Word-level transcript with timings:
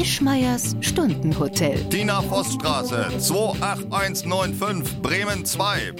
Wischmeiers 0.00 0.76
Stundenhotel. 0.80 1.86
Tina 1.90 2.22
Vossstraße, 2.22 3.08
28195, 3.18 5.02
Bremen 5.02 5.44
2. 5.44 5.92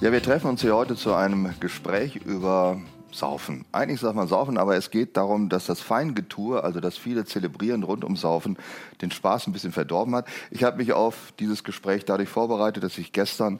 Ja, 0.00 0.12
wir 0.12 0.22
treffen 0.22 0.50
uns 0.50 0.60
hier 0.60 0.76
heute 0.76 0.94
zu 0.94 1.14
einem 1.14 1.52
Gespräch 1.58 2.14
über 2.14 2.80
Saufen. 3.10 3.64
Eigentlich 3.72 3.98
sagt 3.98 4.14
man 4.14 4.28
Saufen, 4.28 4.56
aber 4.56 4.76
es 4.76 4.92
geht 4.92 5.16
darum, 5.16 5.48
dass 5.48 5.66
das 5.66 5.80
Feingetue, 5.80 6.62
also 6.62 6.78
das 6.78 6.96
viele 6.96 7.24
Zelebrieren 7.24 7.82
rund 7.82 8.04
um 8.04 8.14
Saufen, 8.14 8.56
den 9.02 9.10
Spaß 9.10 9.48
ein 9.48 9.52
bisschen 9.52 9.72
verdorben 9.72 10.14
hat. 10.14 10.28
Ich 10.52 10.62
habe 10.62 10.76
mich 10.76 10.92
auf 10.92 11.32
dieses 11.40 11.64
Gespräch 11.64 12.04
dadurch 12.04 12.28
vorbereitet, 12.28 12.84
dass 12.84 12.98
ich 12.98 13.12
gestern, 13.12 13.58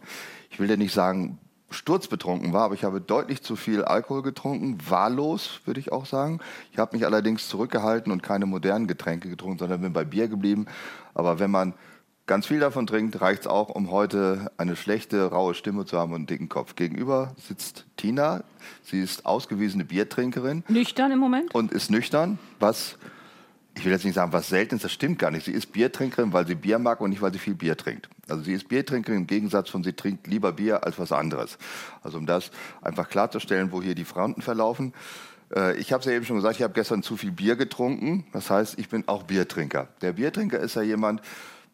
ich 0.51 0.61
will 0.61 0.71
ja 0.71 0.77
nicht 0.77 0.95
sagen, 0.95 1.41
sturzbetrunken 1.71 2.53
war, 2.53 2.65
aber 2.65 2.75
ich 2.75 2.85
habe 2.85 3.01
deutlich 3.01 3.43
zu 3.43 3.57
viel 3.57 3.85
Alkohol 3.85 4.23
getrunken, 4.23 4.79
wahllos, 4.89 5.61
würde 5.65 5.81
ich 5.81 5.93
auch 5.93 6.07
sagen. 6.07 6.41
Ich 6.73 6.79
habe 6.79 6.97
mich 6.97 7.07
allerdings 7.07 7.49
zurückgehalten 7.49 8.13
und 8.13 8.23
keine 8.23 8.47
modernen 8.47 8.87
Getränke 8.87 9.29
getrunken, 9.29 9.59
sondern 9.59 9.81
bin 9.81 9.93
bei 9.93 10.05
Bier 10.05 10.29
geblieben. 10.29 10.67
Aber 11.15 11.39
wenn 11.39 11.51
man 11.51 11.75
ganz 12.27 12.47
viel 12.47 12.61
davon 12.61 12.87
trinkt, 12.87 13.21
reicht 13.21 13.43
es 13.43 13.47
auch, 13.47 13.71
um 13.71 13.91
heute 13.91 14.53
eine 14.57 14.77
schlechte, 14.77 15.31
raue 15.31 15.55
Stimme 15.55 15.85
zu 15.85 15.99
haben 15.99 16.13
und 16.13 16.19
einen 16.19 16.27
dicken 16.27 16.49
Kopf. 16.49 16.77
Gegenüber 16.77 17.35
sitzt 17.37 17.87
Tina. 17.97 18.45
Sie 18.83 19.01
ist 19.01 19.27
ausgewiesene 19.27 19.85
Biertrinkerin. 19.85 20.63
Nüchtern 20.69 21.11
im 21.11 21.19
Moment? 21.19 21.55
Und 21.55 21.73
ist 21.73 21.91
nüchtern, 21.91 22.39
was, 22.61 22.99
ich 23.77 23.85
will 23.85 23.93
jetzt 23.93 24.05
nicht 24.05 24.15
sagen, 24.15 24.33
was 24.33 24.49
selten 24.49 24.77
ist, 24.77 24.85
das 24.85 24.93
stimmt 24.93 25.19
gar 25.19 25.31
nicht. 25.31 25.45
Sie 25.45 25.53
ist 25.53 25.73
Biertrinkerin, 25.73 26.33
weil 26.33 26.47
sie 26.47 26.55
Bier 26.55 26.79
mag 26.79 27.01
und 27.01 27.11
nicht, 27.11 27.23
weil 27.23 27.33
sie 27.33 27.39
viel 27.39 27.55
Bier 27.55 27.77
trinkt. 27.77 28.09
Also 28.29 28.43
sie 28.43 28.53
ist 28.53 28.69
Biertrinkerin 28.69 29.21
im 29.21 29.27
Gegensatz 29.27 29.71
von, 29.71 29.85
sie 29.85 29.93
trinkt 29.93 30.27
lieber 30.27 30.53
Bier 30.53 30.85
als 30.85 30.99
was 30.99 31.13
anderes. 31.13 31.57
Also 32.03 32.19
um 32.19 32.27
das 32.27 32.51
einfach 32.83 33.09
klarzustellen, 33.09 33.73
wo 33.73 33.81
hier 33.81 33.95
die 33.95 34.05
Fronten 34.05 34.43
verlaufen. 34.43 34.93
Äh, 35.55 35.77
ich 35.77 35.93
habe 35.93 36.01
es 36.01 36.07
ja 36.07 36.13
eben 36.13 36.25
schon 36.25 36.37
gesagt, 36.37 36.57
ich 36.57 36.63
habe 36.63 36.75
gestern 36.75 37.03
zu 37.03 37.17
viel 37.17 37.33
Bier 37.33 37.57
getrunken. 37.57 38.27
Das 38.33 38.51
heißt, 38.51 38.79
ich 38.79 38.89
bin 38.89 39.07
auch 39.07 39.23
Biertrinker. 39.23 39.89
Der 40.03 40.13
Biertrinker 40.15 40.59
ist 40.59 40.75
ja 40.75 40.83
jemand, 40.83 41.23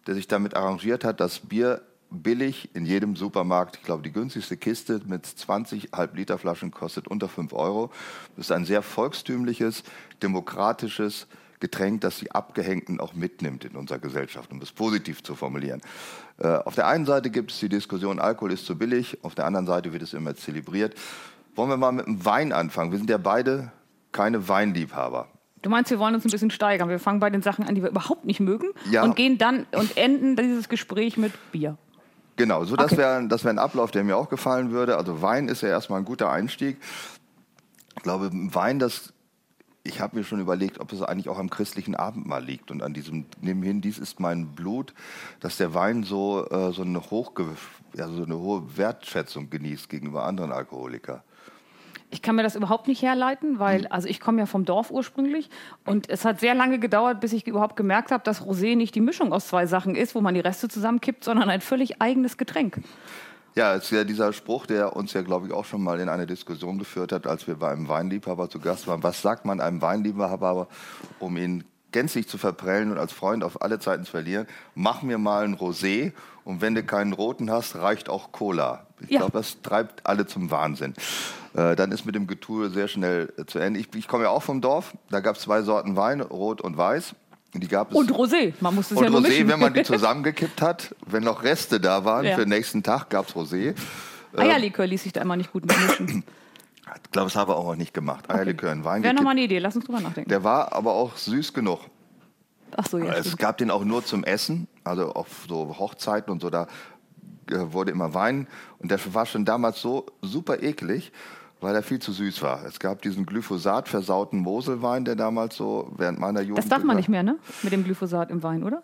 der 0.06 0.14
sich 0.14 0.28
damit 0.28 0.54
arrangiert 0.54 1.04
hat, 1.04 1.20
dass 1.20 1.40
Bier 1.40 1.82
billig 2.10 2.70
in 2.74 2.86
jedem 2.86 3.16
Supermarkt, 3.16 3.76
ich 3.76 3.82
glaube, 3.82 4.02
die 4.02 4.12
günstigste 4.12 4.56
Kiste 4.56 5.00
mit 5.06 5.26
20 5.26 5.90
Halb-Liter 5.92 6.38
Flaschen 6.38 6.70
kostet 6.70 7.08
unter 7.08 7.28
5 7.28 7.52
Euro. 7.52 7.90
Das 8.36 8.46
ist 8.46 8.52
ein 8.52 8.64
sehr 8.64 8.82
volkstümliches, 8.82 9.82
demokratisches 10.22 11.26
Getränk, 11.60 12.02
das 12.02 12.18
die 12.18 12.30
Abgehängten 12.32 13.00
auch 13.00 13.14
mitnimmt 13.14 13.64
in 13.64 13.76
unserer 13.76 13.98
Gesellschaft, 13.98 14.52
um 14.52 14.60
es 14.60 14.72
positiv 14.72 15.22
zu 15.22 15.34
formulieren. 15.34 15.80
Äh, 16.38 16.48
auf 16.48 16.74
der 16.74 16.86
einen 16.86 17.06
Seite 17.06 17.30
gibt 17.30 17.50
es 17.50 17.58
die 17.60 17.68
Diskussion, 17.68 18.18
Alkohol 18.18 18.52
ist 18.52 18.66
zu 18.66 18.76
billig, 18.76 19.18
auf 19.22 19.34
der 19.34 19.46
anderen 19.46 19.66
Seite 19.66 19.92
wird 19.92 20.02
es 20.02 20.12
immer 20.12 20.34
zelebriert. 20.34 20.94
Wollen 21.54 21.70
wir 21.70 21.76
mal 21.78 21.92
mit 21.92 22.06
dem 22.06 22.24
Wein 22.24 22.52
anfangen? 22.52 22.90
Wir 22.92 22.98
sind 22.98 23.08
ja 23.08 23.16
beide 23.18 23.72
keine 24.12 24.48
Weinliebhaber. 24.48 25.28
Du 25.62 25.70
meinst, 25.70 25.90
wir 25.90 25.98
wollen 25.98 26.14
uns 26.14 26.24
ein 26.24 26.30
bisschen 26.30 26.50
steigern. 26.50 26.88
Wir 26.90 26.98
fangen 27.00 27.18
bei 27.18 27.30
den 27.30 27.42
Sachen 27.42 27.64
an, 27.66 27.74
die 27.74 27.82
wir 27.82 27.88
überhaupt 27.90 28.24
nicht 28.26 28.40
mögen 28.40 28.68
Ja. 28.90 29.02
und 29.02 29.16
gehen 29.16 29.38
dann 29.38 29.66
und 29.72 29.96
enden 29.96 30.36
dieses 30.36 30.68
Gespräch 30.68 31.16
mit 31.16 31.32
Bier. 31.50 31.76
Genau, 32.36 32.64
so 32.64 32.76
das 32.76 32.92
Okay. 32.92 32.98
wäre 32.98 33.26
das 33.28 33.44
wär 33.44 33.50
ein 33.50 33.58
Ablauf, 33.58 33.90
der 33.90 34.04
mir 34.04 34.16
auch 34.18 34.28
gefallen 34.28 34.70
würde. 34.70 34.98
Also 34.98 35.22
Wein 35.22 35.48
ist 35.48 35.62
ja 35.62 35.70
erstmal 35.70 36.00
ein 36.00 36.04
guter 36.04 36.30
Einstieg. 36.30 36.76
Ich 37.96 38.02
glaube, 38.02 38.30
Wein, 38.32 38.78
das, 38.78 39.14
ich 39.86 40.00
habe 40.00 40.16
mir 40.16 40.24
schon 40.24 40.40
überlegt, 40.40 40.80
ob 40.80 40.92
es 40.92 41.02
eigentlich 41.02 41.28
auch 41.28 41.38
am 41.38 41.50
christlichen 41.50 41.94
Abendmahl 41.94 42.44
liegt 42.44 42.70
und 42.70 42.82
an 42.82 42.92
diesem, 42.92 43.26
nebenhin, 43.40 43.80
dies 43.80 43.98
ist 43.98 44.20
mein 44.20 44.48
Blut, 44.48 44.92
dass 45.40 45.56
der 45.56 45.74
Wein 45.74 46.02
so, 46.02 46.46
äh, 46.50 46.72
so, 46.72 46.82
eine, 46.82 47.00
hochge, 47.00 47.46
ja, 47.94 48.08
so 48.08 48.24
eine 48.24 48.38
hohe 48.38 48.76
Wertschätzung 48.76 49.50
genießt 49.50 49.88
gegenüber 49.88 50.24
anderen 50.24 50.52
Alkoholikern. 50.52 51.22
Ich 52.10 52.22
kann 52.22 52.36
mir 52.36 52.44
das 52.44 52.54
überhaupt 52.54 52.86
nicht 52.86 53.02
herleiten, 53.02 53.58
weil 53.58 53.88
also 53.88 54.08
ich 54.08 54.20
komme 54.20 54.38
ja 54.38 54.46
vom 54.46 54.64
Dorf 54.64 54.92
ursprünglich 54.92 55.50
und 55.84 56.08
es 56.08 56.24
hat 56.24 56.38
sehr 56.38 56.54
lange 56.54 56.78
gedauert, 56.78 57.20
bis 57.20 57.32
ich 57.32 57.46
überhaupt 57.46 57.74
gemerkt 57.74 58.12
habe, 58.12 58.22
dass 58.22 58.42
Rosé 58.42 58.76
nicht 58.76 58.94
die 58.94 59.00
Mischung 59.00 59.32
aus 59.32 59.48
zwei 59.48 59.66
Sachen 59.66 59.96
ist, 59.96 60.14
wo 60.14 60.20
man 60.20 60.34
die 60.34 60.40
Reste 60.40 60.68
zusammenkippt, 60.68 61.24
sondern 61.24 61.50
ein 61.50 61.60
völlig 61.60 62.00
eigenes 62.00 62.36
Getränk. 62.36 62.80
Ja, 63.56 63.74
es 63.74 63.84
ist 63.84 63.90
ja 63.92 64.04
dieser 64.04 64.34
Spruch, 64.34 64.66
der 64.66 64.94
uns 64.96 65.14
ja, 65.14 65.22
glaube 65.22 65.46
ich, 65.46 65.52
auch 65.54 65.64
schon 65.64 65.82
mal 65.82 65.98
in 66.00 66.10
eine 66.10 66.26
Diskussion 66.26 66.78
geführt 66.78 67.10
hat, 67.10 67.26
als 67.26 67.46
wir 67.46 67.54
bei 67.56 67.70
einem 67.70 67.88
Weinliebhaber 67.88 68.50
zu 68.50 68.60
Gast 68.60 68.86
waren. 68.86 69.02
Was 69.02 69.22
sagt 69.22 69.46
man 69.46 69.62
einem 69.62 69.80
Weinliebhaber, 69.80 70.68
um 71.20 71.38
ihn 71.38 71.64
gänzlich 71.90 72.28
zu 72.28 72.36
verprellen 72.36 72.92
und 72.92 72.98
als 72.98 73.14
Freund 73.14 73.42
auf 73.42 73.62
alle 73.62 73.78
Zeiten 73.78 74.04
zu 74.04 74.10
verlieren? 74.10 74.46
Mach 74.74 75.00
mir 75.00 75.16
mal 75.16 75.44
ein 75.44 75.56
Rosé 75.56 76.12
und 76.44 76.60
wenn 76.60 76.74
du 76.74 76.82
keinen 76.82 77.14
roten 77.14 77.50
hast, 77.50 77.76
reicht 77.76 78.10
auch 78.10 78.30
Cola. 78.30 78.86
Ich 79.00 79.08
Ja. 79.10 79.20
glaube, 79.20 79.32
das 79.38 79.62
treibt 79.62 80.04
alle 80.06 80.26
zum 80.26 80.50
Wahnsinn. 80.50 80.92
Äh, 81.54 81.76
dann 81.76 81.92
ist 81.92 82.04
mit 82.04 82.14
dem 82.14 82.26
Getue 82.26 82.68
sehr 82.68 82.88
schnell 82.88 83.32
äh, 83.38 83.46
zu 83.46 83.58
Ende. 83.58 83.80
Ich, 83.80 83.88
ich 83.94 84.06
komme 84.06 84.24
ja 84.24 84.30
auch 84.30 84.42
vom 84.42 84.60
Dorf. 84.60 84.94
Da 85.08 85.20
gab 85.20 85.36
es 85.36 85.42
zwei 85.42 85.62
Sorten 85.62 85.96
Wein, 85.96 86.20
rot 86.20 86.60
und 86.60 86.76
weiß. 86.76 87.14
Die 87.54 87.68
gab 87.68 87.90
es 87.90 87.96
Und 87.96 88.12
Rosé, 88.12 88.52
man 88.60 88.74
muss 88.74 88.90
es 88.90 89.00
ja 89.00 89.08
nur 89.08 89.20
Rosé, 89.20 89.28
mischen. 89.28 89.48
wenn 89.48 89.60
man 89.60 89.72
die 89.74 89.82
zusammengekippt 89.84 90.60
hat, 90.60 90.94
wenn 91.06 91.22
noch 91.24 91.42
Reste 91.42 91.80
da 91.80 92.04
waren 92.04 92.24
Ja. 92.26 92.34
für 92.34 92.42
den 92.42 92.50
nächsten 92.50 92.82
Tag, 92.82 93.08
gab 93.10 93.28
es 93.28 93.34
Rosé. 93.34 93.74
Eierlikör 94.36 94.86
ließ 94.86 95.02
sich 95.04 95.12
da 95.12 95.22
immer 95.22 95.36
nicht 95.36 95.52
gut 95.52 95.64
mischen. 95.66 96.24
Ich 97.04 97.10
glaube, 97.10 97.28
das 97.28 97.36
habe 97.36 97.52
ich 97.52 97.58
auch 97.58 97.64
noch 97.64 97.76
nicht 97.76 97.94
gemacht. 97.94 98.28
Eierlikör 98.30 98.72
in 98.72 98.84
Wein 98.84 99.02
Wäre 99.02 99.14
nochmal 99.14 99.32
eine 99.32 99.42
Idee, 99.42 99.58
lass 99.58 99.74
uns 99.76 99.86
drüber 99.86 100.00
nachdenken. 100.00 100.28
Der 100.28 100.44
war 100.44 100.72
aber 100.72 100.92
auch 100.92 101.16
süß 101.16 101.52
genug. 101.54 101.80
Ach 102.76 102.86
so, 102.86 102.98
ja. 102.98 103.12
es 103.14 103.26
stimmt. 103.26 103.38
gab 103.38 103.58
den 103.58 103.70
auch 103.70 103.84
nur 103.84 104.04
zum 104.04 104.22
Essen, 104.24 104.68
also 104.84 105.12
auf 105.12 105.28
so 105.48 105.78
Hochzeiten 105.78 106.30
und 106.30 106.42
so, 106.42 106.50
da 106.50 106.66
äh, 107.50 107.54
wurde 107.72 107.90
immer 107.92 108.12
Wein. 108.12 108.48
Und 108.78 108.90
der 108.90 108.98
war 109.14 109.24
schon 109.24 109.44
damals 109.46 109.80
so 109.80 110.06
super 110.20 110.62
eklig, 110.62 111.12
weil 111.60 111.74
er 111.74 111.82
viel 111.82 111.98
zu 111.98 112.12
süß 112.12 112.42
war. 112.42 112.64
Es 112.64 112.78
gab 112.78 113.02
diesen 113.02 113.26
Glyphosat 113.26 113.88
versauten 113.88 114.40
Moselwein, 114.40 115.04
der 115.04 115.16
damals 115.16 115.56
so 115.56 115.92
während 115.96 116.18
meiner 116.18 116.40
Jugend. 116.40 116.58
Das 116.58 116.68
darf 116.68 116.84
man 116.84 116.96
nicht 116.96 117.08
mehr, 117.08 117.22
ne? 117.22 117.36
Mit 117.62 117.72
dem 117.72 117.84
Glyphosat 117.84 118.30
im 118.30 118.42
Wein, 118.42 118.62
oder? 118.62 118.82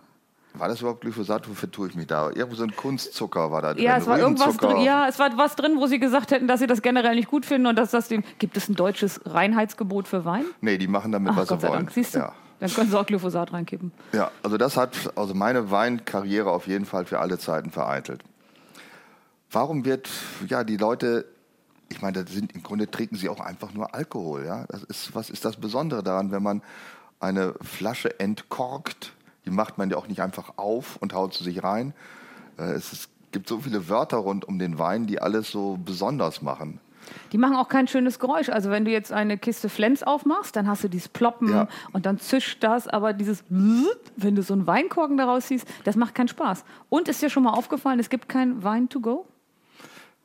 War 0.54 0.68
das 0.68 0.80
überhaupt 0.80 1.00
Glyphosat? 1.00 1.48
Wofür 1.48 1.70
tue 1.70 1.88
ich 1.88 1.94
mich 1.94 2.06
da? 2.06 2.28
Irgendwo 2.28 2.56
so 2.56 2.64
ein 2.64 2.76
Kunstzucker 2.76 3.50
war 3.50 3.62
da 3.62 3.72
drin. 3.72 3.84
Ja, 3.84 3.96
es 3.96 4.06
war 4.06 4.18
irgendwas 4.18 4.56
drin. 4.58 4.78
Ja, 4.82 5.08
es 5.08 5.18
war 5.18 5.30
was 5.38 5.56
drin, 5.56 5.76
wo 5.78 5.86
sie 5.86 5.98
gesagt 5.98 6.30
hätten, 6.30 6.46
dass 6.46 6.60
sie 6.60 6.66
das 6.66 6.82
generell 6.82 7.14
nicht 7.14 7.28
gut 7.28 7.46
finden 7.46 7.66
und 7.66 7.76
dass 7.76 7.90
das 7.90 8.08
dem. 8.08 8.22
Gibt 8.38 8.56
es 8.58 8.68
ein 8.68 8.74
deutsches 8.74 9.20
Reinheitsgebot 9.24 10.08
für 10.08 10.26
Wein? 10.26 10.44
Nee, 10.60 10.76
die 10.76 10.88
machen 10.88 11.10
damit, 11.12 11.32
Ach, 11.32 11.38
was 11.38 11.48
Gott 11.48 11.60
sie 11.60 11.66
sei 11.66 11.72
wollen. 11.72 11.80
Dank. 11.86 11.92
Siehst 11.92 12.14
du? 12.14 12.18
Ja. 12.18 12.32
Dann 12.60 12.70
können 12.70 12.90
sie 12.90 12.98
auch 12.98 13.06
Glyphosat 13.06 13.52
reinkippen. 13.52 13.92
Ja, 14.12 14.30
also 14.42 14.56
das 14.56 14.76
hat 14.76 15.12
also 15.16 15.34
meine 15.34 15.70
Weinkarriere 15.70 16.50
auf 16.50 16.68
jeden 16.68 16.84
Fall 16.84 17.06
für 17.06 17.18
alle 17.18 17.38
Zeiten 17.38 17.70
vereitelt. 17.70 18.22
Warum 19.50 19.84
wird 19.84 20.08
ja 20.48 20.64
die 20.64 20.76
Leute, 20.76 21.24
ich 21.92 22.02
meine, 22.02 22.26
sind 22.26 22.52
im 22.54 22.62
Grunde 22.62 22.90
trinken 22.90 23.16
sie 23.16 23.28
auch 23.28 23.40
einfach 23.40 23.72
nur 23.72 23.94
Alkohol, 23.94 24.44
ja? 24.44 24.64
Das 24.68 24.82
ist 24.84 25.14
was 25.14 25.30
ist 25.30 25.44
das 25.44 25.56
Besondere 25.56 26.02
daran, 26.02 26.32
wenn 26.32 26.42
man 26.42 26.62
eine 27.20 27.54
Flasche 27.62 28.18
entkorkt, 28.18 29.12
die 29.46 29.50
macht 29.50 29.78
man 29.78 29.90
ja 29.90 29.96
auch 29.96 30.08
nicht 30.08 30.20
einfach 30.20 30.54
auf 30.56 30.96
und 30.96 31.14
haut 31.14 31.34
sie 31.34 31.44
sich 31.44 31.62
rein. 31.62 31.94
Äh, 32.58 32.72
Es 32.72 32.92
ist, 32.92 33.08
gibt 33.30 33.48
so 33.48 33.60
viele 33.60 33.88
Wörter 33.88 34.16
rund 34.18 34.44
um 34.44 34.58
den 34.58 34.78
Wein, 34.78 35.06
die 35.06 35.20
alles 35.22 35.50
so 35.50 35.78
besonders 35.84 36.42
machen. 36.42 36.80
Die 37.32 37.38
machen 37.38 37.56
auch 37.56 37.68
kein 37.68 37.88
schönes 37.88 38.18
Geräusch. 38.18 38.48
Also 38.48 38.70
wenn 38.70 38.84
du 38.84 38.90
jetzt 38.90 39.12
eine 39.12 39.36
Kiste 39.36 39.68
Flens 39.68 40.02
aufmachst, 40.02 40.54
dann 40.56 40.68
hast 40.68 40.84
du 40.84 40.88
dieses 40.88 41.08
Ploppen 41.08 41.48
Ja. 41.50 41.68
und 41.92 42.06
dann 42.06 42.18
zischt 42.18 42.62
das. 42.62 42.86
Aber 42.88 43.12
dieses, 43.12 43.42
wenn 43.48 44.34
du 44.36 44.42
so 44.42 44.54
einen 44.54 44.66
Weinkorken 44.66 45.16
daraus 45.16 45.46
ziehst, 45.46 45.66
das 45.84 45.96
macht 45.96 46.14
keinen 46.14 46.28
Spaß. 46.28 46.64
Und 46.88 47.08
ist 47.08 47.20
dir 47.20 47.28
schon 47.30 47.42
mal 47.42 47.52
aufgefallen, 47.52 47.98
es 47.98 48.08
gibt 48.08 48.28
kein 48.28 48.62
Wein 48.62 48.88
to 48.88 49.00
go? 49.00 49.26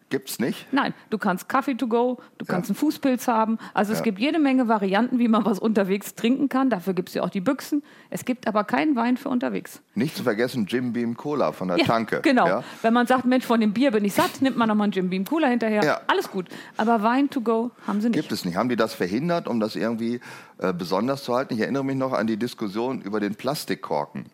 Gibt's 0.09 0.39
nicht? 0.39 0.67
Nein, 0.71 0.93
du 1.09 1.17
kannst 1.17 1.49
Kaffee 1.49 1.75
to 1.75 1.87
go, 1.87 2.19
du 2.37 2.45
kannst 2.45 2.69
Ja. 2.69 2.73
einen 2.73 2.77
Fußpilz 2.77 3.27
haben. 3.27 3.57
Also 3.73 3.91
es 3.91 3.99
Ja. 3.99 4.03
gibt 4.05 4.19
jede 4.19 4.39
Menge 4.39 4.69
Varianten, 4.69 5.19
wie 5.19 5.27
man 5.27 5.43
was 5.43 5.59
unterwegs 5.59 6.15
trinken 6.15 6.47
kann. 6.47 6.69
Dafür 6.69 6.93
gibt 6.93 7.09
es 7.09 7.15
ja 7.15 7.23
auch 7.23 7.29
die 7.29 7.41
Büchsen. 7.41 7.83
Es 8.09 8.23
gibt 8.23 8.47
aber 8.47 8.63
keinen 8.63 8.95
Wein 8.95 9.17
für 9.17 9.27
unterwegs. 9.27 9.81
Nicht 9.95 10.15
zu 10.15 10.23
vergessen 10.23 10.65
Jim 10.65 10.93
Beam 10.93 11.17
Cola 11.17 11.51
von 11.51 11.67
der 11.67 11.77
Tanke. 11.79 12.21
Genau. 12.21 12.47
Ja? 12.47 12.63
Wenn 12.81 12.93
man 12.93 13.05
sagt, 13.05 13.25
Mensch, 13.25 13.45
von 13.45 13.59
dem 13.59 13.73
Bier 13.73 13.91
bin 13.91 14.05
ich 14.05 14.13
satt, 14.13 14.41
nimmt 14.41 14.55
man 14.55 14.69
nochmal 14.69 14.85
einen 14.85 14.93
Jim 14.93 15.09
Beam 15.09 15.25
Cooler 15.25 15.49
hinterher. 15.49 15.83
Ja. 15.83 16.01
Alles 16.07 16.31
gut. 16.31 16.47
Aber 16.77 17.03
Wein 17.03 17.29
to 17.29 17.41
go 17.41 17.71
haben 17.85 17.99
sie 17.99 18.09
nicht. 18.09 18.19
Gibt 18.21 18.31
es 18.31 18.45
nicht. 18.45 18.55
Haben 18.55 18.69
die 18.69 18.77
das 18.77 18.93
verhindert, 18.93 19.47
um 19.49 19.59
das 19.59 19.75
irgendwie 19.75 20.21
äh, 20.59 20.71
besonders 20.73 21.23
zu 21.25 21.35
halten? 21.35 21.53
Ich 21.53 21.59
erinnere 21.59 21.83
mich 21.83 21.97
noch 21.97 22.13
an 22.13 22.27
die 22.27 22.37
Diskussion 22.37 23.01
über 23.01 23.19
den 23.19 23.35
Plastikkorken 23.35 24.25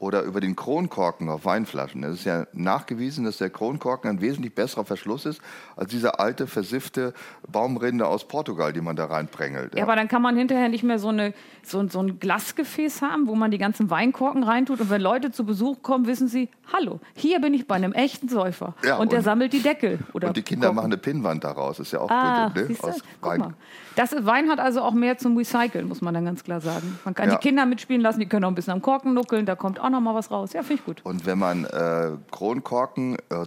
oder 0.00 0.22
über 0.22 0.40
den 0.40 0.54
Kronkorken 0.56 1.28
auf 1.28 1.44
Weinflaschen. 1.44 2.04
Es 2.04 2.20
ist 2.20 2.24
ja 2.24 2.46
nachgewiesen, 2.52 3.24
dass 3.24 3.38
der 3.38 3.50
Kronkorken 3.50 4.08
ein 4.10 4.20
wesentlich 4.20 4.54
besserer 4.54 4.84
Verschluss 4.84 5.26
ist 5.26 5.40
als 5.76 5.90
diese 5.90 6.18
alte, 6.20 6.46
versiffte 6.46 7.12
Baumrinde 7.50 8.06
aus 8.06 8.26
Portugal, 8.28 8.72
die 8.72 8.80
man 8.80 8.94
da 8.96 9.06
reinprängelt. 9.06 9.74
Ja, 9.76 9.82
aber 9.82 9.96
dann 9.96 10.08
kann 10.08 10.22
man 10.22 10.36
hinterher 10.36 10.68
nicht 10.68 10.84
mehr 10.84 10.98
so, 10.98 11.08
eine, 11.08 11.34
so, 11.64 11.86
so 11.88 12.00
ein 12.00 12.20
Glasgefäß 12.20 13.02
haben, 13.02 13.26
wo 13.26 13.34
man 13.34 13.50
die 13.50 13.58
ganzen 13.58 13.90
Weinkorken 13.90 14.42
reintut. 14.44 14.80
Und 14.80 14.90
wenn 14.90 15.00
Leute 15.00 15.30
zu 15.32 15.44
Besuch 15.44 15.82
kommen, 15.82 16.06
wissen 16.06 16.28
sie, 16.28 16.48
hallo, 16.72 17.00
hier 17.14 17.40
bin 17.40 17.54
ich 17.54 17.66
bei 17.66 17.74
einem 17.74 17.92
echten 17.92 18.28
Säufer. 18.28 18.74
Ja, 18.84 18.96
und 18.98 19.10
der 19.12 19.18
und- 19.18 19.24
sammelt 19.24 19.52
die 19.52 19.62
Deckel. 19.62 19.98
Oder 20.12 20.28
Und 20.28 20.36
die 20.36 20.42
Kinder 20.42 20.66
Korken. 20.68 20.76
machen 20.76 20.86
eine 20.92 20.98
Pinnwand 20.98 21.42
daraus. 21.44 21.78
Ist 21.80 21.92
ja 21.92 22.00
auch 22.00 22.10
Ah, 22.10 22.48
gut, 22.54 22.68
ne? 22.70 22.76
Aus 22.82 23.02
Wein. 23.20 23.54
Das 23.96 24.14
Wein 24.24 24.48
hat 24.48 24.60
also 24.60 24.82
auch 24.82 24.92
mehr 24.94 25.18
zum 25.18 25.36
Recyceln, 25.36 25.88
muss 25.88 26.00
man 26.02 26.14
dann 26.14 26.24
ganz 26.24 26.44
klar 26.44 26.60
sagen. 26.60 26.98
Man 27.04 27.14
kann 27.14 27.30
Ja. 27.30 27.36
die 27.36 27.40
Kinder 27.48 27.66
mitspielen 27.66 28.00
lassen, 28.00 28.20
die 28.20 28.26
können 28.26 28.44
auch 28.44 28.48
ein 28.50 28.54
bisschen 28.54 28.72
am 28.74 28.80
Korken 28.82 29.12
nuckeln, 29.12 29.44
da 29.44 29.56
kommt 29.56 29.80
auch 29.80 29.87
noch 29.90 30.00
mal 30.00 30.14
was 30.14 30.30
raus. 30.30 30.52
Ja, 30.52 30.62
finde 30.62 30.80
ich 30.80 30.84
gut. 30.84 31.00
Und 31.04 31.26
wenn 31.26 31.38
man 31.38 31.64
äh, 31.64 32.12
Kronkorken, 32.30 33.16
äh, 33.30 33.46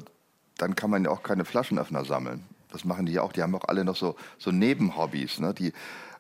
dann 0.58 0.76
kann 0.76 0.90
man 0.90 1.04
ja 1.06 1.12
auch 1.12 1.24
keine 1.24 1.46
Flaschenöffner 1.46 2.06
sammeln. 2.06 2.44
Das 2.72 2.86
machen 2.86 3.06
die 3.06 3.14
ja 3.14 3.22
auch. 3.24 3.32
Die 3.34 3.42
haben 3.42 3.54
auch 3.56 3.66
alle 3.68 3.84
noch 3.84 3.96
so, 3.96 4.16
so 4.38 4.52
Nebenhobbys. 4.52 5.40
Ne? 5.40 5.54
Die, 5.54 5.74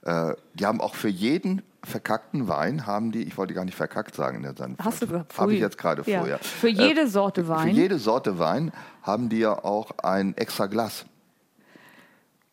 Äh, 0.03 0.33
die 0.55 0.65
haben 0.65 0.81
auch 0.81 0.95
für 0.95 1.09
jeden 1.09 1.61
verkackten 1.83 2.47
Wein, 2.47 2.87
haben 2.87 3.11
die, 3.11 3.21
ich 3.21 3.37
wollte 3.37 3.53
gar 3.53 3.65
nicht 3.65 3.75
verkackt 3.77 4.15
sagen 4.15 4.37
in 4.37 4.41
der 4.41 4.55
Sendung. 4.55 4.83
Hast 4.83 4.99
du 5.03 5.05
gesagt? 5.05 5.37
Habe 5.37 5.53
ich 5.53 5.59
jetzt 5.59 5.77
gerade 5.77 6.01
Ja. 6.09 6.17
vorher. 6.21 6.39
Für 6.39 6.69
jede 6.69 7.07
Sorte 7.07 7.43
Für 7.43 7.49
Wein. 7.49 7.75
jede 7.75 7.99
Sorte 7.99 8.39
Wein 8.39 8.71
haben 9.03 9.29
die 9.29 9.37
ja 9.37 9.53
auch 9.63 9.91
ein 10.01 10.35
extra 10.37 10.65
Glas. 10.65 11.05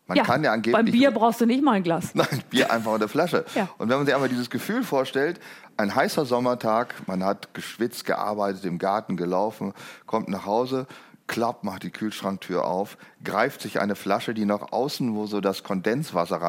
Man 0.08 0.16
ja, 0.16 0.25
kann 0.25 0.43
ja 0.43 0.52
angeblich 0.52 0.72
beim 0.72 0.90
Bier 0.90 1.10
brauchst 1.10 1.40
du 1.43 1.46
nicht 1.46 1.62
mal 1.62 1.72
ein 1.72 1.82
Glas. 1.82 2.10
Nein, 2.14 2.43
Bier 2.49 2.72
einfach 2.72 2.94
in 2.94 3.00
der 3.00 3.08
Flasche. 3.08 3.44
Ja. 3.55 3.69
Und 3.76 3.90
wenn 3.90 3.99
man 3.99 4.06
sich 4.06 4.14
einmal 4.14 4.31
dieses 4.31 4.49
Gefühl 4.49 4.82
vorstellt, 4.82 5.38
ein 5.76 5.94
heißer 5.94 6.25
Sommertag, 6.25 6.94
man 7.06 7.22
hat 7.22 7.52
geschwitzt, 7.52 8.06
gearbeitet, 8.06 8.64
im 8.64 8.78
Garten 8.78 9.19
gelaufen, 9.19 9.75
kommt 10.06 10.28
nach 10.28 10.46
Hause, 10.46 10.87
klappt, 11.26 11.62
macht 11.62 11.82
die 11.82 11.90
Kühlschranktür 11.90 12.64
auf, 12.64 12.96
greift 13.22 13.60
sich 13.60 13.81
eine 13.81 13.96
Flasche, 13.96 14.32
die 14.32 14.46
nach 14.46 14.72
außen, 14.72 15.14
wo 15.14 15.26
so 15.26 15.43
das 15.43 15.62
Kondenswasser 15.62 16.40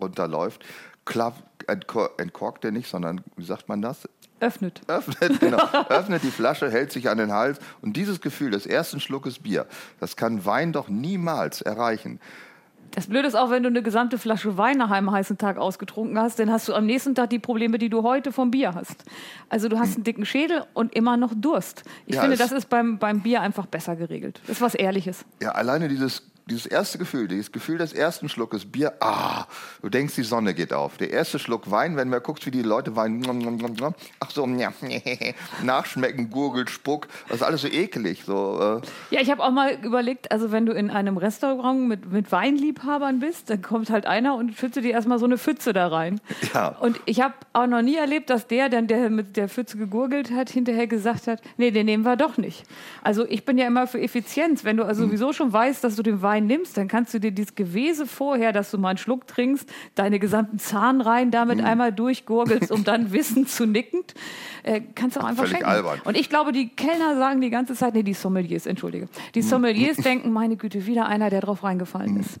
runterläuft, 0.00 0.64
klappt, 1.04 1.68
entkor 1.68 2.10
entkorkt 2.16 2.64
er 2.64 2.70
nicht, 2.70 2.88
sondern, 2.88 3.20
wie 3.36 3.44
sagt 3.44 3.68
man 3.68 3.82
das? 3.82 4.08
Öffnet. 4.40 4.82
öffnet, 4.86 5.40
genau, 5.40 5.58
öffnet 5.88 6.22
die 6.22 6.30
Flasche, 6.30 6.70
hält 6.70 6.92
sich 6.92 7.08
an 7.08 7.18
den 7.18 7.32
Hals. 7.32 7.58
Und 7.80 7.96
dieses 7.96 8.20
Gefühl 8.20 8.50
des 8.50 8.66
ersten 8.66 9.00
Schluckes 9.00 9.38
Bier, 9.38 9.66
das 9.98 10.16
kann 10.16 10.44
Wein 10.44 10.72
doch 10.72 10.88
niemals 10.88 11.62
erreichen. 11.62 12.20
Das 12.92 13.06
Blöde 13.08 13.28
ist 13.28 13.34
auch, 13.34 13.50
wenn 13.50 13.62
du 13.62 13.68
eine 13.68 13.82
gesamte 13.82 14.18
Flasche 14.18 14.56
Wein 14.56 14.78
nach 14.78 14.90
einem 14.90 15.10
heißen 15.10 15.36
Tag 15.38 15.58
ausgetrunken 15.58 16.18
hast, 16.18 16.38
dann 16.38 16.50
hast 16.50 16.68
du 16.68 16.74
am 16.74 16.86
nächsten 16.86 17.14
Tag 17.14 17.30
die 17.30 17.38
Probleme, 17.38 17.78
die 17.78 17.88
du 17.90 18.02
heute 18.02 18.32
vom 18.32 18.50
Bier 18.50 18.74
hast. 18.74 19.04
Also 19.48 19.68
du 19.68 19.78
hast 19.78 19.96
einen 19.96 20.04
dicken 20.04 20.24
Schädel 20.24 20.64
und 20.74 20.94
immer 20.94 21.16
noch 21.16 21.32
Durst. 21.34 21.82
Ich 22.06 22.14
Ja, 22.14 22.22
finde, 22.22 22.36
das 22.36 22.52
ist 22.52 22.68
beim, 22.70 22.98
beim 22.98 23.20
Bier 23.20 23.40
einfach 23.42 23.66
besser 23.66 23.96
geregelt. 23.96 24.40
Das 24.46 24.56
ist 24.56 24.62
was 24.62 24.74
Ehrliches. 24.74 25.24
Ja, 25.42 25.52
alleine 25.52 25.88
dieses, 25.88 26.22
dieses 26.46 26.66
erste 26.66 26.96
Gefühl, 26.98 27.26
dieses 27.26 27.50
Gefühl 27.50 27.78
des 27.78 27.92
ersten 27.92 28.28
Schluckes 28.28 28.64
Bier, 28.64 28.94
ah, 29.00 29.46
du 29.82 29.88
denkst, 29.88 30.14
die 30.14 30.22
Sonne 30.22 30.54
geht 30.54 30.72
auf. 30.72 30.96
Der 30.96 31.10
erste 31.10 31.38
Schluck 31.40 31.70
Wein, 31.72 31.96
wenn 31.96 32.08
man 32.08 32.22
guckt, 32.22 32.46
wie 32.46 32.52
die 32.52 32.62
Leute 32.62 32.94
weinen, 32.94 33.24
ach 34.20 34.30
so, 34.30 34.46
ja, 34.46 34.72
nachschmecken, 35.64 36.30
gurgelt, 36.30 36.70
Spuck, 36.70 37.08
das 37.28 37.38
ist 37.38 37.42
alles 37.42 37.62
so 37.62 37.68
ekelig. 37.68 38.22
So, 38.24 38.80
äh, 38.82 39.14
Ja, 39.14 39.20
ich 39.20 39.30
habe 39.30 39.42
auch 39.42 39.50
mal 39.50 39.76
überlegt, 39.82 40.30
also 40.30 40.52
wenn 40.52 40.66
du 40.66 40.72
in 40.72 40.90
einem 40.90 41.16
Restaurant 41.16 41.88
mit, 41.88 42.12
mit 42.12 42.30
Weinliebhabern 42.30 43.18
bist, 43.18 43.50
dann 43.50 43.62
kommt 43.62 43.90
halt 43.90 44.06
einer 44.06 44.36
und 44.36 44.54
schüttet 44.56 44.84
dir 44.84 44.92
erstmal 44.92 45.18
so 45.18 45.26
eine 45.26 45.38
Pfütze 45.38 45.72
da 45.72 45.88
rein. 45.88 46.20
Ja. 46.54 46.68
Und 46.68 47.00
ich 47.06 47.20
habe 47.20 47.34
auch 47.54 47.66
noch 47.66 47.82
nie 47.82 47.96
erlebt, 47.96 48.30
dass 48.30 48.46
der, 48.46 48.68
dann 48.68 48.86
der 48.86 49.10
mit 49.10 49.36
der 49.36 49.48
Pfütze 49.48 49.76
gegurgelt 49.78 50.30
hat, 50.30 50.48
hinterher 50.50 50.86
gesagt 50.86 51.26
hat, 51.26 51.40
nee, 51.56 51.72
den 51.72 51.86
nehmen 51.86 52.04
wir 52.04 52.16
doch 52.16 52.36
nicht. 52.36 52.62
Also 53.02 53.26
ich 53.28 53.44
bin 53.44 53.58
ja 53.58 53.66
immer 53.66 53.86
für 53.88 54.00
Effizienz. 54.00 54.62
Wenn 54.64 54.76
du 54.76 54.84
also 54.84 55.02
Hm. 55.02 55.08
sowieso 55.08 55.32
schon 55.32 55.52
weißt, 55.52 55.82
dass 55.82 55.96
du 55.96 56.02
den 56.02 56.22
Wein 56.22 56.35
nimmst, 56.40 56.76
dann 56.76 56.88
kannst 56.88 57.14
du 57.14 57.20
dir 57.20 57.30
dieses 57.32 57.54
Gewese 57.54 58.06
vorher, 58.06 58.52
dass 58.52 58.70
du 58.70 58.78
mal 58.78 58.90
einen 58.90 58.98
Schluck 58.98 59.26
trinkst, 59.26 59.68
deine 59.94 60.18
gesamten 60.18 60.58
Zahnreihen 60.58 61.30
damit 61.30 61.58
Hm. 61.60 61.64
einmal 61.64 61.92
durchgurgelst, 61.92 62.70
um 62.70 62.84
dann 62.84 63.12
wissend 63.12 63.48
zu 63.48 63.66
nickend, 63.66 64.14
äh, 64.62 64.80
kannst 64.94 65.16
du 65.16 65.20
auch 65.20 65.24
einfach 65.24 65.44
Völlig 65.44 65.58
schenken. 65.58 65.70
albern. 65.70 66.00
Und 66.04 66.16
ich 66.16 66.28
glaube, 66.28 66.52
die 66.52 66.68
Kellner 66.68 67.16
sagen 67.16 67.40
die 67.40 67.50
ganze 67.50 67.74
Zeit, 67.74 67.94
nee, 67.94 68.02
die 68.02 68.14
Sommeliers, 68.14 68.66
entschuldige. 68.66 69.08
Die 69.34 69.40
Hm. 69.42 69.48
Sommeliers 69.48 69.96
denken, 70.04 70.32
meine 70.32 70.56
Güte, 70.56 70.86
wieder 70.86 71.06
einer, 71.06 71.30
der 71.30 71.40
drauf 71.40 71.62
reingefallen 71.64 72.18
ist. 72.20 72.38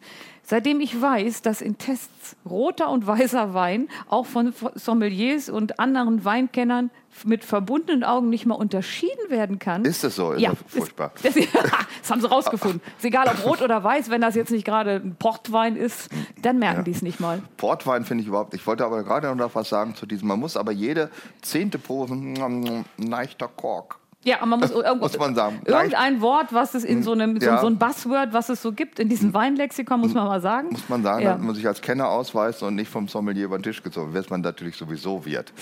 Seitdem 0.48 0.78
ich 0.78 1.02
weiß, 1.02 1.42
dass 1.42 1.60
in 1.60 1.76
Tests 1.76 2.36
roter 2.48 2.88
und 2.90 3.04
weißer 3.04 3.52
Wein 3.52 3.88
auch 4.08 4.26
von 4.26 4.54
Sommeliers 4.76 5.48
und 5.48 5.80
anderen 5.80 6.24
Weinkennern 6.24 6.90
mit 7.24 7.44
verbundenen 7.44 8.04
Augen 8.04 8.30
nicht 8.30 8.46
mal 8.46 8.54
unterschieden 8.54 9.28
werden 9.28 9.58
kann. 9.58 9.84
Ist 9.84 10.04
das 10.04 10.14
so? 10.14 10.32
Ist 10.32 10.40
ja, 10.42 10.52
furchtbar. 10.68 11.10
Das, 11.22 11.34
das 12.02 12.10
haben 12.10 12.20
sie 12.20 12.30
rausgefunden. 12.30 12.80
Ist 12.96 13.04
egal, 13.04 13.26
ob 13.26 13.44
rot 13.44 13.60
oder 13.60 13.82
weiß, 13.82 14.08
wenn 14.08 14.20
das 14.20 14.36
jetzt 14.36 14.52
nicht 14.52 14.64
gerade 14.64 15.02
ein 15.04 15.16
Portwein 15.18 15.74
ist, 15.74 16.10
dann 16.42 16.60
merken 16.60 16.84
die 16.84 16.92
es 16.92 17.02
nicht 17.02 17.18
mal. 17.18 17.42
Portwein 17.56 18.04
finde 18.04 18.22
ich 18.22 18.28
überhaupt. 18.28 18.54
Ich 18.54 18.64
wollte 18.68 18.84
aber 18.84 19.02
gerade 19.02 19.34
noch 19.34 19.56
was 19.56 19.68
sagen 19.68 19.96
zu 19.96 20.06
diesem. 20.06 20.28
Man 20.28 20.38
muss 20.38 20.56
aber 20.56 20.70
jede 20.70 21.10
zehnte 21.42 21.80
Probe, 21.80 22.14
mm, 22.14 22.84
leichter 22.98 23.48
Kork. 23.48 23.98
Ja, 24.26 24.38
aber 24.38 24.46
man 24.46 24.58
muss, 24.60 24.70
irgendwo, 24.72 25.04
Muss 25.04 25.18
man 25.18 25.34
sagen. 25.36 25.60
Irgendein 25.64 26.20
Wort, 26.20 26.52
was 26.52 26.74
es 26.74 26.82
in 26.84 27.02
so 27.04 27.12
einem, 27.12 27.38
so, 27.40 27.46
Ja. 27.46 27.60
so 27.60 27.68
ein 27.68 27.78
Buzzword, 27.78 28.32
was 28.32 28.48
es 28.48 28.60
so 28.60 28.72
gibt, 28.72 28.98
in 28.98 29.08
diesem 29.08 29.32
Weinlexikon, 29.32 30.00
muss 30.00 30.14
man 30.14 30.26
mal 30.26 30.40
sagen. 30.40 30.70
Muss 30.72 30.88
man 30.88 31.02
sagen, 31.04 31.22
Ja. 31.22 31.30
damit 31.32 31.46
man 31.46 31.54
sich 31.54 31.66
als 31.66 31.80
Kenner 31.80 32.08
ausweist 32.08 32.62
und 32.64 32.74
nicht 32.74 32.90
vom 32.90 33.06
Sommelier 33.06 33.44
über 33.44 33.56
den 33.56 33.62
Tisch 33.62 33.82
gezogen, 33.84 34.12
was 34.14 34.28
man 34.28 34.40
natürlich 34.40 34.76
sowieso 34.76 35.24
wird. 35.24 35.52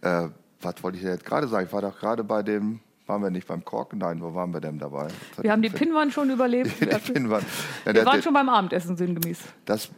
Äh, 0.00 0.28
was 0.62 0.82
wollte 0.82 0.96
ich 0.98 1.02
jetzt 1.04 1.24
gerade 1.24 1.48
sagen? 1.48 1.66
Ich 1.66 1.72
war 1.72 1.82
doch 1.82 1.98
gerade 1.98 2.22
bei 2.22 2.42
dem, 2.44 2.78
waren 3.06 3.20
wir 3.20 3.30
nicht 3.30 3.48
beim 3.48 3.64
Korken? 3.64 3.98
Nein, 3.98 4.22
wo 4.22 4.32
waren 4.32 4.52
wir 4.54 4.60
denn 4.60 4.78
dabei? 4.78 5.08
Wir 5.40 5.50
haben 5.50 5.62
die 5.62 5.68
Pinnwand 5.68 6.12
schon 6.12 6.30
überlebt. 6.30 6.70
die 6.80 7.12
Pinnwand. 7.12 7.44
Ja, 7.84 7.94
Wir 7.94 8.06
waren 8.06 8.22
schon 8.22 8.32
beim 8.32 8.48
Abendessen 8.48 8.96
sinngemäß. 8.96 9.40
das, 9.64 9.90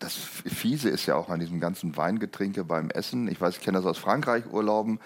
das 0.00 0.14
Fiese 0.16 0.90
ist 0.90 1.06
ja 1.06 1.14
auch 1.14 1.30
an 1.30 1.38
diesem 1.38 1.60
ganzen 1.60 1.96
Weingetränke 1.96 2.64
beim 2.64 2.90
Essen. 2.90 3.28
Ich 3.28 3.40
weiß, 3.40 3.58
ich 3.58 3.62
kenne 3.62 3.78
das 3.78 3.86
aus 3.86 3.96
Frankreich, 3.96 4.44
Urlauben. 4.52 4.98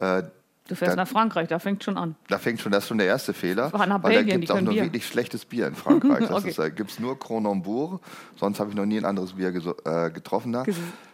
Äh, 0.00 0.24
Du 0.68 0.76
fährst 0.76 0.92
Da- 0.92 0.96
nach 1.02 1.08
Frankreich, 1.08 1.48
da 1.48 1.58
fängt 1.58 1.82
schon 1.82 1.98
an. 1.98 2.14
da 2.28 2.38
fängt 2.38 2.60
schon, 2.60 2.70
das 2.72 2.84
ist 2.84 2.88
schon 2.88 2.98
der 2.98 3.08
erste 3.08 3.32
Fehler. 3.34 3.72
war 3.72 3.86
nach 3.86 4.02
weil 4.02 4.12
da 4.12 4.18
Belgien, 4.18 4.40
gibt 4.40 4.48
die 4.48 4.52
es 4.52 4.58
auch 4.58 4.62
nur 4.62 4.72
Bier. 4.74 4.84
wirklich 4.84 5.06
schlechtes 5.06 5.44
Bier 5.44 5.66
in 5.66 5.74
Frankreich. 5.74 6.20
Das 6.28 6.30
Okay. 6.30 6.50
ist, 6.50 6.58
da 6.58 6.68
gibt 6.68 6.90
es 6.92 6.98
nur 7.00 7.18
Cronenbourg. 7.18 8.00
Sonst 8.36 8.60
habe 8.60 8.70
ich 8.70 8.76
noch 8.76 8.86
nie 8.86 8.98
ein 8.98 9.04
anderes 9.04 9.32
Bier 9.34 9.48
äh, 9.48 10.10
getroffen 10.10 10.52
da. 10.52 10.64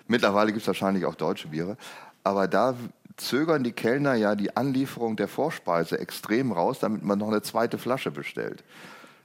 Mittlerweile 0.06 0.49
gibt 0.53 0.61
es 0.62 0.67
wahrscheinlich 0.67 1.05
auch 1.06 1.15
deutsche 1.15 1.49
Biere. 1.49 1.77
Aber 2.25 2.47
da 2.47 2.75
zögern 3.17 3.65
die 3.65 3.73
Kellner 3.73 4.15
ja 4.15 4.35
die 4.37 4.55
Anlieferung 4.56 5.17
der 5.17 5.29
Vorspeise 5.29 5.99
extrem 5.99 6.53
raus, 6.53 6.79
damit 6.79 7.03
man 7.03 7.19
noch 7.19 7.29
eine 7.29 7.43
zweite 7.43 7.79
Flasche 7.79 8.11
bestellt. 8.11 8.62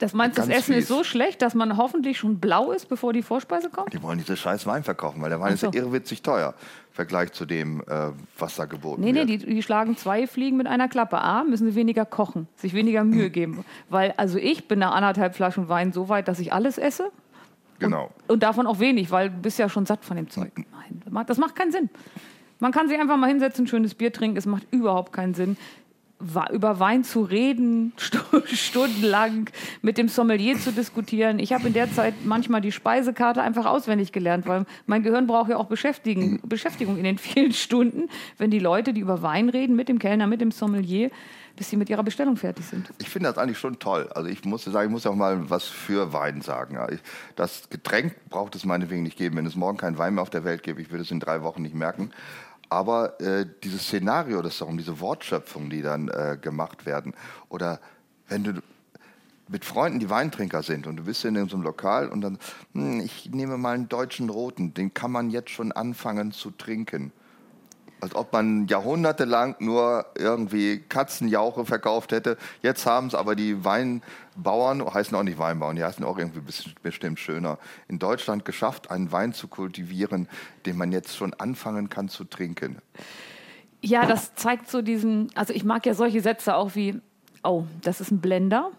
Das 0.00 0.12
meinst 0.12 0.36
du, 0.36 0.42
das 0.42 0.50
Essen 0.50 0.72
ist 0.72 0.88
fies. 0.88 0.88
so 0.88 1.04
schlecht, 1.04 1.40
dass 1.40 1.54
man 1.54 1.76
hoffentlich 1.76 2.18
schon 2.18 2.40
blau 2.40 2.72
ist, 2.72 2.88
bevor 2.88 3.12
die 3.12 3.22
Vorspeise 3.22 3.70
kommt? 3.70 3.92
Die 3.92 4.02
wollen 4.02 4.18
diese 4.18 4.36
scheiß 4.36 4.66
Wein 4.66 4.82
verkaufen, 4.82 5.22
weil 5.22 5.30
der 5.30 5.40
Wein 5.40 5.56
so. 5.56 5.68
ist 5.68 5.74
ja 5.74 5.80
irrwitzig 5.82 6.22
teuer 6.22 6.54
Vergleich 6.94 7.32
zu 7.32 7.44
dem, 7.44 7.80
äh, 7.88 8.12
was 8.38 8.54
da 8.54 8.66
geboten 8.66 9.02
Nee, 9.02 9.10
nee, 9.12 9.26
wird. 9.26 9.42
die, 9.42 9.46
die 9.54 9.62
schlagen 9.64 9.96
zwei 9.96 10.28
Fliegen 10.28 10.56
mit 10.56 10.68
einer 10.68 10.88
Klappe. 10.88 11.18
A, 11.20 11.42
müssen 11.42 11.68
sie 11.68 11.74
weniger 11.74 12.04
kochen, 12.06 12.46
sich 12.54 12.72
weniger 12.72 13.02
Mühe 13.02 13.30
geben. 13.30 13.64
Weil, 13.90 14.14
also 14.16 14.38
ich 14.38 14.68
bin 14.68 14.78
nach 14.78 14.94
anderthalb 14.94 15.34
Flaschen 15.34 15.68
Wein 15.68 15.92
so 15.92 16.08
weit, 16.08 16.28
dass 16.28 16.38
ich 16.38 16.52
alles 16.52 16.78
esse. 16.78 17.10
genau. 17.80 18.10
Und 18.28 18.44
davon 18.44 18.68
auch 18.68 18.78
wenig, 18.78 19.10
weil 19.10 19.28
du 19.28 19.36
bist 19.38 19.58
ja 19.58 19.68
schon 19.68 19.86
satt 19.86 20.04
von 20.04 20.16
dem 20.16 20.30
Zeug. 20.30 20.52
Nein, 20.56 21.02
das 21.26 21.38
macht- 21.38 21.56
keinen 21.56 21.72
Sinn. 21.72 21.90
Man 22.60 22.70
kann 22.70 22.88
sich 22.88 22.98
einfach 22.98 23.16
mal 23.16 23.26
hinsetzen, 23.28 23.66
schönes 23.66 23.94
Bier 23.96 24.12
trinken. 24.12 24.36
Es 24.36 24.46
macht 24.46 24.64
überhaupt 24.70 25.12
keinen 25.12 25.34
Sinn, 25.34 25.56
über 26.20 26.80
Wein 26.80 27.04
zu 27.04 27.22
reden, 27.22 27.92
stu- 27.98 28.18
stundenlang 28.46 29.50
mit 29.82 29.98
dem 29.98 30.08
Sommelier 30.08 30.58
zu 30.58 30.72
diskutieren. 30.72 31.38
Ich 31.38 31.52
habe 31.52 31.66
in 31.66 31.72
der 31.74 31.92
Zeit 31.92 32.14
manchmal 32.24 32.60
die 32.60 32.72
Speisekarte 32.72 33.42
einfach 33.42 33.66
auswendig 33.66 34.12
gelernt, 34.12 34.46
weil 34.46 34.64
mein 34.86 35.02
Gehirn 35.02 35.26
braucht 35.26 35.50
ja 35.50 35.56
auch 35.56 35.66
Beschäftigung 35.66 36.38
in 36.96 37.04
den 37.04 37.18
vielen 37.18 37.52
Stunden, 37.52 38.08
wenn 38.38 38.50
die 38.50 38.58
Leute, 38.58 38.92
die 38.92 39.00
über 39.00 39.22
Wein 39.22 39.48
reden, 39.48 39.76
mit 39.76 39.88
dem 39.88 39.98
Kellner, 39.98 40.26
mit 40.26 40.40
dem 40.40 40.50
Sommelier, 40.50 41.10
bis 41.56 41.70
sie 41.70 41.76
mit 41.76 41.88
ihrer 41.88 42.02
Bestellung 42.02 42.36
fertig 42.36 42.64
sind. 42.66 42.92
Ich 42.98 43.08
finde 43.08 43.28
das 43.28 43.38
eigentlich 43.38 43.58
schon 43.58 43.78
toll. 43.78 44.08
Also 44.14 44.28
ich 44.28 44.44
muss 44.44 44.64
sagen, 44.64 44.86
ich 44.88 44.90
muss 44.92 45.06
auch 45.06 45.14
mal 45.14 45.48
was 45.50 45.64
für 45.64 46.12
Wein 46.12 46.40
sagen. 46.40 46.76
Das 47.36 47.68
Getränk 47.70 48.14
braucht 48.28 48.56
es 48.56 48.64
meinetwegen 48.64 49.04
nicht 49.04 49.16
geben. 49.16 49.36
Wenn 49.36 49.46
es 49.46 49.54
morgen 49.54 49.76
keinen 49.78 49.96
Wein 49.96 50.14
mehr 50.14 50.22
auf 50.22 50.30
der 50.30 50.44
Welt 50.44 50.64
gäbe, 50.64 50.82
ich 50.82 50.90
würde 50.90 51.02
es 51.02 51.12
in 51.12 51.20
drei 51.20 51.42
Wochen 51.42 51.62
nicht 51.62 51.74
merken. 51.76 52.10
Aber 52.68 53.20
äh, 53.20 53.46
dieses 53.62 53.82
Szenario, 53.82 54.42
das 54.42 54.58
darum, 54.58 54.78
diese 54.78 55.00
Wortschöpfungen, 55.00 55.70
die 55.70 55.82
dann 55.82 56.08
äh, 56.08 56.38
gemacht 56.40 56.86
werden, 56.86 57.14
oder 57.48 57.80
wenn 58.28 58.44
du 58.44 58.62
mit 59.48 59.64
Freunden, 59.64 59.98
die 59.98 60.08
Weintrinker 60.08 60.62
sind 60.62 60.86
und 60.86 60.96
du 60.96 61.04
bist 61.04 61.24
in 61.24 61.34
so 61.48 61.56
einem 61.56 61.64
Lokal 61.64 62.08
und 62.08 62.22
dann, 62.22 62.38
hm, 62.72 63.00
ich 63.00 63.30
nehme 63.30 63.58
mal 63.58 63.74
einen 63.74 63.88
deutschen 63.88 64.30
Roten, 64.30 64.72
den 64.72 64.94
kann 64.94 65.12
man 65.12 65.30
jetzt 65.30 65.50
schon 65.50 65.72
anfangen 65.72 66.32
zu 66.32 66.50
trinken. 66.50 67.12
Als 68.04 68.14
ob 68.14 68.34
man 68.34 68.66
jahrhundertelang 68.66 69.56
nur 69.60 70.04
irgendwie 70.14 70.78
Katzenjauche 70.90 71.64
verkauft 71.64 72.12
hätte. 72.12 72.36
Jetzt 72.60 72.84
haben 72.84 73.06
es 73.06 73.14
aber 73.14 73.34
die 73.34 73.64
Weinbauern, 73.64 74.84
heißen 74.92 75.16
auch 75.16 75.22
nicht 75.22 75.38
Weinbauern, 75.38 75.74
die 75.74 75.82
heißen 75.82 76.04
auch 76.04 76.18
irgendwie 76.18 76.42
bestimmt 76.82 77.18
schöner, 77.18 77.58
in 77.88 77.98
Deutschland 77.98 78.44
geschafft, 78.44 78.90
einen 78.90 79.10
Wein 79.10 79.32
zu 79.32 79.48
kultivieren, 79.48 80.28
den 80.66 80.76
man 80.76 80.92
jetzt 80.92 81.16
schon 81.16 81.32
anfangen 81.32 81.88
kann 81.88 82.10
zu 82.10 82.24
trinken. 82.24 82.76
Ja, 83.80 84.04
das 84.04 84.34
zeigt 84.34 84.70
so 84.70 84.82
diesen, 84.82 85.30
also 85.34 85.54
ich 85.54 85.64
mag 85.64 85.86
ja 85.86 85.94
solche 85.94 86.20
Sätze 86.20 86.56
auch 86.56 86.74
wie, 86.74 87.00
oh, 87.42 87.64
das 87.80 88.02
ist 88.02 88.10
ein 88.10 88.20
Blender. 88.20 88.70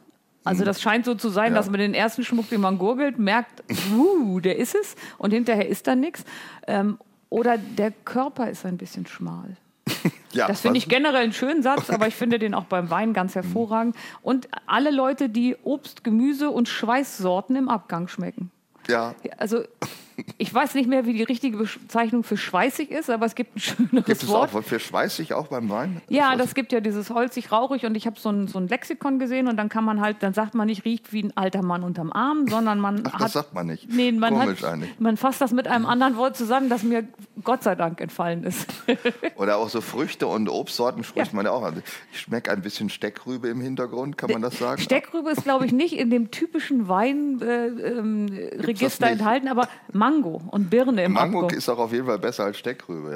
Also 0.44 0.64
das 0.64 0.80
scheint 0.84 1.06
so 1.06 1.16
zu 1.16 1.30
sein, 1.30 1.54
Ja. 1.54 1.58
dass 1.58 1.72
man 1.72 1.80
den 1.80 1.96
ersten 1.96 2.24
Schmuck, 2.24 2.48
den 2.50 2.62
man 2.62 2.78
gurgelt, 2.78 3.18
merkt, 3.18 3.64
uh, 3.98 4.40
der 4.40 4.60
ist 4.60 4.76
es 4.76 4.96
und 5.18 5.32
hinterher 5.32 5.68
ist 5.68 5.88
da 5.88 5.96
nichts. 5.96 6.24
Ähm, 6.68 7.00
oder 7.30 7.58
der 7.58 7.92
Körper 7.92 8.50
ist 8.50 8.66
ein 8.66 8.78
bisschen 8.78 9.06
schmal. 9.06 9.58
Ja, 10.32 10.48
Das 10.48 10.60
finde 10.60 10.78
ich 10.80 10.90
generell 10.90 11.24
einen 11.24 11.32
schönen 11.32 11.64
Satz, 11.64 11.90
aber 11.90 12.08
ich 12.08 12.16
finde 12.22 12.40
den 12.40 12.54
auch 12.54 12.66
beim 12.66 12.90
Wein 12.90 13.14
ganz 13.14 13.36
hervorragend. 13.36 13.96
Und 14.22 14.50
alle 14.66 14.92
Leute, 14.92 15.30
die 15.30 15.56
Obst, 15.64 16.04
Gemüse 16.04 16.50
und 16.52 16.68
Schweißsorten 16.68 17.56
im 17.56 17.70
Abgang 17.70 18.10
schmecken. 18.10 18.52
Ja, 18.90 19.16
Ja, 19.24 19.32
Also 19.38 19.64
Ich 20.38 20.54
weiß 20.54 20.76
nicht 20.76 20.88
mehr, 20.88 21.06
wie 21.06 21.14
die 21.14 21.24
richtige 21.24 21.58
Bezeichnung 21.58 22.24
für 22.24 22.38
schweißig 22.38 22.92
ist, 22.92 23.10
aber 23.10 23.26
es 23.26 23.36
gibt 23.36 23.56
ein 23.56 23.60
schöneres 23.60 24.06
Gibt 24.06 24.24
es 24.24 24.28
Wort. 24.30 24.54
auch 24.56 24.64
für 24.64 24.80
schweißig 24.80 25.34
auch 25.34 25.48
beim 25.48 25.70
Wein? 25.70 26.02
Ja, 26.10 26.36
das 26.36 26.56
gibt 26.56 26.72
ja 26.72 26.80
dieses 26.80 27.10
holzig, 27.10 27.52
rauchig 27.52 27.86
und 27.86 27.96
ich 27.96 28.06
habe 28.08 28.20
so 28.20 28.30
ein, 28.30 28.48
so 28.48 28.60
ein 28.60 28.68
Lexikon 28.68 29.20
gesehen 29.20 29.48
und 29.48 29.58
dann 29.58 29.70
kann 29.70 29.84
man 29.84 30.02
halt, 30.02 30.18
dann 30.22 30.34
sagt 30.34 30.56
man 30.56 30.68
nicht, 30.68 30.86
riecht 30.86 31.12
wie 31.12 31.24
ein 31.24 31.36
alter 31.36 31.64
Mann 31.64 31.84
unterm 31.84 32.12
Arm, 32.14 32.48
sondern 32.48 32.80
man 32.80 33.04
Ach, 33.08 33.14
hat. 33.14 33.22
das 33.22 33.34
sagt 33.34 33.54
man 33.54 33.68
nicht. 33.68 33.90
Nee, 33.90 34.12
man, 34.12 34.34
Komisch 34.34 34.62
hat, 34.64 34.74
eigentlich. 34.74 35.00
man 35.00 35.18
fasst 35.18 35.42
das 35.42 35.52
mit 35.52 35.68
einem 35.68 35.86
anderen 35.86 36.16
Wort 36.18 36.38
zusammen, 36.38 36.70
das 36.70 36.84
mir 36.84 37.06
Gott 37.44 37.64
sei 37.64 37.76
Dank 37.76 38.00
entfallen 38.00 38.44
ist. 38.44 38.68
Oder 39.36 39.58
auch 39.58 39.70
so 39.70 39.82
Früchte 39.82 40.28
und 40.28 40.48
Obstsorten 40.50 41.04
spricht 41.04 41.32
Ja. 41.32 41.36
man 41.36 41.46
ja 41.46 41.52
auch 41.52 41.64
an. 41.64 41.82
Ich 42.14 42.22
schmecke 42.22 42.52
ein 42.52 42.62
bisschen 42.62 42.90
Steckrübe 42.90 43.48
im 43.50 43.60
Hintergrund, 43.62 44.18
kann 44.18 44.32
man 44.32 44.42
das 44.42 44.58
sagen? 44.60 44.82
Steckrübe 44.82 45.30
ist, 45.32 45.44
glaube 45.44 45.66
ich, 45.66 45.72
nicht 45.74 45.98
in 45.98 46.10
dem 46.10 46.32
typischen 46.32 46.88
Weinregister 46.88 49.08
äh, 49.08 49.12
ähm, 49.12 49.20
enthalten, 49.20 49.48
aber 49.48 49.68
Mango 50.06 50.40
und 50.52 50.70
Birne 50.70 51.04
im 51.04 51.14
Mango 51.14 51.40
Abguck. 51.40 51.58
ist 51.58 51.68
auch 51.68 51.80
auf 51.80 51.92
jeden 51.92 52.06
Fall 52.06 52.20
besser 52.20 52.44
als 52.44 52.60
Steckrübe. 52.60 53.14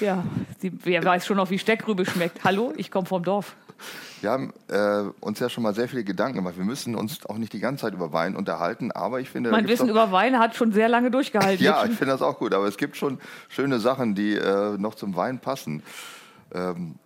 Ja. 0.00 0.06
Ja, 0.06 0.24
sie, 0.58 0.72
wer 0.82 1.04
weiß 1.04 1.24
schon 1.24 1.36
noch, 1.36 1.50
wie 1.50 1.58
Steckrübe 1.58 2.04
schmeckt. 2.04 2.42
Hallo, 2.42 2.72
ich 2.76 2.90
komme 2.90 3.06
vom 3.06 3.22
Dorf. 3.22 3.54
Wir 4.20 4.30
haben 4.30 4.52
äh, 4.68 5.04
uns 5.20 5.38
ja 5.38 5.48
schon 5.48 5.62
mal 5.62 5.72
sehr 5.72 5.88
viele 5.88 6.02
Gedanken 6.02 6.38
gemacht. 6.38 6.56
Wir 6.56 6.64
müssen 6.64 6.96
uns 6.96 7.24
auch 7.26 7.38
nicht 7.38 7.52
die 7.52 7.60
ganze 7.60 7.82
Zeit 7.82 7.94
über 7.94 8.12
Wein 8.12 8.34
unterhalten, 8.34 8.90
aber 8.90 9.20
ich 9.20 9.30
finde, 9.30 9.52
Mein 9.52 9.68
Wissen 9.68 9.88
über 9.88 10.10
Weine 10.10 10.40
hat 10.40 10.56
schon 10.56 10.72
sehr 10.72 10.88
lange 10.88 11.12
durchgehalten. 11.12 11.64
Ja, 11.64 11.84
ich 11.84 11.92
finde 11.92 12.06
das 12.12 12.22
auch 12.22 12.38
gut, 12.38 12.54
aber 12.54 12.66
es 12.66 12.76
gibt 12.76 12.96
schon 12.96 13.20
schöne 13.48 13.78
Sachen, 13.78 14.16
die 14.16 14.34
äh, 14.34 14.76
noch 14.78 14.96
zum 14.96 15.14
Wein 15.14 15.38
passen. 15.38 15.84
Ähm, 16.52 16.96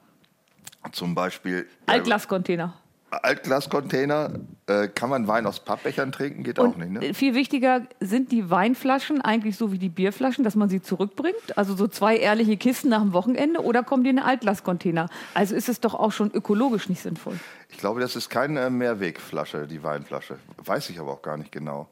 zum 0.93 1.15
Beispiel 1.15 1.67
Altglascontainer. 1.87 2.73
Altglascontainer. 3.11 4.41
Äh, 4.67 4.89
kann 4.89 5.11
man 5.11 5.29
Wein 5.29 5.47
aus 5.47 5.61
Pappbechern 5.61 6.11
trinken? 6.13 6.43
Geht 6.43 6.59
auch 6.59 6.65
Und 6.65 6.79
nicht. 6.79 6.91
Ne? 6.91 7.07
äh, 7.09 7.15
viel 7.15 7.35
wichtiger 7.35 7.83
sind 8.01 8.33
die 8.33 8.51
Weinflaschen 8.51 9.21
eigentlich 9.21 9.57
so 9.57 9.71
wie 9.73 9.79
die 9.79 9.89
Bierflaschen, 9.89 10.43
dass 10.45 10.57
man 10.57 10.69
sie 10.69 10.83
zurückbringt. 10.83 11.57
Also 11.57 11.77
so 11.77 11.87
zwei 11.87 12.17
ehrliche 12.17 12.57
Kisten 12.57 12.89
nach 12.89 13.01
dem 13.01 13.13
Wochenende 13.13 13.63
oder 13.63 13.83
kommen 13.83 14.03
die 14.05 14.11
in 14.11 14.19
einen 14.19 14.29
Altglascontainer? 14.29 15.09
Also 15.35 15.55
ist 15.55 15.69
es 15.69 15.81
doch 15.81 15.95
auch 15.95 16.13
schon 16.13 16.33
ökologisch 16.33 16.89
nicht 16.89 17.01
sinnvoll. 17.01 17.39
Ich 17.71 17.79
glaube, 17.79 18.01
das 18.01 18.17
ist 18.17 18.29
keine 18.29 18.71
Mehrwegflasche, 18.71 19.67
die 19.67 19.83
Weinflasche. 19.83 20.39
Weiß 20.59 20.91
ich 20.91 20.99
aber 20.99 21.13
auch 21.13 21.23
gar 21.23 21.37
nicht 21.37 21.53
genau. 21.53 21.89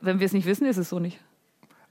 Wenn 0.00 0.20
wir 0.20 0.26
es 0.26 0.32
nicht 0.32 0.46
wissen, 0.46 0.66
ist 0.66 0.78
es 0.78 0.88
so 0.88 0.98
nicht. 0.98 1.20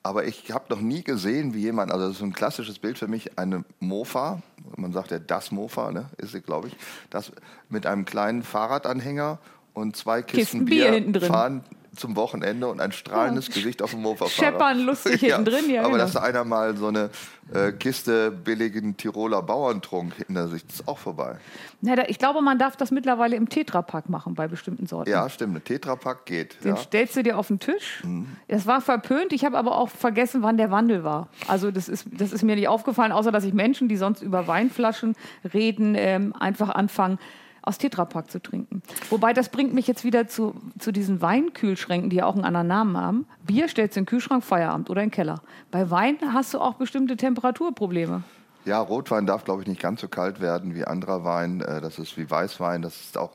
Aber 0.01 0.25
ich 0.25 0.51
habe 0.51 0.65
noch 0.69 0.79
nie 0.79 1.03
gesehen, 1.03 1.53
wie 1.53 1.59
jemand, 1.59 1.91
also 1.91 2.07
das 2.07 2.17
ist 2.17 2.23
ein 2.23 2.33
klassisches 2.33 2.79
Bild 2.79 2.97
für 2.97 3.07
mich, 3.07 3.37
eine 3.37 3.65
Mofa, 3.79 4.41
man 4.77 4.93
sagt 4.93 5.11
ja 5.11 5.19
das 5.19 5.51
Mofa, 5.51 5.91
ne, 5.91 6.05
ist 6.17 6.31
sie, 6.31 6.41
glaube 6.41 6.69
ich, 6.69 6.75
das 7.09 7.31
mit 7.69 7.85
einem 7.85 8.05
kleinen 8.05 8.43
Fahrradanhänger 8.43 9.39
und 9.73 9.97
zwei 9.97 10.21
Kisten, 10.21 10.39
Kisten 10.39 10.65
Bier 10.65 10.91
hinten 10.91 11.13
drin. 11.13 11.27
fahren 11.27 11.63
zum 11.95 12.15
Wochenende 12.15 12.67
und 12.67 12.79
ein 12.79 12.91
strahlendes 12.91 13.49
Gesicht 13.49 13.81
auf 13.81 13.91
dem 13.91 14.01
Mofa 14.01 14.25
fahren. 14.25 14.53
Scheppern 14.53 14.79
lustig 14.79 15.19
hinten 15.19 15.45
drin, 15.45 15.69
ja, 15.69 15.81
Aber 15.81 15.91
genau. 15.91 16.03
dass 16.03 16.13
da 16.13 16.21
einer 16.21 16.43
mal 16.43 16.77
so 16.77 16.87
eine 16.87 17.09
äh, 17.53 17.71
Kiste 17.71 18.31
billigen 18.31 18.95
Tiroler 18.97 19.41
Bauerntrunk 19.41 20.13
hinter 20.27 20.47
sich, 20.47 20.65
das 20.65 20.81
ist 20.81 20.87
auch 20.87 20.97
vorbei. 20.97 21.37
Na, 21.81 21.95
da, 21.95 22.03
ich 22.07 22.19
glaube, 22.19 22.41
man 22.41 22.59
darf 22.59 22.75
das 22.75 22.91
mittlerweile 22.91 23.35
im 23.35 23.49
Tetrapack 23.49 24.09
machen 24.09 24.35
bei 24.35 24.47
bestimmten 24.47 24.85
Sorten. 24.85 25.09
Ja, 25.09 25.29
stimmt, 25.29 25.55
ein 25.55 25.63
Tetrapack 25.63 26.25
geht. 26.25 26.63
Den 26.63 26.75
ja. 26.75 26.77
stellst 26.77 27.15
du 27.15 27.23
dir 27.23 27.37
auf 27.37 27.47
den 27.47 27.59
Tisch. 27.59 28.03
Mhm. 28.03 28.27
Das 28.47 28.65
war 28.65 28.81
verpönt. 28.81 29.33
Ich 29.33 29.45
habe 29.45 29.57
aber 29.57 29.77
auch 29.77 29.89
vergessen, 29.89 30.41
wann 30.41 30.57
der 30.57 30.71
Wandel 30.71 31.03
war. 31.03 31.29
Also 31.47 31.71
das 31.71 31.89
ist, 31.89 32.05
das 32.11 32.31
ist 32.31 32.43
mir 32.43 32.55
nicht 32.55 32.67
aufgefallen, 32.67 33.11
außer 33.11 33.31
dass 33.31 33.43
ich 33.43 33.53
Menschen, 33.53 33.87
die 33.87 33.97
sonst 33.97 34.21
über 34.21 34.47
Weinflaschen 34.47 35.15
reden, 35.53 35.95
ähm, 35.95 36.35
einfach 36.37 36.69
anfangen, 36.69 37.17
aus 37.61 37.77
Tetrapack 37.77 38.31
zu 38.31 38.41
trinken. 38.41 38.81
Wobei 39.09 39.33
das 39.33 39.49
bringt 39.49 39.73
mich 39.73 39.87
jetzt 39.87 40.03
wieder 40.03 40.27
zu, 40.27 40.53
zu 40.79 40.91
diesen 40.91 41.21
Weinkühlschränken, 41.21 42.09
die 42.09 42.17
ja 42.17 42.25
auch 42.25 42.35
einen 42.35 42.45
anderen 42.45 42.67
Namen 42.67 42.97
haben. 42.97 43.25
Bier 43.45 43.67
stellst 43.67 43.95
du 43.95 43.99
in 44.01 44.05
den 44.05 44.09
Kühlschrank, 44.09 44.43
Feierabend 44.43 44.89
oder 44.89 45.01
in 45.03 45.07
den 45.09 45.13
Keller. 45.13 45.41
Bei 45.71 45.89
Wein 45.91 46.17
hast 46.33 46.53
du 46.53 46.59
auch 46.59 46.75
bestimmte 46.75 47.17
Temperaturprobleme. 47.17 48.23
Ja, 48.65 48.79
Rotwein 48.81 49.25
darf, 49.25 49.45
glaube 49.45 49.61
ich, 49.61 49.67
nicht 49.67 49.81
ganz 49.81 50.01
so 50.01 50.07
kalt 50.07 50.41
werden 50.41 50.75
wie 50.75 50.83
anderer 50.85 51.23
Wein. 51.23 51.61
Äh, 51.61 51.81
Das 51.81 51.97
ist 51.97 52.17
wie 52.17 52.29
Weißwein. 52.29 52.81
Das 52.81 52.99
ist 52.99 53.17
auch. 53.17 53.31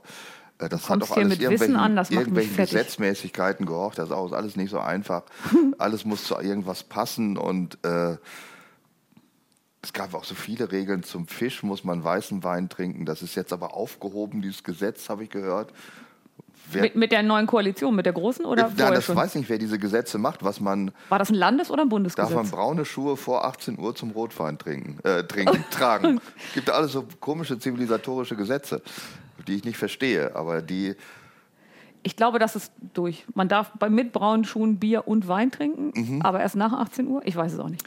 äh, 0.58 0.68
Das 0.68 0.88
hat 0.90 1.00
doch 1.02 1.16
alles 1.16 1.28
mit 1.30 1.40
irgendwelchen, 1.40 1.76
an, 1.76 1.96
irgendwelchen. 1.96 2.56
Gesetzmäßigkeiten 2.56 3.66
gehorcht. 3.66 3.98
Das 3.98 4.06
ist 4.10 4.12
auch 4.12 4.30
alles 4.32 4.56
nicht 4.56 4.70
so 4.70 4.78
einfach. 4.78 5.22
alles 5.78 6.04
muss 6.04 6.24
zu 6.24 6.38
irgendwas 6.38 6.82
passen 6.84 7.36
und 7.36 7.78
äh, 7.84 8.16
es 9.84 9.92
gab 9.92 10.14
auch 10.14 10.24
so 10.24 10.34
viele 10.34 10.72
Regeln. 10.72 11.02
Zum 11.02 11.26
Fisch 11.28 11.62
muss 11.62 11.84
man 11.84 12.02
weißen 12.02 12.42
Wein 12.42 12.68
trinken. 12.68 13.04
Das 13.06 13.22
ist 13.22 13.34
jetzt 13.34 13.52
aber 13.52 13.74
aufgehoben, 13.74 14.42
dieses 14.42 14.64
Gesetz, 14.64 15.08
habe 15.08 15.24
ich 15.24 15.30
gehört. 15.30 15.72
Mit, 16.72 16.96
mit 16.96 17.12
der 17.12 17.22
neuen 17.22 17.46
Koalition, 17.46 17.94
mit 17.94 18.06
der 18.06 18.14
großen 18.14 18.46
oder 18.46 18.72
ja, 18.78 18.90
das 18.90 19.04
schon? 19.04 19.16
weiß 19.16 19.34
nicht, 19.34 19.50
wer 19.50 19.58
diese 19.58 19.78
Gesetze 19.78 20.16
macht, 20.16 20.42
was 20.42 20.60
man 20.60 20.92
War 21.10 21.18
das 21.18 21.28
ein 21.28 21.34
Landes- 21.34 21.70
oder 21.70 21.82
ein 21.82 21.90
Bundesgesetz? 21.90 22.32
Darf 22.32 22.42
man 22.42 22.50
braune 22.50 22.86
Schuhe 22.86 23.18
vor 23.18 23.44
18 23.44 23.78
Uhr 23.78 23.94
zum 23.94 24.12
Rotwein 24.12 24.56
trinken, 24.56 24.98
äh, 25.06 25.24
trinken, 25.24 25.62
tragen? 25.70 26.22
Es 26.48 26.54
gibt 26.54 26.70
alles 26.70 26.92
so 26.92 27.04
komische 27.20 27.58
zivilisatorische 27.58 28.34
Gesetze, 28.34 28.80
die 29.46 29.56
ich 29.56 29.64
nicht 29.64 29.76
verstehe, 29.76 30.34
aber 30.34 30.62
die, 30.62 30.94
Ich 32.02 32.16
glaube, 32.16 32.38
das 32.38 32.56
ist 32.56 32.72
durch. 32.94 33.26
Man 33.34 33.48
darf 33.48 33.70
bei, 33.78 33.90
mit 33.90 34.12
braunen 34.12 34.44
Schuhen 34.46 34.78
Bier 34.78 35.06
und 35.06 35.28
Wein 35.28 35.50
trinken, 35.50 35.92
Mhm. 35.94 36.22
aber 36.22 36.40
erst 36.40 36.56
nach 36.56 36.72
18 36.72 37.06
Uhr. 37.08 37.20
Ich 37.26 37.36
weiß 37.36 37.52
es 37.52 37.58
auch 37.58 37.68
nicht. 37.68 37.84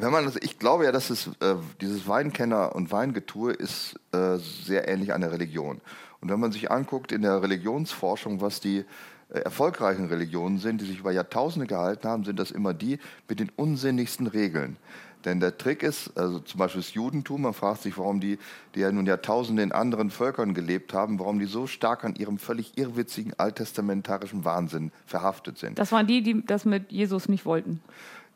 Wenn 0.00 0.12
man 0.12 0.24
das, 0.24 0.36
ich 0.36 0.58
glaube 0.58 0.84
ja, 0.84 0.92
dass 0.92 1.10
es, 1.10 1.28
äh, 1.40 1.56
dieses 1.80 2.06
Weinkenner 2.08 2.74
und 2.74 2.92
Weingetue 2.92 3.52
ist 3.52 3.98
äh, 4.12 4.36
sehr 4.36 4.88
ähnlich 4.88 5.12
einer 5.12 5.32
Religion. 5.32 5.80
Und 6.20 6.30
wenn 6.30 6.40
man 6.40 6.52
sich 6.52 6.70
anguckt 6.70 7.12
in 7.12 7.22
der 7.22 7.42
Religionsforschung, 7.42 8.40
was 8.40 8.60
die 8.60 8.84
äh, 9.30 9.40
erfolgreichen 9.40 10.06
Religionen 10.06 10.58
sind, 10.58 10.80
die 10.80 10.86
sich 10.86 10.98
über 10.98 11.12
Jahrtausende 11.12 11.66
gehalten 11.66 12.08
haben, 12.08 12.24
sind 12.24 12.38
das 12.38 12.50
immer 12.50 12.74
die 12.74 12.98
mit 13.28 13.40
den 13.40 13.50
unsinnigsten 13.56 14.26
Regeln. 14.26 14.76
Denn 15.24 15.40
der 15.40 15.58
Trick 15.58 15.82
ist, 15.82 16.16
also 16.16 16.38
zum 16.38 16.58
Beispiel 16.58 16.80
das 16.80 16.94
Judentum, 16.94 17.42
man 17.42 17.52
fragt 17.52 17.82
sich, 17.82 17.98
warum 17.98 18.20
die, 18.20 18.38
die 18.74 18.80
ja 18.80 18.92
nun 18.92 19.04
Jahrtausende 19.04 19.62
in 19.62 19.72
anderen 19.72 20.10
Völkern 20.10 20.54
gelebt 20.54 20.94
haben, 20.94 21.18
warum 21.18 21.40
die 21.40 21.46
so 21.46 21.66
stark 21.66 22.04
an 22.04 22.14
ihrem 22.14 22.38
völlig 22.38 22.78
irrwitzigen 22.78 23.34
alttestamentarischen 23.36 24.44
Wahnsinn 24.44 24.92
verhaftet 25.06 25.58
sind. 25.58 25.78
Das 25.78 25.90
waren 25.90 26.06
die, 26.06 26.22
die 26.22 26.44
das 26.46 26.64
mit 26.64 26.92
Jesus 26.92 27.28
nicht 27.28 27.44
wollten. 27.44 27.80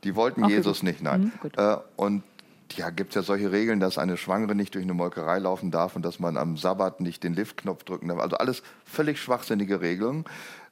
Die 0.05 0.17
wollten 0.17 0.45
Okay, 0.45 0.55
Jesus 0.57 0.79
gut. 0.81 0.85
nicht, 0.89 1.03
nein. 1.03 1.33
Mhm, 1.43 1.51
äh, 1.57 1.77
und 1.97 2.23
ja, 2.77 2.91
gibt 2.91 3.11
es 3.11 3.15
ja 3.17 3.23
solche 3.23 3.53
Regeln, 3.53 3.81
dass 3.81 3.99
eine 3.99 4.17
Schwangere 4.17 4.55
nicht 4.55 4.75
durch 4.75 4.85
eine 4.85 4.95
Molkerei 4.95 5.39
laufen 5.39 5.71
darf 5.71 5.95
und 5.95 6.03
dass 6.03 6.19
man 6.19 6.37
am 6.37 6.57
Sabbat 6.57 7.01
nicht 7.01 7.23
den 7.23 7.35
Liftknopf 7.35 7.85
drücken 7.85 8.09
darf. 8.09 8.19
Also 8.19 8.37
alles 8.37 8.63
völlig 8.85 9.21
schwachsinnige 9.21 9.81
Regeln. 9.81 10.25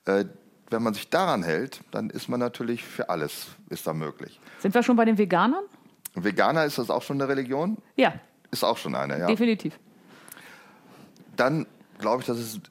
Äh, 0.07 0.25
wenn 0.71 0.83
man 0.83 0.95
sich 0.95 1.11
daran 1.11 1.43
hält, 1.43 1.81
dann 1.91 2.11
ist 2.11 2.29
man 2.29 2.41
natürlich 2.41 2.85
für 2.85 3.11
alles 3.11 3.49
ist 3.69 3.87
da 3.87 3.93
möglich. 3.93 4.41
Sind 4.61 4.73
wir 4.75 4.83
schon 4.83 4.97
bei 4.97 5.05
den 5.05 5.19
Veganern? 5.19 5.65
Veganer 6.15 6.65
ist 6.65 6.79
das 6.79 6.91
auch 6.91 7.03
schon 7.03 7.21
eine 7.21 7.29
Religion? 7.29 7.77
Ja, 7.97 8.15
Ist 8.51 8.65
auch 8.65 8.77
schon 8.79 8.95
eine, 8.95 9.19
ja. 9.19 9.27
definitiv. 9.27 9.79
dann 11.37 11.67
glaube 11.99 12.21
ich, 12.23 12.27
dass 12.27 12.39
es 12.39 12.57
ein 12.57 12.63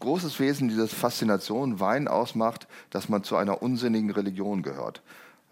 großes 0.00 0.40
Wesen 0.40 0.68
dieses 0.68 0.92
Faszination 0.92 1.78
Wein 1.80 2.08
ausmacht, 2.08 2.66
dass 2.90 3.08
man 3.08 3.22
zu 3.22 3.36
einer 3.36 3.62
unsinnigen 3.62 4.10
Religion 4.10 4.62
gehört. 4.62 5.02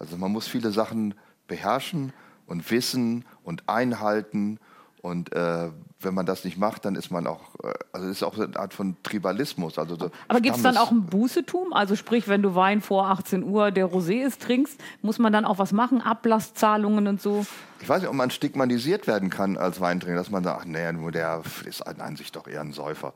Also 0.01 0.17
man 0.17 0.33
muss 0.33 0.49
viele 0.49 0.73
Sachen 0.73 1.15
beherrschen 1.47 2.13
und 2.47 2.69
wissen 2.71 3.25
und 3.45 3.69
einhalten. 3.69 4.59
Und 5.03 5.33
äh, 5.33 5.71
wenn 6.01 6.15
man 6.15 6.27
das 6.27 6.45
nicht 6.45 6.59
macht, 6.59 6.85
dann 6.85 6.95
ist 6.95 7.11
man 7.11 7.27
auch, 7.27 7.55
äh, 7.63 7.73
also 7.93 8.07
es 8.07 8.17
ist 8.17 8.23
auch 8.23 8.37
eine 8.39 8.59
Art 8.59 8.75
von 8.75 8.97
Tribalismus. 9.03 9.79
Also 9.79 9.97
so 9.97 10.11
Aber 10.29 10.41
gibt 10.41 10.57
es 10.57 10.63
dann 10.63 10.77
auch 10.77 10.91
ein 10.91 11.07
Bußetum? 11.07 11.73
Also 11.73 11.97
sprich, 11.97 12.29
wenn 12.29 12.43
du 12.43 12.55
Wein 12.55 12.81
vor 12.81 13.09
18 13.09 13.45
Uhr, 13.45 13.71
der 13.71 13.87
Rosé 13.87 14.25
ist, 14.25 14.43
trinkst, 14.43 14.79
muss 15.03 15.19
man 15.19 15.33
dann 15.33 15.45
auch 15.45 15.59
was 15.59 15.73
machen? 15.73 16.01
Ablasszahlungen 16.01 17.07
und 17.07 17.21
so? 17.21 17.47
Ich 17.81 17.89
weiß 17.89 18.03
nicht, 18.03 18.11
ob 18.11 18.17
man 18.17 18.31
stigmatisiert 18.31 19.07
werden 19.07 19.31
kann 19.31 19.57
als 19.57 19.81
Weintrinker, 19.81 20.17
dass 20.17 20.31
man 20.31 20.45
sagt, 20.45 20.61
ach 20.63 20.67
nee, 20.67 20.93
nur 20.93 21.13
der 21.13 21.43
ist 21.65 21.83
an 21.83 22.17
sich 22.17 22.33
doch 22.33 22.47
eher 22.47 22.61
ein 22.61 22.73
Säufer. 22.73 23.15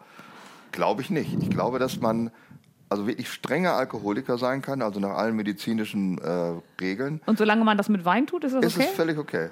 Glaube 0.73 1.03
ich 1.03 1.11
nicht. 1.11 1.35
Ich 1.35 1.51
glaube, 1.51 1.79
dass 1.79 2.01
man 2.01 2.31
also 2.89 3.07
wirklich 3.07 3.31
strenger 3.31 3.75
Alkoholiker 3.75 4.39
sein 4.39 4.63
kann, 4.63 4.83
also 4.83 5.01
nach 5.01 5.17
allen 5.17 5.37
medizinischen 5.37 6.19
äh, 6.19 6.61
Regeln. 6.81 7.21
Und 7.27 7.39
solange 7.39 7.65
man 7.65 7.77
das 7.77 7.89
mit 7.89 8.05
Wein 8.05 8.27
tut, 8.27 8.45
ist 8.45 8.55
das 8.55 8.65
Ist 8.65 8.77
okay? 8.77 8.87
es 8.91 8.97
völlig 8.97 9.19
okay. 9.19 9.51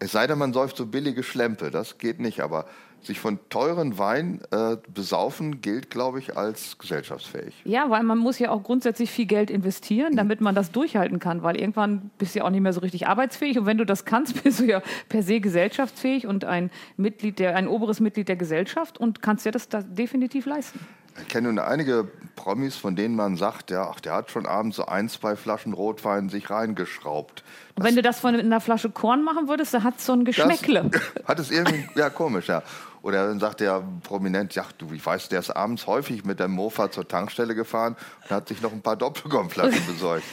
Es 0.00 0.12
sei 0.12 0.26
denn, 0.26 0.38
man 0.38 0.52
säuft 0.52 0.76
so 0.76 0.86
billige 0.86 1.22
Schlempe, 1.22 1.70
das 1.70 1.98
geht 1.98 2.20
nicht. 2.20 2.40
Aber 2.40 2.66
sich 3.02 3.20
von 3.20 3.38
teuren 3.48 3.98
Wein 3.98 4.40
äh, 4.50 4.76
besaufen 4.92 5.60
gilt, 5.60 5.90
glaube 5.90 6.18
ich, 6.18 6.36
als 6.36 6.78
gesellschaftsfähig. 6.78 7.54
Ja, 7.64 7.90
weil 7.90 8.02
man 8.02 8.18
muss 8.18 8.38
ja 8.38 8.50
auch 8.50 8.62
grundsätzlich 8.62 9.10
viel 9.10 9.26
Geld 9.26 9.50
investieren, 9.50 10.16
damit 10.16 10.40
man 10.40 10.54
das 10.54 10.72
durchhalten 10.72 11.18
kann, 11.18 11.42
weil 11.42 11.56
irgendwann 11.56 12.10
bist 12.18 12.34
du 12.34 12.40
ja 12.40 12.44
auch 12.44 12.50
nicht 12.50 12.60
mehr 12.60 12.72
so 12.72 12.80
richtig 12.80 13.06
arbeitsfähig 13.06 13.58
und 13.58 13.66
wenn 13.66 13.78
du 13.78 13.86
das 13.86 14.04
kannst, 14.04 14.42
bist 14.42 14.60
du 14.60 14.64
ja 14.64 14.82
per 15.08 15.22
se 15.22 15.40
gesellschaftsfähig 15.40 16.26
und 16.26 16.44
ein 16.44 16.70
Mitglied 16.96 17.38
der, 17.38 17.56
ein 17.56 17.68
oberes 17.68 18.00
Mitglied 18.00 18.28
der 18.28 18.36
Gesellschaft 18.36 18.98
und 18.98 19.22
kannst 19.22 19.46
dir 19.46 19.52
das 19.52 19.68
da 19.68 19.82
definitiv 19.82 20.46
leisten. 20.46 20.80
Ich 21.22 21.28
kenne 21.28 21.48
nun 21.48 21.58
einige 21.58 22.08
Promis, 22.36 22.76
von 22.76 22.96
denen 22.96 23.16
man 23.16 23.36
sagt, 23.36 23.70
ja, 23.70 23.90
ach, 23.90 24.00
der 24.00 24.14
hat 24.14 24.30
schon 24.30 24.46
abends 24.46 24.76
so 24.76 24.86
ein, 24.86 25.08
zwei 25.08 25.36
Flaschen 25.36 25.72
Rotwein 25.72 26.28
sich 26.28 26.50
reingeschraubt. 26.50 27.42
Und 27.74 27.84
wenn 27.84 27.96
du 27.96 28.02
das 28.02 28.20
von 28.20 28.34
einer 28.34 28.60
Flasche 28.60 28.90
Korn 28.90 29.24
machen 29.24 29.48
würdest, 29.48 29.74
dann 29.74 29.84
hat 29.84 29.98
es 29.98 30.06
so 30.06 30.12
ein 30.12 30.24
Das 30.24 30.36
Geschmäckle. 30.36 30.90
Hat 31.24 31.38
es 31.38 31.50
irgendwie, 31.50 31.88
ja, 31.94 32.10
komisch, 32.10 32.48
ja. 32.48 32.62
Oder 33.02 33.28
dann 33.28 33.38
sagt 33.38 33.60
der 33.60 33.82
prominent, 34.02 34.54
ja, 34.54 34.64
du, 34.78 34.92
ich 34.92 35.04
weiß, 35.04 35.28
der 35.28 35.40
ist 35.40 35.50
abends 35.50 35.86
häufig 35.86 36.24
mit 36.24 36.40
dem 36.40 36.52
Mofa 36.52 36.90
zur 36.90 37.06
Tankstelle 37.06 37.54
gefahren 37.54 37.96
und 38.24 38.30
hat 38.30 38.48
sich 38.48 38.60
noch 38.60 38.72
ein 38.72 38.82
paar 38.82 38.96
Doppelkommflaschen 38.96 39.86
besorgt. 39.92 40.24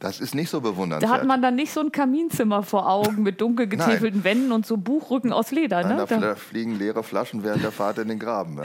Das 0.00 0.20
ist 0.20 0.34
nicht 0.34 0.50
so 0.50 0.60
Da 0.60 0.68
bewundernswert. 0.70 1.10
hat 1.12 1.24
man 1.24 1.40
dann 1.40 1.54
nicht 1.54 1.72
so 1.72 1.80
ein 1.80 1.90
Kaminzimmer 1.92 2.62
vor 2.62 2.88
Augen 2.90 3.22
mit 3.22 3.40
dunkel 3.40 3.66
getäfelten 3.68 4.22
Wänden 4.24 4.52
und 4.52 4.66
so 4.66 4.76
Buchrücken 4.76 5.32
aus 5.32 5.50
Leder. 5.50 5.80
Nein, 5.82 5.96
Ne? 5.96 6.04
da 6.06 6.16
Da, 6.18 6.32
fl- 6.32 6.34
fliegen 6.36 6.78
leere 6.78 7.02
Flaschen 7.02 7.42
während 7.44 7.62
der 7.64 7.72
Fahrt 7.72 7.98
in 7.98 8.08
den 8.08 8.18
Graben. 8.18 8.58
Ja. 8.58 8.64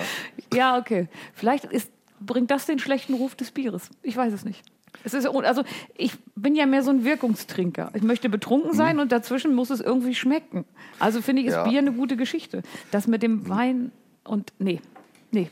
ja, 0.53 0.77
okay. 0.77 1.07
Vielleicht 1.33 1.65
ist, 1.65 1.91
bringt 2.19 2.51
das 2.51 2.65
den 2.65 2.79
schlechten 2.79 3.13
Ruf 3.13 3.35
des 3.35 3.51
Bieres. 3.51 3.89
Ich 4.03 4.17
weiß 4.17 4.33
es 4.33 4.43
nicht. 4.43 4.61
Es 5.03 5.13
ist, 5.13 5.27
also 5.27 5.63
ich 5.95 6.13
bin 6.35 6.55
ja 6.55 6.65
mehr 6.65 6.83
so 6.83 6.89
ein 6.89 7.05
Wirkungstrinker. 7.05 7.91
Ich 7.93 8.01
möchte 8.01 8.27
betrunken 8.27 8.73
sein 8.73 8.99
und 8.99 9.11
dazwischen 9.11 9.53
muss 9.53 9.69
es 9.69 9.79
irgendwie 9.79 10.15
schmecken. 10.15 10.65
Also 10.97 11.21
finde 11.21 11.43
ich, 11.43 11.49
ist. 11.49 11.53
Ja. 11.53 11.63
Bier 11.63 11.79
eine 11.79 11.93
gute 11.93 12.17
Geschichte. 12.17 12.63
Das 12.91 13.07
mit 13.07 13.21
dem 13.23 13.47
Wein 13.47 13.91
und 14.25 14.51
nee, 14.59 14.81
nee. 15.31 15.47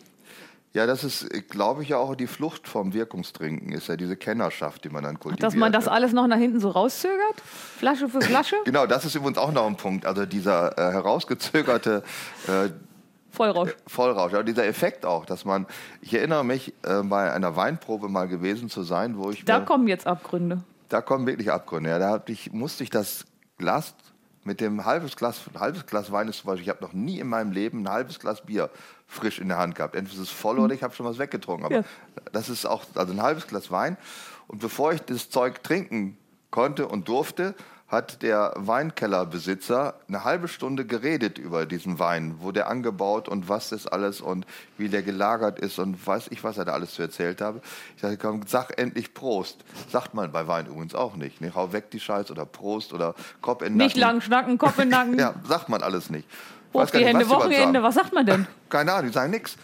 Ja, 0.77 0.85
das 0.85 1.03
ist, 1.03 1.27
glaube 1.49 1.81
ich, 1.81 1.89
ja 1.89 1.97
auch 1.97 2.13
die 2.13 2.27
Flucht 2.27 2.67
vom 2.67 2.93
Wirkungstrinken, 2.93 3.71
ist 3.71 3.87
ja 3.87 3.97
diese 3.97 4.15
Kennerschaft, 4.15 4.83
die 4.83 4.89
man 4.89 5.03
dann 5.03 5.19
kultiviert. 5.19 5.41
Dass 5.43 5.55
man 5.55 5.71
das 5.71 5.87
alles 5.87 6.13
noch 6.13 6.27
nach 6.27 6.37
hinten 6.37 6.59
so 6.59 6.69
rauszögert? 6.69 7.41
Flasche 7.79 8.07
für 8.07 8.21
Flasche? 8.21 8.57
Genau, 8.63 8.85
das 8.85 9.03
ist 9.03 9.15
übrigens 9.15 9.39
auch 9.39 9.51
noch 9.51 9.65
ein 9.65 9.75
Punkt. 9.75 10.05
Also 10.05 10.27
dieser 10.27 10.77
äh, 10.77 10.91
herausgezögerte 10.91 12.03
äh, 12.47 12.69
Vollrausch. 13.31 13.75
Vollrausch. 13.87 14.35
Aber 14.35 14.43
dieser 14.43 14.67
Effekt 14.67 15.03
auch, 15.03 15.25
dass 15.25 15.45
man, 15.45 15.65
ich 16.01 16.13
erinnere 16.13 16.45
mich, 16.45 16.75
äh, 16.83 17.01
bei 17.01 17.33
einer 17.33 17.55
Weinprobe 17.55 18.07
mal 18.07 18.27
gewesen 18.27 18.69
zu 18.69 18.83
sein, 18.83 19.17
wo 19.17 19.31
ich 19.31 19.45
Da 19.45 19.61
mir, 19.61 19.65
kommen 19.65 19.87
jetzt 19.87 20.05
Abgründe. 20.05 20.61
da 20.89 21.01
kommen 21.01 21.25
wirklich 21.25 21.51
Abgründe. 21.51 21.89
Ja, 21.89 21.97
da 21.97 22.21
ich, 22.27 22.53
musste 22.53 22.83
ich 22.83 22.91
das 22.91 23.25
Glas 23.57 23.95
mit 24.43 24.61
dem 24.61 24.85
halbes 24.85 25.15
Glas, 25.15 25.41
halbes 25.59 25.87
Glas 25.87 26.11
Wein 26.11 26.27
ist 26.27 26.37
zum 26.39 26.47
Beispiel, 26.51 26.63
ich 26.63 26.69
habe 26.69 26.83
noch 26.83 26.93
nie 26.93 27.19
in 27.19 27.27
meinem 27.27 27.51
Leben 27.51 27.81
ein 27.81 27.89
halbes 27.89 28.19
Glas 28.19 28.45
Bier 28.45 28.69
frisch 29.07 29.39
in 29.39 29.47
der 29.47 29.57
Hand 29.57 29.75
gehabt. 29.75 29.95
Entweder 29.95 30.21
ist 30.21 30.29
es 30.29 30.35
voll 30.35 30.59
oder 30.59 30.73
ich 30.73 30.83
habe 30.83 30.93
schon 30.93 31.05
was 31.05 31.17
weggetrunken. 31.17 31.65
Aber 31.65 31.75
Ja. 31.75 31.83
das 32.33 32.49
ist 32.49 32.65
auch, 32.65 32.83
also 32.95 33.13
ein 33.13 33.21
halbes 33.21 33.47
Glas 33.47 33.71
Wein. 33.71 33.97
Und 34.47 34.59
bevor 34.59 34.93
ich 34.93 35.01
das 35.01 35.29
Zeug 35.29 35.63
trinken 35.63 36.17
konnte 36.51 36.87
und 36.87 37.07
durfte, 37.07 37.55
hat 37.87 38.21
der 38.21 38.51
Weinkellerbesitzer 38.57 39.95
eine 40.09 40.23
halbe 40.25 40.49
Stunde 40.49 40.85
geredet 40.85 41.37
über 41.37 41.65
diesen 41.65 41.99
Wein, 41.99 42.35
wo 42.39 42.51
der 42.51 42.67
angebaut 42.67 43.29
und 43.29 43.47
was 43.47 43.69
das 43.69 43.87
alles 43.87 44.19
und 44.19 44.45
wie 44.77 44.89
der 44.89 45.03
gelagert 45.03 45.59
ist 45.59 45.79
und 45.79 46.05
weiß 46.05 46.27
ich, 46.31 46.43
was 46.43 46.57
er 46.57 46.65
da 46.65 46.73
alles 46.73 46.93
zu 46.93 47.01
erzählt 47.01 47.39
habe. 47.39 47.61
Ich 47.95 48.01
sagte, 48.01 48.17
komm, 48.17 48.41
sag 48.45 48.77
endlich 48.77 49.13
Prost. 49.13 49.63
Sagt 49.89 50.13
man 50.13 50.31
bei 50.33 50.47
Wein 50.47 50.65
übrigens 50.67 50.95
auch 50.95 51.15
nicht. 51.15 51.39
Ne? 51.39 51.53
Hau 51.55 51.71
weg 51.71 51.89
die 51.91 51.99
Scheiß 52.01 52.29
oder 52.29 52.45
Prost 52.45 52.91
oder 52.91 53.15
Kopf 53.41 53.61
in 53.61 53.69
den 53.73 53.77
Nicht 53.77 53.95
Nacken. 53.95 54.01
lang 54.15 54.21
schnacken, 54.21 54.57
Kopf 54.57 54.77
in 54.79 54.89
den 54.89 54.89
Nacken, 54.89 55.19
Ja, 55.19 55.33
sagt 55.47 55.69
man 55.69 55.81
alles 55.81 56.09
nicht. 56.09 56.27
Hoch 56.73 56.85
die 56.89 56.97
nicht, 56.97 57.07
Hände, 57.07 57.25
was 57.25 57.29
Wochenende. 57.29 57.83
Was 57.83 57.95
sagt 57.95 58.13
man 58.13 58.25
denn? 58.25 58.47
Keine 58.69 58.93
Ahnung, 58.93 59.07
die 59.07 59.13
sagen 59.13 59.31
nichts. 59.31 59.57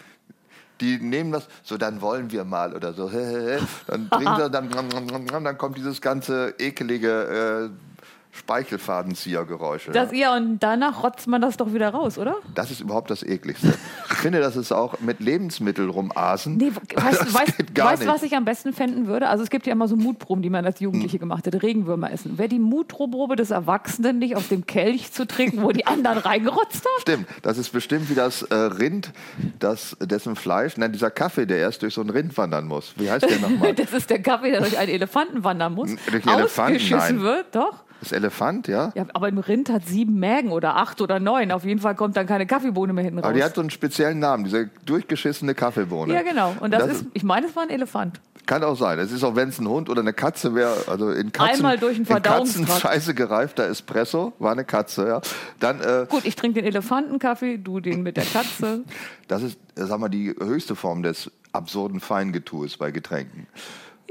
Die 0.80 0.98
nehmen 0.98 1.30
das, 1.30 1.46
so 1.62 1.76
dann 1.76 2.00
wollen 2.00 2.32
wir 2.32 2.44
mal 2.44 2.74
oder 2.74 2.92
so. 2.92 3.08
Dann 3.86 4.10
trinken 4.10 4.36
sie, 4.36 4.50
dann, 4.50 5.44
dann 5.44 5.58
kommt 5.58 5.76
dieses 5.76 6.00
ganze 6.00 6.52
ekelige 6.58 7.70
äh, 7.70 7.93
Speichelfadenziehergeräusche. 8.36 9.92
Das, 9.92 10.12
ja, 10.12 10.36
und 10.36 10.58
danach 10.58 11.02
rotzt 11.04 11.28
man 11.28 11.40
das 11.40 11.56
doch 11.56 11.72
wieder 11.72 11.90
raus, 11.90 12.18
oder? 12.18 12.36
Das 12.54 12.70
ist 12.70 12.80
überhaupt 12.80 13.10
das 13.10 13.22
ekligste. 13.22 13.74
Ich 14.10 14.16
finde, 14.16 14.40
das 14.40 14.56
ist 14.56 14.72
auch 14.72 14.98
mit 15.00 15.20
Lebensmitteln 15.20 15.88
rumasen. 15.88 16.56
Nee, 16.56 16.72
weißt 16.94 17.22
du, 17.22 17.34
weißt, 17.82 18.06
was 18.06 18.22
ich 18.24 18.34
am 18.34 18.44
besten 18.44 18.72
fänden 18.72 19.06
würde? 19.06 19.28
Also 19.28 19.44
es 19.44 19.50
gibt 19.50 19.66
ja 19.66 19.72
immer 19.72 19.86
so 19.86 19.94
Mutproben, 19.96 20.42
die 20.42 20.50
man 20.50 20.64
als 20.64 20.80
Jugendliche 20.80 21.18
gemacht 21.18 21.46
hat, 21.46 21.62
Regenwürmer 21.62 22.10
essen. 22.10 22.36
Wäre 22.36 22.48
die 22.48 22.58
Mutprobe 22.58 23.36
des 23.36 23.52
Erwachsenen 23.52 24.18
nicht 24.18 24.34
auf 24.34 24.48
dem 24.48 24.66
Kelch 24.66 25.12
zu 25.12 25.26
trinken, 25.26 25.62
wo 25.62 25.70
die 25.70 25.86
anderen 25.86 26.18
reingerotzt 26.18 26.84
haben? 26.84 27.00
Stimmt, 27.00 27.28
das 27.42 27.56
ist 27.56 27.70
bestimmt 27.70 28.10
wie 28.10 28.14
das 28.14 28.42
äh, 28.42 28.54
Rind, 28.54 29.12
das, 29.60 29.96
dessen 30.00 30.34
Fleisch, 30.34 30.76
nein, 30.76 30.92
dieser 30.92 31.10
Kaffee, 31.10 31.46
der 31.46 31.58
erst 31.58 31.82
durch 31.82 31.94
so 31.94 32.00
ein 32.00 32.10
Rind 32.10 32.36
wandern 32.36 32.66
muss. 32.66 32.94
Wie 32.96 33.10
heißt 33.10 33.28
der 33.28 33.38
nochmal? 33.38 33.74
Das 33.84 33.92
ist 33.92 34.08
der 34.08 34.22
Kaffee, 34.22 34.50
der 34.50 34.60
durch 34.60 34.78
einen 34.78 34.90
Elefanten 34.90 35.44
wandern 35.44 35.74
muss. 35.74 35.90
Durch 36.10 36.26
einen 36.26 36.38
Elefanten? 36.38 36.76
Ausgeschissen 36.76 37.16
Nein. 37.16 37.20
wird, 37.20 37.54
doch. 37.54 37.83
Das 38.04 38.12
Elefant, 38.12 38.68
ja? 38.68 38.92
Ja, 38.94 39.06
aber 39.14 39.26
ein 39.28 39.38
Rind 39.38 39.70
hat 39.70 39.86
sieben 39.86 40.18
Mägen 40.18 40.52
oder 40.52 40.76
acht 40.76 41.00
oder 41.00 41.18
neun. 41.18 41.50
Auf 41.50 41.64
jeden 41.64 41.80
Fall 41.80 41.94
kommt 41.94 42.16
dann 42.16 42.26
keine 42.26 42.46
Kaffeebohne 42.46 42.92
mehr 42.92 43.02
hinten 43.04 43.18
raus. 43.18 43.24
Aber 43.24 43.34
die 43.34 43.42
hat 43.42 43.54
so 43.54 43.62
einen 43.62 43.70
speziellen 43.70 44.18
Namen, 44.18 44.44
diese 44.44 44.68
durchgeschissene 44.84 45.54
Kaffeebohne. 45.54 46.12
ja, 46.12 46.22
genau. 46.22 46.54
Und 46.60 46.72
das, 46.72 46.86
Das 46.86 46.96
ist, 46.96 47.06
ich 47.14 47.22
meine, 47.24 47.46
es 47.46 47.56
war 47.56 47.62
ein 47.62 47.70
Elefant. 47.70 48.20
Kann 48.44 48.62
auch 48.62 48.76
sein. 48.76 48.98
Es 48.98 49.10
ist 49.10 49.24
auch, 49.24 49.36
wenn 49.36 49.48
es 49.48 49.58
ein 49.58 49.66
Hund 49.66 49.88
oder 49.88 50.02
eine 50.02 50.12
Katze 50.12 50.54
wäre, 50.54 50.76
also 50.86 51.10
in 51.10 51.32
Katzen, 51.32 51.54
Einmal 51.54 51.78
durch 51.78 51.94
den 51.94 52.00
in 52.02 52.06
Verdauungstrakt. 52.06 52.68
Katzenscheiße 52.68 53.14
gereifter 53.14 53.66
Espresso, 53.68 54.34
war 54.38 54.52
eine 54.52 54.64
Katze, 54.66 55.08
ja. 55.08 55.20
Dann, 55.60 55.80
äh, 55.80 56.06
Gut, 56.10 56.26
ich 56.26 56.36
trinke 56.36 56.60
den 56.60 56.66
Elefantenkaffee, 56.68 57.56
du 57.56 57.80
den 57.80 58.02
mit 58.02 58.18
der 58.18 58.26
Katze. 58.26 58.84
das 59.28 59.42
ist, 59.42 59.58
sag 59.76 59.98
mal, 59.98 60.10
die 60.10 60.28
höchste 60.38 60.76
Form 60.76 61.02
des 61.02 61.30
absurden 61.52 62.00
Feingetues 62.00 62.76
bei 62.76 62.90
Getränken. 62.90 63.46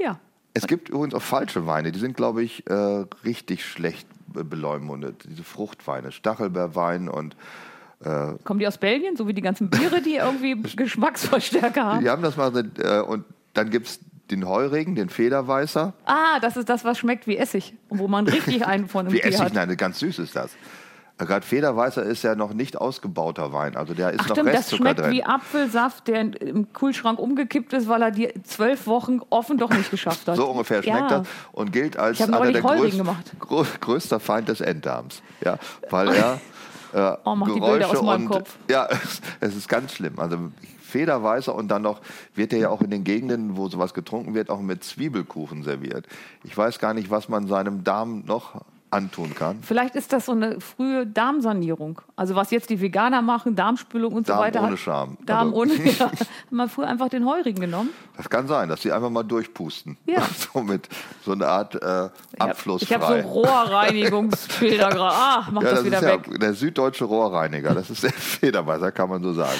Ja. 0.00 0.18
Es 0.54 0.66
gibt 0.66 0.88
übrigens 0.88 1.14
auch 1.14 1.22
falsche 1.22 1.66
Weine, 1.66 1.90
die 1.92 1.98
sind, 1.98 2.16
glaube 2.16 2.42
ich, 2.42 2.68
äh, 2.70 3.04
richtig 3.24 3.64
schlecht 3.64 4.06
be- 4.28 4.44
beleumundet. 4.44 5.24
Diese 5.28 5.42
Fruchtweine, 5.44 6.12
Stachelbeerwein 6.12 7.08
und 7.08 7.36
Kommen 8.44 8.60
die 8.60 8.66
aus 8.66 8.76
Belgien, 8.76 9.16
so 9.16 9.26
wie 9.28 9.32
die 9.32 9.40
ganzen 9.40 9.70
Biere, 9.70 10.02
die 10.02 10.16
irgendwie 10.16 10.60
Geschmacksverstärker 10.76 11.84
haben? 11.84 12.00
die 12.02 12.10
haben 12.10 12.20
das 12.22 12.36
mal, 12.36 12.52
äh, 12.78 13.00
und 13.00 13.24
dann 13.54 13.70
gibt 13.70 13.86
es 13.86 14.00
den 14.30 14.46
Heurigen, 14.46 14.94
den 14.94 15.08
Federweißer. 15.08 15.94
Ah, 16.04 16.38
das 16.40 16.58
ist 16.58 16.68
das, 16.68 16.84
was 16.84 16.98
schmeckt 16.98 17.26
wie 17.26 17.38
Essig. 17.38 17.72
Und 17.88 18.00
wo 18.00 18.08
man 18.08 18.26
richtig 18.26 18.66
einen 18.66 18.88
von 18.88 19.06
einem 19.06 19.14
Wie 19.14 19.20
Bier 19.20 19.26
Essig, 19.30 19.40
hat. 19.40 19.54
nein, 19.54 19.74
ganz 19.78 20.00
süß 20.00 20.18
ist 20.18 20.36
das. 20.36 20.50
Äh, 21.18 21.26
Gerade 21.26 21.46
Federweißer 21.46 22.02
ist 22.02 22.22
ja 22.22 22.34
noch 22.34 22.54
nicht 22.54 22.76
ausgebauter 22.76 23.52
Wein, 23.52 23.76
also 23.76 23.94
der 23.94 24.10
ist 24.10 24.20
Ach 24.20 24.28
noch 24.28 24.36
stimmt, 24.36 24.48
das 24.48 24.56
Restzucker 24.56 24.82
schmeckt 24.82 25.00
drin. 25.00 25.10
wie 25.12 25.24
Apfelsaft, 25.24 26.08
der 26.08 26.40
im 26.40 26.72
Kühlschrank 26.72 27.18
umgekippt 27.18 27.72
ist, 27.72 27.88
weil 27.88 28.02
er 28.02 28.10
die 28.10 28.32
zwölf 28.42 28.86
Wochen 28.86 29.20
offen 29.30 29.58
doch 29.58 29.70
nicht 29.70 29.90
geschafft 29.90 30.26
hat. 30.26 30.36
So 30.36 30.46
ungefähr 30.50 30.82
schmeckt 30.82 31.10
ja. 31.10 31.18
das 31.20 31.28
und 31.52 31.72
gilt 31.72 31.96
als 31.96 32.20
einer 32.20 32.40
der 32.50 32.62
Heurigen 32.62 32.82
größt, 32.82 32.98
gemacht. 32.98 33.32
grö 33.38 33.64
größter 33.80 34.20
Feind 34.20 34.48
des 34.48 34.60
Enddarms. 34.60 35.22
Ja, 35.44 35.58
weil 35.90 36.08
er 36.08 36.40
äh, 36.92 37.16
Oh, 37.24 37.34
mach 37.34 37.46
die 37.48 37.54
Geräusche 37.54 38.00
und 38.00 38.28
Kopf. 38.28 38.56
ja, 38.70 38.88
es 39.40 39.56
ist 39.56 39.68
ganz 39.68 39.92
schlimm. 39.92 40.18
Also 40.18 40.38
Federweißer 40.80 41.54
und 41.54 41.68
dann 41.68 41.82
noch 41.82 42.00
wird 42.34 42.52
er 42.52 42.58
ja 42.60 42.68
auch 42.68 42.80
in 42.80 42.90
den 42.90 43.02
Gegenden, 43.02 43.56
wo 43.56 43.68
sowas 43.68 43.94
getrunken 43.94 44.34
wird, 44.34 44.48
auch 44.48 44.60
mit 44.60 44.84
Zwiebelkuchen 44.84 45.64
serviert. 45.64 46.06
Ich 46.44 46.56
weiß 46.56 46.78
gar 46.78 46.94
nicht, 46.94 47.10
was 47.10 47.28
man 47.28 47.48
seinem 47.48 47.82
Darm 47.82 48.22
noch 48.26 48.64
antun 48.94 49.34
kann. 49.34 49.58
Vielleicht 49.62 49.94
ist 49.96 50.12
das 50.12 50.26
so 50.26 50.32
eine 50.32 50.60
frühe 50.60 51.06
Darmsanierung. 51.06 52.00
Also 52.16 52.34
was 52.34 52.50
jetzt 52.50 52.70
die 52.70 52.80
Veganer 52.80 53.20
machen, 53.22 53.54
Darmspülung 53.56 54.12
und 54.14 54.28
Darm 54.28 54.38
so 54.38 54.42
weiter. 54.44 54.60
ohne 54.62 54.70
hat- 54.72 54.78
Scham. 54.78 55.18
Darm 55.26 55.48
Also- 55.48 55.60
ohne, 55.60 55.74
ja. 55.98 56.06
Haben 56.06 56.56
wir 56.56 56.68
früher 56.68 56.86
einfach 56.86 57.08
den 57.08 57.26
Heurigen 57.26 57.60
genommen. 57.60 57.90
Das 58.16 58.30
kann 58.30 58.46
sein, 58.46 58.68
dass 58.68 58.82
sie 58.82 58.92
einfach 58.92 59.10
mal 59.10 59.22
durchpusten. 59.24 59.96
Ja. 60.06 60.22
so 60.54 60.60
mit 60.60 60.88
so 61.24 61.32
eine 61.32 61.46
Art 61.46 61.74
äh, 61.74 62.08
Abfluss 62.38 62.82
Ich 62.82 62.92
habe 62.94 63.22
so 63.22 63.28
Rohrreinigungsbilder 63.28 64.88
gerade. 64.90 65.14
Ah, 65.24 65.48
mach 65.50 65.62
ja, 65.62 65.70
das, 65.70 65.78
das 65.80 65.84
wieder 65.86 66.02
weg. 66.02 66.28
ja 66.30 66.38
der 66.38 66.54
süddeutsche 66.54 67.04
Rohrreiniger. 67.04 67.74
Das 67.74 67.88
ist 67.90 68.02
der 68.02 68.12
Federweißer, 68.12 68.92
kann 68.92 69.08
man 69.08 69.22
so 69.22 69.32
sagen. 69.32 69.58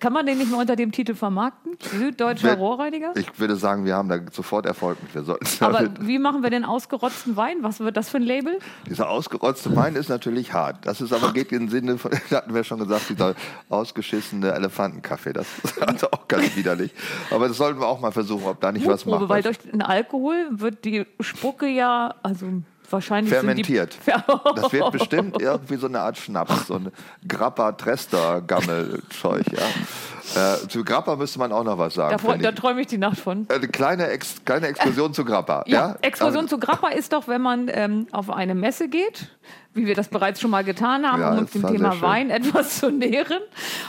Kann 0.00 0.12
man 0.12 0.26
den 0.26 0.38
nicht 0.38 0.50
mal 0.50 0.60
unter 0.60 0.76
dem 0.76 0.92
Titel 0.92 1.14
vermarkten? 1.14 1.76
Süddeutscher 1.80 2.54
Rohrreiniger? 2.56 3.12
Ich 3.16 3.38
würde 3.38 3.56
sagen, 3.56 3.84
wir 3.84 3.94
haben 3.96 4.08
da 4.08 4.18
sofort 4.32 4.66
Erfolg 4.66 5.02
mit. 5.02 5.14
Wir 5.14 5.22
sollten 5.22 5.46
Aber 5.64 5.78
damit- 5.82 6.06
wie 6.06 6.18
machen 6.18 6.42
wir 6.42 6.50
den 6.50 6.64
ausgerotzten 6.64 7.36
Wein? 7.36 7.58
Was 7.62 7.80
wird 7.80 7.96
das 7.96 7.99
für 8.08 8.16
ein 8.16 8.22
Label? 8.22 8.58
dieser 8.88 9.08
ausgerotzte 9.08 9.74
Wein 9.76 9.96
ist 9.96 10.08
natürlich 10.08 10.52
hart. 10.52 10.86
Das 10.86 11.00
ist 11.00 11.12
aber 11.12 11.32
geht 11.32 11.52
im 11.52 11.68
Sinne 11.68 11.98
von, 11.98 12.10
hatten 12.30 12.54
wir 12.54 12.64
schon 12.64 12.78
gesagt, 12.78 13.08
dieser 13.08 13.34
ausgeschissene 13.68 14.52
Elefantenkaffee. 14.52 15.32
Das 15.32 15.46
ist 15.64 15.82
also 15.82 16.08
auch 16.10 16.28
ganz 16.28 16.56
widerlich. 16.56 16.92
Aber 17.30 17.48
das 17.48 17.56
sollten 17.56 17.80
wir 17.80 17.86
auch 17.86 18.00
mal 18.00 18.12
versuchen, 18.12 18.46
ob 18.46 18.60
da 18.60 18.72
nicht 18.72 18.86
was 18.86 19.04
Mutprobe, 19.04 19.26
macht. 19.26 19.30
weil 19.30 19.42
durch 19.42 19.58
den 19.58 19.82
Alkohol 19.82 20.46
wird 20.50 20.84
die 20.84 21.06
Spucke 21.20 21.66
ja, 21.66 22.14
also 22.22 22.46
wahrscheinlich 22.92 23.32
Fermentiert. 23.32 23.96
Das 24.54 24.72
wird 24.72 24.90
bestimmt 24.92 25.40
irgendwie 25.40 25.76
so 25.76 25.86
eine 25.86 26.00
Art 26.00 26.18
Schnaps, 26.18 26.66
so 26.66 26.74
ein 26.74 26.92
Grappa 27.26 27.72
Trester 27.72 28.40
Gammel 28.40 29.02
Zeug, 29.10 29.44
ja. 29.52 30.54
Äh, 30.54 30.68
zu 30.68 30.84
Grappa 30.84 31.16
müsste 31.16 31.38
man 31.40 31.50
auch 31.52 31.64
noch 31.64 31.78
was 31.78 31.94
sagen. 31.94 32.16
da, 32.24 32.36
da 32.36 32.52
träume 32.52 32.82
ich 32.82 32.86
die 32.86 32.98
Nacht 32.98 33.18
von. 33.18 33.46
Eine 33.48 33.66
kleine, 33.68 34.08
Ex 34.08 34.36
kleine 34.44 34.68
Explosion 34.68 35.12
zu 35.12 35.24
Grappa. 35.24 35.64
Ja, 35.66 35.88
Ja, 35.90 35.96
Exkursion 36.02 36.40
Aber- 36.40 36.48
zu 36.48 36.58
Grappa 36.58 36.88
ist 36.90 37.12
doch, 37.12 37.26
wenn 37.26 37.42
man 37.42 37.68
ähm, 37.72 38.06
auf 38.12 38.30
eine 38.30 38.54
Messe 38.54 38.88
geht, 38.88 39.28
wie 39.74 39.86
wir 39.86 39.94
das 39.94 40.08
bereits 40.08 40.40
schon 40.40 40.50
mal 40.50 40.62
getan 40.64 41.10
haben, 41.10 41.20
Ja, 41.20 41.32
um 41.32 41.38
uns 41.38 41.50
dem 41.52 41.66
Thema. 41.66 42.00
Wein 42.00 42.30
etwas 42.30 42.78
zu 42.78 42.90
nähren. 42.90 43.40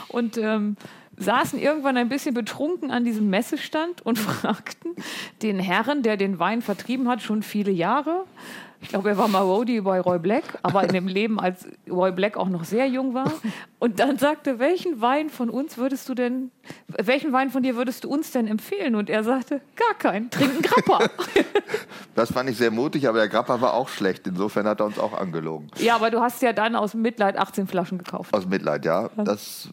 Und 0.08 0.36
ähm, 0.36 0.76
saßen 1.16 1.58
irgendwann 1.60 1.96
ein 1.96 2.08
bisschen 2.08 2.34
betrunken 2.34 2.90
an 2.90 3.04
diesem 3.04 3.28
Messestand 3.30 4.00
und 4.04 4.18
fragten 4.18 4.96
den 5.42 5.60
Herrn, 5.60 6.02
der 6.02 6.16
den 6.16 6.38
Wein 6.40 6.62
vertrieben 6.62 7.08
hat, 7.08 7.22
schon 7.22 7.42
viele 7.44 7.70
Jahre. 7.70 8.24
Ich 8.82 8.88
glaube, 8.88 9.10
er 9.10 9.16
war 9.16 9.28
mal 9.28 9.40
Roadie 9.40 9.80
bei 9.80 10.00
Roy 10.00 10.18
Black, 10.18 10.42
aber 10.62 10.82
in 10.82 10.92
dem 10.92 11.06
Leben, 11.06 11.38
als 11.38 11.66
Roy 11.88 12.10
Black 12.10 12.36
auch 12.36 12.48
noch 12.48 12.64
sehr 12.64 12.88
jung 12.88 13.14
war. 13.14 13.32
Und 13.78 14.00
dann 14.00 14.18
sagte, 14.18 14.58
welchen 14.58 15.00
Wein 15.00 15.30
von 15.30 15.48
uns 15.48 15.78
würdest 15.78 16.08
du 16.08 16.14
denn, 16.14 16.50
welchen 16.88 17.32
Wein 17.32 17.50
von 17.50 17.62
dir 17.62 17.76
würdest 17.76 18.04
du 18.04 18.10
uns 18.10 18.32
denn 18.32 18.48
empfehlen? 18.48 18.96
Und 18.96 19.08
er 19.08 19.22
sagte, 19.22 19.60
gar 19.76 19.94
keinen, 19.98 20.30
trinken 20.30 20.62
Grappa. 20.62 21.06
Das 22.14 22.30
fand 22.30 22.50
ich 22.50 22.58
sehr 22.58 22.70
mutig, 22.70 23.08
aber 23.08 23.18
der 23.18 23.28
Grappa 23.28 23.62
war 23.62 23.72
auch 23.72 23.88
schlecht. 23.88 24.26
Insofern 24.26 24.66
hat 24.66 24.80
er 24.80 24.86
uns 24.86 24.98
auch 24.98 25.14
angelogen. 25.14 25.70
Ja, 25.78 25.94
aber 25.94 26.10
du 26.10 26.20
hast 26.20 26.42
ja 26.42 26.52
dann 26.52 26.76
aus 26.76 26.92
Mitleid 26.92 27.38
18 27.38 27.66
Flaschen 27.66 27.96
gekauft. 27.96 28.34
Aus 28.34 28.46
Mitleid, 28.46 28.84
ja. 28.84 29.08
Das, 29.16 29.70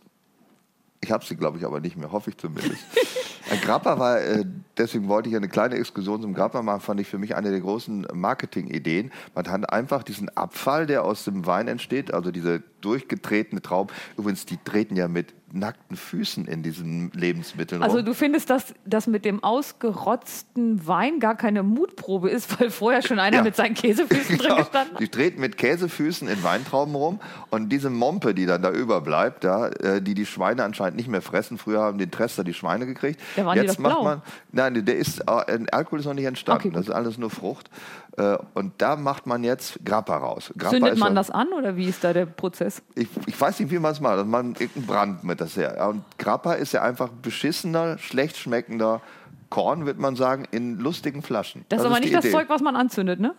ich 1.01 1.11
habe 1.11 1.25
sie, 1.25 1.35
glaube 1.35 1.57
ich, 1.57 1.65
aber 1.65 1.81
nicht 1.81 1.97
mehr, 1.97 2.13
hoffe 2.13 2.29
ich 2.29 2.37
zumindest. 2.37 2.81
Grappa 3.57 3.99
war, 3.99 4.21
äh, 4.21 4.45
deswegen 4.77 5.07
wollte 5.07 5.29
ich 5.29 5.35
eine 5.35 5.47
kleine 5.47 5.75
Exkursion 5.75 6.21
zum 6.21 6.33
Grappa 6.33 6.61
machen, 6.61 6.81
fand 6.81 7.01
ich 7.01 7.07
für 7.07 7.17
mich 7.17 7.35
eine 7.35 7.51
der 7.51 7.61
großen 7.61 8.07
Marketingideen. 8.13 9.11
Man 9.35 9.47
hat 9.47 9.71
einfach 9.71 10.03
diesen 10.03 10.29
Abfall, 10.29 10.85
der 10.85 11.03
aus 11.03 11.25
dem 11.25 11.45
Wein 11.45 11.67
entsteht, 11.67 12.13
also 12.13 12.31
diese 12.31 12.61
durchgetretene 12.81 13.61
Trauben. 13.61 13.93
Übrigens, 14.17 14.45
die 14.45 14.57
treten 14.63 14.95
ja 14.95 15.07
mit 15.07 15.33
nackten 15.51 15.97
Füßen 15.97 16.45
in 16.45 16.63
diesen 16.63 17.11
Lebensmitteln 17.11 17.81
Also 17.83 17.97
rum. 17.97 18.05
du 18.05 18.13
findest, 18.13 18.49
dass 18.49 18.73
das 18.85 19.07
mit 19.07 19.25
dem 19.25 19.43
ausgerotzten 19.43 20.85
Wein 20.87 21.19
gar 21.19 21.35
keine 21.35 21.63
Mutprobe 21.63 22.29
ist, 22.29 22.59
weil 22.59 22.69
vorher 22.69 23.01
schon 23.01 23.19
einer 23.19 23.37
Ja. 23.37 23.43
mit 23.43 23.55
seinen 23.55 23.73
Käsefüßen 23.75 24.37
drin 24.37 24.39
Genau. 24.49 24.57
gestanden 24.57 24.93
hat? 24.95 25.01
Die 25.01 25.07
treten 25.09 25.39
mit 25.41 25.57
Käsefüßen 25.57 26.27
in 26.27 26.43
Weintrauben 26.43 26.95
rum 26.95 27.19
und 27.49 27.69
diese 27.69 27.89
Mompe, 27.89 28.33
die 28.33 28.45
dann 28.45 28.61
da 28.61 28.71
überbleibt, 28.71 29.43
ja, 29.43 29.67
äh, 29.67 30.01
die 30.01 30.13
die 30.13 30.25
Schweine 30.25 30.63
anscheinend 30.63 30.97
nicht 30.97 31.09
mehr 31.09 31.21
fressen. 31.21 31.57
Früher 31.57 31.81
haben 31.81 31.97
den 31.97 32.11
Trester 32.11 32.43
die 32.43 32.53
Schweine 32.53 32.85
gekriegt. 32.85 33.19
Da 33.35 33.45
waren 33.45 33.55
die 33.57 33.65
Jetzt 33.65 33.75
doch 33.77 33.83
macht 33.83 33.93
blau. 33.95 34.03
man, 34.03 34.21
nein, 34.51 34.85
der 34.85 34.97
ist, 34.97 35.19
äh, 35.21 35.59
Alkohol 35.71 35.99
ist 35.99 36.05
noch 36.05 36.13
nicht 36.13 36.25
entstanden. 36.25 36.67
Okay, 36.69 36.75
das 36.75 36.87
ist 36.87 36.91
alles 36.93 37.17
nur 37.17 37.29
Frucht. 37.29 37.69
Äh, 38.17 38.37
Und 38.53 38.73
da 38.79 38.95
macht 38.95 39.27
man 39.27 39.43
jetzt 39.43 39.79
Grappa 39.85 40.17
raus. 40.17 40.51
Grappa 40.57 40.71
Zündet 40.75 40.97
man 40.97 41.15
das 41.15 41.29
an 41.31 41.47
oder 41.53 41.75
wie 41.77 41.85
ist 41.85 42.03
da 42.03 42.11
der 42.13 42.25
Prozess? 42.25 42.81
ich, 42.95 43.07
ich 43.27 43.39
weiß 43.39 43.59
nicht, 43.59 43.71
wie 43.71 43.79
man 43.79 43.91
es 43.91 43.99
macht. 44.01 44.25
Man 44.25 44.51
irgendeinen 44.59 44.85
Brand 44.87 45.23
mit 45.23 45.39
das 45.41 45.55
her. 45.55 45.75
Ja, 45.77 45.87
Und 45.87 46.03
Grappa 46.17 46.53
ist 46.53 46.73
ja 46.73 46.81
einfach 46.81 47.09
beschissener, 47.09 47.97
schlecht 47.97 48.37
schmeckender 48.37 49.01
Korn, 49.49 49.85
wird 49.85 49.97
man 49.99 50.15
sagen, 50.15 50.45
in 50.51 50.77
lustigen 50.77 51.21
Flaschen. 51.21 51.65
Das 51.69 51.79
ist 51.81 51.85
aber 51.85 51.99
nicht 51.99 52.13
das 52.13 52.25
Idee. 52.25 52.33
Zeug, 52.33 52.49
was 52.49 52.61
man 52.61 52.75
anzündet, 52.75 53.19
ne? 53.19 53.33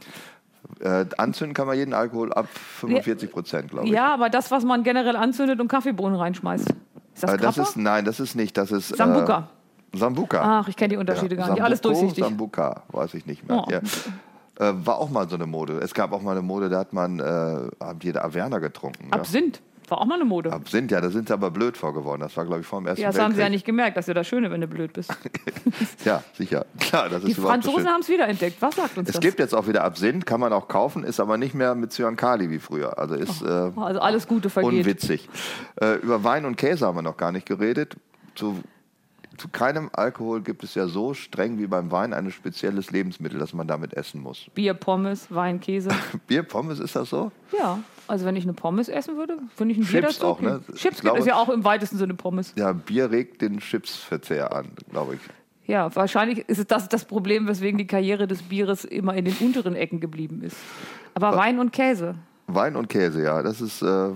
Äh, 0.81 1.07
anzünden 1.19 1.55
kann 1.55 1.67
man 1.67 1.77
jeden 1.77 1.95
Alkohol 1.95 2.33
ab 2.33 2.47
45 2.81 3.31
Prozent, 3.31 3.71
glaube 3.71 3.87
ich. 3.87 3.93
Ja, 3.93 4.13
aber 4.15 4.29
das, 4.31 4.51
was 4.51 4.65
man 4.65 4.83
generell 4.83 5.17
anzündet 5.17 5.61
und 5.61 5.69
Kaffeebohnen 5.69 6.19
reinschmeißt. 6.19 6.69
Ist 7.15 7.23
das 7.23 7.33
Äh, 7.35 7.37
das 7.39 7.55
Grappa? 7.57 7.69
ist, 7.69 7.77
nein, 7.77 8.05
das 8.05 8.21
ist 8.21 8.35
nicht. 8.35 8.57
Das 8.57 8.71
ist. 8.73 8.89
Sambuca. 8.97 9.49
Äh, 9.93 9.97
Sambuca. 9.99 10.61
Ach, 10.61 10.69
ich 10.69 10.77
kenne 10.77 10.91
die 10.91 10.97
Unterschiede 10.97 11.35
Ja, 11.37 11.47
gar 11.47 11.55
nicht. 11.55 11.63
Alles 11.63 11.79
Sambuco, 11.81 12.01
durchsichtig. 12.01 12.25
Sambuca, 12.25 12.83
weiß 12.89 13.15
ich 13.15 13.27
nicht 13.27 13.47
mehr. 13.49 13.65
Oh. 13.67 13.71
Ja. 13.71 13.81
Äh, 14.61 14.73
war 14.87 14.99
auch 14.99 15.11
mal 15.11 15.29
so 15.29 15.37
eine 15.37 15.47
Mode. 15.47 15.79
Es 15.83 15.95
gab 15.95 16.13
auch 16.13 16.23
mal 16.23 16.33
eine 16.33 16.43
Mode, 16.43 16.69
da 16.69 16.79
hat 16.79 16.93
man, 16.93 17.19
äh, 17.19 17.23
haben 17.83 17.99
die 18.01 18.15
Averna 18.17 18.59
getrunken. 18.59 19.09
ja. 19.09 19.13
Absinth. 19.19 19.61
War 19.89 19.99
auch 20.03 20.05
mal 20.07 20.15
eine 20.15 20.25
Mode. 20.25 20.53
Absinth, 20.53 20.93
ja, 20.93 21.01
da 21.01 21.11
sind 21.11 21.27
sie 21.27 21.35
aber 21.35 21.51
blöd 21.51 21.77
vorgeworden. 21.77 22.21
Das 22.21 22.37
war, 22.37 22.45
glaube 22.45 22.61
ich, 22.61 22.67
vor 22.67 22.81
dem 22.81 22.87
Ersten 22.87 23.03
ja, 23.03 23.09
das 23.09 23.19
haben 23.19 23.33
sie 23.33 23.39
ja 23.39 23.47
Weltkrieg. 23.47 23.53
nicht 23.57 23.65
gemerkt. 23.67 23.97
Das 23.97 24.05
ist 24.05 24.09
ja 24.09 24.15
das 24.15 24.29
Schöne, 24.29 24.49
wenn 24.53 24.61
du 24.61 24.69
blöd 24.69 24.93
bist. 24.93 25.13
Ja, 26.05 26.23
sicher. 26.35 26.65
Klar, 26.79 27.09
das 27.09 27.23
Die 27.25 27.33
ist 27.33 27.39
überhaupt 27.39 27.59
das 27.59 27.65
Franzosen 27.67 27.89
haben 27.93 28.01
es 28.01 28.09
wiederentdeckt. 28.09 28.63
Was 28.63 28.77
sagt 28.77 28.97
uns 28.99 29.09
Es 29.09 29.15
das? 29.15 29.21
gibt 29.21 29.39
jetzt 29.41 29.53
auch 29.55 29.67
wieder 29.67 29.83
Absinth, 29.83 30.27
kann 30.27 30.39
man 30.41 30.53
auch 30.53 30.69
kaufen, 30.69 31.03
ist 31.03 31.19
aber 31.19 31.37
nicht 31.39 31.55
mehr 31.55 31.75
mit 31.75 31.93
Cyankali 31.93 32.51
wie 32.51 32.61
früher. 32.61 32.99
Also 32.99 33.15
ist 33.17 33.43
äh, 33.43 33.47
also 33.49 34.01
alles 34.01 34.29
Gute 34.29 34.49
vergeht. 34.49 34.71
unwitzig. 34.81 35.29
Äh, 35.81 35.95
über 35.97 36.23
Wein 36.23 36.45
und 36.45 36.57
Käse 36.57 36.87
haben 36.87 36.97
wir 36.97 37.03
noch 37.03 37.17
gar 37.17 37.33
nicht 37.33 37.47
geredet. 37.47 37.97
Zu, 38.37 38.61
zu 39.41 39.49
keinem 39.49 39.89
Alkohol 39.93 40.43
gibt 40.43 40.63
es 40.63 40.75
ja 40.75 40.87
so 40.87 41.15
streng 41.15 41.59
wie 41.59 41.67
beim 41.67 41.91
Wein 41.91 42.13
ein 42.13 42.31
spezielles 42.31 42.91
Lebensmittel, 42.91 43.39
das 43.39 43.55
man 43.55 43.67
damit 43.67 43.95
essen 43.95 44.21
muss. 44.21 44.47
Bier, 44.55 44.75
Pommes, 44.75 45.27
Wein, 45.31 45.61
Käse. 45.61 45.89
Bier, 46.27 46.43
Pommes, 46.43 46.79
ist 46.79 46.95
das 46.95 47.09
so? 47.09 47.33
Ja, 47.59 47.79
also 48.07 48.27
wenn 48.27 48.37
ich 48.37 48.45
eine 48.45 48.53
Pommes 48.53 48.89
essen 48.91 49.17
würde, 49.17 49.39
finde 49.57 49.73
ich 49.75 49.79
ein 49.81 49.87
Bier 49.87 50.03
Chips 50.03 50.19
dazu. 50.19 50.27
auch, 50.27 50.41
ne? 50.41 50.61
Chips 50.75 51.01
glaube- 51.01 51.19
es 51.21 51.27
ja 51.27 51.37
auch 51.37 51.49
im 51.49 51.65
weitesten 51.65 51.97
Sinne 51.97 52.13
Pommes. 52.15 52.53
Ja, 52.57 52.73
Bier 52.73 53.11
regt 53.11 53.41
den 53.41 53.61
Chipsverzehr 53.61 54.55
an, 54.55 54.67
glaube 54.91 55.15
ich. 55.15 55.21
Ja, 55.67 55.95
wahrscheinlich 55.97 56.41
ist 56.49 56.71
das 56.71 56.89
das 56.89 57.05
Problem, 57.07 57.47
weswegen 57.47 57.79
die 57.79 57.87
Karriere 57.87 58.27
des 58.27 58.43
Bieres 58.43 58.85
immer 58.85 59.15
in 59.15 59.25
den 59.25 59.35
unteren 59.41 59.75
Ecken 59.75 60.01
geblieben 60.01 60.43
ist. 60.43 60.57
Aber 61.15 61.35
Wein 61.37 61.59
und 61.59 61.73
Käse. 61.73 62.17
Wein 62.47 62.77
und 62.77 62.89
Käse, 62.89 63.23
ja, 63.23 63.43
das 63.43 63.61
ist, 63.61 63.81
äh, 63.81 64.11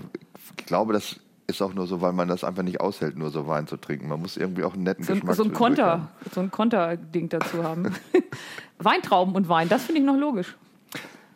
ich 0.57 0.65
glaube, 0.65 0.93
das 0.93 1.19
ist 1.47 1.61
auch 1.61 1.73
nur 1.73 1.85
so, 1.87 2.01
weil 2.01 2.11
man 2.13 2.27
das 2.27 2.43
einfach 2.43 2.63
nicht 2.63 2.81
aushält, 2.81 3.17
nur 3.17 3.29
so 3.29 3.47
Wein 3.47 3.67
zu 3.67 3.77
trinken. 3.77 4.07
Man 4.07 4.19
muss 4.21 4.35
irgendwie 4.37 4.63
auch 4.63 4.73
einen 4.73 4.83
netten 4.83 5.03
So 5.03 5.13
Geschmack 5.13 5.35
so 5.35 5.43
ein 5.43 5.49
zwischendurch 5.53 5.79
haben. 5.79 6.01
Konter, 6.01 6.31
so 6.33 6.41
ein 6.41 6.51
Konterding 6.51 7.29
dazu 7.29 7.63
haben. 7.63 7.93
Weintrauben 8.79 9.35
und 9.35 9.47
Wein, 9.49 9.69
das 9.69 9.83
finde 9.83 10.01
ich 10.01 10.07
noch 10.07 10.17
logisch. 10.17 10.55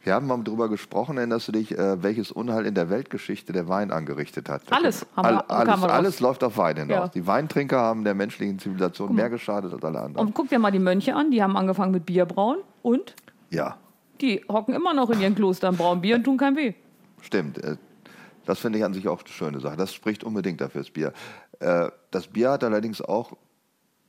Wir 0.03 0.13
haben 0.13 0.27
mal 0.27 0.39
darüber 0.43 0.69
gesprochen, 0.69 1.17
erinnerst 1.17 1.49
du 1.49 1.51
dich, 1.51 1.77
äh, 1.77 2.01
welches 2.01 2.31
Unheil 2.31 2.65
in 2.65 2.73
der 2.73 2.89
Weltgeschichte 2.89 3.51
der 3.53 3.67
Wein 3.67 3.91
angerichtet 3.91 4.49
hat? 4.49 4.61
Alles 4.71 5.05
haben 5.15 5.27
wir- 5.29 5.49
All, 5.51 5.57
alles, 5.67 5.81
wir 5.81 5.85
raus. 5.87 5.91
alles 5.91 6.19
läuft 6.21 6.43
auf 6.43 6.57
Wein 6.57 6.77
hinaus. 6.77 6.95
Ja. 6.97 7.07
Die 7.09 7.27
Weintrinker 7.27 7.77
haben 7.79 8.03
der 8.05 8.15
menschlichen 8.15 8.57
Zivilisation 8.59 9.13
mehr 9.13 9.29
geschadet 9.29 9.73
als 9.73 9.83
alle 9.83 9.99
anderen. 9.99 10.25
Und 10.27 10.33
guck 10.33 10.47
dir 10.49 10.57
mal 10.57 10.71
die 10.71 10.79
Mönche 10.79 11.15
an, 11.15 11.31
die 11.31 11.43
haben 11.43 11.57
angefangen 11.57 11.91
mit 11.91 12.05
Bierbrauen 12.05 12.59
und 12.81 13.13
ja, 13.51 13.77
die 14.21 14.41
hocken 14.49 14.73
immer 14.73 14.93
noch 14.93 15.09
in 15.09 15.19
ihren 15.21 15.35
Klostern, 15.35 15.75
brauen 15.75 16.01
Bier 16.01 16.15
und 16.15 16.23
tun 16.23 16.37
kein 16.37 16.55
weh. 16.55 16.73
stimmt. 17.21 17.59
Das 18.49 18.59
finde 18.59 18.79
ich 18.79 18.85
an 18.85 18.93
sich 18.95 19.07
auch 19.07 19.19
eine 19.19 19.29
schöne 19.29 19.59
Sache. 19.59 19.77
Das 19.77 19.93
spricht 19.93 20.23
unbedingt 20.23 20.59
dafür, 20.59 20.81
das 20.81 20.89
Bier. 20.89 21.13
Äh, 21.59 21.89
Das 22.09 22.25
Bier 22.27 22.49
hat 22.49 22.63
allerdings 22.63 22.99
auch, 22.99 23.33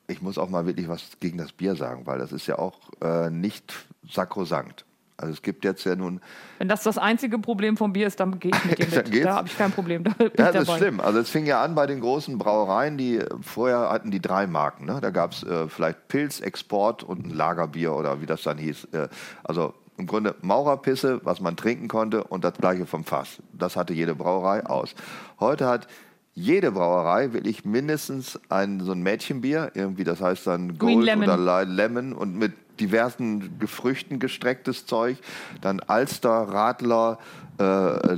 ich 0.09 0.22
muss 0.22 0.38
auch 0.38 0.48
mal 0.48 0.64
wirklich 0.64 0.88
was 0.88 1.03
gegen 1.20 1.37
das 1.37 1.53
Bier 1.53 1.76
sagen, 1.76 2.07
weil 2.07 2.18
das 2.18 2.33
ist 2.33 2.46
ja 2.46 2.59
auch 2.59 2.79
äh, 3.03 3.29
nicht 3.29 3.74
sakrosankt. 4.11 4.87
Also 5.18 5.35
es 5.35 5.42
gibt 5.42 5.62
jetzt 5.66 5.85
ja 5.85 5.94
nun 5.94 6.22
Wenn 6.57 6.68
das 6.68 6.83
das 6.83 6.96
einzige 6.96 7.38
Problem 7.38 7.76
vom 7.76 7.92
Bier 7.92 8.07
ist, 8.07 8.18
dann 8.18 8.38
gehe 8.40 8.50
ich 8.55 8.64
mit 8.64 8.79
dir 8.79 8.87
mit. 8.96 9.11
geht's. 9.11 9.26
Da 9.26 9.35
habe 9.35 9.48
ich 9.48 9.59
kein 9.59 9.70
Problem. 9.72 10.05
Da 10.05 10.14
Ja, 10.38 10.53
das 10.53 10.66
ist 10.66 10.76
schlimm. 10.79 11.00
Also 11.00 11.18
es 11.18 11.29
fing 11.29 11.44
ja 11.44 11.62
an 11.62 11.74
bei 11.74 11.87
den 11.87 12.00
großen 12.00 12.38
Brauereien, 12.38 12.96
die 12.96 13.20
vorher 13.42 13.90
hatten 13.90 14.11
die 14.11 14.22
drei 14.22 14.46
Marken. 14.46 14.87
Ne? 14.87 14.98
Da 15.03 15.11
gab 15.11 15.33
es 15.33 15.42
äh, 15.42 15.68
vielleicht 15.68 16.09
Pilz, 16.09 16.40
Export 16.40 17.03
und 17.03 17.26
ein 17.26 17.31
Lagerbier 17.31 17.92
oder 17.92 18.22
wie 18.22 18.26
das 18.26 18.42
dann 18.44 18.57
hieß. 18.57 18.85
Äh, 18.92 19.09
also 19.44 19.74
im 20.00 20.06
Grunde 20.06 20.34
Maurerpisse, 20.42 21.20
was 21.24 21.40
man 21.40 21.56
trinken 21.56 21.88
konnte 21.88 22.24
und 22.24 22.42
das 22.42 22.54
gleiche 22.54 22.86
vom 22.86 23.04
Fass. 23.04 23.38
Das 23.52 23.76
hatte 23.76 23.92
jede 23.92 24.14
Brauerei 24.14 24.66
aus. 24.66 24.94
Heute 25.38 25.66
hat 25.66 25.86
jede 26.34 26.72
Brauerei 26.72 27.32
wirklich 27.32 27.64
mindestens 27.64 28.40
ein, 28.48 28.80
so 28.80 28.92
ein 28.92 29.02
Mädchenbier, 29.02 29.72
irgendwie 29.74 30.04
das 30.04 30.20
heißt 30.20 30.46
dann 30.46 30.78
Gold 30.78 31.08
oder 31.16 31.64
Lemon 31.64 32.12
und 32.12 32.36
mit 32.36 32.52
diversen 32.80 33.58
Gefrüchten 33.58 34.18
gestrecktes 34.18 34.86
Zeug. 34.86 35.18
Dann 35.60 35.80
Alster, 35.80 36.30
Radler, 36.30 37.18
äh, 37.58 38.16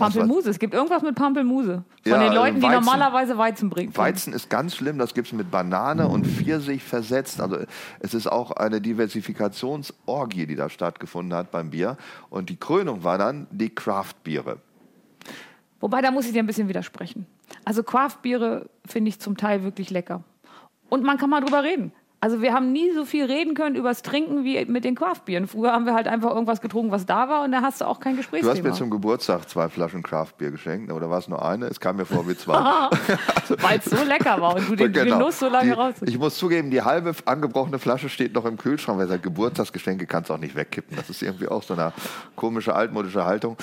Pampelmuse. 0.00 0.50
Es 0.50 0.58
gibt 0.58 0.74
irgendwas 0.74 1.02
mit 1.02 1.14
Pampelmuse. 1.14 1.84
Von 2.02 2.12
Ja, 2.12 2.18
den 2.24 2.32
Leuten, 2.32 2.56
die 2.56 2.62
Weizen. 2.62 2.84
normalerweise 2.84 3.38
Weizen 3.38 3.70
bringen. 3.70 3.96
Weizen 3.96 4.32
ist 4.32 4.50
ganz 4.50 4.74
schlimm, 4.76 4.98
das 4.98 5.14
gibt 5.14 5.28
es 5.28 5.32
mit 5.32 5.50
Banane 5.50 6.08
und 6.08 6.26
Pfirsich 6.26 6.82
versetzt. 6.82 7.40
Also 7.40 7.58
es 8.00 8.14
ist 8.14 8.26
auch 8.26 8.50
eine 8.52 8.80
Diversifikationsorgie, 8.80 10.46
die 10.46 10.56
da 10.56 10.68
stattgefunden 10.68 11.34
hat 11.36 11.50
beim 11.50 11.70
Bier. 11.70 11.96
Und 12.28 12.50
die 12.50 12.56
Krönung 12.56 13.04
war 13.04 13.18
dann 13.18 13.46
die 13.50 13.70
Craft-Biere. 13.74 14.58
Wobei, 15.80 16.02
da 16.02 16.10
muss 16.10 16.26
ich 16.26 16.32
dir 16.32 16.42
ein 16.42 16.46
bisschen 16.46 16.68
widersprechen. 16.68 17.26
Also 17.64 17.82
Craft-Biere 17.82 18.68
finde 18.86 19.08
ich 19.08 19.18
zum 19.20 19.36
Teil 19.36 19.62
wirklich 19.62 19.90
lecker. 19.90 20.22
Und 20.88 21.04
man 21.04 21.16
kann 21.18 21.30
mal 21.30 21.40
drüber 21.40 21.62
reden. 21.62 21.92
Also 22.22 22.42
wir 22.42 22.52
haben 22.52 22.70
nie 22.70 22.92
so 22.92 23.06
viel 23.06 23.24
reden 23.24 23.54
können 23.54 23.76
übers 23.76 24.02
Trinken 24.02 24.44
wie 24.44 24.62
mit 24.66 24.84
den 24.84 24.94
Craft-Bieren. 24.94 25.46
Früher 25.46 25.72
haben 25.72 25.86
wir 25.86 25.94
halt 25.94 26.06
einfach 26.06 26.30
irgendwas 26.30 26.60
getrunken, 26.60 26.90
was 26.92 27.06
da 27.06 27.30
war 27.30 27.44
und 27.44 27.52
da 27.52 27.62
hast 27.62 27.80
du 27.80 27.86
auch 27.86 27.98
kein 27.98 28.12
Du 28.14 28.18
hast 28.20 28.30
Gesprächsthema. 28.30 28.68
mir 28.68 28.74
zum 28.74 28.90
Geburtstag 28.90 29.48
zwei 29.48 29.70
Flaschen 29.70 30.02
Craft-Bier 30.02 30.50
geschenkt, 30.50 30.92
oder 30.92 31.08
war 31.08 31.18
es 31.18 31.28
nur 31.28 31.42
eine? 31.42 31.66
Es 31.66 31.80
kam 31.80 31.96
mir 31.96 32.04
vor 32.04 32.28
wie 32.28 32.36
zwei. 32.36 32.52
Weil 33.62 33.78
es 33.78 33.86
so 33.86 34.04
lecker 34.04 34.38
war 34.38 34.54
und 34.56 34.68
du 34.68 34.76
den 34.76 34.92
Genau. 34.92 35.16
Genuss 35.18 35.38
so 35.38 35.48
lange 35.48 35.72
raus. 35.72 35.94
Ich 36.04 36.18
muss 36.18 36.36
zugeben, 36.36 36.70
die 36.70 36.82
halbe 36.82 37.14
angebrochene 37.24 37.78
Flasche 37.78 38.10
steht 38.10 38.34
noch 38.34 38.44
im 38.44 38.58
Kühlschrank, 38.58 38.98
weil 38.98 39.08
sagt, 39.08 39.22
Geburtstagsgeschenke 39.22 40.04
kannst 40.06 40.28
du 40.28 40.34
auch 40.34 40.38
nicht 40.38 40.54
wegkippen. 40.54 40.96
Das 40.96 41.08
ist 41.08 41.22
irgendwie 41.22 41.48
auch 41.48 41.62
so 41.62 41.72
eine 41.72 41.94
komische, 42.36 42.74
altmodische 42.74 43.24
Haltung. 43.24 43.56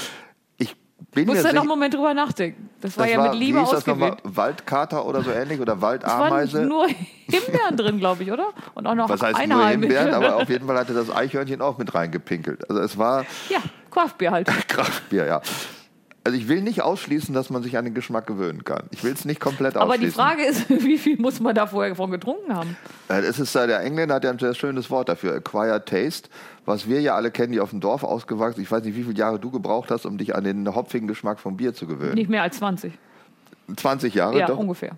Bin 1.14 1.28
Musst 1.28 1.44
du 1.44 1.54
noch 1.54 1.62
einen 1.62 1.68
Moment 1.68 1.94
drüber 1.94 2.14
nachdenken. 2.14 2.70
Das 2.82 2.98
war 2.98 3.06
das 3.06 3.14
ja 3.14 3.20
war, 3.20 3.30
mit 3.32 3.40
Liebe 3.40 3.58
wie 3.58 3.62
hieß 3.62 3.70
das 3.70 3.88
nochmal? 3.88 4.18
Waldkater 4.24 5.06
oder 5.06 5.24
so 5.24 5.32
ähnlich 5.32 5.60
oder 5.60 5.74
Es 5.74 5.82
waren 5.82 6.02
Waldameise? 6.04 6.62
nur 6.66 6.88
Himbeeren 6.88 7.78
drin, 7.78 8.00
glaube 8.00 8.24
ich, 8.24 8.32
oder? 8.32 8.48
Und 8.76 8.86
auch 8.88 8.96
noch 8.96 9.10
Was 9.10 9.22
heißt 9.22 9.40
eine 9.40 9.56
nur. 9.56 9.68
Himbeeren, 9.68 10.14
aber 10.14 10.36
auf 10.36 10.50
jeden 10.50 10.68
Fall 10.68 10.78
hatte 10.78 10.94
das 10.94 11.10
Eichhörnchen 11.14 11.62
auch 11.62 11.78
mit 11.78 11.94
reingepinkelt. 11.94 12.70
Also 12.70 12.82
es 12.82 12.98
war 12.98 13.26
Ja, 13.50 13.60
Craftbier 13.92 14.32
halt. 14.32 14.48
Kraftbier, 14.68 15.26
ja. 15.26 15.42
Also 16.28 16.38
ich 16.38 16.50
will 16.50 16.62
nicht 16.62 16.82
ausschließen, 16.82 17.34
dass 17.34 17.50
man 17.50 17.64
sich 17.64 17.78
an 17.78 17.86
den 17.86 17.94
Geschmack 17.94 18.28
gewöhnen 18.28 18.66
kann. 18.66 18.84
Ich 18.92 19.02
will 19.06 19.14
es 19.14 19.24
nicht 19.24 19.40
komplett 19.40 19.78
Aber 19.78 19.92
ausschließen. 19.94 20.10
die 20.10 20.14
Frage 20.14 20.44
ist, 20.44 20.70
wie 20.84 20.98
viel 20.98 21.16
muss 21.18 21.40
man 21.40 21.56
da 21.56 21.68
vorher 21.68 21.96
von 21.96 22.12
getrunken 22.12 22.54
haben? 22.54 22.76
Äh, 23.08 23.22
Es 23.22 23.40
ist, 23.40 23.56
äh, 23.56 23.66
der 23.66 23.80
Engländer 23.80 24.16
hat 24.16 24.26
ja 24.26 24.32
ein 24.32 24.38
sehr 24.38 24.54
schönes 24.54 24.90
Wort 24.90 25.08
dafür, 25.08 25.36
acquired 25.36 25.86
taste, 25.86 26.28
was 26.66 26.90
wir 26.90 27.00
ja 27.00 27.16
alle 27.16 27.32
kennen, 27.32 27.54
die 27.54 27.62
auf 27.62 27.70
dem 27.70 27.80
Dorf 27.80 28.04
ausgewachsen 28.04 28.60
Ich 28.62 28.70
weiß 28.70 28.84
nicht, 28.84 28.98
wie 28.98 29.04
viele 29.04 29.16
Jahre 29.18 29.40
du 29.40 29.52
gebraucht 29.52 29.90
hast, 29.90 30.06
um 30.06 30.18
dich 30.18 30.36
an 30.36 30.44
den 30.44 30.76
hopfigen 30.76 31.08
Geschmack 31.08 31.40
vom 31.40 31.56
Bier 31.56 31.74
zu 31.74 31.88
gewöhnen. 31.88 32.16
Nicht 32.16 32.30
mehr 32.30 32.42
als 32.42 32.58
20. 32.58 32.92
20 33.74 34.14
Jahre, 34.14 34.38
Ja, 34.38 34.48
doch. 34.48 34.58
ungefähr. 34.58 34.92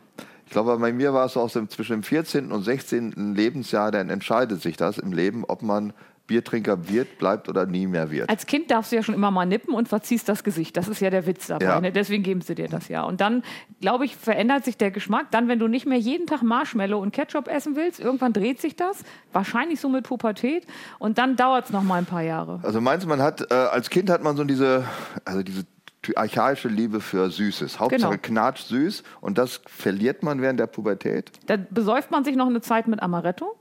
Ich 0.47 0.51
glaube, 0.53 0.75
bei 0.79 0.91
mir 0.91 1.13
war 1.13 1.27
es 1.27 1.33
so 1.33 1.41
aus 1.41 1.53
dem, 1.53 1.69
zwischen 1.69 1.91
dem 1.97 2.01
14. 2.03 2.51
und 2.51 2.63
16. 2.63 3.35
Lebensjahr, 3.35 3.91
dann 3.91 4.09
entscheidet 4.09 4.63
sich 4.63 4.77
das 4.77 4.97
im 4.97 5.11
Leben, 5.13 5.43
ob 5.47 5.61
man 5.61 5.93
Biertrinker 6.29 6.87
wird, 6.87 7.17
bleibt 7.17 7.49
oder 7.49 7.65
nie 7.65 7.87
mehr 7.87 8.11
wird. 8.11 8.29
Als 8.29 8.45
Kind 8.45 8.69
darfst 8.69 8.91
du 8.91 8.95
ja 8.97 9.03
schon 9.03 9.15
immer 9.15 9.31
mal 9.31 9.47
nippen 9.47 9.73
und 9.73 9.87
verziehst 9.89 10.29
das 10.29 10.43
Gesicht. 10.43 10.77
Das 10.77 10.87
ist 10.87 11.01
ja 11.01 11.09
der 11.09 11.25
Witz 11.25 11.47
dabei. 11.47 11.65
Ja. 11.65 11.81
Ne? 11.81 11.91
Deswegen 11.91 12.21
geben 12.21 12.41
sie 12.41 12.53
dir 12.53 12.67
das 12.67 12.87
ja. 12.87 13.03
Und 13.03 13.19
dann, 13.19 13.41
glaube 13.81 14.05
ich, 14.05 14.15
verändert 14.15 14.63
sich 14.63 14.77
der 14.77 14.91
Geschmack. 14.91 15.31
Dann, 15.31 15.47
wenn 15.47 15.57
du 15.57 15.67
nicht 15.67 15.87
mehr 15.87 15.97
jeden 15.97 16.27
Tag 16.27 16.43
Marshmallow 16.43 16.99
und 16.99 17.11
Ketchup 17.13 17.47
essen 17.47 17.75
willst, 17.75 17.99
irgendwann 17.99 18.31
dreht 18.31 18.61
sich 18.61 18.75
das. 18.75 19.03
Wahrscheinlich 19.33 19.81
so 19.81 19.89
mit 19.89 20.03
Pubertät. 20.05 20.67
Und 20.99 21.17
dann 21.17 21.35
dauert 21.35 21.65
es 21.65 21.71
noch 21.71 21.81
mal 21.81 21.95
ein 21.95 22.05
paar 22.05 22.21
Jahre. 22.21 22.59
Also 22.61 22.79
meinst 22.79 23.05
du, 23.05 23.09
man 23.09 23.23
hat, 23.23 23.51
äh, 23.51 23.55
als 23.55 23.89
Kind 23.89 24.11
hat 24.11 24.23
man 24.23 24.37
so 24.37 24.43
diese, 24.43 24.85
also 25.25 25.41
diese 25.41 25.65
die 26.05 26.15
archaische 26.15 26.69
Liebe 26.69 27.01
für 27.01 27.29
Süßes. 27.29 27.79
Hauptsache 27.79 28.17
Genau. 28.19 28.21
knatsch 28.21 28.61
süß 28.67 29.03
und 29.19 29.37
das 29.37 29.61
verliert 29.67 30.23
man 30.23 30.41
während 30.41 30.59
der 30.59 30.67
Pubertät. 30.67 31.31
Da 31.47 31.57
besäuft 31.57 32.11
man 32.11 32.23
sich 32.23 32.35
noch 32.35 32.47
eine 32.47 32.61
Zeit 32.61 32.87
mit 32.87 33.01
Amaretto, 33.01 33.57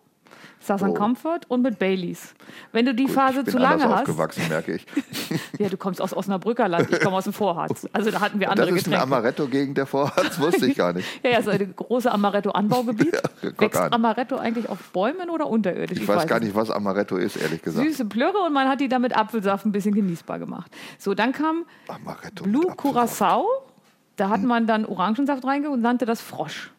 Southern 0.60 0.90
Oh. 0.90 0.94
Comfort 0.94 1.40
und 1.48 1.62
mit 1.62 1.78
Baileys. 1.78 2.34
Wenn 2.72 2.86
du 2.86 2.94
die 2.94 3.08
Phase 3.08 3.40
ich 3.40 3.44
bin 3.46 3.52
zu 3.52 3.58
lange 3.58 3.84
hast, 3.84 4.00
aufgewachsen, 4.00 4.48
merke 4.48 4.74
ich. 4.74 4.86
ja, 5.58 5.68
du 5.68 5.76
kommst 5.76 6.00
aus 6.02 6.14
Osnabrücker 6.16 6.68
Land, 6.68 6.90
ich 6.90 7.00
komme 7.00 7.16
aus 7.16 7.24
dem 7.24 7.32
Vorharz. 7.32 7.86
Also 7.92 8.10
da 8.10 8.20
hatten 8.20 8.40
wir 8.40 8.48
Das 8.48 8.52
andere 8.58 8.68
ist 8.70 8.86
ein 8.86 8.90
Getränke. 8.92 9.02
Amaretto-Gegend 9.02 9.78
der 9.78 9.86
Vorharz, 9.86 10.38
wusste 10.38 10.66
ich 10.66 10.76
gar 10.76 10.92
nicht. 10.92 11.08
Ja, 11.22 11.30
ja, 11.30 11.42
so 11.42 11.50
ein 11.50 11.74
große 11.74 12.10
Amaretto-Anbaugebiet. 12.10 13.20
guck 13.42 13.60
Wächst 13.60 13.80
an. 13.80 13.92
Amaretto 13.92 14.36
eigentlich 14.36 14.68
auf 14.68 14.78
Bäumen 14.92 15.30
oder 15.30 15.46
unterirdisch? 15.48 15.98
Ich 15.98 16.06
weiß 16.08 16.26
gar 16.26 16.38
es 16.38 16.44
nicht, 16.44 16.54
was 16.54 16.70
Amaretto 16.70 17.16
ist, 17.16 17.36
ehrlich 17.36 17.62
gesagt. 17.62 17.86
Süße 17.86 18.04
Plörre 18.06 18.38
und 18.38 18.52
man 18.52 18.68
hat 18.68 18.80
die 18.80 18.88
dann 18.88 19.02
mit 19.02 19.16
Apfelsaft 19.16 19.66
ein 19.66 19.72
bisschen 19.72 19.94
genießbar 19.94 20.38
gemacht. 20.38 20.70
So, 20.98 21.14
dann 21.14 21.32
kam 21.32 21.64
Amaretto. 21.88 22.44
Blue. 22.44 22.66
Curacao. 22.76 23.46
Da 24.16 24.30
hat 24.30 24.42
man 24.42 24.66
dann 24.66 24.84
Orangensaft 24.84 25.44
reingehört 25.44 25.74
und 25.76 25.82
nannte 25.82 26.04
das 26.04 26.20
Frosch. 26.20 26.72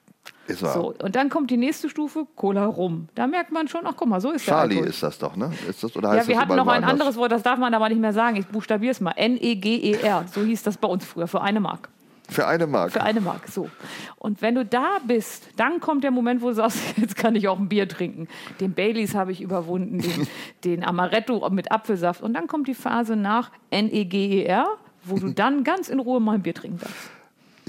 Ist 0.49 0.61
wahr. 0.63 0.73
So, 0.73 0.93
und 1.03 1.15
dann 1.15 1.29
kommt 1.29 1.51
die 1.51 1.57
nächste 1.57 1.89
Stufe, 1.89 2.25
Cola 2.35 2.65
Rum. 2.65 3.07
Da 3.15 3.27
merkt 3.27 3.51
man 3.51 3.67
schon, 3.67 3.81
ach 3.85 3.93
guck 3.95 4.07
mal, 4.07 4.19
so 4.19 4.31
ist 4.31 4.47
der 4.47 4.53
Charlie 4.55 4.79
ist 4.79 5.03
das 5.03 5.17
doch, 5.19 5.35
ne? 5.35 5.51
Ist 5.69 5.83
das, 5.83 5.95
oder 5.95 6.09
Ja, 6.09 6.15
heißt 6.17 6.27
wir 6.27 6.35
das 6.35 6.41
hatten 6.43 6.55
noch 6.55 6.63
ein 6.67 6.81
woanders? 6.81 6.91
anderes 6.91 7.15
Wort, 7.17 7.31
das 7.31 7.43
darf 7.43 7.59
man 7.59 7.73
aber 7.73 7.89
nicht 7.89 8.01
mehr 8.01 8.13
sagen. 8.13 8.35
Ich 8.37 8.47
buchstabiere 8.47 8.91
es 8.91 8.99
mal. 8.99 9.13
N-E-G-E-R. 9.15 10.25
So 10.33 10.41
hieß 10.41 10.63
das 10.63 10.77
bei 10.77 10.87
uns 10.87 11.05
früher, 11.05 11.27
für 11.27 11.41
eine 11.41 11.59
Mark. 11.59 11.89
Für 12.29 12.45
eine 12.47 12.67
Mark. 12.67 12.91
Für 12.91 13.01
eine 13.01 13.21
Mark, 13.21 13.47
so. 13.47 13.69
Und 14.17 14.43
wenn 14.43 14.53
du 14.53 14.63
da 14.63 14.97
bist, 15.07 15.49
dann 15.55 15.79
kommt 15.79 16.03
der 16.03 16.11
Moment, 16.11 16.41
wo 16.43 16.49
du 16.49 16.53
sagst, 16.55 16.79
jetzt 16.97 17.15
kann 17.15 17.35
ich 17.35 17.47
auch 17.47 17.57
ein 17.57 17.69
Bier 17.69 17.87
trinken. 17.87 18.27
Den 18.59 18.73
Baileys 18.73 19.15
habe 19.15 19.31
ich 19.31 19.41
überwunden, 19.41 19.97
den, 19.99 20.27
den 20.63 20.83
Amaretto 20.83 21.49
mit 21.49 21.71
Apfelsaft. 21.71 22.21
Und 22.21 22.33
dann 22.35 22.45
kommt 22.47 22.67
die 22.67 22.75
Phase 22.75 23.15
nach 23.15 23.51
N-E-G-E-R, 23.71 24.67
wo 25.03 25.17
du 25.17 25.29
dann 25.33 25.63
ganz 25.63 25.89
in 25.89 25.99
Ruhe 25.99 26.19
mal 26.19 26.33
ein 26.35 26.41
Bier 26.43 26.53
trinken 26.53 26.79
darfst. 26.79 27.09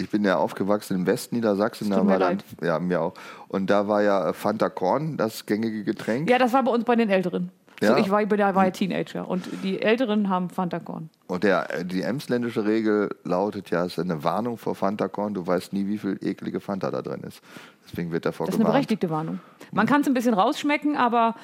Ich 0.01 0.11
bin 0.11 0.25
ja 0.25 0.37
aufgewachsen 0.37 0.97
im 0.97 1.07
Westen 1.07 1.37
Niedersachsen. 1.37 1.91
Es 1.91 1.97
Da 1.97 2.07
war 2.07 2.19
dann, 2.19 2.39
ja, 2.63 2.79
mir 2.79 3.01
auch. 3.03 3.15
Und 3.49 3.71
da 3.71 3.87
war 3.89 4.03
ja 4.03 4.31
äh, 4.31 4.33
Fanta 4.33 4.69
Korn 4.69 5.17
das 5.17 5.47
gängige 5.47 5.85
Getränk. 5.85 6.29
Ja, 6.31 6.39
das 6.39 6.53
war 6.53 6.63
bei 6.63 6.71
uns 6.73 6.85
bei 6.85 6.97
den 6.97 7.11
Älteren. 7.11 7.51
Ja. 7.83 7.95
So, 7.95 7.97
ich 7.97 8.11
war, 8.11 8.25
da 8.27 8.55
war 8.55 8.67
ja 8.67 8.71
Teenager 8.71 9.27
und 9.27 9.49
die 9.63 9.81
Älteren 9.81 10.29
haben 10.29 10.51
Fanta 10.51 10.81
Korn. 10.81 11.09
Und 11.29 11.45
der, 11.45 11.75
äh, 11.81 11.85
die 11.85 12.03
emsländische 12.03 12.67
Regel 12.67 13.09
lautet 13.25 13.71
ja, 13.71 13.87
es 13.87 13.93
ist 13.93 13.99
eine 13.99 14.23
Warnung 14.23 14.59
vor 14.59 14.75
Fanta 14.75 15.09
Korn. 15.09 15.33
Du 15.33 15.47
weißt 15.47 15.73
nie, 15.73 15.87
wie 15.87 15.97
viel 15.97 16.19
eklige 16.21 16.61
Fanta 16.61 16.91
da 16.91 17.01
drin 17.01 17.23
ist. 17.27 17.41
Deswegen 17.89 18.13
wird 18.13 18.27
davor 18.27 18.47
Das 18.47 18.55
ist 18.55 18.59
eine 18.61 18.65
gewarnt. 18.65 18.75
berechtigte 18.75 19.09
Warnung. 19.09 19.41
Man 19.73 19.87
kann 19.87 20.03
es 20.03 20.07
ein 20.09 20.15
bisschen 20.15 20.35
rausschmecken, 20.35 20.97
aber 20.97 21.35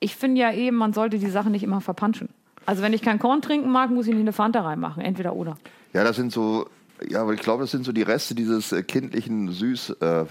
ich 0.00 0.16
finde 0.16 0.40
ja 0.40 0.52
eben, 0.52 0.76
man 0.76 0.92
sollte 0.92 1.18
die 1.18 1.30
Sachen 1.30 1.52
nicht 1.52 1.62
immer 1.62 1.80
verpanschen. 1.80 2.28
Also 2.66 2.82
wenn 2.82 2.92
ich 2.92 3.02
kein 3.02 3.18
Korn 3.20 3.40
trinken 3.40 3.70
mag, 3.70 3.90
muss 3.90 4.06
ich 4.06 4.14
nicht 4.14 4.22
eine 4.22 4.32
Fanta 4.32 4.62
reinmachen, 4.62 5.02
entweder 5.02 5.34
oder. 5.36 5.56
Ja, 5.92 6.02
das 6.02 6.16
sind 6.16 6.32
so, 6.32 6.66
ja, 7.08 7.22
aber 7.22 7.32
ich 7.34 7.40
glaube, 7.40 7.62
das 7.62 7.70
sind 7.70 7.84
so 7.84 7.92
die 7.92 8.02
Reste 8.02 8.34
dieses 8.34 8.72
äh, 8.72 8.82
kindlichen 8.82 9.50
Süß. 9.52 9.90
Äh, 10.00 10.24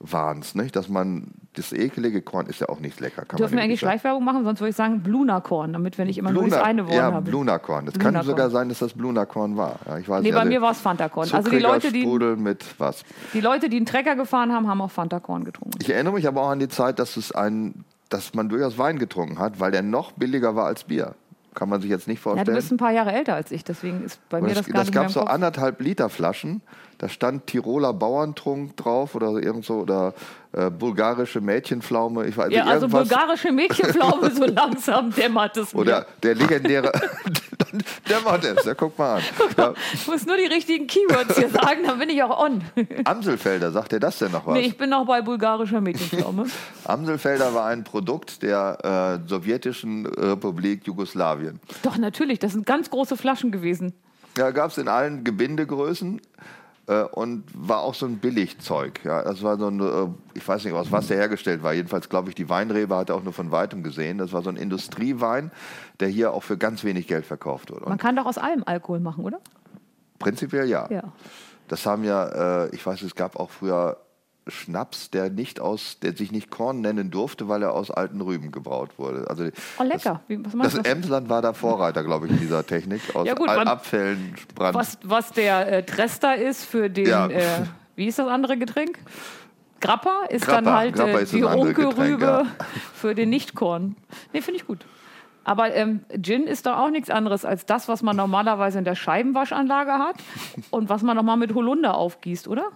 Wahns, 0.00 0.54
nicht? 0.54 0.76
Dass 0.76 0.88
man 0.88 1.32
das 1.54 1.72
ekelige 1.72 2.22
Korn 2.22 2.46
ist 2.46 2.60
ja 2.60 2.68
auch 2.68 2.78
nicht 2.78 3.00
lecker. 3.00 3.24
Kann 3.24 3.36
Dürfen 3.38 3.56
wir 3.56 3.64
eigentlich. 3.64 3.80
Schleichwerbung 3.80 4.24
machen? 4.24 4.44
Sonst 4.44 4.60
würde 4.60 4.70
ich 4.70 4.76
sagen 4.76 5.02
Blunakorn, 5.02 5.72
damit 5.72 5.98
wir 5.98 6.04
nicht 6.04 6.18
immer 6.18 6.30
nur 6.30 6.44
das 6.44 6.52
Bluna- 6.52 6.62
eine 6.64 6.84
Wort 6.86 6.94
ja, 6.94 7.12
haben. 7.12 7.24
Blunakorn. 7.24 7.86
Das 7.86 7.98
kann 7.98 8.22
sogar 8.22 8.48
sein, 8.50 8.68
dass 8.68 8.78
das 8.78 8.92
Blunakorn 8.92 9.56
war. 9.56 9.80
Ja, 9.86 9.98
ich 9.98 10.08
weiß 10.08 10.22
Nee, 10.22 10.28
nicht, 10.30 10.38
bei 10.38 10.44
mir 10.44 10.62
war 10.62 10.70
es 10.70 10.78
Fantakorn. 10.80 11.28
Also 11.32 11.50
die 11.50 11.58
Leute, 11.58 11.90
die, 11.90 12.06
mit 12.06 12.64
was? 12.78 13.02
die 13.34 13.40
Leute, 13.40 13.68
die 13.68 13.76
einen 13.78 13.86
Trecker 13.86 14.14
gefahren 14.14 14.52
haben, 14.52 14.68
haben 14.68 14.80
auch 14.80 14.90
Fantakorn 14.92 15.42
getrunken. 15.42 15.78
Ich 15.82 15.90
erinnere 15.90 16.14
mich 16.14 16.28
aber 16.28 16.42
auch 16.42 16.50
an 16.50 16.60
die 16.60 16.68
Zeit, 16.68 17.00
dass 17.00 17.16
es 17.16 17.32
ein, 17.32 17.84
dass 18.08 18.34
man 18.34 18.48
durchaus 18.48 18.78
Wein 18.78 19.00
getrunken 19.00 19.40
hat, 19.40 19.58
weil 19.58 19.72
der 19.72 19.82
noch 19.82 20.12
billiger 20.12 20.54
war 20.54 20.66
als 20.66 20.84
Bier. 20.84 21.16
Kann 21.58 21.68
man 21.68 21.80
sich 21.80 21.90
jetzt 21.90 22.06
nicht 22.06 22.18
Ja, 22.18 22.22
vorstellen. 22.22 22.46
du 22.46 22.52
bist 22.54 22.70
ein 22.70 22.76
paar 22.76 22.92
Jahre 22.92 23.10
älter 23.10 23.34
als 23.34 23.50
ich, 23.50 23.64
deswegen 23.64 24.04
ist 24.04 24.20
bei 24.28 24.40
mir 24.40 24.54
das, 24.54 24.58
das 24.58 24.66
gar 24.68 24.74
das 24.74 24.86
nicht 24.86 24.94
mehr 24.94 25.02
gab 25.02 25.12
so 25.12 25.20
Kopf. 25.20 25.30
anderthalb 25.30 25.80
Liter 25.80 26.08
Flaschen. 26.08 26.62
Da 26.98 27.08
stand 27.08 27.48
Tiroler 27.48 27.92
Bauerntrunk 27.92 28.76
drauf 28.76 29.16
oder 29.16 29.30
irgend 29.42 29.64
so 29.64 29.74
oder 29.80 30.14
äh, 30.52 30.70
bulgarische 30.70 31.40
Mädchenpflaume. 31.40 32.26
Ich 32.26 32.36
weiß 32.36 32.52
Ja, 32.52 32.64
also 32.64 32.86
irgendwas. 32.86 33.08
bulgarische 33.08 33.50
Mädchenpflaume, 33.50 34.30
so 34.30 34.44
langsam 34.46 35.10
dämmert 35.12 35.56
es 35.56 35.74
mir. 35.74 35.80
Oder 35.80 36.06
der 36.22 36.36
legendäre. 36.36 36.92
der 38.08 38.20
macht 38.20 38.44
es, 38.44 38.64
ja, 38.64 38.74
guck 38.74 38.98
mal 38.98 39.16
an. 39.16 39.22
Ja, 39.56 39.74
Ich 39.92 40.06
muss 40.06 40.26
nur 40.26 40.36
die 40.36 40.46
richtigen 40.46 40.86
Keywords 40.86 41.36
hier 41.36 41.48
sagen, 41.48 41.80
dann 41.86 41.98
bin 41.98 42.08
ich 42.10 42.22
auch 42.22 42.38
on. 42.38 42.62
Amselfelder, 43.04 43.72
sagt 43.72 43.92
dir 43.92 44.00
das 44.00 44.18
denn 44.18 44.32
noch 44.32 44.46
was? 44.46 44.54
Nee, 44.54 44.66
ich 44.66 44.76
bin 44.76 44.90
noch 44.90 45.06
bei 45.06 45.20
bulgarischer 45.22 45.80
Mädchenpflaume. 45.80 46.46
Amselfelder 46.84 47.54
war 47.54 47.66
ein 47.66 47.84
Produkt 47.84 48.42
der 48.42 49.20
äh, 49.24 49.28
sowjetischen 49.28 50.06
Republik 50.06 50.86
Jugoslawien. 50.86 51.60
Doch, 51.82 51.96
natürlich, 51.98 52.38
das 52.38 52.52
sind 52.52 52.66
ganz 52.66 52.90
große 52.90 53.16
Flaschen 53.16 53.50
gewesen. 53.50 53.94
Ja, 54.36 54.50
gab 54.52 54.70
es 54.70 54.78
in 54.78 54.88
allen 54.88 55.24
Gebindegrößen 55.24 56.20
äh, 56.88 57.02
und 57.02 57.44
war 57.54 57.80
auch 57.82 57.94
so 57.94 58.06
ein 58.06 58.18
Billigzeug. 58.18 59.00
Ja, 59.04 59.22
das 59.22 59.42
war 59.42 59.58
so 59.58 59.68
ein, 59.68 59.80
äh, 59.80 60.08
ich 60.34 60.46
weiß 60.46 60.64
nicht, 60.64 60.74
aus 60.74 60.90
was 60.90 61.06
der 61.06 61.18
hergestellt 61.18 61.62
war. 61.62 61.72
Jedenfalls 61.72 62.08
glaube 62.08 62.30
ich, 62.30 62.34
die 62.34 62.48
Weinrebe 62.48 62.96
hat 62.96 63.10
er 63.10 63.16
auch 63.16 63.22
nur 63.22 63.32
von 63.32 63.50
weitem 63.52 63.82
gesehen. 63.82 64.18
Das 64.18 64.32
war 64.32 64.42
so 64.42 64.50
ein 64.50 64.56
Industriewein, 64.56 65.52
der 66.00 66.08
hier 66.08 66.32
auch 66.32 66.42
für 66.42 66.56
ganz 66.58 66.82
wenig 66.84 67.06
Geld 67.06 67.26
verkauft 67.26 67.70
wurde. 67.70 67.84
Man 67.84 67.92
Und 67.92 68.00
kann 68.00 68.16
doch 68.16 68.26
aus 68.26 68.38
allem 68.38 68.64
Alkohol 68.66 69.00
machen, 69.00 69.24
oder? 69.24 69.38
prinzipiell 70.18 70.68
ja. 70.68 70.88
Ja. 70.90 71.04
Das 71.68 71.86
haben 71.86 72.02
ja, 72.02 72.64
äh, 72.64 72.74
ich 72.74 72.84
weiß, 72.84 73.02
es 73.02 73.14
gab 73.14 73.36
auch 73.36 73.50
früher 73.50 73.98
Schnaps, 74.48 75.10
der 75.10 75.30
nicht 75.30 75.60
aus, 75.60 75.98
der 76.00 76.16
sich 76.16 76.32
nicht 76.32 76.50
Korn 76.50 76.80
nennen 76.80 77.10
durfte, 77.10 77.48
weil 77.48 77.62
er 77.62 77.72
aus 77.74 77.90
alten 77.90 78.20
Rüben 78.20 78.50
gebraut 78.52 78.90
wurde. 78.98 79.26
Also 79.28 79.44
Oh, 79.78 79.82
lecker. 79.82 80.20
Wie, 80.28 80.44
was 80.44 80.54
meinst 80.54 80.78
das? 80.78 80.86
Emsland 80.86 81.28
war 81.28 81.42
da 81.42 81.52
Vorreiter, 81.52 82.02
glaube 82.04 82.26
ich, 82.26 82.32
in 82.32 82.40
dieser 82.40 82.66
Technik. 82.66 83.00
Aus 83.14 83.26
Ja, 83.26 83.34
gut, 83.34 83.46
man- 83.46 83.68
Abfällen 83.68 84.34
Brand. 84.54 84.74
Was, 84.74 84.98
was 85.02 85.32
der 85.32 85.70
äh, 85.72 85.82
Trester 85.84 86.36
ist 86.36 86.64
für 86.64 86.88
den, 86.90 87.06
Ja. 87.08 87.26
äh, 87.28 87.42
wie 87.96 88.06
ist 88.06 88.18
das 88.18 88.28
andere 88.28 88.56
Getränk? 88.56 88.98
Grappa 89.80 90.24
ist 90.28 90.44
Grappa. 90.46 90.60
dann 90.62 90.74
halt 90.74 90.98
äh, 90.98 91.22
ist 91.22 91.32
die 91.32 91.40
das 91.40 91.54
Runkelrübe 91.54 92.24
ja. 92.24 92.46
für 92.94 93.14
den 93.14 93.30
Nichtkorn. 93.30 93.94
Nee, 94.32 94.40
finde 94.40 94.60
ich 94.60 94.66
gut. 94.66 94.84
Aber 95.44 95.72
ähm, 95.74 96.00
Gin 96.20 96.46
ist 96.46 96.66
doch 96.66 96.76
auch 96.76 96.90
nichts 96.90 97.08
anderes 97.08 97.44
als 97.46 97.64
das, 97.64 97.88
was 97.88 98.02
man 98.02 98.16
normalerweise 98.16 98.78
in 98.78 98.84
der 98.84 98.94
Scheibenwaschanlage 98.96 99.92
hat 99.92 100.16
und 100.70 100.90
was 100.90 101.02
man 101.02 101.16
nochmal 101.16 101.38
mit 101.38 101.54
Holunder 101.54 101.94
aufgießt, 101.96 102.48
oder? 102.48 102.66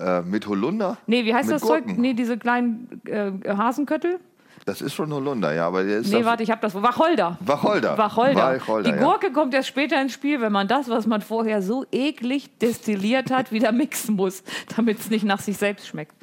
Äh, 0.00 0.22
mit 0.22 0.46
Holunder? 0.46 0.96
Nee, 1.06 1.24
wie 1.24 1.34
heißt 1.34 1.48
Mit 1.48 1.56
das 1.56 1.62
Zeug? 1.62 1.84
Gurken. 1.84 2.00
Nee, 2.00 2.14
diese 2.14 2.38
kleinen 2.38 3.00
äh, 3.04 3.32
Hasenköttel? 3.48 4.18
Das 4.66 4.80
ist 4.82 4.94
schon 4.94 5.12
Holunder, 5.12 5.52
ja, 5.52 5.66
aber 5.66 5.84
der 5.84 5.98
ist 5.98 6.12
Nee, 6.12 6.24
warte, 6.24 6.42
ich 6.42 6.50
habe 6.50 6.60
das. 6.60 6.74
Wacholder. 6.74 7.38
Wacholder. 7.40 7.96
Wacholder. 7.96 8.54
Wacholder, 8.56 8.90
Die 8.90 8.96
ja. 8.96 9.02
Gurke 9.02 9.32
kommt 9.32 9.54
erst 9.54 9.68
später 9.68 10.00
ins 10.00 10.12
Spiel, 10.12 10.40
wenn 10.40 10.52
man 10.52 10.68
das, 10.68 10.88
was 10.88 11.06
man 11.06 11.22
vorher 11.22 11.62
so 11.62 11.84
eklig 11.92 12.50
destilliert 12.58 13.30
hat, 13.30 13.52
wieder 13.52 13.72
mixen 13.72 14.16
muss, 14.16 14.42
damit 14.76 15.00
es 15.00 15.10
nicht 15.10 15.24
nach 15.24 15.40
sich 15.40 15.56
selbst 15.56 15.86
schmeckt. 15.86 16.14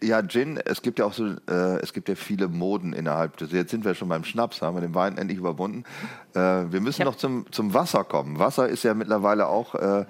Ja, 0.00 0.22
Gin, 0.22 0.58
es 0.64 0.82
gibt 0.82 0.98
ja 1.00 1.04
auch 1.06 1.12
so, 1.12 1.26
äh, 1.48 1.80
es 1.82 1.92
gibt 1.92 2.08
ja 2.08 2.14
viele 2.14 2.46
Moden 2.48 2.92
innerhalb 2.92 3.36
des, 3.38 3.50
jetzt 3.50 3.70
sind 3.72 3.84
wir 3.84 3.94
schon 3.94 4.08
beim 4.08 4.22
Schnaps, 4.22 4.62
haben 4.62 4.76
wir 4.76 4.80
den 4.80 4.94
Wein 4.94 5.18
endlich 5.18 5.38
überwunden. 5.38 5.82
Äh, 6.34 6.38
wir 6.70 6.80
müssen 6.80 7.00
Ja. 7.00 7.04
noch 7.06 7.16
zum, 7.16 7.46
zum 7.50 7.74
Wasser 7.74 8.04
kommen. 8.04 8.38
Wasser 8.38 8.68
ist 8.68 8.84
ja 8.84 8.94
mittlerweile 8.94 9.48
auch 9.48 9.74
äh, 9.74 10.04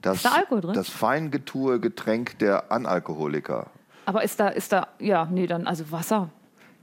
das, 0.00 0.22
da 0.22 0.30
Alkohol 0.32 0.62
drin? 0.62 0.72
das 0.74 0.88
feingetue 0.88 1.78
Getränk 1.80 2.38
der 2.38 2.72
Analkoholiker. 2.72 3.66
Aber 4.06 4.22
ist 4.24 4.40
da, 4.40 4.48
ist 4.48 4.72
da, 4.72 4.88
ja, 4.98 5.26
nee, 5.30 5.46
dann, 5.46 5.66
also 5.66 5.90
Wasser. 5.90 6.30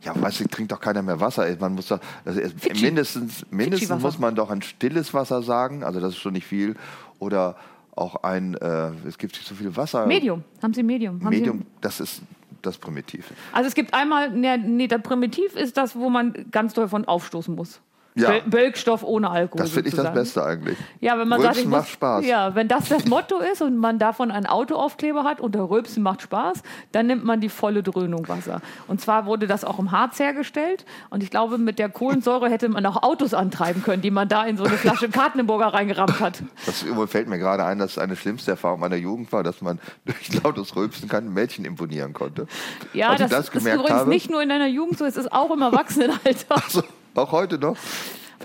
Ja, 0.02 0.20
weißt 0.20 0.40
du, 0.40 0.48
trinkt 0.48 0.72
doch 0.72 0.80
keiner 0.80 1.02
mehr 1.04 1.20
Wasser. 1.20 1.46
Man 1.60 1.76
muss 1.76 1.88
doch, 1.88 2.00
das 2.26 2.36
ist, 2.36 2.82
mindestens, 2.82 3.46
mindestens 3.52 4.02
muss 4.02 4.18
man 4.18 4.34
doch 4.36 4.50
ein 4.50 4.62
stilles 4.64 5.14
Wasser 5.14 5.44
sagen, 5.44 5.84
also 5.84 6.00
das 6.00 6.14
ist 6.14 6.20
schon 6.20 6.34
nicht 6.34 6.48
viel. 6.48 6.76
Oder 7.20 7.56
auch 7.96 8.24
ein, 8.24 8.56
äh, 8.56 8.92
es 9.08 9.18
gibt 9.18 9.34
nicht 9.34 9.48
so 9.48 9.54
viel 9.54 9.76
Wasser. 9.76 10.08
Medium. 10.08 10.44
Haben 10.62 10.74
Sie 10.74 10.82
Medium? 10.82 11.20
Haben 11.24 11.30
Medium, 11.30 11.66
das 11.82 12.00
ist 12.00 12.22
das 12.66 12.78
Primitiv. 12.78 13.32
Also 13.52 13.68
es 13.68 13.76
gibt 13.76 13.94
einmal, 13.94 14.30
nee, 14.30 14.58
nee, 14.58 14.88
das 14.88 15.02
Primitiv 15.02 15.56
ist 15.56 15.78
das, 15.78 15.96
wo 15.96 16.10
man 16.10 16.46
ganz 16.52 16.74
doll 16.74 16.88
von 16.88 17.06
aufstoßen 17.06 17.56
muss. 17.56 17.82
Ja. 18.16 18.30
Böl- 18.30 18.42
Bölkstoff 18.46 19.04
ohne 19.04 19.30
Alkohol. 19.30 19.62
Das 19.64 19.72
finde 19.72 19.90
ich 19.90 19.96
das. 19.96 20.14
Beste 20.14 20.44
eigentlich. 20.46 20.78
Ja, 21.00 21.18
wenn 21.18 21.28
man 21.30 21.40
Rülpsen 21.40 21.54
sagt, 21.56 21.66
ich 21.66 21.72
macht 21.72 21.82
muss, 21.84 21.90
Spaß. 21.92 22.26
Ja, 22.26 22.56
wenn 22.56 22.68
das 22.68 22.90
das 22.90 23.06
Motto 23.08 23.38
ist 23.40 23.62
und 23.62 23.78
man 23.78 24.00
davon 24.00 24.32
einen 24.32 24.46
Autoaufkleber 24.48 25.24
hat 25.24 25.40
und 25.40 25.56
der 25.56 25.70
Rülpsen 25.70 26.04
macht 26.04 26.22
Spaß, 26.22 26.62
dann 26.92 27.08
nimmt 27.08 27.24
man 27.24 27.40
die 27.40 27.48
volle 27.50 27.84
Dröhnung 27.84 28.28
Wasser. 28.28 28.62
Und 28.88 29.00
zwar 29.00 29.26
wurde 29.26 29.48
das 29.48 29.64
auch 29.64 29.80
im 29.80 29.92
Harz 29.92 30.20
hergestellt 30.20 30.86
und 31.10 31.24
ich 31.24 31.30
glaube, 31.30 31.58
mit 31.58 31.80
der 31.80 31.88
Kohlensäure 31.90 32.50
hätte 32.50 32.68
man 32.68 32.86
auch 32.86 33.02
Autos 33.04 33.34
antreiben 33.34 33.82
können, 33.84 34.02
die 34.02 34.12
man 34.12 34.28
da 34.28 34.44
in 34.44 34.58
so 34.58 34.66
eine 34.66 34.76
Flasche 34.78 35.08
Kartenburger 35.10 35.68
reingerammt 35.68 36.20
hat. 36.20 36.44
Das 36.66 36.84
fällt 37.08 37.30
mir 37.30 37.38
gerade 37.40 37.64
ein, 37.64 37.80
dass 37.80 37.98
eine 37.98 38.16
schlimmste 38.18 38.52
Erfahrung 38.52 38.82
meiner 38.82 38.98
Jugend 38.98 39.32
war, 39.32 39.44
dass 39.44 39.62
man 39.62 39.80
durch 40.06 40.44
lautes 40.44 40.76
Rülpsen 40.76 41.08
keinem 41.08 41.34
Mädchen 41.34 41.64
imponieren 41.64 42.12
konnte. 42.14 42.48
Ja, 42.94 43.16
das, 43.16 43.30
das 43.32 43.50
ist 43.50 43.66
übrigens 43.66 43.90
habe- 43.92 44.10
nicht 44.10 44.30
nur 44.30 44.42
in 44.42 44.50
deiner 44.50 44.68
Jugend 44.68 44.98
so, 44.98 45.06
es 45.06 45.16
ist 45.16 45.32
auch 45.32 45.52
im 45.52 45.62
Erwachsenenalter. 45.62 46.56
Also, 46.64 46.84
auch 47.16 47.32
heute 47.32 47.58
noch. 47.58 47.78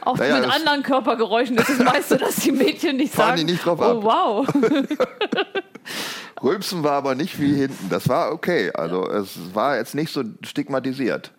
Auch 0.03 0.17
Naja, 0.17 0.41
mit 0.41 0.51
anderen 0.51 0.83
Körpergeräuschen 0.83 1.57
ist 1.57 1.69
es 1.71 1.79
meist 1.79 2.11
so, 2.11 2.17
dass 2.17 2.37
die 2.37 2.53
Mädchen 2.53 2.97
nicht 2.97 3.15
Fahren 3.15 3.37
sagen, 3.37 3.47
die 3.47 3.53
nicht 3.53 3.65
drauf 3.65 3.79
oh 3.81 3.83
ab. 3.83 4.03
wow. 4.03 4.47
Rülpsen 6.43 6.83
war 6.85 6.93
aber 6.93 7.15
nicht 7.15 7.41
wie 7.41 7.55
hinten. 7.55 7.89
Das 7.89 8.09
war 8.09 8.33
okay. 8.33 8.71
Also 8.75 9.09
es 9.09 9.55
war 9.55 9.77
jetzt 9.77 9.95
nicht 9.95 10.13
so 10.13 10.23
stigmatisiert. 10.45 11.33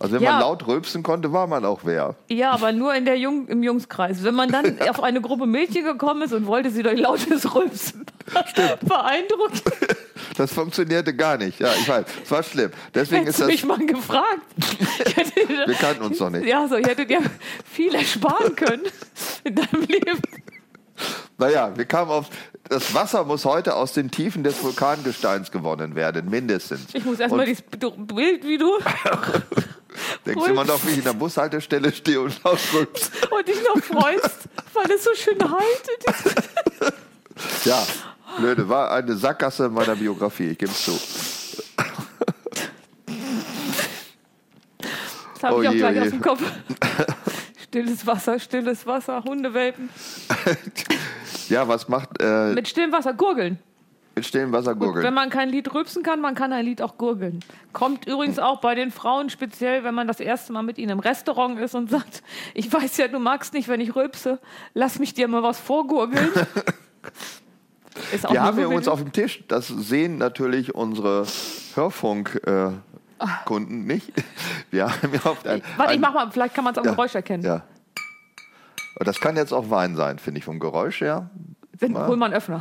Also 0.00 0.14
wenn 0.14 0.22
Ja. 0.22 0.32
man 0.32 0.40
laut 0.42 0.66
rülpsen 0.66 1.02
konnte, 1.02 1.32
war 1.32 1.46
man 1.48 1.64
auch 1.64 1.80
wer. 1.84 2.14
Ja, 2.28 2.52
aber 2.52 2.70
nur 2.72 2.94
in 2.94 3.04
der 3.04 3.18
Jung, 3.18 3.48
im 3.48 3.62
Jungskreis. 3.64 4.22
Wenn 4.22 4.34
man 4.36 4.48
dann 4.50 4.78
auf 4.88 5.02
eine 5.02 5.20
Gruppe 5.20 5.46
Mädchen 5.46 5.84
gekommen 5.84 6.22
ist 6.22 6.32
und 6.32 6.46
wollte 6.46 6.70
sie 6.70 6.82
durch 6.84 6.98
lautes 7.00 7.52
Rülpsen 7.54 8.06
beeindrucken, 8.82 9.60
Das 10.36 10.52
funktionierte 10.52 11.14
gar 11.14 11.36
nicht. 11.36 11.58
Ja, 11.58 11.68
ich 11.72 11.88
weiß. 11.88 12.04
Es 12.24 12.30
war 12.30 12.42
schlimm. 12.44 12.70
Deswegen 12.94 13.26
ist 13.26 13.38
hättest 13.38 13.40
du 13.40 13.42
das. 13.44 13.52
mich 13.52 13.64
mal 13.64 13.84
gefragt. 13.86 14.40
Wir 15.66 15.74
kannten 15.74 16.02
uns 16.04 16.18
doch 16.18 16.30
nicht. 16.30 16.46
Ja, 16.46 16.68
so, 16.68 16.76
ich 16.76 16.86
hätte 16.86 17.06
dir 17.06 17.20
viel 17.64 17.92
ersparen 17.94 18.54
können 18.54 18.82
in 19.44 19.54
deinem 19.56 19.82
Leben. 19.88 20.20
Naja, 21.38 21.76
wir 21.76 21.84
kamen 21.84 22.10
auf. 22.10 22.26
Das 22.68 22.92
Wasser 22.94 23.24
muss 23.24 23.44
heute 23.44 23.76
aus 23.76 23.92
den 23.92 24.10
Tiefen 24.10 24.42
des 24.44 24.62
Vulkangesteins 24.62 25.50
gewonnen 25.50 25.94
werden, 25.94 26.28
mindestens. 26.28 26.92
Ich 26.92 27.04
muss 27.04 27.18
erstmal 27.20 27.46
dieses 27.46 27.62
Bild, 27.62 28.44
wie 28.44 28.58
du 28.58 28.70
denkst 30.26 30.44
du 30.44 30.50
immer 30.50 30.64
noch, 30.64 30.84
wie 30.84 30.90
ich 30.90 30.98
in 30.98 31.04
der 31.04 31.12
Bushaltestelle 31.14 31.92
stehe 31.92 32.20
und 32.20 32.42
laut 32.44 32.58
rülpse. 32.74 33.10
und 33.30 33.48
dich 33.48 33.56
noch 33.62 33.82
freust, 33.82 34.48
weil 34.74 34.90
es 34.90 35.04
so 35.04 35.10
schön 35.14 35.38
haltet. 35.40 36.94
Ja, 37.64 37.86
blöde, 38.36 38.68
war 38.68 38.90
eine 38.90 39.16
Sackgasse 39.16 39.68
meiner 39.68 39.94
Biografie, 39.94 40.48
ich 40.50 40.58
gebe 40.58 40.72
es 40.72 40.84
zu. 40.84 40.98
Das 45.34 45.42
habe 45.44 45.54
Oh 45.54 45.62
ich 45.62 45.68
auch 45.68 45.72
je, 45.72 45.78
gleich 45.78 45.94
je. 45.94 46.00
auf 46.00 46.08
dem 46.08 46.20
Kopf. 46.20 46.42
Stilles 47.68 48.06
Wasser, 48.06 48.38
stilles 48.38 48.86
Wasser, 48.86 49.22
Hundewelpen. 49.24 49.88
Ja, 51.48 51.66
was 51.66 51.88
macht 51.88 52.10
äh, 52.20 52.52
Mit 52.52 52.68
stillem 52.68 52.92
Wasser 52.92 53.14
gurgeln. 53.14 53.58
mit 54.14 54.26
stillem 54.26 54.52
Wasser 54.52 54.74
Gut, 54.74 54.88
wenn 54.88 54.92
gurgeln? 54.92 55.14
man 55.14 55.30
kein 55.30 55.48
Lied 55.48 55.72
rülpsen 55.72 56.02
kann, 56.02 56.20
man 56.20 56.34
kann 56.34 56.52
ein 56.52 56.62
Lied 56.62 56.82
auch 56.82 56.98
gurgeln. 56.98 57.40
Kommt 57.72 58.06
übrigens 58.06 58.38
auch 58.38 58.60
bei 58.60 58.74
den 58.74 58.90
Frauen 58.90 59.30
speziell, 59.30 59.82
wenn 59.82 59.94
man 59.94 60.06
das 60.06 60.20
erste 60.20 60.52
Mal 60.52 60.60
mit 60.62 60.76
ihnen 60.76 60.90
im 60.90 60.98
Restaurant 60.98 61.58
ist 61.58 61.74
und 61.74 61.88
sagt, 61.88 62.22
ich 62.52 62.70
weiß 62.70 62.98
ja, 62.98 63.08
du 63.08 63.18
magst 63.18 63.54
nicht, 63.54 63.66
wenn 63.68 63.80
ich 63.80 63.96
rülpse, 63.96 64.40
lass 64.74 64.98
mich 64.98 65.14
dir 65.14 65.26
mal 65.26 65.42
was 65.42 65.58
vorgurgeln. 65.58 66.28
Ist 68.12 68.26
auch 68.26 68.32
Wir 68.32 68.42
haben 68.42 68.58
hier 68.58 68.68
uns 68.68 68.84
wie- 68.86 68.90
auf 68.90 69.00
dem 69.02 69.12
Tisch, 69.12 69.42
das 69.48 69.68
sehen 69.68 70.18
natürlich 70.18 70.74
unsere 70.74 71.24
Hörfunk-Kunden 73.18 73.84
nicht. 73.84 74.12
Wir 74.70 74.86
haben 74.86 75.10
hier 75.10 75.26
oft 75.26 75.46
ein, 75.46 75.62
Warte, 75.76 75.92
ich 75.92 75.98
ein, 75.98 76.00
mach 76.00 76.14
mal, 76.14 76.30
vielleicht 76.30 76.54
kann 76.54 76.64
man 76.64 76.72
es 76.72 76.78
am 76.78 76.84
Ja, 76.84 76.90
Geräusch 76.92 77.14
erkennen. 77.14 77.44
Ja. 77.44 77.62
Das 79.00 79.20
kann 79.20 79.36
jetzt 79.36 79.52
auch 79.52 79.70
Wein 79.70 79.96
sein, 79.96 80.18
finde 80.18 80.38
ich, 80.38 80.44
vom 80.44 80.58
Geräusch 80.58 81.00
her. 81.00 81.30
Wenn, 81.80 81.96
hol 81.96 82.16
mal 82.16 82.26
einen 82.26 82.34
Öffner. 82.34 82.60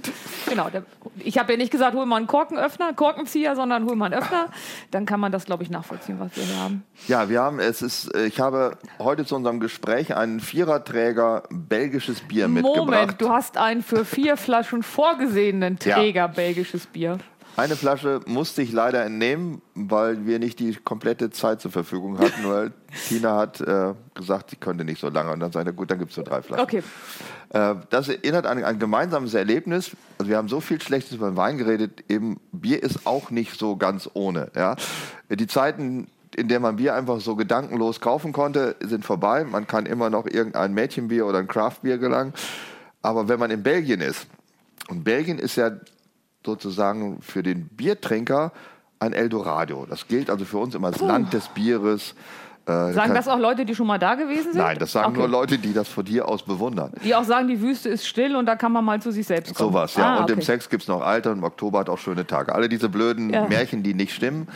genau. 0.48 0.68
Der, 0.68 0.82
ich 1.18 1.38
habe 1.38 1.52
ja 1.52 1.56
nicht 1.56 1.70
gesagt, 1.70 1.94
hol 1.94 2.04
mal 2.04 2.16
einen 2.16 2.26
Korkenöffner, 2.26 2.92
Korkenzieher, 2.92 3.56
sondern 3.56 3.86
hol 3.86 3.96
mal 3.96 4.06
einen 4.06 4.22
Öffner. 4.22 4.48
Dann 4.90 5.06
kann 5.06 5.18
man 5.18 5.32
das, 5.32 5.46
glaube 5.46 5.62
ich, 5.62 5.70
nachvollziehen, 5.70 6.20
was 6.20 6.36
wir 6.36 6.44
hier 6.44 6.56
haben. 6.58 6.84
Ja, 7.08 7.30
wir 7.30 7.40
haben, 7.40 7.58
es 7.58 7.80
ist, 7.80 8.14
ich 8.14 8.38
habe 8.38 8.76
heute 8.98 9.24
zu 9.24 9.34
unserem 9.36 9.60
Gespräch 9.60 10.14
einen 10.14 10.40
Viererträger 10.40 11.44
belgisches 11.50 12.20
Bier 12.20 12.48
mitgebracht. 12.48 12.84
Moment, 12.84 13.20
du 13.22 13.30
hast 13.30 13.56
einen 13.56 13.82
für 13.82 14.04
vier 14.04 14.36
Flaschen 14.36 14.82
vorgesehenen 14.82 15.78
Ja. 15.82 15.96
Träger 15.96 16.28
belgisches 16.28 16.86
Bier. 16.86 17.18
Eine 17.60 17.76
Flasche 17.76 18.20
musste 18.24 18.62
ich 18.62 18.72
leider 18.72 19.04
entnehmen, 19.04 19.60
weil 19.74 20.24
wir 20.24 20.38
nicht 20.38 20.60
die 20.60 20.74
komplette 20.76 21.28
Zeit 21.28 21.60
zur 21.60 21.70
Verfügung 21.70 22.18
hatten, 22.18 22.42
weil 22.44 22.72
Tina 23.08 23.36
hat 23.36 23.60
äh, 23.60 23.92
gesagt, 24.14 24.48
sie 24.48 24.56
könnte 24.56 24.82
nicht 24.82 24.98
so 24.98 25.10
lange. 25.10 25.30
Und 25.30 25.40
dann 25.40 25.52
sagte 25.52 25.68
er, 25.68 25.72
gut, 25.74 25.90
dann 25.90 25.98
gibt 25.98 26.10
es 26.10 26.16
nur 26.16 26.24
drei 26.24 26.40
Flaschen. 26.40 26.64
Okay. 26.64 26.82
Äh, 27.50 27.74
das 27.90 28.08
erinnert 28.08 28.46
an 28.46 28.64
ein 28.64 28.78
gemeinsames 28.78 29.34
Erlebnis. 29.34 29.90
Also 30.16 30.30
wir 30.30 30.38
haben 30.38 30.48
so 30.48 30.62
viel 30.62 30.80
Schlechtes 30.80 31.12
über 31.12 31.28
den 31.28 31.36
Wein 31.36 31.58
geredet. 31.58 32.02
Eben 32.08 32.40
Bier 32.50 32.82
ist 32.82 33.06
auch 33.06 33.30
nicht 33.30 33.58
so 33.58 33.76
ganz 33.76 34.08
ohne. 34.14 34.50
Ja? 34.56 34.76
Die 35.28 35.46
Zeiten, 35.46 36.06
in 36.34 36.48
denen 36.48 36.62
man 36.62 36.76
Bier 36.76 36.94
einfach 36.94 37.20
so 37.20 37.36
gedankenlos 37.36 38.00
kaufen 38.00 38.32
konnte, 38.32 38.76
sind 38.80 39.04
vorbei. 39.04 39.44
Man 39.44 39.66
kann 39.66 39.84
immer 39.84 40.08
noch 40.08 40.24
irgendein 40.24 40.72
Mädchenbier 40.72 41.26
oder 41.26 41.40
ein 41.40 41.46
Craftbier 41.46 41.98
gelangen. 41.98 42.32
Aber 43.02 43.28
wenn 43.28 43.38
man 43.38 43.50
in 43.50 43.62
Belgien 43.62 44.00
ist, 44.00 44.28
und 44.88 45.04
Belgien 45.04 45.38
ist 45.38 45.56
ja 45.56 45.72
sozusagen 46.44 47.20
für 47.22 47.42
den 47.42 47.68
Biertrinker 47.68 48.52
ein 48.98 49.12
Eldorado. 49.12 49.86
Das 49.88 50.06
gilt 50.08 50.30
also 50.30 50.44
für 50.44 50.58
uns 50.58 50.74
immer 50.74 50.88
als 50.88 51.00
Land 51.00 51.32
des 51.32 51.48
Bieres. 51.48 52.14
Äh, 52.66 52.92
Sagen 52.92 53.14
das 53.14 53.26
auch 53.26 53.38
Leute, 53.38 53.64
die 53.64 53.74
schon 53.74 53.86
mal 53.86 53.98
da 53.98 54.14
gewesen 54.14 54.52
sind? 54.52 54.60
Nein, 54.60 54.78
das 54.78 54.92
sagen 54.92 55.08
Okay. 55.12 55.18
nur 55.20 55.28
Leute, 55.28 55.56
die 55.58 55.72
das 55.72 55.88
von 55.88 56.04
dir 56.04 56.28
aus 56.28 56.42
bewundern. 56.42 56.92
Die 57.02 57.14
auch 57.14 57.24
sagen, 57.24 57.48
die 57.48 57.60
Wüste 57.62 57.88
ist 57.88 58.06
still 58.06 58.36
und 58.36 58.44
da 58.44 58.56
kann 58.56 58.70
man 58.72 58.84
mal 58.84 59.00
zu 59.00 59.10
sich 59.10 59.26
selbst 59.26 59.54
kommen. 59.54 59.70
Sowas, 59.72 59.94
ja. 59.96 60.16
Ah, 60.16 60.20
und 60.20 60.30
im 60.30 60.36
okay. 60.36 60.44
Sex 60.44 60.68
gibt 60.68 60.82
es 60.82 60.88
noch 60.88 61.00
Alter 61.00 61.30
und 61.32 61.38
im 61.38 61.44
Oktober 61.44 61.78
hat 61.80 61.88
auch 61.88 61.96
schöne 61.98 62.26
Tage. 62.26 62.54
Alle 62.54 62.68
diese 62.68 62.90
blöden 62.90 63.30
Ja. 63.30 63.46
Märchen, 63.48 63.82
die 63.82 63.94
nicht 63.94 64.12
stimmen. 64.14 64.46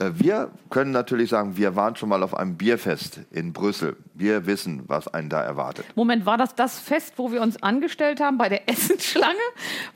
Äh, 0.00 0.10
Wir 0.14 0.50
können 0.70 0.90
natürlich 0.90 1.30
sagen, 1.30 1.56
wir 1.56 1.76
waren 1.76 1.96
schon 1.96 2.08
mal 2.08 2.22
auf 2.22 2.34
einem 2.36 2.56
Bierfest 2.56 3.20
in 3.30 3.52
Brüssel. 3.52 3.96
Wir 4.14 4.46
wissen, 4.46 4.82
was 4.86 5.08
einen 5.08 5.28
da 5.28 5.42
erwartet. 5.42 5.84
Moment, 5.94 6.26
war 6.26 6.36
das 6.38 6.54
das 6.54 6.78
Fest, 6.78 7.14
wo 7.16 7.32
wir 7.32 7.40
uns 7.40 7.62
angestellt 7.62 8.20
haben 8.20 8.38
bei 8.38 8.48
der 8.48 8.68
Essensschlange? 8.68 9.34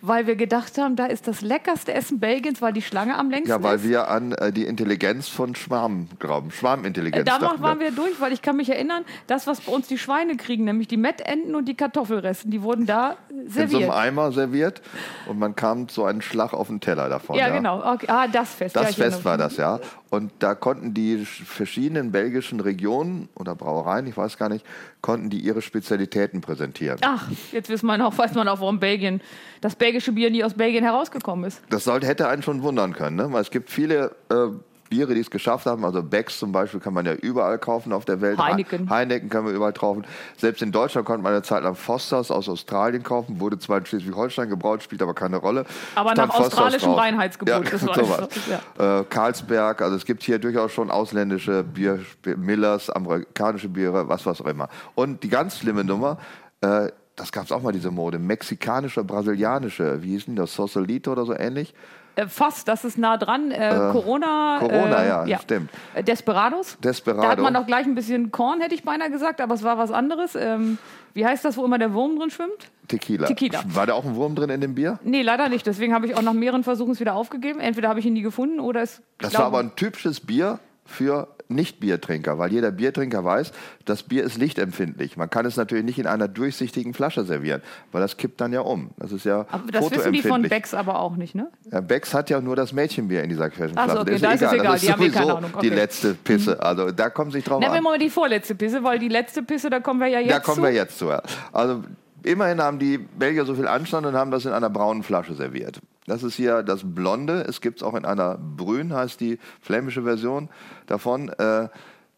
Weil 0.01 0.27
wir 0.27 0.37
gedacht 0.37 0.79
haben, 0.79 0.97
da 0.97 1.07
ist 1.07 1.29
das 1.29 1.41
leckerste 1.43 1.93
Essen 1.95 2.19
Belgiens, 2.21 2.61
weil 2.63 2.73
die 2.73 2.83
Schlange 2.83 3.17
am 3.17 3.31
längsten 3.31 3.51
Ja, 3.51 3.63
weil 3.63 3.77
ist? 3.77 3.89
wir 3.89 4.09
an 4.09 4.33
äh, 4.33 4.53
die 4.53 4.65
Intelligenz 4.67 5.29
von 5.29 5.55
Schwarm 5.55 6.09
glauben. 6.19 6.51
Schwarmintelligenz. 6.51 7.25
Da 7.25 7.39
dachten 7.39 7.63
waren 7.63 7.81
wir. 7.81 7.91
durch, 7.91 8.21
weil 8.21 8.33
ich 8.33 8.43
kann 8.43 8.57
mich 8.57 8.69
erinnern, 8.71 9.05
das, 9.27 9.47
was 9.47 9.61
bei 9.61 9.73
uns 9.73 9.87
die 9.89 9.99
Schweine 9.99 10.37
kriegen, 10.37 10.65
nämlich 10.65 10.89
die 10.89 10.97
Mettenten 10.97 11.55
und 11.55 11.67
die 11.67 11.75
Kartoffelresten, 11.75 12.51
die 12.51 12.63
wurden 12.63 12.87
da 12.87 13.17
in 13.31 13.49
so 13.51 13.61
einem 13.61 13.69
serviert. 13.71 13.91
Eimer 13.93 14.33
serviert 14.33 14.83
und 15.27 15.39
man 15.39 15.55
kam 15.57 15.89
so 15.89 16.05
einen 16.05 16.23
Schlag 16.23 16.53
auf 16.53 16.69
den 16.69 16.81
Teller 16.81 17.09
davon. 17.09 17.37
ja, 17.37 17.49
genau. 17.51 17.83
Okay. 17.95 18.07
Ah, 18.09 18.27
das 18.29 18.51
Fest. 18.55 18.75
ja, 18.77 18.83
Das 18.83 18.91
ich 18.93 18.97
Fest 18.97 19.25
war 19.25 19.37
das, 19.39 19.57
ja. 19.57 19.79
Und 20.11 20.33
da 20.39 20.55
konnten 20.55 20.95
die 20.95 21.19
sch- 21.19 21.45
verschiedenen 21.45 22.13
belgischen 22.13 22.61
Regionen 22.61 23.29
oder 23.35 23.55
Brauereien, 23.55 24.07
ich 24.07 24.17
weiß 24.17 24.39
gar 24.39 24.49
nicht, 24.49 24.65
konnten 25.01 25.31
die 25.31 25.41
ihre 25.41 25.63
Spezialitäten 25.63 26.41
präsentieren. 26.41 26.99
Ach, 27.03 27.29
jetzt 27.53 27.71
weiß 27.71 27.83
man 27.83 28.01
auch, 28.01 28.17
weiß 28.17 28.35
man 28.35 28.47
auch, 28.49 28.61
warum 28.61 28.79
Belgien, 28.81 29.21
das 29.61 29.75
belgische 29.77 30.13
Bier 30.13 30.31
nie 30.31 30.45
aus 30.45 30.55
Belgien 30.55 30.85
herausgekommen 30.85 31.45
ist. 31.45 31.61
Das 31.71 31.85
sollte, 31.85 32.07
hätte 32.07 32.29
einen 32.29 32.43
schon 32.43 32.63
wundern 32.63 32.93
können, 32.93 33.17
ne? 33.17 33.33
weil 33.33 33.43
es 33.43 33.51
gibt 33.51 33.69
viele 33.71 34.15
äh, 34.31 34.49
Biere, 34.89 35.15
die 35.15 35.21
es 35.21 35.31
geschafft 35.31 35.67
haben. 35.67 35.85
Also 35.85 36.03
Becks 36.03 36.39
zum 36.39 36.53
Beispiel 36.53 36.81
kann 36.81 36.95
man 36.95 37.07
ja 37.07 37.13
überall 37.15 37.59
kaufen 37.59 37.93
auf 37.93 38.05
der 38.05 38.21
Welt. 38.21 38.39
Heineken. 38.39 38.85
He- 38.85 38.91
Heineken 38.91 39.29
kann 39.29 39.45
man 39.45 39.55
überall 39.55 39.73
kaufen. 39.73 40.05
Selbst 40.37 40.63
in 40.63 40.73
Deutschland 40.73 41.07
konnte 41.07 41.23
man 41.23 41.33
eine 41.33 41.43
Zeit 41.43 41.63
lang 41.63 41.75
Fosters 41.75 42.31
aus 42.31 42.49
Australien 42.49 43.03
kaufen, 43.03 43.41
wurde 43.41 43.59
zwar 43.59 43.79
in 43.79 43.87
Schleswig-Holstein 43.87 44.49
gebraut, 44.49 44.83
spielt 44.83 45.03
aber 45.03 45.15
keine 45.15 45.37
Rolle. 45.37 45.65
Aber 45.95 46.11
Stand 46.13 46.29
nach 46.29 46.37
Fosters 46.37 46.53
australischem 46.55 46.89
drauf. 46.91 46.99
Reinheitsgebot, 47.01 47.49
Ja, 47.55 47.61
das 47.71 47.87
weiß 47.87 47.97
sowas. 47.97 48.29
ich, 48.35 48.81
Äh, 48.83 49.05
Carlsberg, 49.11 49.83
also 49.83 49.97
es 49.97 50.05
gibt 50.05 50.23
hier 50.23 50.39
durchaus 50.39 50.73
schon 50.73 50.91
ausländische 50.91 51.63
Bier, 51.65 52.01
Millers, 52.37 52.91
amerikanische 52.91 53.69
Biere, 53.69 54.09
was 54.09 54.25
was 54.27 54.41
auch 54.41 54.47
immer. 54.47 54.69
Und 54.95 55.23
die 55.23 55.29
ganz 55.29 55.59
schlimme 55.59 55.85
Nummer, 55.85 56.19
äh, 56.61 56.89
das 57.17 57.33
gab 57.33 57.45
es 57.45 57.53
auch 57.53 57.63
mal 57.63 57.73
diese 57.73 57.91
Mode, 57.91 58.19
mexikanische, 58.19 59.03
brasilianische, 59.03 60.03
wie 60.03 60.11
hieß 60.11 60.27
denn 60.27 60.37
das, 60.37 60.55
Sausalito 60.55 61.13
oder 61.13 61.25
so 61.25 61.35
ähnlich? 61.35 61.75
Äh, 62.17 62.29
fast, 62.29 62.67
das 62.67 62.85
ist 62.85 62.97
nah 62.97 63.19
dran. 63.19 63.51
Äh, 63.51 63.91
Corona. 63.93 64.57
Corona, 64.59 65.25
äh, 65.25 65.29
ja, 65.29 65.39
stimmt. 65.39 65.71
Äh, 65.95 66.03
Desperados. 66.03 66.79
Desperado. 66.83 67.23
Da 67.23 67.29
hat 67.29 67.39
man 67.39 67.55
doch 67.55 67.67
gleich 67.67 67.87
ein 67.87 67.95
bisschen 67.95 68.33
Korn, 68.33 68.61
hätte 68.61 68.75
ich 68.75 68.83
beinahe 68.83 69.11
gesagt, 69.11 69.41
aber 69.41 69.55
es 69.55 69.63
war 69.63 69.77
was 69.77 69.91
anderes. 69.93 70.35
Ähm, 70.35 70.79
wie 71.13 71.27
heißt 71.27 71.45
das, 71.45 71.57
wo 71.59 71.65
immer 71.65 71.79
der 71.79 71.93
Wurm 71.93 72.19
drin 72.19 72.31
schwimmt? 72.31 72.71
Tequila. 72.89 73.27
Tequila. 73.27 73.63
War 73.69 73.87
da 73.87 73.93
auch 73.95 74.05
ein 74.05 74.15
Wurm 74.17 74.35
drin 74.35 74.49
in 74.49 74.63
dem 74.63 74.75
Bier? 74.75 74.99
Nee, 75.05 75.23
leider 75.23 75.49
nicht. 75.51 75.67
Deswegen 75.67 75.93
habe 75.93 76.07
ich 76.07 76.17
auch 76.17 76.23
nach 76.23 76.33
mehreren 76.33 76.65
Versuchen 76.65 76.93
es 76.93 77.01
wieder 77.01 77.15
aufgegeben. 77.15 77.61
Entweder 77.61 77.89
habe 77.89 78.01
ich 78.01 78.07
ihn 78.07 78.15
nie 78.15 78.23
gefunden 78.23 78.61
oder 78.61 78.83
es. 78.83 79.03
Das 79.19 79.35
war 79.35 79.45
aber 79.45 79.59
ein 79.59 79.77
typisches 79.77 80.21
Bier 80.21 80.59
für 80.87 81.29
Nicht-Biertrinker, 81.49 82.39
weil 82.39 82.53
jeder 82.53 82.71
Biertrinker 82.71 83.25
weiß, 83.25 83.53
das 83.85 84.03
Bier 84.03 84.25
ist 84.25 84.37
lichtempfindlich. 84.39 85.17
Man 85.17 85.31
kann 85.31 85.47
es 85.47 85.57
natürlich 85.57 85.85
nicht 85.85 85.99
in 85.99 86.07
einer 86.07 86.29
durchsichtigen 86.29 86.95
Flasche 86.95 87.25
servieren, 87.25 87.63
weil 87.93 88.01
das 88.01 88.17
kippt 88.17 88.41
dann 88.41 88.53
ja 88.53 88.61
um. 88.61 88.91
Das 88.99 89.13
ist 89.13 89.25
ja 89.25 89.47
aber 89.51 89.71
das 89.71 89.91
wissen 89.91 90.13
die 90.13 90.23
von. 90.23 90.43
Becks 90.43 90.75
aber 90.75 91.01
auch 91.01 91.17
nicht, 91.17 91.35
ne? 91.35 91.49
Ja, 91.71 91.81
Becks 91.81 92.15
hat 92.15 92.31
ja 92.31 92.41
nur 92.41 92.57
das 92.57 92.73
Mädchenbier 92.73 93.23
in 93.23 93.29
dieser 93.29 93.51
Flasche. 93.51 93.73
Ach 93.77 93.91
so, 93.91 94.01
okay, 94.01 94.19
da 94.19 94.33
ist 94.33 94.43
es 94.43 94.53
egal, 94.53 94.73
Das 94.73 94.81
die 94.81 94.87
ist 94.87 94.93
haben 94.93 95.03
eh 95.03 95.09
keine 95.11 95.37
Ahnung, 95.37 95.51
die 95.63 95.69
okay. 95.69 95.77
letzte 95.77 96.15
Pisse. 96.15 96.61
Also 96.63 96.91
da 96.91 97.11
kommt 97.11 97.33
sich 97.33 97.45
drauf 97.45 97.61
Nehmen 97.61 97.73
wir 97.73 97.79
an. 97.79 97.85
mal 97.85 97.99
die 97.99 98.11
vorletzte 98.11 98.55
Pisse, 98.55 98.83
weil 98.83 98.99
die 98.99 99.09
letzte 99.09 99.43
Pisse, 99.43 99.71
da 99.71 99.81
kommen 99.81 100.01
wir 100.01 100.09
ja 100.09 100.21
jetzt 100.21 100.33
Da 100.33 100.41
kommen 100.41 100.57
zu. 100.57 100.63
wir 100.63 100.73
jetzt 100.73 100.99
zu. 100.99 101.11
Also 101.53 101.83
immerhin 102.27 102.61
haben 102.61 102.79
die 102.79 102.99
Belgier 102.99 103.45
so 103.45 103.55
viel 103.55 103.67
Anstand 103.67 104.07
und 104.07 104.15
haben 104.15 104.31
das 104.31 104.45
in 104.45 104.53
einer 104.53 104.71
braunen 104.71 105.03
Flasche 105.03 105.35
serviert. 105.35 105.81
Das 106.07 106.23
ist 106.23 106.35
hier 106.35 106.63
das 106.63 106.83
Blonde. 106.85 107.45
Es 107.49 107.61
gibt 107.61 107.79
es 107.79 107.83
auch 107.83 107.95
in 107.95 108.05
einer 108.05 108.39
Brün, 108.39 108.93
heißt 108.93 109.21
die 109.21 109.39
flämische 109.61 110.03
Version 110.03 110.49
davon. 110.87 111.29
Äh, 111.31 111.69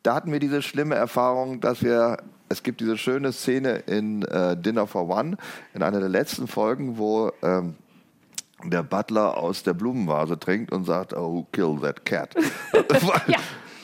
da 0.02 0.14
hatten 0.14 0.32
wir 0.32 0.40
diese 0.40 0.62
schlimme 0.62 0.94
Erfahrung, 0.94 1.60
dass 1.60 1.82
wir 1.82 2.18
es 2.50 2.62
gibt 2.62 2.80
diese 2.80 2.96
schöne 2.96 3.32
Szene 3.32 3.76
in 3.86 4.22
äh, 4.22 4.56
Dinner 4.56 4.86
for 4.86 5.08
One, 5.08 5.36
in 5.74 5.82
einer 5.82 6.00
der 6.00 6.08
letzten 6.08 6.46
Folgen, 6.46 6.96
wo 6.96 7.30
ähm, 7.42 7.74
der 8.64 8.82
Butler 8.82 9.36
aus 9.36 9.62
der 9.62 9.74
Blumenvase 9.74 10.38
trinkt 10.38 10.72
und 10.72 10.84
sagt, 10.84 11.12
oh, 11.14 11.32
who 11.32 11.46
killed 11.52 11.82
that 11.82 12.04
cat? 12.04 12.34
Ja. 13.26 13.38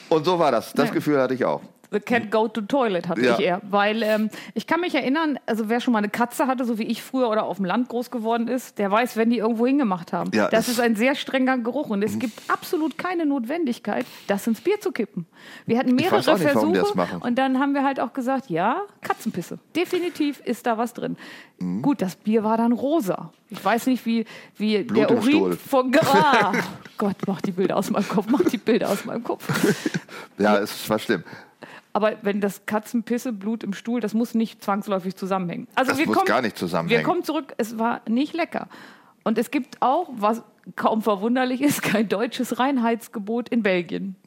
Und 0.09 0.25
so 0.25 0.37
war 0.39 0.51
das. 0.51 0.73
Das 0.73 0.89
Ja. 0.89 0.93
Gefühl 0.93 1.19
hatte 1.19 1.33
ich 1.33 1.45
auch. 1.45 1.61
The 1.95 2.01
cat 2.01 2.29
go 2.29 2.49
to 2.49 2.59
toilet 2.59 3.07
hatte 3.07 3.21
Ja. 3.21 3.33
ich 3.35 3.39
eher. 3.39 3.61
Weil 3.69 4.03
ähm, 4.03 4.29
ich 4.53 4.67
kann 4.67 4.81
mich 4.81 4.93
erinnern, 4.95 5.39
also 5.45 5.69
wer 5.69 5.79
schon 5.79 5.93
mal 5.93 5.99
eine 5.99 6.09
Katze 6.09 6.45
hatte, 6.45 6.65
so 6.65 6.77
wie 6.77 6.83
ich 6.83 7.01
früher 7.01 7.29
oder 7.29 7.43
auf 7.45 7.55
dem 7.55 7.63
Land 7.65 7.87
groß 7.87 8.11
geworden 8.11 8.49
ist, 8.49 8.77
der 8.79 8.91
weiß, 8.91 9.15
wenn 9.15 9.29
die 9.29 9.37
irgendwo 9.37 9.65
hingemacht 9.65 10.11
haben. 10.11 10.29
Ja, 10.33 10.49
das 10.49 10.67
ist 10.67 10.81
ein 10.81 10.97
sehr 10.97 11.15
strenger 11.15 11.57
Geruch 11.57 11.89
und 11.89 12.03
es 12.03 12.19
gibt 12.19 12.37
absolut 12.51 12.97
keine 12.97 13.25
Notwendigkeit, 13.25 14.05
das 14.27 14.45
ins 14.45 14.59
Bier 14.59 14.81
zu 14.81 14.91
kippen. 14.91 15.25
Wir 15.65 15.77
hatten 15.79 15.95
mehrere 15.95 16.17
nicht, 16.17 16.41
Versuche 16.41 16.83
und 17.21 17.35
dann 17.37 17.59
haben 17.59 17.73
wir 17.73 17.83
halt 17.85 18.01
auch 18.01 18.11
gesagt, 18.11 18.49
ja, 18.49 18.81
Katzenpisse. 19.01 19.57
Definitiv 19.73 20.41
ist 20.43 20.65
da 20.67 20.77
was 20.77 20.93
drin. 20.93 21.15
Mhm. 21.59 21.81
Gut, 21.81 22.01
das 22.01 22.17
Bier 22.17 22.43
war 22.43 22.57
dann 22.57 22.73
rosa. 22.73 23.31
Ich 23.49 23.63
weiß 23.63 23.85
nicht, 23.87 24.05
wie, 24.05 24.25
wie 24.57 24.79
Blut 24.83 25.09
der 25.09 25.17
Urin 25.17 25.29
Stuhl. 25.31 25.55
von... 25.55 25.91
Ah, 26.05 26.51
Gott, 26.97 27.15
mach 27.27 27.39
die 27.41 27.51
Bilder 27.51 27.77
aus 27.77 27.89
meinem 27.89 28.07
Kopf, 28.09 28.25
mach 28.29 28.41
die 28.41 28.57
Bilder 28.57 28.89
aus 28.89 29.05
meinem 29.05 29.23
Kopf. 29.23 29.47
Ja, 30.37 30.57
es 30.57 30.89
war 30.89 30.99
schlimm. 30.99 31.23
Aber 31.95 32.17
wenn 32.23 32.41
das 32.41 32.65
Katzenpisse, 32.65 33.31
Blut 33.31 33.63
im 33.63 33.71
Stuhl, 33.71 34.01
das 34.01 34.13
muss 34.13 34.33
nicht 34.35 34.61
zwangsläufig 34.61 35.15
zusammenhängen. 35.15 35.65
Also 35.75 35.91
Das 35.91 35.97
wir 35.97 36.07
muss 36.07 36.17
kommen, 36.17 36.27
gar 36.27 36.41
nicht 36.41 36.57
zusammenhängen. 36.57 36.99
Wir 36.99 37.05
kommen 37.05 37.23
zurück, 37.23 37.53
es 37.55 37.79
war 37.79 38.01
nicht 38.09 38.33
lecker. 38.33 38.67
Und 39.23 39.37
es 39.37 39.49
gibt 39.49 39.81
auch, 39.81 40.09
was 40.11 40.43
kaum 40.75 41.01
verwunderlich 41.01 41.61
ist, 41.61 41.81
kein 41.83 42.09
deutsches 42.09 42.59
Reinheitsgebot 42.59 43.47
in 43.47 43.63
Belgien. 43.63 44.17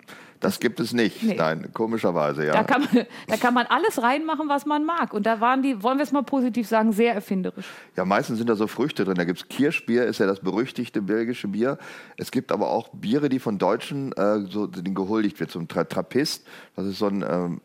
Das 0.41 0.61
gibt 0.61 0.79
es 0.79 0.93
nicht. 0.93 1.23
Nee. 1.23 1.35
Nein, 1.37 1.71
komischerweise, 1.73 2.47
ja. 2.47 2.53
Da, 2.53 2.63
kann 2.63 2.83
man, 2.93 3.07
da 3.27 3.37
kann 3.37 3.55
man 3.55 3.67
alles 3.67 4.01
reinmachen, 4.03 4.49
was 4.49 4.67
man 4.67 4.85
mag. 4.85 5.13
Und 5.13 5.27
da 5.27 5.41
waren 5.41 5.63
die, 5.63 5.83
wollen 5.83 5.99
wir 5.99 6.05
es 6.05 6.13
mal 6.13 6.23
positiv 6.23 6.69
sagen, 6.69 6.93
sehr 6.93 7.15
erfinderisch. 7.15 7.67
Ja, 7.97 8.05
meistens 8.05 8.39
sind 8.39 8.49
da 8.49 8.55
so 8.55 8.67
Früchte 8.69 9.05
drin. 9.05 9.17
Da 9.17 9.25
gibt 9.25 9.41
es 9.41 9.49
Kirschbier, 9.49 10.05
ist 10.05 10.21
ja 10.21 10.27
das 10.27 10.41
berüchtigte 10.41 11.03
belgische 11.03 11.49
Bier. 11.49 11.79
Es 12.17 12.31
gibt 12.31 12.53
aber 12.53 12.69
auch 12.71 12.89
Biere, 12.93 13.29
die 13.29 13.41
von 13.41 13.59
Deutschen 13.59 14.13
äh, 14.13 14.41
so 14.49 14.67
denen 14.67 14.95
gehuldigt 14.95 15.41
wird. 15.41 15.51
Zum 15.51 15.67
Tra 15.67 15.85
Trappist, 15.85 16.47
das 16.77 16.87
ist 16.87 16.99
so 16.99 17.07
ein 17.07 17.25
ähm, 17.29 17.61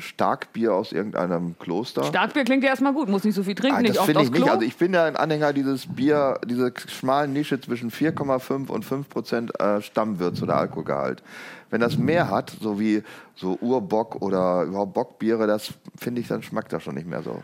Starkbier 0.00 0.74
aus 0.74 0.92
irgendeinem 0.92 1.58
Kloster. 1.58 2.04
Starkbier 2.04 2.44
klingt 2.44 2.62
ja 2.62 2.70
erstmal 2.70 2.92
gut, 2.92 3.08
muss 3.08 3.24
nicht 3.24 3.34
so 3.34 3.42
viel 3.42 3.54
trinken, 3.54 3.78
Ah, 3.78 3.80
nicht 3.80 3.94
das 3.94 3.98
oft 3.98 4.06
finde 4.06 4.20
aufs 4.20 4.28
ich 4.28 4.34
Klo. 4.34 4.44
nicht. 4.44 4.52
Also 4.52 4.64
ich 4.66 4.76
bin 4.76 4.94
ja 4.94 5.04
ein 5.06 5.16
Anhänger 5.16 5.52
dieses 5.52 5.86
Bier, 5.92 6.38
diese 6.46 6.72
schmalen 6.86 7.32
Nische 7.32 7.60
zwischen 7.60 7.90
4,5 7.90 8.68
und 8.68 8.84
5 8.84 9.08
Prozent 9.08 9.60
äh, 9.60 9.80
Stammwürz 9.82 10.40
oder 10.42 10.56
Alkoholgehalt. 10.56 11.22
Wenn 11.70 11.80
das 11.80 11.98
mehr 11.98 12.30
hat, 12.30 12.56
so 12.60 12.80
wie 12.80 13.02
so 13.34 13.58
Urbock 13.60 14.22
oder 14.22 14.62
überhaupt 14.64 14.94
Bockbiere, 14.94 15.46
das 15.46 15.74
finde 15.96 16.20
ich, 16.20 16.28
dann 16.28 16.42
schmeckt 16.42 16.72
das 16.72 16.82
schon 16.82 16.94
nicht 16.94 17.06
mehr 17.06 17.22
so. 17.22 17.42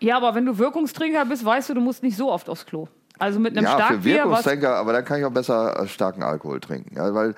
ja, 0.00 0.16
aber 0.16 0.34
wenn 0.34 0.46
du 0.46 0.58
Wirkungstrinker 0.58 1.24
bist, 1.24 1.44
weißt 1.44 1.70
du, 1.70 1.74
du 1.74 1.80
musst 1.80 2.02
nicht 2.02 2.16
so 2.16 2.30
oft 2.30 2.48
aufs 2.48 2.66
Klo. 2.66 2.88
Also 3.18 3.38
mit 3.38 3.56
einem 3.56 3.64
ja, 3.66 3.76
für 3.76 3.82
Starkbier, 3.84 4.14
was 4.16 4.24
Wirkungstrinker, 4.24 4.74
aber 4.76 4.92
dann 4.92 5.04
kann 5.04 5.18
ich 5.20 5.24
auch 5.24 5.30
besser 5.32 5.80
äh, 5.82 5.86
starken 5.88 6.22
Alkohol 6.22 6.60
trinken. 6.60 6.96
Ja, 6.96 7.14
weil 7.14 7.34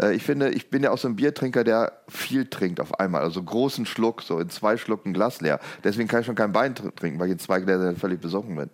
äh, 0.00 0.14
ich 0.14 0.22
finde, 0.24 0.50
ich 0.50 0.68
bin 0.70 0.82
ja 0.82 0.90
auch 0.90 0.98
so 0.98 1.06
ein 1.08 1.14
Biertrinker, 1.16 1.62
der 1.64 1.92
viel 2.08 2.46
trinkt 2.46 2.80
auf 2.80 2.98
einmal. 2.98 3.22
Also 3.22 3.42
großen 3.42 3.86
Schluck, 3.86 4.22
so 4.22 4.40
in 4.40 4.48
zwei 4.50 4.76
Schlucken 4.76 5.12
Glas 5.12 5.40
leer. 5.40 5.60
Deswegen 5.84 6.08
kann 6.08 6.20
ich 6.20 6.26
schon 6.26 6.34
kein 6.34 6.54
Wein 6.54 6.74
tr- 6.74 6.94
trinken, 6.94 7.20
weil 7.20 7.26
ich 7.26 7.32
in 7.32 7.38
zwei 7.38 7.60
Gläser 7.60 7.94
völlig 7.94 8.20
besoffen 8.20 8.56
bin. 8.56 8.70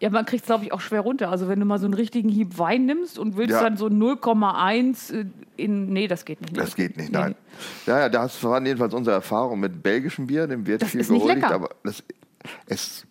Ja, 0.00 0.08
man 0.10 0.24
kriegt 0.24 0.42
es, 0.42 0.46
glaube 0.46 0.64
ich, 0.64 0.72
auch 0.72 0.80
schwer 0.80 1.02
runter. 1.02 1.30
Also 1.30 1.46
wenn 1.48 1.60
du 1.60 1.66
mal 1.66 1.78
so 1.78 1.84
einen 1.84 1.94
richtigen 1.94 2.28
Hieb 2.30 2.58
Wein 2.58 2.86
nimmst 2.86 3.18
und 3.18 3.36
willst 3.36 3.52
Ja. 3.52 3.62
dann 3.62 3.76
so 3.76 3.86
0,1 3.86 5.12
äh, 5.14 5.24
in... 5.56 5.92
Nee, 5.92 6.08
das 6.08 6.24
geht 6.24 6.40
nicht. 6.40 6.56
Das 6.56 6.74
geht 6.74 6.96
nicht, 6.96 7.12
Nee, 7.12 7.18
nein. 7.18 7.34
Ja, 7.86 7.98
ja, 8.00 8.08
das 8.08 8.42
waren 8.42 8.64
jedenfalls 8.64 8.94
unsere 8.94 9.14
Erfahrungen 9.16 9.60
mit 9.60 9.82
belgischem 9.82 10.26
Bier. 10.26 10.46
Dem 10.46 10.66
wird 10.66 10.82
Das 10.82 10.90
viel 10.90 11.02
gehuldigt, 11.04 11.42
lecker. 11.42 11.54
aber 11.54 11.70
das, 11.84 12.02
es, 12.66 13.06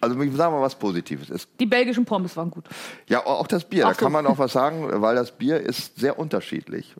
also 0.00 0.20
ich 0.20 0.34
sage 0.34 0.52
mal 0.52 0.62
was 0.62 0.74
Positives. 0.74 1.30
Es, 1.30 1.48
Die 1.58 1.66
belgischen 1.66 2.04
Pommes 2.04 2.36
waren 2.36 2.50
gut. 2.50 2.64
ja, 3.08 3.24
auch 3.24 3.46
das 3.46 3.64
Bier, 3.64 3.84
Ach 3.86 3.90
da 3.90 3.94
so. 3.94 4.04
kann 4.04 4.12
man 4.12 4.26
auch 4.26 4.38
was 4.38 4.52
sagen, 4.52 4.86
weil 5.02 5.14
das 5.16 5.32
Bier 5.32 5.60
ist 5.60 5.98
sehr 5.98 6.18
unterschiedlich. 6.18 6.94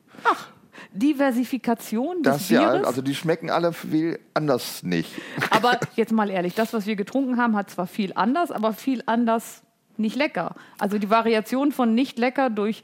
Diversifikation 0.93 2.23
des 2.23 2.33
Das 2.33 2.51
ja, 2.51 2.73
Bieres. 2.73 2.87
also 2.87 3.03
die 3.03 3.15
schmecken 3.15 3.51
alle 3.51 3.73
viel 3.73 4.19
anders 4.35 4.83
nicht. 4.83 5.11
aber 5.51 5.79
jetzt 5.95 6.13
mal 6.13 6.31
ehrlich, 6.31 6.55
das, 6.55 6.73
was 6.73 6.87
wir 6.87 6.97
getrunken 6.97 7.37
haben, 7.37 7.57
hat 7.57 7.71
zwar 7.71 7.87
viel 7.87 8.13
anders, 8.15 8.51
aber 8.51 8.73
viel 8.73 9.03
anders 9.07 9.63
nicht 9.97 10.17
lecker. 10.17 10.55
Also 10.79 10.99
die 10.99 11.11
Variation 11.11 11.73
von 11.73 11.95
nicht 11.95 12.19
lecker 12.19 12.51
durch... 12.51 12.83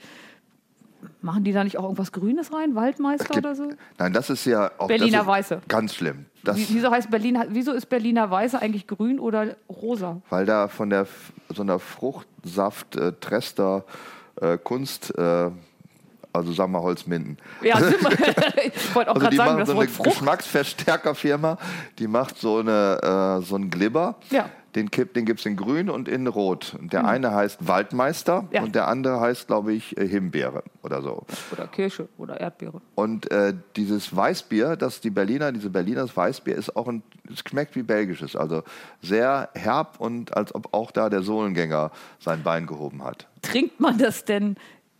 Machen 1.23 1.45
die 1.45 1.53
da 1.53 1.65
nicht 1.65 1.79
auch 1.79 1.85
irgendwas 1.85 2.13
Grünes 2.13 2.53
rein? 2.53 2.75
Waldmeister 2.75 3.25
Gibt- 3.27 3.39
oder 3.39 3.55
so? 3.55 3.69
Nein, 3.99 4.13
das 4.13 4.31
ist 4.31 4.45
ja 4.45 4.71
auch 4.79 4.89
Berliner 4.89 5.21
ist 5.23 5.27
Weiße. 5.27 5.61
Ganz 5.69 5.95
schlimm. 5.95 6.27
Das, 6.45 6.57
Wie, 6.57 6.67
wieso, 6.71 6.91
heißt 6.91 7.11
Berlin, 7.11 7.39
wieso 7.49 7.73
ist 7.73 7.87
Berliner 7.89 8.31
Weiße 8.31 8.61
eigentlich 8.61 8.87
grün 8.87 9.19
oder 9.19 9.57
rosa? 9.69 10.21
weil 10.31 10.47
da 10.47 10.69
von 10.69 10.91
der 10.91 11.07
so 11.53 11.63
einer 11.63 11.79
Fruchtsaft 11.79 12.97
äh, 12.97 13.13
Trester 13.21 13.85
äh, 14.41 14.57
Kunst, 14.59 15.17
äh, 15.19 15.51
also 16.33 16.53
sagen 16.53 16.73
wir 16.73 16.83
Holzminden. 16.83 17.39
Ja, 17.63 17.79
ich 17.81 18.95
wollte 18.95 19.11
auch 19.11 19.15
Also 19.15 19.21
gerade 19.21 19.31
die 19.31 19.37
sagen, 19.37 19.49
machen 19.51 19.59
das 19.61 19.69
so 19.69 19.73
eine 19.73 19.81
Wort 19.81 19.91
Frucht. 19.91 20.11
Geschmacksverstärkerfirma, 20.11 21.59
die 21.99 22.07
macht 22.07 22.39
so, 22.39 22.59
eine, 22.59 23.39
äh, 23.41 23.45
so 23.45 23.55
einen 23.57 23.71
Glibber. 23.71 24.17
Ja. 24.31 24.49
Den, 24.77 24.91
den 24.91 25.25
gibt 25.25 25.41
es 25.41 25.47
in 25.47 25.57
grün 25.57 25.91
und 25.91 26.07
in 26.07 26.27
rot. 26.27 26.77
Und 26.79 26.93
der 26.93 27.07
eine 27.07 27.33
heißt 27.35 27.67
Waldmeister 27.67 28.43
Mhm. 28.43 28.49
Ja. 28.53 28.63
und 28.63 28.75
der 28.75 28.89
andere 28.89 29.19
heißt, 29.21 29.47
glaube 29.47 29.73
ich, 29.73 29.97
äh, 29.97 30.07
Himbeere 30.07 30.63
oder 30.83 31.01
so. 31.03 31.25
Oder 31.51 31.67
Kirsche 31.67 32.09
oder 32.19 32.39
Erdbeere. 32.41 32.81
Und 32.95 33.31
äh, 33.31 33.55
dieses 33.77 34.15
Weißbier, 34.15 34.77
das 34.77 35.01
die 35.01 35.11
Berliner, 35.11 35.51
diese 35.53 35.71
Berliners 35.71 36.17
Weißbier 36.17 36.55
ist 36.55 36.77
auch 36.77 36.87
ein, 36.89 37.03
es 37.33 37.41
schmeckt 37.49 37.75
wie 37.75 37.83
belgisches, 37.83 38.37
also 38.37 38.63
sehr 39.03 39.49
herb 39.55 39.99
und 39.99 40.37
als 40.37 40.55
ob 40.55 40.73
auch 40.75 40.91
da 40.91 41.09
der 41.09 41.23
Sohlengänger 41.23 41.91
sein 42.21 42.43
Bein 42.43 42.67
gehoben 42.67 43.03
hat. 43.03 43.27
Trinkt 43.43 43.81
man 43.81 43.97
das 43.99 44.25
denn 44.25 44.57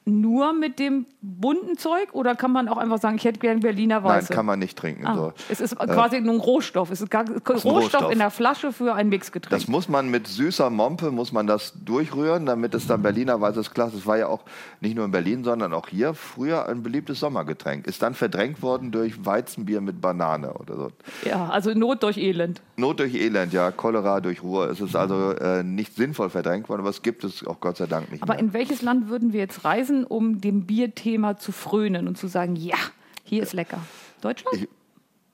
nur 0.09 0.53
mit 0.53 0.79
dem 0.79 1.05
bunten 1.21 1.77
Zeug 1.77 2.15
oder 2.15 2.37
kann 2.37 2.53
man 2.53 2.69
auch 2.69 2.77
einfach 2.77 2.99
sagen, 3.01 3.17
ich 3.17 3.25
hätte 3.25 3.41
gern 3.41 3.59
Berliner 3.59 4.05
Weiße? 4.05 4.29
Nein, 4.31 4.37
kann 4.37 4.47
man 4.47 4.61
nicht 4.61 4.79
trinken. 4.79 5.05
Ah, 5.05 5.15
So. 5.17 5.33
es 5.49 5.61
ist 5.61 5.77
quasi 5.77 6.21
nur 6.21 6.35
ein 6.35 6.41
Rohstoff. 6.41 6.93
Es 6.93 7.01
ist 7.01 7.11
gar, 7.11 7.25
Rohstoff, 7.29 7.65
Rohstoff. 7.65 8.13
in 8.13 8.19
der 8.21 8.31
Flasche 8.31 8.73
für 8.73 8.95
ein 8.95 9.09
Mixgetränk. 9.09 9.51
Das 9.51 9.67
muss 9.67 9.89
man 9.89 10.09
mit 10.09 10.29
süßer 10.29 10.71
Mompe, 10.71 11.11
muss 11.11 11.33
man 11.33 11.49
das 11.49 11.75
durchrühren, 11.85 12.47
damit 12.47 12.73
es 12.75 12.87
dann 12.87 13.03
Berliner 13.03 13.41
weißes 13.41 13.73
Glas, 13.75 13.93
das 13.95 14.07
war 14.07 14.17
ja 14.17 14.29
auch 14.29 14.43
nicht 14.81 14.95
nur 14.95 15.05
in 15.05 15.11
Berlin, 15.11 15.43
sondern 15.43 15.75
auch 15.75 15.89
hier 15.89 16.15
früher 16.15 16.69
ein 16.69 16.85
beliebtes 16.85 17.19
Sommergetränk. 17.19 17.89
Ist 17.89 18.01
dann 18.01 18.15
verdrängt 18.15 18.63
worden 18.63 18.93
durch 18.93 19.27
Weizenbier 19.27 19.81
mit 19.81 20.01
Banane 20.01 20.55
oder 20.55 20.77
so. 20.77 20.89
ja, 21.29 21.49
also 21.49 21.75
Not 21.75 22.05
durch 22.05 22.17
Elend. 22.17 22.63
Not 22.79 23.01
durch 23.01 23.15
Elend, 23.15 23.53
ja, 23.55 23.71
Cholera 23.73 24.21
durch 24.21 24.43
Ruhr. 24.43 24.69
Es 24.71 24.81
ist 24.81 24.95
also 24.97 25.31
äh, 25.33 25.63
nicht 25.63 25.95
sinnvoll 25.97 26.29
verdrängt 26.31 26.69
worden, 26.69 26.81
aber 26.83 26.91
es 26.91 27.01
gibt 27.03 27.25
es 27.25 27.47
auch 27.47 27.59
Gott 27.61 27.79
sei 27.79 27.87
Dank 27.87 28.11
nicht 28.13 28.23
Aber 28.23 28.35
mehr. 28.35 28.43
in 28.43 28.53
welches 28.53 28.83
Land 28.83 29.09
würden 29.09 29.33
wir 29.33 29.41
jetzt 29.41 29.65
reisen, 29.65 30.05
um 30.05 30.41
dem 30.41 30.67
Bierthema 30.67 31.39
zu 31.39 31.53
frönen 31.53 32.07
und 32.07 32.19
zu 32.19 32.27
sagen, 32.27 32.55
ja, 32.57 32.77
hier 33.25 33.43
ist 33.43 33.53
lecker? 33.55 33.79
Deutschland? 34.21 34.57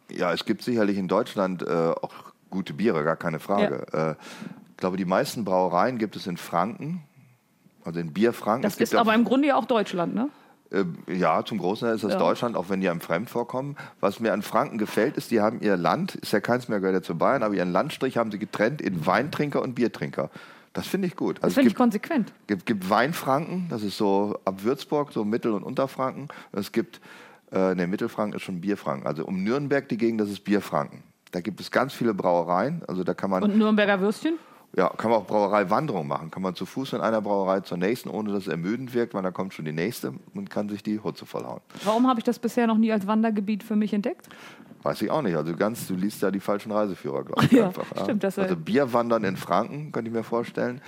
Ich- 0.09 0.19
Ja, 0.19 0.33
es 0.33 0.45
gibt 0.45 0.63
sicherlich 0.63 0.99
in 0.99 1.09
Deutschland 1.09 1.63
äh, 1.63 1.67
auch 2.01 2.13
gute 2.51 2.75
Biere, 2.75 3.03
gar 3.03 3.17
keine 3.17 3.41
Frage. 3.41 3.87
Äh, 3.93 4.15
ich 4.71 4.77
glaube, 4.77 4.97
die 4.97 5.05
meisten 5.05 5.45
Brauereien 5.45 5.97
gibt 5.99 6.17
es 6.17 6.27
in 6.27 6.37
Franken, 6.37 7.03
also 7.85 7.99
in 7.99 8.13
Bierfranken. 8.13 8.63
das 8.63 8.77
ist 8.77 8.95
aber 8.95 9.15
im 9.15 9.25
Grunde 9.25 9.49
ja 9.49 9.57
auch 9.57 9.65
Deutschland, 9.65 10.15
ne? 10.15 10.29
Äh, 10.73 10.85
Ja, 11.13 11.45
zum 11.45 11.59
großen 11.59 11.87
Teil 11.87 11.95
ist 11.97 12.05
das 12.05 12.13
Ja. 12.13 12.19
Deutschland, 12.19 12.57
auch 12.57 12.69
wenn 12.69 12.81
die 12.81 12.89
einem 12.89 13.01
fremd 13.01 13.29
vorkommen. 13.31 13.77
Was 14.01 14.21
mir 14.21 14.33
an 14.33 14.43
Franken 14.43 14.79
gefällt, 14.79 15.17
ist, 15.17 15.31
die 15.31 15.41
haben 15.41 15.61
ihr 15.61 15.77
Land, 15.77 16.15
ist 16.17 16.33
ja 16.33 16.41
keins 16.41 16.69
mehr, 16.69 16.81
gehört 16.81 16.95
ja 16.95 17.03
zu 17.03 17.17
Bayern, 17.17 17.43
aber 17.43 17.55
ihren 17.55 17.73
Landstrich 17.73 18.17
haben 18.17 18.31
sie 18.31 18.39
getrennt 18.39 18.81
in 18.81 19.05
Weintrinker 19.07 19.61
und 19.63 19.75
Biertrinker. 19.75 20.31
Das 20.73 20.87
finde 20.87 21.07
ich 21.09 21.17
gut. 21.17 21.37
Das 21.39 21.45
Also 21.45 21.55
finde 21.57 21.69
es 21.69 21.73
ich 21.73 21.77
konsequent. 21.77 22.27
gibt, 22.47 22.47
gibt, 22.47 22.67
gibt 22.67 22.91
Weinfranken, 22.91 23.67
das 23.69 23.83
ist 23.83 23.99
so 23.99 24.39
ab 24.47 24.63
Würzburg, 24.65 25.13
so 25.13 25.25
Mittel- 25.25 25.53
und 25.53 25.63
Unterfranken. 25.65 26.29
Es 26.53 26.73
gibt, 26.73 27.01
äh, 27.53 27.75
ne, 27.75 27.87
Mittelfranken 27.87 28.37
ist 28.37 28.43
schon 28.43 28.61
Bierfranken. 28.63 29.07
Also 29.07 29.27
um 29.27 29.45
Nürnberg 29.45 29.87
die 29.91 29.99
Gegend, 29.99 30.21
das 30.23 30.31
ist 30.31 30.45
Bierfranken. 30.45 31.03
Da 31.31 31.41
gibt 31.41 31.61
es 31.61 31.71
ganz 31.71 31.93
viele 31.93 32.15
Brauereien, 32.15 32.83
also 32.89 33.05
da 33.05 33.13
kann 33.15 33.29
man 33.31 33.43
Und 33.43 33.57
Nürnberger 33.59 34.01
Würstchen? 34.01 34.39
Ja, 34.75 34.89
kann 34.89 35.11
man 35.11 35.21
auch 35.21 35.27
Brauereiwanderung 35.27 36.07
machen. 36.07 36.31
Kann 36.31 36.43
man 36.43 36.55
zu 36.55 36.65
Fuß 36.65 36.91
von 36.91 37.01
einer 37.03 37.21
Brauerei 37.21 37.61
zur 37.61 37.77
nächsten, 37.77 38.09
ohne 38.09 38.33
dass 38.33 38.45
es 38.45 38.49
ermüdend 38.49 38.95
wirkt, 38.95 39.13
weil 39.13 39.23
da 39.23 39.31
kommt 39.31 39.53
schon 39.53 39.67
die 39.67 39.73
nächste 39.73 40.15
und 40.35 40.49
kann 40.49 40.69
sich 40.69 40.83
die 40.83 40.99
Hutze 41.01 41.27
vollhauen. 41.27 41.61
Warum 41.85 42.07
habe 42.07 42.21
ich 42.21 42.25
das 42.25 42.39
bisher 42.39 42.67
noch 42.67 42.79
nie 42.79 42.91
als 42.91 43.07
Wandergebiet 43.07 43.63
für 43.63 43.77
mich 43.77 43.93
entdeckt? 43.93 44.29
Weiß 44.83 45.01
ich 45.03 45.11
auch 45.11 45.23
nicht. 45.23 45.37
Also 45.37 45.55
ganz, 45.55 45.87
du 45.87 45.95
liest 45.95 46.23
da 46.23 46.31
die 46.31 46.41
falschen 46.41 46.73
Reiseführer, 46.73 47.23
glaube 47.23 47.45
ich. 47.45 47.53
Ja, 47.53 47.67
einfach, 47.67 47.85
stimmt, 48.03 48.25
das, 48.25 48.39
äh, 48.39 48.43
also 48.43 48.57
Bierwandern 48.57 49.23
in 49.25 49.37
Franken, 49.37 49.93
könnte 49.93 50.09
ich 50.09 50.15
mir 50.15 50.25
vorstellen. 50.25 50.81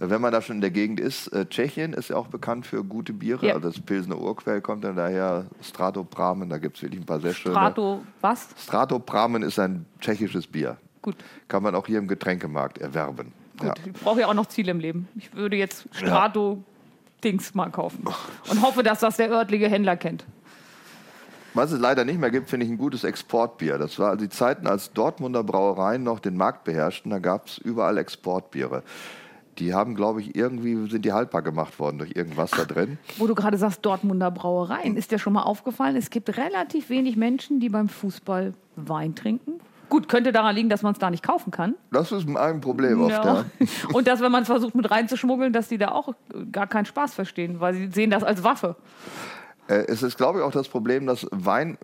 Äh, 0.00 0.08
Wenn 0.08 0.20
man 0.20 0.32
da 0.32 0.40
schon 0.40 0.56
in 0.56 0.60
der 0.62 0.70
Gegend 0.70 1.00
ist, 1.00 1.28
äh, 1.28 1.44
Tschechien 1.44 1.92
ist 1.92 2.08
ja 2.08 2.16
auch 2.16 2.28
bekannt 2.28 2.66
für 2.66 2.82
gute 2.82 3.12
Biere. 3.12 3.46
Ja. 3.46 3.54
Also 3.54 3.68
das 3.68 3.80
Pilsener 3.80 4.18
Urquell 4.18 4.62
kommt 4.62 4.84
dann 4.84 4.96
daher, 4.96 5.46
Stratopramen, 5.60 6.48
da 6.48 6.58
gibt 6.58 6.76
es 6.76 6.82
wirklich 6.82 7.02
ein 7.02 7.06
paar 7.06 7.20
sehr 7.20 7.34
schöne. 7.34 7.54
Strato, 7.54 8.00
was? 8.20 8.48
Stratopramen 8.56 9.42
ist 9.42 9.58
ein 9.58 9.84
tschechisches 10.00 10.46
Bier. 10.46 10.78
Gut. 11.02 11.16
Kann 11.48 11.62
man 11.62 11.74
auch 11.74 11.86
hier 11.86 11.98
im 11.98 12.08
Getränkemarkt 12.08 12.78
erwerben. 12.78 13.32
Ja. 13.60 13.70
Gut, 13.70 13.80
ich 13.84 13.92
brauche 13.92 14.20
ja 14.20 14.28
auch 14.28 14.34
noch 14.34 14.46
Ziele 14.46 14.70
im 14.70 14.80
Leben. 14.80 15.08
Ich 15.16 15.34
würde 15.34 15.56
jetzt 15.56 15.86
Strato-Dings 15.92 17.54
mal 17.54 17.70
kaufen. 17.70 18.04
Und 18.48 18.62
hoffe, 18.62 18.82
dass 18.82 19.00
das 19.00 19.16
der 19.16 19.30
örtliche 19.30 19.68
Händler 19.68 19.96
kennt. 19.96 20.24
Was 21.54 21.70
es 21.70 21.80
leider 21.80 22.04
nicht 22.06 22.18
mehr 22.18 22.30
gibt, 22.30 22.48
finde 22.48 22.64
ich 22.64 22.72
ein 22.72 22.78
gutes 22.78 23.04
Exportbier. 23.04 23.76
Das 23.76 23.98
war 23.98 24.16
die 24.16 24.30
Zeiten, 24.30 24.66
als 24.66 24.92
Dortmunder 24.92 25.44
Brauereien 25.44 26.02
noch 26.02 26.18
den 26.18 26.36
Markt 26.36 26.64
beherrschten. 26.64 27.10
Da 27.10 27.18
gab 27.18 27.46
es 27.46 27.58
überall 27.58 27.98
Exportbiere. 27.98 28.82
Die 29.58 29.74
haben, 29.74 29.94
glaube 29.94 30.22
ich, 30.22 30.34
irgendwie 30.34 30.88
sind 30.88 31.04
die 31.04 31.12
haltbar 31.12 31.42
gemacht 31.42 31.78
worden 31.78 31.98
durch 31.98 32.16
irgendwas 32.16 32.52
da 32.52 32.64
drin. 32.64 32.96
Wo 33.18 33.26
du 33.26 33.34
gerade 33.34 33.58
sagst, 33.58 33.84
Dortmunder 33.84 34.30
Brauereien. 34.30 34.96
Ist 34.96 35.10
dir 35.10 35.18
schon 35.18 35.34
mal 35.34 35.42
aufgefallen, 35.42 35.94
es 35.94 36.08
gibt 36.08 36.34
relativ 36.38 36.88
wenig 36.88 37.16
Menschen, 37.16 37.60
die 37.60 37.68
beim 37.68 37.90
Fußball 37.90 38.54
Wein 38.76 39.14
trinken? 39.14 39.60
Gut, 39.92 40.08
könnte 40.08 40.32
daran 40.32 40.54
liegen, 40.54 40.70
dass 40.70 40.80
man 40.80 40.94
es 40.94 40.98
da 40.98 41.10
nicht 41.10 41.22
kaufen 41.22 41.50
kann. 41.50 41.74
Das 41.90 42.12
ist 42.12 42.26
ein 42.26 42.62
Problem 42.62 43.02
oft, 43.02 43.10
ja. 43.10 43.44
Und 43.92 44.06
dass, 44.06 44.22
wenn 44.22 44.32
man 44.32 44.40
es 44.40 44.48
versucht 44.48 44.74
mit 44.74 44.90
reinzuschmuggeln, 44.90 45.52
dass 45.52 45.68
die 45.68 45.76
da 45.76 45.88
auch 45.88 46.14
gar 46.50 46.66
keinen 46.66 46.86
Spaß 46.86 47.12
verstehen, 47.12 47.60
weil 47.60 47.74
sie 47.74 47.88
sehen 47.88 48.08
das 48.08 48.24
als 48.24 48.42
Waffe. 48.42 48.76
Äh, 49.68 49.84
es 49.88 50.02
ist, 50.02 50.16
glaube 50.16 50.38
ich, 50.38 50.44
auch 50.46 50.50
das 50.50 50.66
Problem, 50.66 51.06
dass 51.06 51.26
Wein 51.30 51.76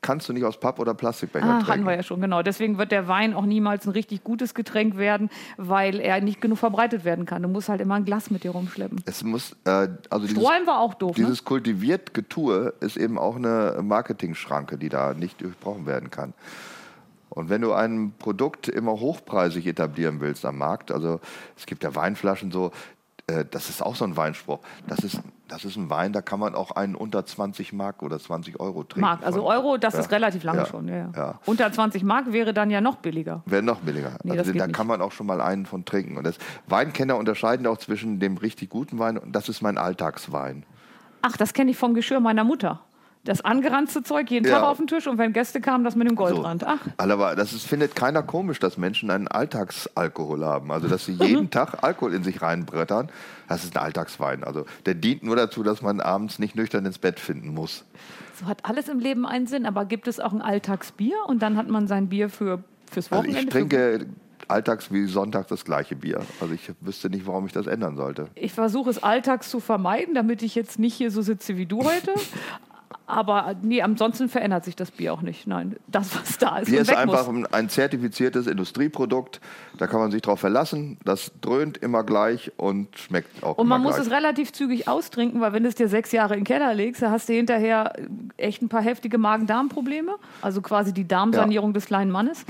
kannst 0.00 0.28
du 0.28 0.32
nicht 0.32 0.42
aus 0.42 0.58
Papp- 0.58 0.80
oder 0.80 0.94
Plastikbecher 0.94 1.44
ah, 1.44 1.52
trinken. 1.58 1.68
hatten 1.68 1.84
wir 1.84 1.94
ja 1.94 2.02
schon, 2.02 2.20
genau. 2.20 2.42
Deswegen 2.42 2.76
wird 2.76 2.90
der 2.90 3.06
Wein 3.06 3.34
auch 3.34 3.46
niemals 3.46 3.86
ein 3.86 3.90
richtig 3.90 4.24
gutes 4.24 4.52
Getränk 4.54 4.96
werden, 4.96 5.30
weil 5.56 6.00
er 6.00 6.20
nicht 6.20 6.40
genug 6.40 6.58
verbreitet 6.58 7.04
werden 7.04 7.24
kann. 7.24 7.42
Du 7.42 7.48
musst 7.48 7.68
halt 7.68 7.80
immer 7.80 7.94
ein 7.94 8.04
Glas 8.04 8.32
mit 8.32 8.42
dir 8.42 8.50
rumschleppen. 8.50 9.00
Es 9.04 9.22
muss, 9.22 9.54
äh, 9.64 9.86
also 10.10 10.26
Strohhalm 10.26 10.66
war 10.66 10.80
auch 10.80 10.94
doof. 10.94 11.16
Ne? 11.16 11.22
Dieses 11.22 11.38
ne? 11.42 11.44
kultiviert 11.44 12.14
Getue 12.14 12.74
ist 12.80 12.96
eben 12.96 13.16
auch 13.16 13.36
eine 13.36 13.78
Marketingschranke, 13.80 14.76
die 14.76 14.88
da 14.88 15.14
nicht 15.14 15.40
durchbrochen 15.40 15.86
werden 15.86 16.10
kann. 16.10 16.34
Und 17.30 17.50
wenn 17.50 17.60
du 17.60 17.72
ein 17.72 18.12
Produkt 18.18 18.68
immer 18.68 18.92
hochpreisig 18.92 19.66
etablieren 19.66 20.20
willst 20.20 20.44
am 20.44 20.58
Markt, 20.58 20.90
also 20.90 21.20
es 21.56 21.66
gibt 21.66 21.84
ja 21.84 21.94
Weinflaschen 21.94 22.50
so, 22.50 22.72
äh, 23.28 23.44
das 23.48 23.68
ist 23.68 23.82
auch 23.82 23.94
so 23.94 24.04
ein 24.04 24.16
Weinspruch. 24.16 24.60
Das 24.86 25.00
ist, 25.00 25.20
das 25.46 25.64
ist 25.64 25.76
ein 25.76 25.90
Wein, 25.90 26.12
da 26.12 26.22
kann 26.22 26.40
man 26.40 26.54
auch 26.54 26.72
einen 26.72 26.94
unter 26.94 27.24
20 27.24 27.72
Mark 27.72 28.02
oder 28.02 28.18
20 28.18 28.58
Euro 28.58 28.82
trinken. 28.82 29.02
Mark, 29.02 29.24
also 29.24 29.46
Euro, 29.46 29.76
das 29.76 29.94
ja. 29.94 30.00
ist 30.00 30.10
relativ 30.10 30.42
lange 30.42 30.60
ja. 30.60 30.66
schon. 30.66 30.88
Ja, 30.88 31.10
ja. 31.14 31.40
Unter 31.44 31.70
20 31.70 32.02
Mark 32.02 32.32
wäre 32.32 32.54
dann 32.54 32.70
ja 32.70 32.80
noch 32.80 32.96
billiger. 32.96 33.42
Wäre 33.46 33.62
noch 33.62 33.80
billiger. 33.80 34.12
Nee, 34.24 34.38
also 34.38 34.52
da 34.52 34.66
kann 34.68 34.86
man 34.86 35.00
auch 35.02 35.12
schon 35.12 35.26
mal 35.26 35.40
einen 35.40 35.66
von 35.66 35.84
trinken. 35.84 36.16
Und 36.16 36.24
das 36.24 36.38
Weinkenner 36.66 37.16
unterscheiden 37.16 37.66
auch 37.66 37.78
zwischen 37.78 38.18
dem 38.18 38.36
richtig 38.38 38.70
guten 38.70 38.98
Wein 38.98 39.18
und 39.18 39.32
das 39.32 39.48
ist 39.48 39.62
mein 39.62 39.78
Alltagswein. 39.78 40.64
Ach, 41.22 41.36
das 41.36 41.52
kenne 41.52 41.70
ich 41.70 41.76
vom 41.76 41.94
Geschirr 41.94 42.20
meiner 42.20 42.44
Mutter 42.44 42.80
das 43.28 43.42
angeranzte 43.42 44.02
Zeug 44.02 44.30
jeden 44.30 44.50
Tag 44.50 44.62
auf 44.62 44.78
den 44.78 44.86
Tisch 44.86 45.06
und 45.06 45.18
wenn 45.18 45.34
Gäste 45.34 45.60
kamen, 45.60 45.84
das 45.84 45.94
mit 45.96 46.08
dem 46.08 46.16
Goldrand. 46.16 46.62
So. 46.62 46.66
Ach. 46.66 46.78
Aber 46.96 47.36
das 47.36 47.52
ist, 47.52 47.66
findet 47.66 47.94
keiner 47.94 48.22
komisch, 48.22 48.58
dass 48.58 48.78
Menschen 48.78 49.10
einen 49.10 49.28
Alltagsalkohol 49.28 50.46
haben. 50.46 50.72
Also, 50.72 50.88
dass 50.88 51.04
sie 51.04 51.12
jeden. 51.12 51.50
Tag 51.58 51.82
Alkohol 51.82 52.14
in 52.14 52.24
sich 52.24 52.40
reinbrettern. 52.40 53.10
Das 53.46 53.64
ist 53.64 53.76
ein 53.76 53.82
Alltagswein. 53.82 54.44
Also, 54.44 54.64
der 54.86 54.94
dient 54.94 55.22
nur 55.22 55.36
dazu, 55.36 55.62
dass 55.62 55.82
man 55.82 56.00
abends 56.00 56.38
nicht 56.38 56.56
nüchtern 56.56 56.86
ins 56.86 56.98
Bett 56.98 57.20
finden 57.20 57.52
muss. 57.52 57.84
So 58.40 58.46
hat 58.46 58.64
alles 58.64 58.88
im 58.88 58.98
Leben 58.98 59.26
einen 59.26 59.46
Sinn. 59.46 59.66
Aber 59.66 59.84
gibt 59.84 60.08
es 60.08 60.20
auch 60.20 60.32
ein 60.32 60.40
Alltagsbier 60.40 61.16
und 61.26 61.42
dann 61.42 61.58
hat 61.58 61.68
man 61.68 61.86
sein 61.86 62.08
Bier 62.08 62.30
für, 62.30 62.64
fürs 62.90 63.10
Wochenende? 63.10 63.36
Also 63.36 63.48
ich 63.48 63.52
trinke 63.52 64.06
alltags 64.48 64.90
wie 64.90 65.04
sonntags 65.04 65.48
das 65.48 65.66
gleiche 65.66 65.96
Bier. 65.96 66.20
Also 66.40 66.54
ich 66.54 66.72
wüsste 66.80 67.10
nicht, 67.10 67.26
warum 67.26 67.44
ich 67.44 67.52
das 67.52 67.66
ändern 67.66 67.96
sollte. 67.96 68.28
Ich 68.34 68.52
versuche 68.52 68.88
es 68.88 69.02
alltags 69.02 69.50
zu 69.50 69.60
vermeiden, 69.60 70.14
damit 70.14 70.42
ich 70.42 70.54
jetzt 70.54 70.78
nicht 70.78 70.94
hier 70.94 71.10
so 71.10 71.20
sitze 71.20 71.58
wie 71.58 71.66
du 71.66 71.84
heute. 71.84 72.14
Aber 73.08 73.54
nee, 73.62 73.80
ansonsten 73.80 74.28
verändert 74.28 74.66
sich 74.66 74.76
das 74.76 74.90
Bier 74.90 75.14
auch 75.14 75.22
nicht. 75.22 75.46
Nein, 75.46 75.76
das, 75.86 76.14
was 76.14 76.36
da 76.36 76.58
ist. 76.58 76.70
Bier 76.70 76.82
ist 76.82 76.94
einfach 76.94 77.32
muss. 77.32 77.50
ein 77.54 77.70
zertifiziertes 77.70 78.46
Industrieprodukt. 78.46 79.40
Da 79.78 79.86
kann 79.86 79.98
man 79.98 80.10
sich 80.10 80.20
drauf 80.20 80.40
verlassen. 80.40 80.98
Das 81.06 81.32
dröhnt 81.40 81.78
immer 81.78 82.04
gleich 82.04 82.52
und 82.58 82.98
schmeckt 82.98 83.42
auch 83.42 83.56
Und 83.56 83.66
man 83.66 83.82
muss 83.82 83.94
gleich. 83.94 84.08
es 84.08 84.12
relativ 84.12 84.52
zügig 84.52 84.88
austrinken, 84.88 85.40
weil 85.40 85.54
wenn 85.54 85.62
du 85.62 85.70
es 85.70 85.74
dir 85.74 85.88
sechs 85.88 86.12
Jahre 86.12 86.34
in 86.34 86.40
den 86.40 86.46
Keller 86.46 86.74
legst, 86.74 87.00
dann 87.00 87.10
hast 87.10 87.30
du 87.30 87.32
hinterher 87.32 87.94
echt 88.36 88.60
ein 88.60 88.68
paar 88.68 88.82
heftige 88.82 89.16
Magen-Darm-Probleme. 89.16 90.16
Also 90.42 90.60
quasi 90.60 90.92
die 90.92 91.08
Darmsanierung 91.08 91.70
ja. 91.70 91.74
des 91.74 91.86
kleinen 91.86 92.10
Mannes. 92.10 92.44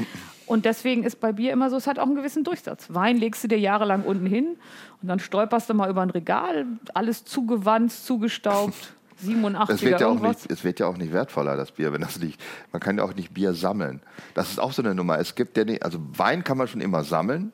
Und 0.46 0.64
deswegen 0.64 1.04
ist 1.04 1.20
bei 1.20 1.30
Bier 1.30 1.52
immer 1.52 1.70
so, 1.70 1.76
es 1.76 1.86
hat 1.86 2.00
auch 2.00 2.06
einen 2.06 2.16
gewissen 2.16 2.42
Durchsatz. 2.42 2.86
Wein 2.88 3.16
legst 3.18 3.44
du 3.44 3.48
dir 3.48 3.60
jahrelang 3.60 4.02
unten 4.02 4.26
hin 4.26 4.56
und 5.02 5.08
dann 5.08 5.20
stolperst 5.20 5.70
du 5.70 5.74
mal 5.74 5.88
über 5.88 6.00
ein 6.00 6.10
Regal, 6.10 6.66
alles 6.94 7.24
zugewanzt, 7.24 8.06
zugestaubt. 8.06 8.94
87 9.20 9.76
es 9.76 9.82
wird, 9.82 10.00
ja 10.00 10.06
auch 10.08 10.20
nicht, 10.20 10.50
es 10.50 10.64
wird 10.64 10.80
ja 10.80 10.86
auch 10.86 10.96
nicht 10.96 11.12
wertvoller, 11.12 11.56
das 11.56 11.72
Bier, 11.72 11.92
wenn 11.92 12.00
das 12.00 12.18
nicht. 12.18 12.40
Man 12.72 12.80
kann 12.80 12.98
ja 12.98 13.04
auch 13.04 13.14
nicht 13.14 13.34
Bier 13.34 13.54
sammeln. 13.54 14.00
Das 14.34 14.50
ist 14.50 14.60
auch 14.60 14.72
so 14.72 14.82
eine 14.82 14.94
Nummer. 14.94 15.18
Es 15.18 15.34
gibt 15.34 15.56
ja 15.56 15.64
nicht, 15.64 15.82
also 15.82 15.98
Wein 16.16 16.44
kann 16.44 16.58
man 16.58 16.68
schon 16.68 16.80
immer 16.80 17.04
sammeln. 17.04 17.52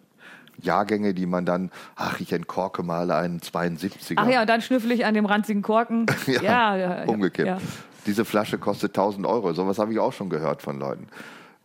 Jahrgänge, 0.60 1.14
die 1.14 1.26
man 1.26 1.44
dann, 1.44 1.70
ach, 1.96 2.20
ich 2.20 2.32
entkorke 2.32 2.82
mal 2.82 3.10
einen 3.10 3.40
72er. 3.40 4.14
Ach 4.16 4.28
ja, 4.28 4.42
und 4.42 4.48
dann 4.48 4.62
schnüffel 4.62 4.92
ich 4.92 5.04
an 5.04 5.14
dem 5.14 5.26
ranzigen 5.26 5.62
Korken. 5.62 6.06
ja, 6.26 6.42
ja, 6.42 6.76
ja, 6.76 7.04
umgekippt. 7.04 7.48
Ja. 7.48 7.58
Diese 8.06 8.24
Flasche 8.24 8.58
kostet 8.58 8.90
1000 8.90 9.26
Euro. 9.26 9.52
Sowas 9.52 9.78
habe 9.78 9.92
ich 9.92 9.98
auch 9.98 10.12
schon 10.12 10.30
gehört 10.30 10.62
von 10.62 10.78
Leuten. 10.78 11.08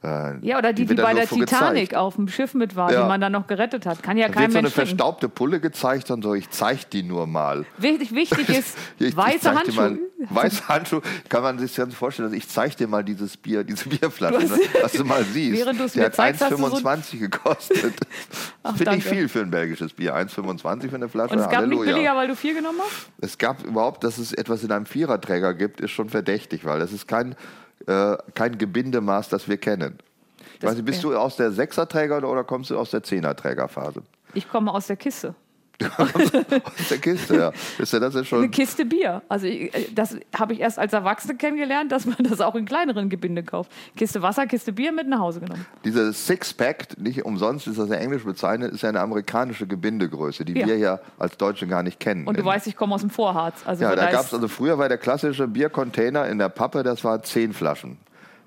Äh, 0.01 0.45
ja, 0.47 0.57
oder 0.57 0.71
die, 0.71 0.85
die, 0.85 0.95
die 0.95 1.01
bei 1.01 1.13
der 1.13 1.27
Titanic 1.27 1.89
gezeigt. 1.89 1.95
auf 1.95 2.15
dem 2.15 2.29
Schiff 2.29 2.53
mit 2.53 2.77
war, 2.77 2.89
ja. 2.89 3.01
die 3.01 3.07
man 3.09 3.19
dann 3.19 3.33
noch 3.33 3.47
gerettet 3.47 3.85
hat. 3.85 4.01
Kann 4.01 4.17
ja 4.17 4.27
da 4.27 4.33
kein 4.33 4.43
wird 4.43 4.53
so 4.53 4.57
eine 4.59 4.69
verstaubte 4.69 5.27
Pulle 5.27 5.59
gezeigt 5.59 6.09
und 6.09 6.21
so, 6.21 6.33
ich 6.33 6.49
zeige 6.51 6.83
die 6.93 7.03
nur 7.03 7.27
mal. 7.27 7.65
Wichtig, 7.77 8.13
wichtig 8.13 8.47
ist 8.57 8.77
ich, 8.97 9.15
weiße 9.15 9.53
Handschuhe. 9.53 9.75
Mal, 9.75 9.99
weiße 10.29 10.69
Handschuhe, 10.69 11.01
kann 11.27 11.43
man 11.43 11.59
sich 11.59 11.75
ganz 11.75 11.93
vorstellen, 11.95 12.29
dass 12.29 12.37
ich 12.37 12.47
zeige 12.47 12.77
dir 12.77 12.87
mal 12.87 13.03
dieses 13.03 13.35
Bier, 13.35 13.65
diese 13.65 13.89
Bierflasche, 13.89 14.39
du 14.39 14.49
hast, 14.49 14.83
dass 14.83 14.93
du 14.93 15.03
mal 15.03 15.25
siehst. 15.25 15.57
Während 15.57 15.93
Die 15.93 16.01
hat 16.01 16.17
1,25 16.17 17.03
so 17.03 17.17
gekostet. 17.17 17.93
Finde 18.75 18.95
ich 18.95 19.03
viel 19.03 19.27
für 19.27 19.41
ein 19.41 19.51
belgisches 19.51 19.91
Bier. 19.91 20.15
1,25 20.15 20.89
für 20.89 20.95
eine 20.95 21.09
Flasche. 21.09 21.33
Und 21.33 21.39
es 21.39 21.49
gab 21.49 21.55
Halleluja. 21.55 21.83
nicht 21.83 21.93
billiger, 21.93 22.15
weil 22.15 22.27
du 22.29 22.37
vier 22.37 22.53
genommen 22.53 22.79
hast? 22.81 23.09
Es 23.19 23.37
gab 23.37 23.65
überhaupt, 23.65 24.05
dass 24.05 24.17
es 24.17 24.31
etwas 24.31 24.63
in 24.63 24.71
einem 24.71 24.85
Viererträger 24.85 25.53
gibt, 25.53 25.81
ist 25.81 25.91
schon 25.91 26.07
verdächtig, 26.07 26.63
weil 26.63 26.79
das 26.79 26.93
ist 26.93 27.05
kein, 27.05 27.35
äh, 27.87 28.17
kein 28.33 28.57
Gebindemaß, 28.57 29.29
das 29.29 29.47
wir 29.47 29.57
kennen. 29.57 29.99
Das, 30.59 30.75
weiß 30.75 30.83
bist 30.83 31.03
du 31.03 31.15
aus 31.15 31.37
der 31.37 31.51
Sechserträger 31.51 32.17
oder 32.27 32.43
kommst 32.43 32.69
du 32.69 32.77
aus 32.77 32.91
der 32.91 33.03
Zehnerträgerphase? 33.03 34.01
Ich 34.33 34.49
komme 34.49 34.71
aus 34.71 34.87
der 34.87 34.97
Kiste. 34.97 35.35
aus 35.97 36.89
der 36.89 36.97
Kiste, 36.97 37.35
ja. 37.35 37.51
Ist 37.77 37.93
ja 37.93 37.99
das 37.99 38.15
ist 38.15 38.27
schon 38.27 38.39
Eine 38.39 38.49
Kiste 38.49 38.85
Bier. 38.85 39.21
Also 39.29 39.47
äh, 39.47 39.69
das 39.93 40.17
habe 40.37 40.53
ich 40.53 40.59
erst 40.59 40.77
als 40.77 40.93
Erwachsene 40.93 41.35
kennengelernt, 41.35 41.91
dass 41.91 42.05
man 42.05 42.17
das 42.19 42.41
auch 42.41 42.55
in 42.55 42.65
kleineren 42.65 43.09
Gebinde 43.09 43.43
kauft. 43.43 43.71
Kiste 43.95 44.21
Wasser, 44.21 44.45
Kiste 44.47 44.73
Bier 44.73 44.91
mit 44.91 45.07
nach 45.07 45.19
Hause 45.19 45.39
genommen. 45.39 45.65
Dieses 45.85 46.27
Sixpack, 46.27 46.97
nicht 46.97 47.23
umsonst 47.23 47.67
ist 47.67 47.79
das 47.79 47.89
ja 47.89 47.95
englisch 47.95 48.23
bezeichnet, 48.23 48.73
ist 48.73 48.81
ja 48.81 48.89
eine 48.89 48.99
amerikanische 48.99 49.67
Gebindegröße, 49.67 50.43
die 50.43 50.59
ja. 50.59 50.67
wir 50.67 50.77
ja 50.77 50.99
als 51.17 51.37
Deutsche 51.37 51.67
gar 51.67 51.83
nicht 51.83 51.99
kennen. 51.99 52.27
Und 52.27 52.37
du 52.37 52.43
weißt, 52.43 52.67
ich 52.67 52.75
komme 52.75 52.95
aus 52.95 53.01
dem 53.01 53.09
Vorharz. 53.09 53.61
Also 53.65 53.83
ja, 53.83 53.95
da 53.95 54.11
gab 54.11 54.25
es, 54.25 54.33
also 54.33 54.47
früher 54.47 54.77
war 54.77 54.89
der 54.89 54.97
klassische 54.97 55.47
Biercontainer 55.47 56.27
in 56.27 56.39
der 56.39 56.49
Pappe, 56.49 56.83
das 56.83 57.03
war 57.03 57.23
zehn 57.23 57.53
Flaschen 57.53 57.97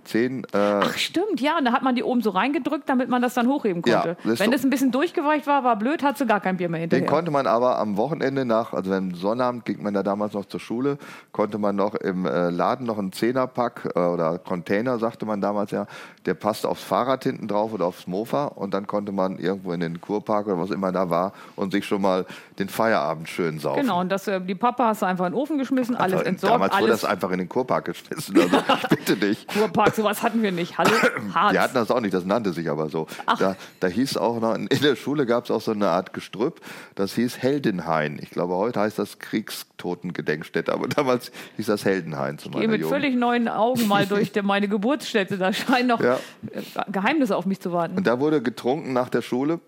zehn. 0.05 0.45
Äh 0.53 0.57
Ach 0.83 0.97
stimmt, 0.97 1.41
ja, 1.41 1.59
und 1.59 1.65
da 1.65 1.73
hat 1.73 1.83
man 1.83 1.95
die 1.95 2.03
oben 2.03 2.23
so 2.23 2.31
reingedrückt, 2.31 2.89
damit 2.89 3.09
man 3.09 3.23
das 3.23 3.35
dann 3.35 3.47
hochheben 3.49 3.83
konnte. 3.83 4.17
Ja, 4.25 4.39
Wenn 4.39 4.53
es 4.53 4.65
ein 4.65 4.71
bisschen 4.71 4.91
durchgeweicht 4.91 5.47
war, 5.47 5.65
war 5.65 5.77
blöd, 5.77 6.03
hat 6.03 6.19
sie 6.19 6.27
gar 6.27 6.41
kein 6.41 6.57
Bier 6.57 6.69
mehr 6.69 6.81
hinterher. 6.81 7.05
Den 7.05 7.11
konnte 7.11 7.31
man 7.31 7.47
aber 7.47 7.79
am 7.79 7.97
Wochenende 7.97 8.45
nach, 8.45 8.73
also 8.73 8.91
wenn 8.91 9.15
Sonnabend 9.15 9.65
ging 9.65 9.83
man 9.83 9.95
da 9.95 10.03
damals 10.03 10.35
noch 10.35 10.47
zur 10.47 10.61
Schule, 10.61 10.99
konnte 11.33 11.59
man 11.59 11.77
noch 11.77 11.95
im 11.95 12.27
äh, 12.27 12.51
Laden 12.51 12.87
noch 12.87 12.99
einen 12.99 13.13
Zehnerpack 13.13 13.91
äh, 13.95 13.99
oder 13.99 14.39
Container, 14.39 14.99
sagte 14.99 15.27
man 15.27 15.41
damals 15.41 15.71
ja, 15.71 15.87
der 16.27 16.35
passte 16.35 16.69
aufs 16.69 16.83
Fahrrad 16.83 17.25
hinten 17.25 17.49
drauf 17.49 17.73
oder 17.73 17.87
aufs 17.87 18.07
Mofa 18.07 18.47
und 18.47 18.75
dann 18.75 18.87
konnte 18.87 19.13
man 19.13 19.39
irgendwo 19.39 19.73
in 19.73 19.81
den 19.81 20.01
Kurpark 20.01 20.47
oder 20.47 20.59
was 20.59 20.71
immer 20.71 20.93
da 20.93 21.11
war 21.11 21.33
und 21.57 21.73
sich 21.73 21.85
schon 21.85 22.03
mal 22.03 22.27
den 22.59 22.69
Feierabend 22.69 23.29
schön 23.29 23.59
saufen. 23.59 23.83
Genau, 23.83 24.01
und 24.01 24.11
das, 24.11 24.29
äh, 24.29 24.41
die 24.41 24.55
Papa 24.55 24.89
hast 24.89 25.03
du 25.03 25.07
einfach 25.07 25.27
in 25.27 25.33
den 25.33 25.39
Ofen 25.39 25.59
geschmissen, 25.59 25.97
alles 25.97 26.19
also, 26.19 26.25
entsorgt. 26.25 26.55
Damals 26.55 26.73
alles 26.73 26.83
wurde 26.83 26.93
das 26.93 27.05
einfach 27.05 27.31
in 27.31 27.39
den 27.39 27.49
Kurpark 27.49 27.87
geschmissen, 27.87 28.39
also 28.39 28.57
ich 28.57 28.89
bitte 28.89 29.17
dich. 29.17 29.47
Kurpark 29.47 29.92
sowas 29.95 30.23
hatten 30.23 30.43
wir 30.43 30.53
nicht. 30.53 30.79
Hallo, 30.79 30.91
Harz. 31.35 31.53
Die 31.53 31.59
hatten 31.59 31.75
das 31.75 31.91
auch 31.91 32.01
nicht, 32.01 32.15
das 32.15 32.25
nannte 32.25 32.53
sich 32.53 32.71
aber 32.71 32.89
so. 32.89 33.07
Da, 33.39 33.57
da 33.81 33.87
hieß 33.87 34.17
auch 34.17 34.41
noch, 34.41 34.55
in 34.55 34.69
der 34.69 34.97
Schule 34.97 35.27
gab 35.27 35.45
es 35.45 35.51
auch 35.51 35.61
so 35.61 35.73
eine 35.73 35.89
Art 35.89 36.13
Gestrüpp, 36.13 36.61
das 36.95 37.15
hieß 37.15 37.39
Heldenhain. 37.39 38.19
Ich 38.23 38.31
glaube, 38.31 38.55
heute 38.55 38.81
heißt 38.81 38.99
das 38.99 39.19
Kriegstotengedenkstätte, 39.19 40.73
aber 40.73 40.89
damals 40.97 41.33
hieß 41.57 41.67
das 41.67 41.85
Heldenhain 41.85 42.39
zu 42.39 42.49
meiner 42.49 42.59
Ich 42.59 42.63
gehe 42.63 42.71
mit 42.71 42.81
Jugend. 42.83 42.95
völlig 42.95 43.17
neuen 43.17 43.49
Augen 43.49 43.87
mal 43.89 44.07
durch 44.07 44.33
meine 44.43 44.69
Geburtsstätte, 44.69 45.39
da 45.39 45.53
scheinen 45.53 45.89
noch 45.89 46.01
ja. 46.01 46.19
Geheimnisse 46.91 47.37
auf 47.37 47.47
mich 47.47 47.61
zu 47.61 47.73
warten. 47.73 47.97
Und 47.97 48.07
da 48.07 48.21
wurde 48.21 48.43
getrunken 48.43 48.93
nach 48.93 49.09
der 49.09 49.23
Schule. 49.23 49.61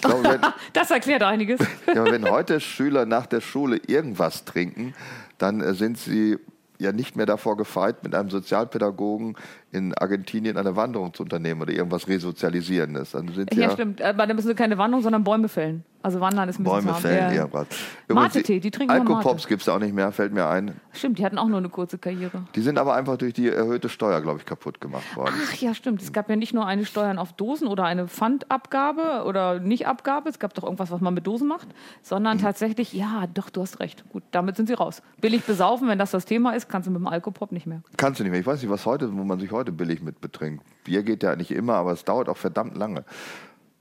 Glaube, 0.00 0.24
wenn, 0.24 0.40
das 0.72 0.90
erklärt 0.90 1.22
einiges. 1.22 1.60
Ja, 1.94 2.04
wenn 2.04 2.28
heute 2.28 2.60
Schüler 2.60 3.06
nach 3.06 3.26
der 3.26 3.40
Schule 3.40 3.80
irgendwas 3.86 4.44
trinken, 4.44 4.94
dann 5.38 5.60
äh, 5.60 5.74
sind 5.74 5.98
sie 5.98 6.38
ja 6.78 6.92
nicht 6.92 7.16
mehr 7.16 7.26
davor 7.26 7.56
gefeit, 7.56 8.04
mit 8.04 8.14
einem 8.14 8.30
Sozialpädagogen 8.30 9.36
in 9.70 9.94
Argentinien 9.94 10.56
eine 10.56 10.76
Wanderung 10.76 11.12
zu 11.12 11.22
unternehmen 11.22 11.62
oder 11.62 11.72
irgendwas 11.72 12.08
Resozialisierendes. 12.08 13.12
Dann 13.12 13.28
sind 13.28 13.54
ja, 13.54 13.66
ja, 13.66 13.70
stimmt. 13.70 14.00
Aber 14.00 14.26
dann 14.26 14.36
müssen 14.36 14.48
sie 14.48 14.54
keine 14.54 14.78
Wanderung, 14.78 15.02
sondern 15.02 15.24
Bäume 15.24 15.48
fällen. 15.48 15.84
Also 16.00 16.20
wandern 16.20 16.48
ist 16.48 16.60
ein 16.60 16.64
bisschen 16.64 16.84
Bäume 16.84 16.94
fällen, 16.94 17.34
ja. 17.34 17.48
ja 17.48 18.14
Mate-Tee, 18.14 18.60
die 18.60 18.70
trinken 18.70 18.92
Alkopops 18.92 19.48
gibt 19.48 19.62
es 19.62 19.68
auch 19.68 19.80
nicht 19.80 19.92
mehr, 19.92 20.12
fällt 20.12 20.32
mir 20.32 20.46
ein. 20.46 20.80
Stimmt, 20.92 21.18
die 21.18 21.24
hatten 21.24 21.38
auch 21.38 21.48
nur 21.48 21.58
eine 21.58 21.70
kurze 21.70 21.98
Karriere. 21.98 22.44
Die 22.54 22.60
sind 22.60 22.78
aber 22.78 22.94
einfach 22.94 23.16
durch 23.16 23.34
die 23.34 23.48
erhöhte 23.48 23.88
Steuer, 23.88 24.20
glaube 24.20 24.38
ich, 24.38 24.46
kaputt 24.46 24.80
gemacht 24.80 25.16
worden. 25.16 25.34
Ach 25.36 25.54
ja, 25.54 25.74
stimmt. 25.74 26.00
Es 26.00 26.12
gab 26.12 26.30
ja 26.30 26.36
nicht 26.36 26.54
nur 26.54 26.66
eine 26.66 26.86
Steuern 26.86 27.18
auf 27.18 27.32
Dosen 27.32 27.66
oder 27.66 27.84
eine 27.84 28.06
Pfandabgabe 28.06 29.24
oder 29.26 29.58
Nichtabgabe. 29.58 30.28
Es 30.28 30.38
gab 30.38 30.54
doch 30.54 30.62
irgendwas, 30.62 30.92
was 30.92 31.00
man 31.00 31.14
mit 31.14 31.26
Dosen 31.26 31.48
macht. 31.48 31.66
Sondern 32.02 32.36
mhm. 32.36 32.42
tatsächlich, 32.42 32.92
ja, 32.92 33.26
doch, 33.34 33.50
du 33.50 33.60
hast 33.60 33.80
recht. 33.80 34.08
Gut, 34.10 34.22
damit 34.30 34.56
sind 34.56 34.68
sie 34.68 34.74
raus. 34.74 35.02
Billig 35.20 35.42
besaufen, 35.44 35.88
wenn 35.88 35.98
das 35.98 36.12
das 36.12 36.26
Thema 36.26 36.52
ist, 36.52 36.68
kannst 36.68 36.86
du 36.86 36.92
mit 36.92 37.00
dem 37.00 37.08
Alkopop 37.08 37.50
nicht 37.50 37.66
mehr. 37.66 37.82
Kannst 37.96 38.20
du 38.20 38.24
nicht 38.24 38.30
mehr. 38.30 38.40
Ich 38.40 38.46
weiß 38.46 38.62
nicht, 38.62 38.70
was 38.70 38.86
heute, 38.86 39.12
wo 39.12 39.24
man 39.24 39.40
sich 39.40 39.50
heute 39.50 39.57
billig 39.64 40.02
mit 40.02 40.20
betrinkt. 40.20 40.64
Bier 40.84 41.02
geht 41.02 41.22
ja 41.22 41.36
nicht 41.36 41.50
immer, 41.50 41.74
aber 41.74 41.92
es 41.92 42.04
dauert 42.04 42.28
auch 42.28 42.36
verdammt 42.36 42.76
lange. 42.76 43.04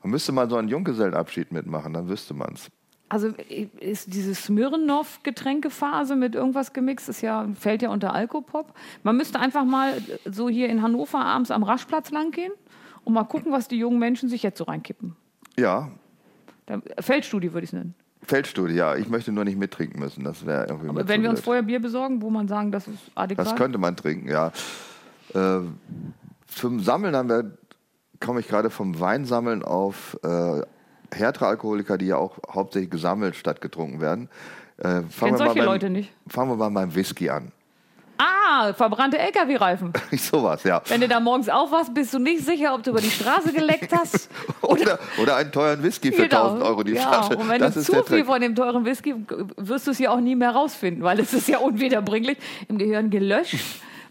Man 0.04 0.12
müsste 0.12 0.32
mal 0.32 0.50
so 0.50 0.58
einen 0.58 0.68
Junggesellenabschied 0.68 1.52
mitmachen, 1.52 1.94
dann 1.94 2.10
wüsste 2.10 2.34
man 2.34 2.54
es. 2.54 2.70
Also 3.10 3.28
ist 3.80 4.14
diese 4.14 4.36
Smirnoff-Getränkephase 4.36 6.16
mit 6.16 6.36
irgendwas 6.36 6.74
gemixt, 6.74 7.08
ist 7.08 7.22
ja, 7.22 7.48
fällt 7.56 7.82
ja 7.82 7.90
unter 7.90 8.14
Alkopop. 8.14 8.74
Man 9.04 9.16
müsste 9.16 9.40
einfach 9.40 9.64
mal 9.64 9.94
so 10.26 10.50
hier 10.50 10.68
in 10.68 10.82
Hannover 10.82 11.24
abends 11.24 11.52
am 11.52 11.64
Raschplatz 11.64 12.12
langgehen 12.12 12.52
und 13.06 13.14
mal 13.14 13.24
gucken, 13.24 13.54
was 13.54 13.70
die 13.70 13.78
jungen 13.78 14.00
Menschen 14.00 14.28
sich 14.28 14.44
jetzt 14.44 14.58
so 14.58 14.66
reinkippen. 14.66 15.16
Ja, 15.58 15.90
Da, 16.68 16.82
Feldstudie 17.00 17.54
würde 17.54 17.64
ich 17.64 17.70
es 17.70 17.74
nennen. 17.74 17.96
Feldstudie, 18.24 18.76
ja. 18.76 18.96
Ich 18.96 19.10
möchte 19.10 19.32
nur 19.32 19.46
nicht 19.46 19.58
mittrinken 19.58 20.00
müssen. 20.00 20.24
Das 20.24 20.46
wäre 20.46 20.68
irgendwie 20.68 20.90
Aber 20.90 21.08
wenn 21.08 21.24
wir 21.24 21.30
uns 21.30 21.40
vorher 21.40 21.64
Bier 21.64 21.82
besorgen, 21.82 22.22
wo 22.22 22.30
man 22.30 22.48
sagen, 22.48 22.72
das 22.72 22.88
ist 22.88 23.00
adäquat. 23.16 23.48
Das 23.48 23.56
könnte 23.56 23.78
man 23.78 23.96
trinken, 23.96 24.28
ja. 24.28 24.52
Äh, 25.38 25.62
zum 26.48 26.80
Sammeln 26.80 27.16
haben 27.16 27.30
wir, 27.30 27.58
komme 28.20 28.40
ich 28.40 28.48
gerade 28.48 28.70
vom 28.70 29.00
Weinsammeln 29.00 29.64
auf 29.64 30.18
äh, 30.24 30.62
härtere 31.14 31.48
Alkoholiker, 31.48 31.98
die 31.98 32.08
ja 32.08 32.18
auch 32.18 32.38
hauptsächlich 32.50 32.90
gesammelt 32.90 33.36
statt 33.36 33.62
getrunken 33.62 34.02
werden. 34.02 34.30
Äh, 34.78 35.02
fangen, 35.10 35.10
wir 35.20 35.32
mal 35.32 35.38
solche 35.38 35.54
beim, 35.56 35.66
Leute 35.66 35.90
nicht. 35.90 36.12
fangen 36.28 36.52
wir 36.52 36.56
mal 36.56 36.70
beim 36.70 36.96
Whisky 36.96 37.30
an. 37.30 37.52
Ah, 38.18 38.74
verbrannte 38.74 39.20
LKW-Reifen. 39.20 39.94
Sowas, 40.14 40.64
ja. 40.64 40.82
Wenn 40.88 41.02
du 41.02 41.08
da 41.08 41.20
morgens 41.20 41.50
aufwachst, 41.50 41.94
bist 41.94 42.14
du 42.14 42.20
nicht 42.20 42.44
sicher, 42.44 42.74
ob 42.74 42.82
du 42.82 42.90
über 42.90 43.02
die 43.02 43.12
Straße 43.12 43.54
geleckt 43.54 43.92
hast. 43.94 44.30
Oder, 44.62 45.00
oder 45.22 45.36
einen 45.36 45.52
teuren 45.52 45.82
Whisky 45.84 46.12
für 46.12 46.24
1000 46.24 46.64
Euro 46.64 46.84
die 46.84 46.94
ja. 46.94 47.02
Flasche. 47.08 47.38
Und 47.38 47.48
wenn 47.48 47.62
das 47.62 47.76
du 47.76 47.82
zu 47.82 48.04
viel 48.04 48.26
von 48.26 48.42
dem 48.42 48.56
teuren 48.56 48.84
Whisky, 48.86 49.16
wirst 49.56 49.88
du 49.88 49.92
es 49.92 50.00
ja 50.00 50.10
auch 50.10 50.20
nie 50.20 50.36
mehr 50.36 50.50
rausfinden, 50.50 51.04
weil 51.04 51.20
es 51.20 51.34
ist 51.34 51.48
ja 51.48 51.60
unwiederbringlich 51.60 52.38
im 52.68 52.78
Gehirn 52.78 53.10
gelöscht, 53.10 53.56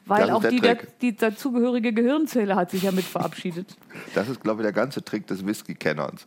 weil 0.06 0.30
auch 0.30 0.44
die, 0.44 0.60
der, 0.60 0.78
die 1.02 1.16
dazugehörige 1.16 1.92
Gehirnzelle 1.92 2.54
hat 2.54 2.70
sich 2.70 2.84
ja 2.84 2.92
mit 2.92 3.04
verabschiedet. 3.04 3.76
Das 4.14 4.28
ist, 4.28 4.42
glaube 4.42 4.60
ich, 4.60 4.64
der 4.64 4.72
ganze 4.72 5.02
Trick 5.02 5.26
des 5.26 5.44
Whisky-Kenners. 5.44 6.26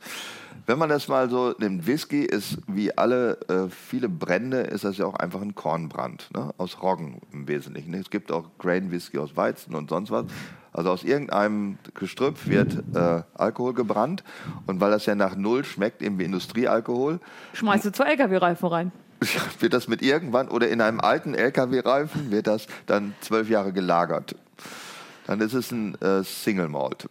Wenn 0.66 0.78
man 0.78 0.90
das 0.90 1.08
mal 1.08 1.30
so 1.30 1.54
nimmt, 1.58 1.88
Whisky 1.88 2.24
ist 2.24 2.58
wie 2.68 2.96
alle 2.96 3.40
äh, 3.48 3.70
viele 3.70 4.10
Brände, 4.10 4.62
ist 4.62 4.84
das 4.84 4.98
ja 4.98 5.06
auch 5.06 5.16
einfach 5.16 5.42
ein 5.42 5.56
Kornbrand, 5.56 6.30
ne? 6.36 6.52
aus 6.58 6.82
Roggen 6.82 7.22
im 7.32 7.48
Wesentlichen. 7.48 7.94
Es 7.94 8.10
gibt 8.10 8.32
auch 8.32 8.50
Grain 8.58 8.92
Whisky 8.92 9.18
aus 9.18 9.36
Weizen 9.36 9.76
und 9.76 9.90
sonst 9.90 10.12
was. 10.12 10.26
Also 10.74 10.92
aus 10.92 11.04
irgendeinem 11.04 11.78
Gestrüpp 11.94 12.48
wird 12.48 12.84
äh, 12.94 13.24
Alkohol 13.34 13.74
gebrannt 13.74 14.24
und 14.68 14.80
weil 14.80 14.92
das 14.92 15.06
ja 15.06 15.16
nach 15.16 15.36
Null 15.36 15.64
schmeckt, 15.64 16.02
eben 16.02 16.20
wie 16.20 16.26
Industriealkohol, 16.26 17.20
Schmeißt 17.54 17.86
du 17.86 17.92
zwei 17.92 18.12
LKW-Reifen 18.12 18.68
rein. 18.68 18.92
wird 19.60 19.74
das 19.74 19.88
mit 19.88 20.02
irgendwann 20.02 20.48
oder 20.48 20.70
in 20.70 20.82
einem 20.82 21.00
alten 21.00 21.34
LKW-Reifen 21.34 22.32
wird 22.32 22.48
das 22.48 22.68
dann 22.86 23.14
zwölf 23.22 23.50
Jahre 23.50 23.74
gelagert. 23.74 24.36
Dann 25.28 25.42
ist 25.42 25.54
es 25.54 25.72
ein 25.72 25.96
äh, 26.02 26.24
Single 26.24 26.70
Malt. 26.70 27.08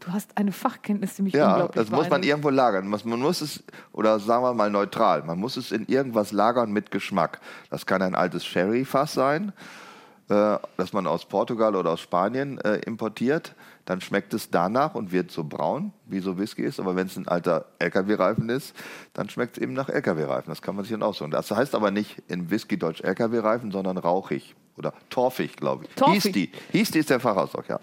Du 0.00 0.12
hast 0.12 0.36
eine 0.36 0.52
Fachkenntnis, 0.52 1.14
die 1.16 1.22
mich 1.22 1.34
Ja, 1.34 1.52
unglaublich 1.52 1.82
das 1.82 1.90
muss 1.90 2.08
man 2.08 2.22
irgendwo 2.22 2.50
lagern. 2.50 2.86
Man 2.88 3.00
man 3.04 3.20
muss 3.20 3.40
es, 3.40 3.64
oder 3.92 4.20
sagen 4.20 4.44
wir 4.44 4.54
mal 4.54 4.70
neutral, 4.70 5.22
man 5.22 5.38
muss 5.38 5.56
es 5.56 5.72
in 5.72 5.86
irgendwas 5.86 6.30
lagern 6.30 6.72
mit 6.72 6.90
Geschmack. 6.90 7.40
Das 7.70 7.86
kann 7.86 8.02
ein 8.02 8.14
altes 8.14 8.44
Sherry-Fass 8.44 9.14
sein, 9.14 9.52
äh, 10.28 10.58
das 10.76 10.92
man 10.92 11.06
aus 11.06 11.24
Portugal 11.24 11.74
oder 11.74 11.90
aus 11.90 12.00
Spanien 12.00 12.58
äh, 12.58 12.76
importiert. 12.78 13.54
Dann 13.84 14.00
schmeckt 14.00 14.34
es 14.34 14.50
danach 14.50 14.94
und 14.94 15.12
wird 15.12 15.30
so 15.30 15.44
braun, 15.44 15.92
wie 16.04 16.20
so 16.20 16.38
Whisky 16.38 16.62
ist. 16.62 16.78
Aber 16.78 16.96
wenn 16.96 17.06
es 17.06 17.16
ein 17.16 17.26
alter 17.26 17.64
LKW-Reifen 17.78 18.48
ist, 18.50 18.74
dann 19.14 19.30
schmeckt 19.30 19.56
es 19.56 19.62
eben 19.62 19.72
nach 19.72 19.88
LKW-Reifen. 19.88 20.50
Das 20.50 20.60
kann 20.60 20.76
man 20.76 20.84
sich 20.84 20.92
dann 20.92 21.02
aussuchen. 21.02 21.30
Das 21.30 21.50
heißt 21.50 21.74
aber 21.74 21.90
nicht 21.90 22.22
in 22.28 22.50
Whisky 22.50 22.76
Deutsch 22.76 23.00
LKW-Reifen, 23.00 23.72
sondern 23.72 23.96
rauchig 23.96 24.54
oder 24.76 24.92
torfig, 25.08 25.56
glaube 25.56 25.84
ich. 25.84 25.94
Torfig. 25.94 26.22
Hieß 26.22 26.32
die. 26.32 26.52
Hieß 26.72 26.90
die 26.90 26.98
ist 26.98 27.10
der 27.10 27.20
Fachausdruck, 27.20 27.68
ja. 27.68 27.80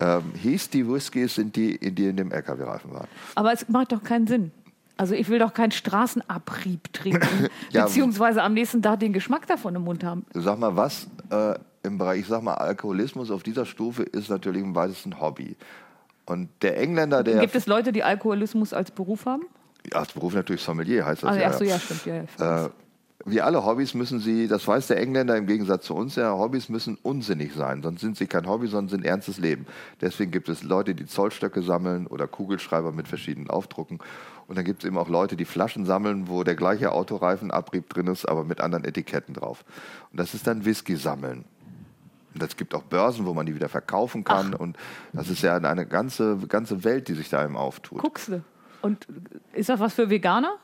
Ähm, 0.00 0.32
hieß 0.34 0.70
die 0.70 0.88
Whiskys 0.88 1.36
sind 1.36 1.54
die, 1.54 1.78
die 1.78 2.06
in 2.06 2.16
dem 2.16 2.32
LKW-Reifen 2.32 2.92
waren. 2.92 3.08
Aber 3.36 3.52
es 3.52 3.68
macht 3.68 3.92
doch 3.92 4.02
keinen 4.02 4.26
Sinn. 4.26 4.52
Also 4.96 5.14
ich 5.14 5.28
will 5.28 5.38
doch 5.40 5.52
keinen 5.52 5.72
Straßenabrieb 5.72 6.92
trinken, 6.92 7.48
Ja. 7.70 7.84
beziehungsweise 7.84 8.42
am 8.42 8.54
nächsten 8.54 8.80
Tag 8.82 9.00
den 9.00 9.12
Geschmack 9.12 9.46
davon 9.46 9.74
im 9.74 9.82
Mund 9.82 10.04
haben. 10.04 10.24
Sag 10.34 10.58
mal, 10.58 10.76
was 10.76 11.08
äh, 11.30 11.54
im 11.82 11.98
Bereich, 11.98 12.20
ich 12.20 12.26
sag 12.28 12.42
mal, 12.42 12.54
Alkoholismus 12.54 13.30
auf 13.30 13.42
dieser 13.42 13.66
Stufe 13.66 14.02
ist 14.04 14.30
natürlich 14.30 14.62
im 14.62 14.74
weitesten 14.74 15.20
Hobby. 15.20 15.56
Und 16.26 16.48
der 16.62 16.78
Engländer, 16.78 17.22
der 17.22 17.40
Gibt 17.40 17.54
es 17.54 17.66
Leute, 17.66 17.92
die 17.92 18.02
Alkoholismus 18.02 18.72
als 18.72 18.90
Beruf 18.90 19.26
haben? 19.26 19.42
ja, 19.92 19.98
als 19.98 20.12
Beruf 20.12 20.32
natürlich 20.34 20.62
Sommelier 20.62 21.04
heißt 21.04 21.22
das 21.24 21.28
Also, 21.30 21.40
ja. 21.42 21.48
ach 21.50 21.52
so, 21.54 21.64
ja, 21.64 21.78
stimmt. 21.78 22.06
Ja. 22.38 22.66
Äh, 22.66 22.70
wie 23.26 23.40
alle 23.40 23.64
Hobbys 23.64 23.94
müssen 23.94 24.20
sie, 24.20 24.48
das 24.48 24.66
weiß 24.66 24.88
der 24.88 25.00
Engländer 25.00 25.36
im 25.36 25.46
Gegensatz 25.46 25.86
zu 25.86 25.94
uns, 25.94 26.16
ja, 26.16 26.32
Hobbys 26.32 26.68
müssen 26.68 26.98
unsinnig 27.02 27.54
sein, 27.54 27.82
sonst 27.82 28.00
sind 28.00 28.16
sie 28.16 28.26
kein 28.26 28.46
Hobby, 28.46 28.66
sondern 28.66 28.90
sind 28.90 29.04
ernstes 29.04 29.38
Leben. 29.38 29.66
Deswegen 30.00 30.30
gibt 30.30 30.48
es 30.48 30.62
Leute, 30.62 30.94
die 30.94 31.06
Zollstöcke 31.06 31.62
sammeln 31.62 32.06
oder 32.06 32.26
Kugelschreiber 32.26 32.92
mit 32.92 33.08
verschiedenen 33.08 33.48
Aufdrucken. 33.48 33.98
Und 34.46 34.56
dann 34.56 34.64
gibt 34.64 34.82
es 34.82 34.88
eben 34.88 34.98
auch 34.98 35.08
Leute, 35.08 35.36
die 35.36 35.46
Flaschen 35.46 35.86
sammeln, 35.86 36.28
wo 36.28 36.44
der 36.44 36.54
gleiche 36.54 36.92
Autoreifenabrieb 36.92 37.88
drin 37.88 38.08
ist, 38.08 38.26
aber 38.26 38.44
mit 38.44 38.60
anderen 38.60 38.84
Etiketten 38.84 39.34
drauf. 39.34 39.64
Und 40.10 40.20
das 40.20 40.34
ist 40.34 40.46
dann 40.46 40.66
Whisky 40.66 40.96
sammeln. 40.96 41.44
Und 42.34 42.42
es 42.42 42.56
gibt 42.56 42.74
auch 42.74 42.82
Börsen, 42.82 43.26
wo 43.26 43.32
man 43.32 43.46
die 43.46 43.54
wieder 43.54 43.68
verkaufen 43.68 44.24
kann. 44.24 44.54
Und 44.54 44.76
das 45.12 45.30
ist 45.30 45.42
ja 45.42 45.56
eine 45.56 45.86
ganze, 45.86 46.36
ganze 46.48 46.84
Welt, 46.84 47.08
die 47.08 47.14
sich 47.14 47.30
da 47.30 47.40
einem 47.40 47.56
auftut. 47.56 48.00
Guckst 48.00 48.28
du. 48.28 48.42
Und 48.82 49.06
ist 49.54 49.70
das 49.70 49.80
was 49.80 49.94
für 49.94 50.10
Veganer? 50.10 50.58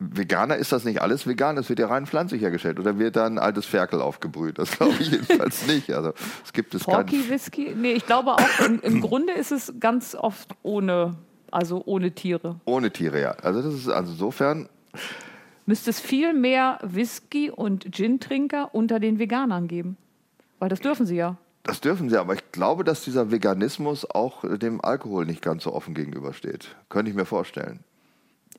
Veganer 0.00 0.56
ist 0.56 0.70
das 0.70 0.84
nicht 0.84 1.02
alles 1.02 1.26
vegan, 1.26 1.56
das 1.56 1.68
wird 1.68 1.80
ja 1.80 1.88
rein 1.88 2.06
pflanzlich 2.06 2.40
hergestellt. 2.40 2.78
Oder 2.78 2.98
wird 2.98 3.16
da 3.16 3.26
ein 3.26 3.38
altes 3.38 3.66
Ferkel 3.66 4.00
aufgebrüht? 4.00 4.58
Das 4.58 4.70
glaube 4.70 4.94
ich 5.00 5.10
jedenfalls 5.10 5.66
nicht. 5.66 5.92
Also 5.92 6.12
es 6.44 6.52
gibt 6.52 6.74
es. 6.74 6.84
Porky 6.84 7.28
Whisky? 7.28 7.74
Nee, 7.76 7.92
ich 7.92 8.06
glaube 8.06 8.34
auch, 8.34 8.60
im, 8.64 8.80
im 8.80 9.00
Grunde 9.00 9.32
ist 9.32 9.50
es 9.50 9.74
ganz 9.80 10.14
oft 10.14 10.50
ohne, 10.62 11.16
also 11.50 11.82
ohne 11.84 12.12
Tiere. 12.12 12.60
Ohne 12.64 12.92
Tiere, 12.92 13.20
ja. 13.20 13.30
Also 13.42 13.62
das 13.62 13.74
ist 13.74 13.88
also 13.88 14.12
insofern, 14.12 14.68
Müsste 15.68 15.90
es 15.90 16.00
viel 16.00 16.32
mehr 16.32 16.78
Whisky- 16.82 17.50
und 17.50 17.92
Gin-Trinker 17.92 18.74
unter 18.74 19.00
den 19.00 19.18
Veganern 19.18 19.68
geben. 19.68 19.98
Weil 20.58 20.70
das 20.70 20.80
dürfen 20.80 21.04
sie 21.04 21.16
ja. 21.16 21.36
das 21.62 21.82
dürfen 21.82 22.08
sie, 22.08 22.16
aber 22.16 22.32
ich 22.32 22.52
glaube, 22.52 22.84
dass 22.84 23.04
dieser 23.04 23.30
Veganismus 23.30 24.10
auch 24.10 24.44
dem 24.56 24.82
Alkohol 24.82 25.26
nicht 25.26 25.42
ganz 25.42 25.64
so 25.64 25.74
offen 25.74 25.92
gegenübersteht. 25.92 26.74
Könnte 26.88 27.10
ich 27.10 27.16
mir 27.16 27.26
vorstellen. 27.26 27.80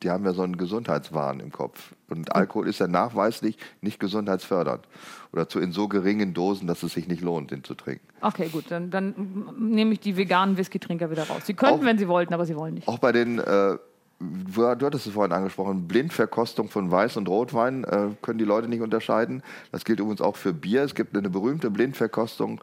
Die 0.04 0.10
haben 0.10 0.24
ja 0.26 0.34
so 0.34 0.43
einen 0.43 0.58
Gesundheitswahn 0.58 1.39
im 1.39 1.52
Kopf. 1.52 1.93
Und 2.10 2.36
Alkohol 2.36 2.68
ist 2.68 2.80
ja 2.80 2.88
nachweislich 2.88 3.58
nicht 3.82 4.00
gesundheitsfördernd. 4.00 4.88
Oder 5.34 5.50
zu 5.50 5.60
in 5.60 5.72
so 5.72 5.88
geringen 5.88 6.34
Dosen, 6.34 6.68
dass 6.68 6.84
es 6.84 6.93
sich 6.93 7.08
nicht 7.08 7.22
lohnt, 7.22 7.52
den 7.52 7.64
zu 7.64 7.76
trinken. 7.76 8.06
Okay, 8.22 8.47
gut, 8.50 8.66
dann, 8.70 8.89
dann 8.91 9.54
nehme 9.60 9.93
ich 9.93 10.00
die 10.00 10.16
veganen 10.18 10.58
Whisky-Trinker 10.58 11.12
wieder 11.12 11.28
raus. 11.28 11.41
Sie 11.45 11.54
könnten, 11.54 11.82
Auch- 11.82 11.86
wenn 11.86 11.97
sie 11.97 12.08
wollten, 12.08 12.34
aber 12.34 12.45
sie 12.45 12.56
wollen 12.56 12.76
nicht. 12.76 12.88
Auch 12.88 13.00
bei 13.00 13.12
den, 13.12 13.39
äh, 13.39 13.78
du 14.20 14.66
hattest 14.86 15.06
es 15.08 15.14
vorhin 15.14 15.32
angesprochen, 15.34 15.88
Blindverkostung 15.88 16.70
von 16.70 16.91
Weiß- 16.91 17.18
und 17.18 17.28
Rotwein 17.30 17.84
äh, 17.84 18.08
können 18.22 18.39
die 18.39 18.45
Leute 18.45 18.68
nicht 18.68 18.82
unterscheiden. 18.82 19.43
Das 19.72 19.86
gilt 19.86 20.00
übrigens 20.00 20.22
auch 20.22 20.36
für 20.36 20.54
Bier. 20.54 20.84
Es 20.84 20.95
gibt 20.95 21.16
eine 21.16 21.30
berühmte 21.30 21.70
Blindverkostung 21.70 22.62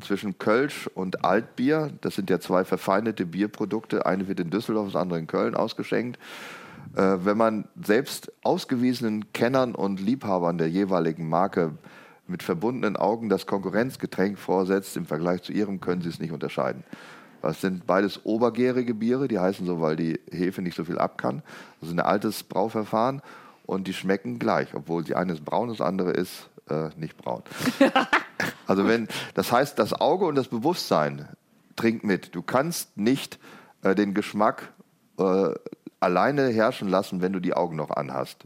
zwischen 0.00 0.38
Kölsch 0.38 0.88
und 0.94 1.24
Altbier. 1.24 1.90
Das 2.02 2.14
sind 2.14 2.30
ja 2.30 2.40
zwei 2.40 2.64
verfeindete 2.64 3.26
Bierprodukte. 3.26 4.06
Eine 4.06 4.28
wird 4.28 4.40
in 4.40 4.50
Düsseldorf, 4.50 4.92
das 4.92 4.96
andere 5.00 5.18
in 5.18 5.26
Köln 5.26 5.54
ausgeschenkt. 5.54 6.18
Äh, 6.96 7.24
wenn 7.24 7.36
man 7.36 7.68
selbst 7.82 8.32
ausgewiesenen 8.42 9.32
Kennern 9.32 9.74
und 9.74 10.00
Liebhabern 10.00 10.58
der 10.58 10.68
jeweiligen 10.68 11.28
Marke 11.28 11.72
mit 12.26 12.42
verbundenen 12.42 12.96
Augen 12.96 13.28
das 13.28 13.46
Konkurrenzgetränk 13.46 14.38
vorsetzt, 14.38 14.96
im 14.96 15.06
Vergleich 15.06 15.42
zu 15.42 15.52
ihrem 15.52 15.80
können 15.80 16.02
sie 16.02 16.08
es 16.08 16.20
nicht 16.20 16.32
unterscheiden. 16.32 16.84
Das 17.42 17.60
sind 17.60 17.86
beides 17.86 18.24
obergärige 18.24 18.94
Biere, 18.94 19.28
die 19.28 19.38
heißen 19.38 19.66
so, 19.66 19.80
weil 19.80 19.96
die 19.96 20.18
Hefe 20.30 20.62
nicht 20.62 20.76
so 20.76 20.84
viel 20.84 20.98
ab 20.98 21.18
kann. 21.18 21.42
Das 21.80 21.90
ist 21.90 21.94
ein 21.94 22.00
altes 22.00 22.42
Brauverfahren 22.42 23.20
und 23.66 23.86
die 23.86 23.92
schmecken 23.92 24.38
gleich, 24.38 24.74
obwohl 24.74 25.04
die 25.04 25.14
eine 25.14 25.34
ist 25.34 25.44
braun, 25.44 25.68
das 25.68 25.82
andere 25.82 26.12
ist 26.12 26.48
äh, 26.70 26.88
nicht 26.96 27.18
braun. 27.18 27.42
also 28.66 28.88
wenn, 28.88 29.08
das 29.34 29.52
heißt, 29.52 29.78
das 29.78 29.92
Auge 29.92 30.24
und 30.24 30.36
das 30.36 30.48
Bewusstsein 30.48 31.28
trinkt 31.76 32.04
mit. 32.04 32.34
Du 32.34 32.42
kannst 32.42 32.96
nicht 32.96 33.38
äh, 33.82 33.94
den 33.94 34.14
Geschmack 34.14 34.72
äh, 35.18 35.50
alleine 36.04 36.48
herrschen 36.48 36.88
lassen, 36.88 37.20
wenn 37.20 37.32
du 37.32 37.40
die 37.40 37.54
Augen 37.54 37.76
noch 37.76 37.90
anhast. 37.90 38.44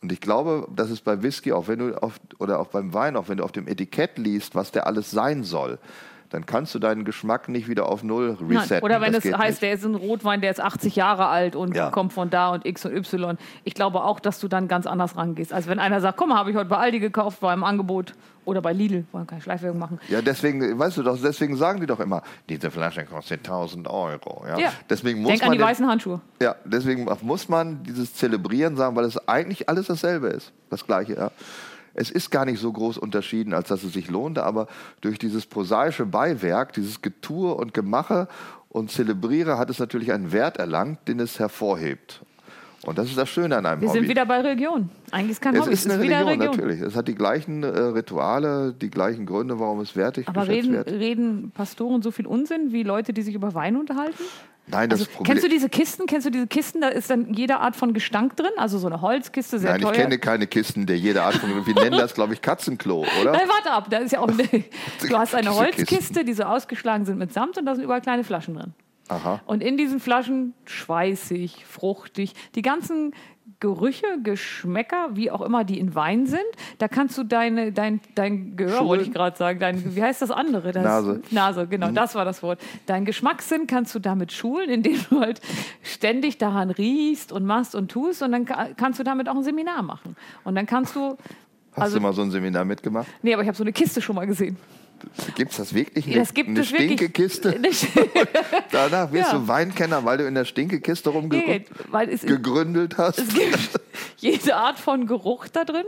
Und 0.00 0.12
ich 0.12 0.20
glaube, 0.20 0.68
das 0.74 0.90
ist 0.90 1.02
bei 1.02 1.22
Whisky, 1.22 1.52
auch 1.52 1.66
wenn 1.66 1.80
du 1.80 2.00
auf, 2.00 2.20
oder 2.38 2.60
auch 2.60 2.68
beim 2.68 2.94
Wein, 2.94 3.16
auch 3.16 3.28
wenn 3.28 3.38
du 3.38 3.44
auf 3.44 3.52
dem 3.52 3.66
Etikett 3.66 4.16
liest, 4.16 4.54
was 4.54 4.70
der 4.70 4.86
alles 4.86 5.10
sein 5.10 5.42
soll, 5.42 5.78
dann 6.30 6.44
kannst 6.46 6.74
du 6.74 6.78
deinen 6.78 7.04
Geschmack 7.04 7.48
nicht 7.48 7.68
wieder 7.68 7.88
auf 7.88 8.02
Null 8.02 8.36
Nein. 8.40 8.58
resetten. 8.58 8.84
Oder 8.84 9.00
wenn 9.00 9.12
Das 9.12 9.24
es 9.24 9.32
heißt, 9.32 9.50
nicht. 9.50 9.62
der 9.62 9.72
ist 9.72 9.84
ein 9.84 9.94
Rotwein, 9.94 10.40
der 10.40 10.50
ist 10.50 10.60
80 10.60 10.94
Jahre 10.96 11.26
alt 11.26 11.56
und 11.56 11.74
Ja. 11.74 11.90
kommt 11.90 12.12
von 12.12 12.28
da 12.30 12.50
und 12.50 12.66
X 12.66 12.84
und 12.84 12.94
Y. 12.94 13.38
Ich 13.64 13.74
glaube 13.74 14.04
auch, 14.04 14.20
dass 14.20 14.38
du 14.40 14.48
dann 14.48 14.68
ganz 14.68 14.86
anders 14.86 15.16
rangehst. 15.16 15.52
Also 15.52 15.70
wenn 15.70 15.78
einer 15.78 16.00
sagt, 16.00 16.18
komm 16.18 16.28
mal, 16.30 16.36
habe 16.36 16.50
ich 16.50 16.56
heute 16.56 16.68
bei 16.68 16.76
Aldi 16.76 17.00
gekauft, 17.00 17.40
war 17.42 17.54
im 17.54 17.64
Angebot. 17.64 18.14
Oder 18.44 18.62
bei 18.62 18.72
Lidl, 18.72 19.04
wollen 19.12 19.26
keine 19.26 19.42
Schleifwerbung 19.42 19.78
machen. 19.78 20.00
Ja, 20.08 20.22
deswegen, 20.22 20.78
weißt 20.78 20.96
du 20.96 21.02
doch, 21.02 21.18
deswegen 21.20 21.56
sagen 21.58 21.80
die 21.80 21.86
doch 21.86 22.00
immer, 22.00 22.22
diese 22.48 22.70
Flasche 22.70 23.04
kostet 23.04 23.40
1000 23.46 23.86
Euro. 23.88 24.42
Ja? 24.48 24.58
Ja. 24.58 24.72
Deswegen 24.88 25.20
muss 25.20 25.28
Denk 25.28 25.42
an 25.42 25.48
man 25.48 25.52
die 25.52 25.58
den- 25.58 25.66
weißen 25.68 25.86
Handschuhe. 25.86 26.22
Ja, 26.40 26.56
deswegen 26.64 27.06
muss 27.22 27.48
man 27.50 27.82
dieses 27.82 28.14
Zelebrieren 28.14 28.74
sagen, 28.76 28.96
weil 28.96 29.04
es 29.04 29.28
eigentlich 29.28 29.68
alles 29.68 29.88
dasselbe 29.88 30.28
ist. 30.28 30.52
Das 30.70 30.86
Gleiche, 30.86 31.14
ja. 31.14 31.30
Es 31.98 32.10
ist 32.10 32.30
gar 32.30 32.44
nicht 32.44 32.60
so 32.60 32.72
groß 32.72 32.96
unterschieden, 32.96 33.52
als 33.52 33.68
dass 33.68 33.82
es 33.82 33.92
sich 33.92 34.08
lohnte, 34.08 34.44
aber 34.44 34.68
durch 35.00 35.18
dieses 35.18 35.46
prosaische 35.46 36.06
Beiwerk, 36.06 36.72
dieses 36.72 37.02
Getue 37.02 37.52
und 37.54 37.74
Gemache 37.74 38.28
und 38.68 38.90
Zelebriere 38.92 39.58
hat 39.58 39.68
es 39.68 39.80
natürlich 39.80 40.12
einen 40.12 40.30
Wert 40.30 40.58
erlangt, 40.58 41.08
den 41.08 41.18
es 41.18 41.38
hervorhebt. 41.40 42.20
Und 42.84 42.96
das 42.96 43.08
ist 43.08 43.18
das 43.18 43.28
Schöne 43.28 43.56
an 43.56 43.66
einem 43.66 43.80
Wir 43.80 43.88
Hobby. 43.88 43.98
sind 43.98 44.08
wieder 44.08 44.24
bei 44.24 44.40
Religion. 44.40 44.88
Eigentlich 45.10 45.32
ist 45.32 45.40
kein 45.42 45.56
es 45.56 45.62
Hobby, 45.62 45.72
ist 45.72 45.80
es 45.80 45.90
eine 45.90 45.94
ist 46.00 46.06
wieder 46.08 46.20
Religion, 46.20 46.40
Religion. 46.42 46.68
natürlich. 46.68 46.80
Es 46.80 46.94
hat 46.94 47.08
die 47.08 47.16
gleichen 47.16 47.64
äh, 47.64 47.66
Rituale, 47.66 48.72
die 48.72 48.90
gleichen 48.90 49.26
Gründe, 49.26 49.58
warum 49.58 49.80
es 49.80 49.96
wertig 49.96 50.28
Aber 50.28 50.42
geschätzt 50.42 50.68
reden, 50.68 50.72
wird. 50.74 50.88
reden 50.92 51.50
Pastoren 51.50 52.02
so 52.02 52.12
viel 52.12 52.26
Unsinn 52.28 52.70
wie 52.72 52.84
Leute, 52.84 53.12
die 53.12 53.22
sich 53.22 53.34
über 53.34 53.54
Wein 53.54 53.76
unterhalten? 53.76 54.22
Nein, 54.70 54.90
das 54.90 55.00
Also, 55.00 55.10
Problem. 55.12 55.32
kennst 55.34 55.44
du 55.44 55.48
diese 55.48 55.68
Kisten? 55.68 56.06
Kennst 56.06 56.26
du 56.26 56.30
diese 56.30 56.46
Kisten? 56.46 56.80
Da 56.80 56.88
ist 56.88 57.10
dann 57.10 57.32
jede 57.32 57.58
Art 57.60 57.76
von 57.76 57.92
Gestank 57.94 58.36
drin. 58.36 58.50
Also 58.56 58.78
so 58.78 58.86
eine 58.86 59.00
Holzkiste, 59.00 59.58
sehr 59.58 59.72
Nein, 59.72 59.80
teuer. 59.80 59.92
ich 59.92 59.98
kenne 59.98 60.18
keine 60.18 60.46
Kisten, 60.46 60.86
der 60.86 60.98
jede 60.98 61.22
Art 61.22 61.34
von. 61.36 61.66
Wir 61.66 61.74
nennen 61.74 61.98
das, 61.98 62.14
glaube 62.14 62.34
ich, 62.34 62.42
Katzenklo, 62.42 63.04
oder? 63.20 63.32
Nein, 63.32 63.48
warte 63.48 63.70
ab. 63.70 63.86
Da 63.90 63.98
ist 63.98 64.12
ja 64.12 64.20
auch 64.20 64.28
eine, 64.28 64.42
du 65.08 65.18
hast 65.18 65.34
eine 65.34 65.48
Diese 65.48 65.60
Holzkiste, 65.60 65.94
Kisten. 65.96 66.26
die 66.26 66.32
so 66.34 66.42
ausgeschlagen 66.44 67.04
sind 67.04 67.18
mit 67.18 67.32
Samt 67.32 67.56
und 67.58 67.66
da 67.66 67.74
sind 67.74 67.84
überall 67.84 68.00
kleine 68.00 68.24
Flaschen 68.24 68.54
drin. 68.54 68.74
Aha. 69.08 69.40
Und 69.46 69.62
in 69.62 69.76
diesen 69.78 70.00
Flaschen 70.00 70.52
schweißig, 70.66 71.64
fruchtig, 71.66 72.34
die 72.54 72.62
ganzen 72.62 73.14
Gerüche, 73.60 74.06
Geschmäcker, 74.22 75.08
wie 75.14 75.30
auch 75.30 75.40
immer, 75.40 75.64
die 75.64 75.78
in 75.78 75.94
Wein 75.94 76.26
sind, 76.26 76.40
da 76.78 76.86
kannst 76.86 77.16
du 77.18 77.24
deine, 77.24 77.72
dein, 77.72 78.00
dein 78.14 78.56
Gehör, 78.56 78.86
wollte 78.86 79.04
ich 79.04 79.12
gerade 79.12 79.36
sagen, 79.36 79.58
dein, 79.58 79.96
wie 79.96 80.02
heißt 80.02 80.22
das 80.22 80.30
andere? 80.30 80.70
Das, 80.72 80.84
Nase. 80.84 81.22
Nase, 81.30 81.66
genau, 81.66 81.90
das 81.90 82.14
war 82.14 82.24
das 82.24 82.42
Wort. 82.42 82.60
Dein 82.86 83.04
Geschmackssinn 83.04 83.66
kannst 83.66 83.94
du 83.94 83.98
damit 83.98 84.32
schulen, 84.32 84.70
indem 84.70 84.98
du 85.10 85.20
halt 85.20 85.40
ständig 85.82 86.38
daran 86.38 86.70
riechst 86.70 87.32
und 87.32 87.44
machst 87.46 87.74
und 87.74 87.90
tust 87.90 88.22
und 88.22 88.32
dann 88.32 88.44
ka- 88.44 88.68
kannst 88.76 89.00
du 89.00 89.04
damit 89.04 89.28
auch 89.28 89.34
ein 89.36 89.42
Seminar 89.44 89.82
machen. 89.82 90.14
Und 90.44 90.54
dann 90.54 90.66
kannst 90.66 90.94
du, 90.94 91.16
Hast 91.72 91.82
also, 91.82 91.96
du 91.98 92.02
mal 92.02 92.12
so 92.12 92.22
ein 92.22 92.30
Seminar 92.30 92.64
mitgemacht? 92.64 93.06
nee, 93.22 93.32
aber 93.32 93.42
ich 93.42 93.48
habe 93.48 93.56
so 93.56 93.64
eine 93.64 93.72
Kiste 93.72 94.00
schon 94.00 94.14
mal 94.16 94.26
gesehen. 94.26 94.56
Gibt 95.36 95.52
es 95.52 95.56
das 95.58 95.74
wirklich? 95.74 96.06
Eine, 96.06 96.16
Das 96.16 96.34
gibt 96.34 96.48
eine 96.48 96.60
es. 96.60 96.68
Stinkekiste? 96.68 97.58
Nicht- 97.60 97.86
Danach 98.72 99.12
wirst 99.12 99.32
Ja. 99.32 99.38
du 99.38 99.48
Weinkenner, 99.48 100.04
weil 100.04 100.18
du 100.18 100.26
in 100.26 100.34
der 100.34 100.44
Stinkekiste 100.44 101.10
Nee, 101.10 101.16
rumgegründet 101.16 101.66
weil 101.90 102.08
es, 102.08 102.22
hast. 102.98 103.18
es 103.18 103.34
gibt 103.34 103.70
jede 104.18 104.56
Art 104.56 104.78
von 104.78 105.06
Geruch 105.06 105.48
da 105.48 105.64
drin, 105.64 105.84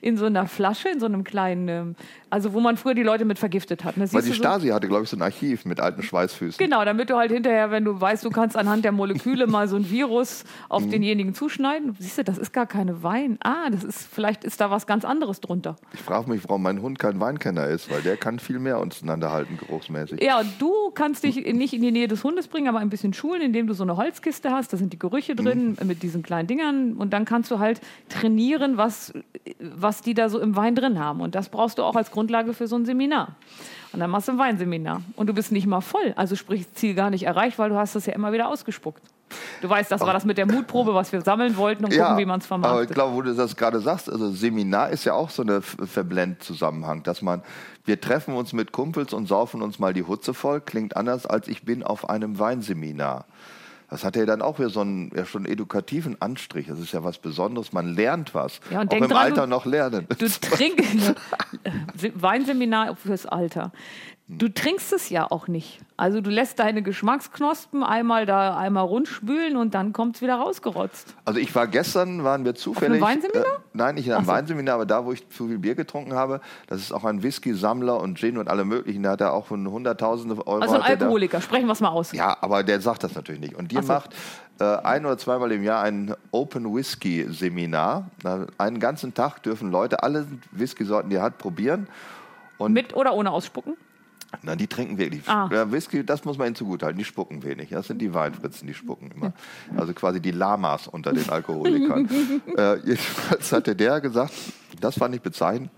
in 0.00 0.16
so 0.16 0.26
einer 0.26 0.46
Flasche, 0.46 0.88
in 0.88 1.00
so 1.00 1.06
einem 1.06 1.24
kleinen, 1.24 1.68
ähm, 1.68 1.96
also 2.30 2.52
wo 2.52 2.60
man 2.60 2.76
früher 2.76 2.94
die 2.94 3.02
Leute 3.02 3.24
mit 3.24 3.38
vergiftet 3.38 3.84
hat. 3.84 3.96
Ne? 3.96 4.10
Weil 4.12 4.22
die 4.22 4.28
du 4.28 4.34
so- 4.34 4.38
Stasi 4.40 4.68
hatte, 4.68 4.88
glaube 4.88 5.04
ich, 5.04 5.10
so 5.10 5.16
ein 5.16 5.22
Archiv 5.22 5.64
mit 5.64 5.80
alten 5.80 6.02
Schweißfüßen. 6.02 6.58
Genau, 6.58 6.84
damit 6.84 7.10
du 7.10 7.16
halt 7.16 7.30
hinterher, 7.30 7.70
wenn 7.70 7.84
du 7.84 8.00
weißt, 8.00 8.24
du 8.24 8.30
kannst 8.30 8.56
anhand 8.56 8.84
der 8.84 8.92
Moleküle 8.92 9.46
mal 9.46 9.68
so 9.68 9.76
ein 9.76 9.88
Virus 9.90 10.44
Mhm. 10.44 10.48
auf 10.70 10.88
denjenigen 10.88 11.34
zuschneiden. 11.34 11.96
Siehst 11.98 12.18
du, 12.18 12.24
das 12.24 12.38
ist 12.38 12.52
gar 12.52 12.66
keine 12.66 13.02
Wein. 13.02 13.38
Ah, 13.42 13.70
das 13.70 13.84
ist, 13.84 14.08
vielleicht 14.12 14.44
ist 14.44 14.60
da 14.60 14.70
was 14.70 14.86
ganz 14.86 15.04
anderes 15.04 15.40
drunter. 15.40 15.76
Ich 15.92 16.00
frage 16.00 16.28
mich, 16.30 16.42
warum 16.48 16.62
mein 16.62 16.80
Hund 16.82 16.98
kein 16.98 17.20
Weinkenner 17.20 17.66
ist, 17.66 17.90
weil 17.90 18.02
der 18.02 18.16
kann 18.16 18.38
viel 18.38 18.53
mehr 18.58 18.78
auseinanderhalten, 18.78 19.56
geruchsmäßig. 19.58 20.22
Ja, 20.22 20.40
und 20.40 20.48
du 20.58 20.72
kannst 20.94 21.24
dich 21.24 21.36
nicht 21.52 21.74
in 21.74 21.82
die 21.82 21.90
Nähe 21.92 22.08
des 22.08 22.22
Hundes 22.24 22.48
bringen, 22.48 22.68
aber 22.68 22.78
ein 22.78 22.90
bisschen 22.90 23.12
schulen, 23.12 23.42
indem 23.42 23.66
du 23.66 23.74
so 23.74 23.82
eine 23.82 23.96
Holzkiste 23.96 24.50
hast. 24.50 24.72
Da 24.72 24.76
sind 24.76 24.92
die 24.92 24.98
Gerüche 24.98 25.34
drin 25.34 25.76
Mhm. 25.80 25.86
mit 25.86 26.02
diesen 26.02 26.22
kleinen 26.22 26.46
Dingern. 26.48 26.94
Und 26.94 27.12
dann 27.12 27.24
kannst 27.24 27.50
du 27.50 27.58
halt 27.58 27.80
trainieren, 28.08 28.76
was, 28.76 29.12
was 29.60 30.00
die 30.02 30.14
da 30.14 30.28
so 30.28 30.38
im 30.38 30.56
Wein 30.56 30.74
drin 30.74 30.98
haben. 30.98 31.20
Und 31.20 31.34
das 31.34 31.48
brauchst 31.48 31.78
du 31.78 31.82
auch 31.82 31.96
als 31.96 32.10
Grundlage 32.10 32.52
für 32.54 32.66
so 32.66 32.76
ein 32.76 32.84
Seminar. 32.86 33.36
Und 33.92 34.00
dann 34.00 34.10
machst 34.10 34.26
du 34.28 34.32
ein 34.32 34.38
Weinseminar. 34.38 35.02
Und 35.16 35.28
du 35.28 35.34
bist 35.34 35.52
nicht 35.52 35.66
mal 35.66 35.80
voll. 35.80 36.12
Also 36.16 36.34
sprich, 36.36 36.72
Ziel 36.74 36.94
gar 36.94 37.10
nicht 37.10 37.24
erreicht, 37.24 37.58
weil 37.58 37.70
du 37.70 37.76
hast 37.76 37.94
das 37.94 38.06
ja 38.06 38.12
immer 38.14 38.32
wieder 38.32 38.48
ausgespuckt. 38.48 39.02
Du 39.62 39.68
weißt, 39.68 39.90
das 39.90 40.00
war 40.02 40.12
das 40.12 40.24
mit 40.24 40.36
der 40.38 40.46
Mutprobe, 40.46 40.94
was 40.94 41.10
wir 41.10 41.20
sammeln 41.20 41.56
wollten 41.56 41.84
und 41.84 41.90
gucken, 41.96 42.18
wie 42.18 42.24
man 42.26 42.38
es 42.40 42.50
aber 42.50 42.58
ich 42.60 42.62
vermarktet. 42.66 42.94
glaube, 42.94 43.14
wo 43.16 43.22
du 43.22 43.34
das 43.34 43.56
gerade 43.56 43.80
sagst, 43.80 44.08
also 44.10 44.30
Seminar 44.30 44.90
ist 44.90 45.04
ja 45.04 45.14
auch 45.14 45.30
so 45.30 45.42
ein 45.42 45.60
Verblendzusammenhang, 45.62 47.02
dass 47.02 47.22
man, 47.22 47.42
wir 47.84 48.00
treffen 48.00 48.34
uns 48.34 48.52
mit 48.52 48.72
Kumpels 48.72 49.12
und 49.12 49.26
saufen 49.26 49.62
uns 49.62 49.78
mal 49.78 49.92
die 49.92 50.04
Hutze 50.04 50.34
voll, 50.34 50.60
klingt 50.60 50.96
anders 50.96 51.26
als 51.26 51.48
ich 51.48 51.62
bin 51.64 51.82
auf 51.82 52.08
einem 52.08 52.38
Weinseminar. 52.38 53.26
Das 53.90 54.02
hat 54.02 54.16
ja 54.16 54.24
dann 54.26 54.42
auch 54.42 54.58
wieder 54.58 54.70
so 54.70 54.80
einen 54.80 55.12
ja, 55.14 55.24
schon 55.24 55.44
edukativen 55.44 56.20
Anstrich. 56.20 56.66
Das 56.66 56.80
ist 56.80 56.92
ja 56.92 57.04
was 57.04 57.18
Besonderes. 57.18 57.72
Man 57.72 57.94
lernt 57.94 58.34
was. 58.34 58.60
Ja, 58.70 58.80
und 58.80 58.90
auch 58.92 58.96
im 58.96 59.04
dran, 59.08 59.16
Alter 59.16 59.42
du- 59.42 59.48
noch 59.48 59.66
lernen. 59.66 60.08
Du 60.18 60.26
trinkst 60.40 61.14
Weinseminar 62.14 62.96
fürs 62.96 63.26
Alter. 63.26 63.70
Du 64.26 64.48
trinkst 64.48 64.90
es 64.94 65.10
ja 65.10 65.30
auch 65.30 65.48
nicht. 65.48 65.80
Also 65.98 66.22
du 66.22 66.30
lässt 66.30 66.58
deine 66.58 66.82
Geschmacksknospen 66.82 67.82
einmal 67.84 68.24
da 68.24 68.56
einmal 68.56 68.84
rundspülen 68.84 69.58
und 69.58 69.74
dann 69.74 69.92
kommt 69.92 70.16
es 70.16 70.22
wieder 70.22 70.36
rausgerotzt. 70.36 71.14
Also 71.26 71.38
ich 71.38 71.54
war 71.54 71.66
gestern, 71.66 72.24
waren 72.24 72.46
wir 72.46 72.54
zufällig. 72.54 73.02
Weinseminar? 73.02 73.44
Äh, 73.44 73.58
nein, 73.74 73.96
nicht 73.96 74.06
in 74.06 74.14
einem 74.14 74.24
so. 74.24 74.32
Weinseminar, 74.32 74.76
aber 74.76 74.86
da, 74.86 75.04
wo 75.04 75.12
ich 75.12 75.28
zu 75.28 75.46
viel 75.48 75.58
Bier 75.58 75.74
getrunken 75.74 76.14
habe, 76.14 76.40
das 76.68 76.80
ist 76.80 76.90
auch 76.90 77.04
ein 77.04 77.22
Whisky-Sammler 77.22 78.00
und 78.00 78.18
Gin 78.18 78.38
und 78.38 78.48
alle 78.48 78.64
möglichen. 78.64 79.02
Da 79.02 79.10
hat 79.10 79.20
er 79.20 79.34
auch 79.34 79.44
von 79.44 79.70
hunderttausende 79.70 80.38
Euro. 80.46 80.62
Also 80.62 80.76
ein 80.76 80.82
hat 80.82 80.88
er 80.90 80.96
da- 80.96 81.04
Alkoholiker, 81.04 81.42
sprechen 81.42 81.66
wir 81.66 81.72
es 81.72 81.80
mal 81.82 81.90
aus. 81.90 82.12
Ja, 82.12 82.34
aber 82.40 82.62
der 82.62 82.80
sagt 82.80 83.04
das 83.04 83.14
natürlich 83.14 83.42
nicht. 83.42 83.54
Und 83.54 83.72
die 83.72 83.76
so. 83.76 83.82
macht 83.82 84.14
äh, 84.58 84.64
ein 84.64 85.04
oder 85.04 85.18
zweimal 85.18 85.52
im 85.52 85.62
Jahr 85.62 85.82
ein 85.82 86.14
Open 86.30 86.74
Whisky 86.74 87.26
Seminar. 87.30 88.08
Da 88.22 88.46
einen 88.56 88.80
ganzen 88.80 89.12
Tag 89.12 89.42
dürfen 89.42 89.70
Leute 89.70 90.02
alle 90.02 90.26
Whisky-Sorten, 90.52 91.10
die 91.10 91.16
er 91.16 91.22
hat, 91.22 91.36
probieren. 91.36 91.88
Mit 92.68 92.96
oder 92.96 93.12
ohne 93.12 93.30
Ausspucken? 93.30 93.74
Na, 94.42 94.56
die 94.56 94.66
trinken 94.66 94.98
wirklich. 94.98 95.28
Ah. 95.28 95.48
Ja, 95.52 95.70
Whisky, 95.70 96.04
das 96.04 96.24
muss 96.24 96.38
man 96.38 96.48
ihnen 96.48 96.56
zugutehalten. 96.56 96.98
Die 96.98 97.04
spucken 97.04 97.42
wenig. 97.42 97.70
Das 97.70 97.86
sind 97.86 97.98
die 97.98 98.12
Weinfritzen, 98.12 98.66
die 98.66 98.74
spucken 98.74 99.10
immer. 99.10 99.32
Also 99.76 99.92
quasi 99.92 100.20
die 100.20 100.30
Lamas 100.30 100.88
unter 100.88 101.12
den 101.12 101.28
Alkoholikern. 101.28 102.08
äh, 102.56 102.76
jedenfalls 102.80 103.52
hatte 103.52 103.74
der 103.76 104.00
gesagt, 104.00 104.32
das 104.80 104.96
fand 104.96 105.14
ich 105.14 105.22
bezeichnend. 105.22 105.70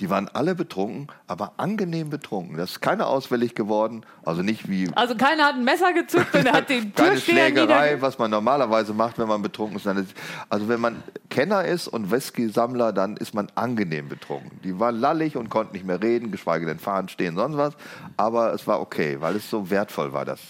Die 0.00 0.10
waren 0.10 0.28
alle 0.28 0.54
betrunken, 0.54 1.06
aber 1.26 1.52
angenehm 1.56 2.10
betrunken. 2.10 2.56
Das 2.56 2.72
ist 2.72 2.80
keiner 2.80 3.06
ausfällig 3.08 3.54
geworden. 3.54 4.04
Also 4.24 4.42
nicht 4.42 4.68
wie 4.68 4.90
Also 4.94 5.14
keiner 5.16 5.44
hat 5.44 5.54
ein 5.54 5.64
Messer 5.64 5.92
gezückt 5.92 6.34
und 6.34 6.50
hat 6.52 6.68
den 6.68 6.94
keine 6.94 7.10
Türsteher 7.12 7.46
Schlägerei, 7.46 8.00
was 8.00 8.18
man 8.18 8.30
normalerweise 8.30 8.92
macht, 8.92 9.18
wenn 9.18 9.28
man 9.28 9.42
betrunken 9.42 9.76
ist- 9.76 10.14
Also 10.48 10.68
wenn 10.68 10.80
man 10.80 11.02
Kenner 11.30 11.64
ist 11.64 11.88
und 11.88 12.10
Whisky-Sammler, 12.10 12.92
dann 12.92 13.16
ist 13.16 13.34
man 13.34 13.48
angenehm 13.54 14.08
betrunken. 14.08 14.60
Die 14.64 14.78
waren 14.80 14.96
lallig 14.98 15.36
und 15.36 15.48
konnten 15.50 15.74
nicht 15.74 15.86
mehr 15.86 16.02
reden, 16.02 16.30
geschweige 16.32 16.66
denn 16.66 16.78
fahren, 16.78 17.08
stehen, 17.08 17.36
sonst 17.36 17.56
was. 17.56 17.74
Aber 18.16 18.52
es 18.52 18.66
war 18.66 18.80
okay, 18.80 19.16
weil 19.20 19.36
es 19.36 19.48
so 19.48 19.70
wertvoll 19.70 20.12
war, 20.12 20.24
das 20.24 20.40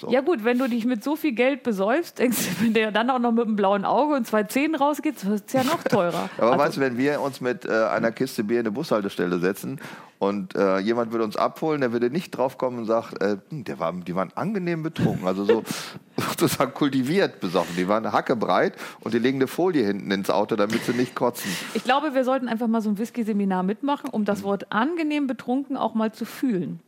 So. 0.00 0.10
Ja 0.10 0.20
gut, 0.20 0.44
wenn 0.44 0.58
du 0.58 0.68
dich 0.68 0.84
mit 0.84 1.02
so 1.04 1.16
viel 1.16 1.32
Geld 1.32 1.62
besäufst, 1.62 2.18
denkst 2.18 2.38
du, 2.38 2.64
wenn 2.64 2.72
der 2.74 2.92
dann 2.92 3.10
auch 3.10 3.18
noch 3.18 3.32
mit 3.32 3.44
einem 3.46 3.56
blauen 3.56 3.84
Auge 3.84 4.14
und 4.14 4.26
zwei 4.26 4.42
Zähnen 4.44 4.74
rausgeht, 4.74 5.24
wird 5.26 5.44
es 5.46 5.52
ja 5.52 5.64
noch 5.64 5.82
teurer. 5.84 6.28
Aber 6.38 6.52
Also- 6.52 6.64
weißt 6.64 6.76
du, 6.76 6.80
wenn 6.80 6.98
wir 6.98 7.20
uns 7.20 7.40
mit 7.40 7.64
äh, 7.64 7.70
einer 7.70 8.12
Kiste 8.12 8.44
Bier 8.44 8.60
in 8.60 8.66
eine 8.66 8.72
Bushaltestelle 8.72 9.38
setzen 9.38 9.80
und 10.18 10.54
äh, 10.56 10.78
jemand 10.78 11.12
würde 11.12 11.24
uns 11.24 11.36
abholen, 11.36 11.80
der 11.82 11.92
würde 11.92 12.08
nicht 12.10 12.30
drauf 12.30 12.56
kommen 12.58 12.78
und 12.78 12.84
sagt, 12.86 13.20
äh, 13.22 13.36
hm, 13.50 13.64
der 13.64 13.78
war, 13.78 13.92
die 13.92 14.14
waren 14.14 14.32
angenehm 14.34 14.82
betrunken, 14.82 15.26
also 15.26 15.44
so 15.44 15.62
sozusagen 16.16 16.72
kultiviert 16.72 17.40
besoffen. 17.40 17.76
Die 17.76 17.86
waren 17.88 18.10
hackebreit 18.12 18.74
und 19.00 19.12
die 19.14 19.18
legen 19.18 19.38
eine 19.38 19.46
Folie 19.46 19.84
hinten 19.84 20.10
ins 20.10 20.30
Auto, 20.30 20.56
damit 20.56 20.84
sie 20.84 20.92
nicht 20.92 21.14
kotzen. 21.14 21.50
Ich 21.74 21.84
glaube, 21.84 22.14
wir 22.14 22.24
sollten 22.24 22.48
einfach 22.48 22.66
mal 22.66 22.80
so 22.80 22.88
ein 22.90 22.98
Whisky-Seminar 22.98 23.62
mitmachen, 23.62 24.08
um 24.10 24.24
das 24.24 24.42
Wort 24.42 24.72
angenehm 24.72 25.26
betrunken 25.26 25.76
auch 25.76 25.94
mal 25.94 26.12
zu 26.12 26.24
fühlen. 26.24 26.80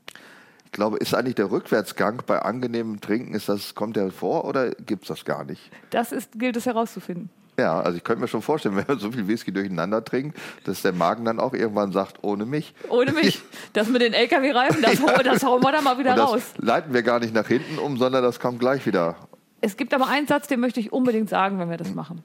Ich 0.68 0.72
glaube, 0.72 0.98
ist 0.98 1.14
eigentlich 1.14 1.34
der 1.36 1.50
Rückwärtsgang 1.50 2.22
bei 2.26 2.40
angenehmem 2.42 3.00
Trinken, 3.00 3.32
ist 3.32 3.48
das, 3.48 3.74
kommt 3.74 3.96
der 3.96 4.10
vor 4.10 4.44
oder 4.44 4.70
gibt 4.72 5.04
es 5.04 5.08
das 5.08 5.24
gar 5.24 5.44
nicht? 5.44 5.70
Das 5.88 6.12
ist, 6.12 6.38
gilt 6.38 6.56
es 6.58 6.66
herauszufinden. 6.66 7.30
Ja, 7.58 7.80
also 7.80 7.96
ich 7.96 8.04
könnte 8.04 8.20
mir 8.20 8.28
schon 8.28 8.42
vorstellen, 8.42 8.76
wenn 8.76 8.84
man 8.86 8.98
so 8.98 9.10
viel 9.10 9.26
Whisky 9.26 9.50
durcheinander 9.50 10.04
trinkt, 10.04 10.36
dass 10.64 10.82
der 10.82 10.92
Magen 10.92 11.24
dann 11.24 11.40
auch 11.40 11.54
irgendwann 11.54 11.90
sagt, 11.92 12.22
ohne 12.22 12.44
mich. 12.44 12.74
Ohne 12.90 13.12
mich. 13.12 13.40
Das 13.72 13.88
mit 13.88 14.02
den 14.02 14.12
LKW-Reifen, 14.12 14.82
das, 14.82 15.00
hau- 15.02 15.22
das 15.22 15.42
hauen 15.42 15.62
wir 15.64 15.72
da 15.72 15.80
mal 15.80 15.98
wieder 15.98 16.10
Und 16.12 16.18
das 16.18 16.30
raus. 16.30 16.42
leiten 16.58 16.92
wir 16.92 17.02
gar 17.02 17.18
nicht 17.18 17.32
nach 17.34 17.48
hinten 17.48 17.78
um, 17.78 17.96
sondern 17.96 18.22
das 18.22 18.38
kommt 18.38 18.60
gleich 18.60 18.84
wieder. 18.84 19.16
Es 19.62 19.76
gibt 19.78 19.94
aber 19.94 20.06
einen 20.08 20.26
Satz, 20.26 20.48
den 20.48 20.60
möchte 20.60 20.80
ich 20.80 20.92
unbedingt 20.92 21.30
sagen, 21.30 21.58
wenn 21.58 21.70
wir 21.70 21.78
das 21.78 21.94
machen. 21.94 22.22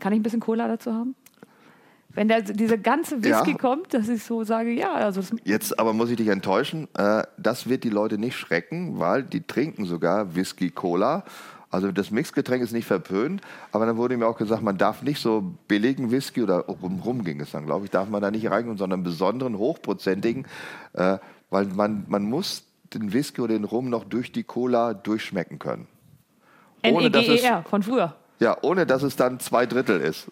Kann 0.00 0.12
ich 0.12 0.20
ein 0.20 0.22
bisschen 0.22 0.40
Cola 0.40 0.68
dazu 0.68 0.92
haben? 0.92 1.14
Wenn 2.16 2.28
der, 2.28 2.42
diese 2.42 2.78
ganze 2.78 3.22
Whisky 3.22 3.52
Ja. 3.52 3.56
kommt, 3.58 3.94
dass 3.94 4.08
ich 4.08 4.24
so 4.24 4.42
sage, 4.42 4.72
ja, 4.72 4.94
also 4.94 5.20
Jetzt 5.44 5.78
aber 5.78 5.92
muss 5.92 6.10
ich 6.10 6.16
dich 6.16 6.28
enttäuschen, 6.28 6.88
äh, 6.98 7.22
das 7.38 7.68
wird 7.68 7.84
die 7.84 7.90
Leute 7.90 8.18
nicht 8.18 8.36
schrecken, 8.36 8.98
weil 8.98 9.22
die 9.22 9.46
trinken 9.46 9.84
sogar 9.84 10.34
Whisky 10.34 10.70
Cola. 10.70 11.22
Also 11.70 11.92
das 11.92 12.10
Mixgetränk 12.10 12.62
ist 12.62 12.72
nicht 12.72 12.86
verpönt, 12.86 13.42
aber 13.70 13.84
dann 13.86 13.96
wurde 13.98 14.16
mir 14.16 14.26
auch 14.26 14.38
gesagt, 14.38 14.62
man 14.62 14.78
darf 14.78 15.02
nicht 15.02 15.20
so 15.20 15.42
billigen 15.68 16.10
Whisky 16.10 16.42
oder 16.42 16.60
rum, 16.60 17.00
rum 17.04 17.22
ging 17.22 17.40
es 17.40 17.50
dann, 17.50 17.66
glaube 17.66 17.84
ich, 17.84 17.90
darf 17.90 18.08
man 18.08 18.22
da 18.22 18.30
nicht 18.30 18.48
reingehen, 18.50 18.78
sondern 18.78 19.02
besonderen, 19.02 19.58
hochprozentigen, 19.58 20.46
äh, 20.94 21.18
weil 21.50 21.66
man, 21.66 22.04
man 22.08 22.22
muss 22.24 22.64
den 22.94 23.12
Whisky 23.12 23.42
oder 23.42 23.52
den 23.54 23.64
Rum 23.64 23.90
noch 23.90 24.04
durch 24.04 24.32
die 24.32 24.44
Cola 24.44 24.94
durchschmecken 24.94 25.58
können. 25.58 25.86
Ohne 26.84 27.10
dass 27.10 27.24
es, 27.24 27.28
N-E-G-E-R 27.42 27.64
von 27.64 27.82
früher. 27.82 28.14
ja, 28.38 28.56
ohne 28.62 28.86
dass 28.86 29.02
es 29.02 29.16
dann 29.16 29.40
zwei 29.40 29.66
Drittel 29.66 30.00
ist. 30.00 30.28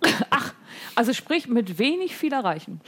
Also 0.96 1.12
sprich, 1.12 1.46
mit 1.48 1.78
wenig 1.78 2.16
viel 2.16 2.32
erreichen. 2.32 2.80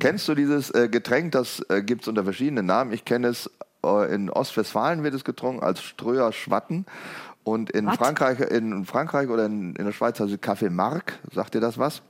Kennst 0.00 0.26
du 0.28 0.34
dieses 0.34 0.70
äh, 0.70 0.88
Getränk? 0.88 1.32
Das 1.32 1.60
äh, 1.68 1.82
gibt 1.82 2.02
es 2.02 2.08
unter 2.08 2.24
verschiedenen 2.24 2.66
Namen. 2.66 2.92
Ich 2.92 3.04
kenne 3.04 3.28
es, 3.28 3.50
äh, 3.84 4.14
in 4.14 4.30
Ostwestfalen 4.30 5.02
wird 5.02 5.12
es 5.14 5.24
getrunken 5.24 5.62
als 5.62 5.82
Ströer 5.82 6.32
Schwatten. 6.32 6.86
Und 7.44 7.70
in? 7.70 7.88
Frankreich, 7.90 8.40
in 8.40 8.84
Frankreich 8.84 9.28
oder 9.28 9.46
in, 9.46 9.74
in 9.76 9.84
der 9.84 9.92
Schweiz 9.92 10.20
heißt 10.20 10.32
es 10.32 10.40
Kaffee 10.40 10.70
Mark. 10.70 11.18
Sagt 11.32 11.54
dir 11.54 11.60
das 11.60 11.78
was? 11.78 12.02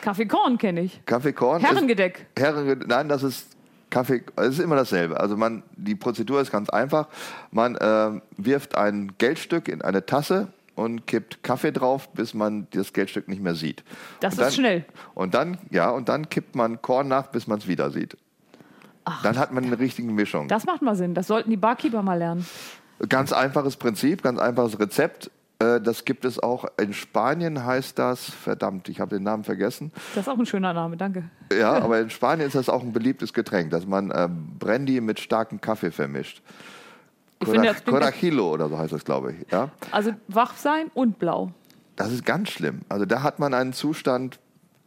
Kaffee 0.00 0.26
Korn 0.26 0.58
kenne 0.58 0.82
ich. 0.82 1.04
Kaffee 1.06 1.32
Korn. 1.32 1.60
ist- 1.62 1.68
Herrengedeck. 1.68 2.26
Herrengedeck. 2.38 2.88
Nein, 2.88 3.08
das 3.08 3.22
ist 3.24 3.48
Kaffee. 3.90 4.22
Es 4.36 4.48
ist 4.50 4.60
immer 4.60 4.76
dasselbe. 4.76 5.18
Also 5.18 5.36
man, 5.36 5.62
die 5.76 5.94
Prozedur 5.96 6.40
ist 6.40 6.52
ganz 6.52 6.70
einfach. 6.70 7.08
Man 7.50 7.76
ähm, 7.80 8.22
wirft 8.36 8.76
ein 8.76 9.12
Geldstück 9.18 9.68
in 9.68 9.82
eine 9.82 10.06
Tasse 10.06 10.48
und 10.76 11.06
kippt 11.06 11.42
Kaffee 11.42 11.72
drauf, 11.72 12.08
bis 12.12 12.34
man 12.34 12.68
das 12.70 12.92
Geldstück 12.92 13.26
nicht 13.26 13.42
mehr 13.42 13.54
sieht. 13.54 13.82
Das 14.20 14.34
und 14.34 14.40
dann, 14.40 14.48
ist 14.48 14.54
schnell. 14.54 14.84
Und 15.14 15.34
dann, 15.34 15.58
ja, 15.70 15.90
und 15.90 16.08
dann 16.08 16.28
kippt 16.28 16.54
man 16.54 16.80
Korn 16.80 17.08
nach, 17.08 17.28
bis 17.28 17.48
man 17.48 17.58
es 17.58 17.66
wieder 17.66 17.90
sieht. 17.90 18.16
Dann 19.22 19.38
hat 19.38 19.52
man 19.52 19.64
eine 19.64 19.78
richtige 19.78 20.10
Mischung. 20.10 20.48
Das 20.48 20.64
macht 20.66 20.82
mal 20.82 20.96
Sinn. 20.96 21.14
Das 21.14 21.28
sollten 21.28 21.50
die 21.50 21.56
Barkeeper 21.56 22.02
mal 22.02 22.18
lernen. 22.18 22.46
Ganz 23.08 23.32
einfaches 23.32 23.76
Prinzip, 23.76 24.22
ganz 24.22 24.38
einfaches 24.38 24.78
Rezept. 24.80 25.30
Äh, 25.58 25.80
Das 25.80 26.04
gibt 26.04 26.24
es 26.24 26.38
auch 26.38 26.66
in 26.80 26.92
Spanien, 26.92 27.64
heißt 27.64 27.98
das, 27.98 28.28
verdammt, 28.28 28.88
ich 28.88 29.00
habe 29.00 29.14
den 29.14 29.22
Namen 29.22 29.44
vergessen. 29.44 29.92
Das 30.14 30.26
ist 30.26 30.28
auch 30.28 30.38
ein 30.38 30.46
schöner 30.46 30.72
Name, 30.72 30.96
danke. 30.96 31.24
Ja, 31.52 31.72
aber 31.82 32.00
in 32.00 32.10
Spanien 32.10 32.46
ist 32.48 32.56
das 32.56 32.68
auch 32.68 32.82
ein 32.82 32.92
beliebtes 32.92 33.32
Getränk, 33.32 33.70
dass 33.70 33.86
man 33.86 34.12
ähm, 34.14 34.48
Brandy 34.58 35.00
mit 35.00 35.20
starkem 35.20 35.60
Kaffee 35.60 35.90
vermischt. 35.92 36.42
Ich 37.40 37.48
finde, 37.48 37.60
Cora- 37.68 37.72
das 37.72 37.84
klingt- 37.84 37.98
Corajillo 37.98 38.50
oder 38.52 38.68
so 38.68 38.78
heißt 38.78 38.92
das, 38.92 39.04
glaube 39.04 39.32
ich. 39.32 39.52
Ja? 39.52 39.70
Also 39.90 40.12
wach 40.28 40.56
sein 40.56 40.90
und 40.94 41.18
blau. 41.18 41.50
Das 41.96 42.12
ist 42.12 42.24
ganz 42.24 42.50
schlimm. 42.50 42.80
Also 42.88 43.04
da 43.06 43.22
hat 43.22 43.38
man 43.38 43.52
einen 43.54 43.72
Zustand, 43.72 44.38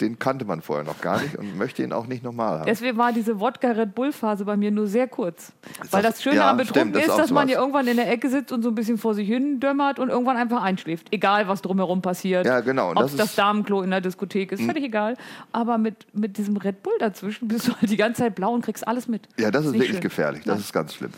den 0.02 0.18
kannte 0.18 0.46
man 0.46 0.62
vorher 0.62 0.86
noch 0.86 1.02
gar 1.02 1.22
nicht 1.22 1.36
und 1.36 1.58
möchte 1.58 1.84
ihn 1.84 1.92
auch 1.92 2.08
nicht 2.08 2.24
nochmal 2.24 2.60
haben. 2.60 2.66
Deswegen 2.66 2.98
war 2.98 3.12
diese 3.12 3.40
Wodka-Red 3.40 3.94
Bull-Phase 3.94 4.46
bei 4.46 4.56
mir 4.56 4.72
nur 4.72 4.88
sehr 4.88 5.08
kurz. 5.08 5.52
Weil 5.92 6.02
das- 6.02 6.14
das 6.16 6.24
Schöne 6.24 6.38
ja, 6.38 6.50
am 6.52 6.58
Betrunken 6.58 6.92
stimmt, 6.94 6.96
ist 7.06 7.10
ist, 7.12 7.18
dass 7.20 7.32
man 7.32 7.50
ja 7.50 7.60
irgendwann 7.60 7.86
in 7.88 7.98
der 7.98 8.10
Ecke 8.10 8.30
sitzt 8.30 8.52
und 8.54 8.62
so 8.64 8.70
ein 8.70 8.76
bisschen 8.76 8.98
vor 8.98 9.14
sich 9.14 9.28
hin 9.28 9.60
dömmert 9.60 10.00
und 10.00 10.10
irgendwann 10.10 10.38
einfach 10.38 10.64
einschläft. 10.64 11.08
Egal, 11.12 11.48
was 11.50 11.62
drumherum 11.62 12.02
passiert. 12.02 12.46
Ja, 12.46 12.62
genau. 12.62 12.92
Und 12.92 12.98
Ob 12.98 13.04
das 13.04 13.16
das, 13.16 13.26
ist- 13.32 13.38
Hm. 13.38 13.44
Damenklo 13.44 13.82
in 13.82 13.90
der 13.92 14.02
Diskothek 14.02 14.54
ist, 14.54 14.64
völlig 14.64 14.86
egal. 14.86 15.16
Aber 15.52 15.78
mit, 15.78 16.08
mit 16.16 16.38
diesem 16.38 16.56
Red 16.58 16.82
Bull 16.82 16.94
dazwischen 17.00 17.48
bist 17.50 17.68
du 17.68 17.74
halt 17.76 17.90
die 17.92 17.98
ganze 17.98 18.22
Zeit 18.24 18.36
blau 18.36 18.54
und 18.54 18.64
kriegst 18.64 18.88
alles 18.88 19.08
mit. 19.08 19.28
Ja, 19.38 19.52
das 19.52 19.66
ist 19.66 19.72
nicht 19.72 19.82
wirklich 19.82 19.96
schön. 19.98 20.02
gefährlich. 20.02 20.44
Das 20.46 20.54
Nein. 20.56 20.60
ist 20.62 20.74
ganz 20.74 20.94
schlimm. 20.96 21.12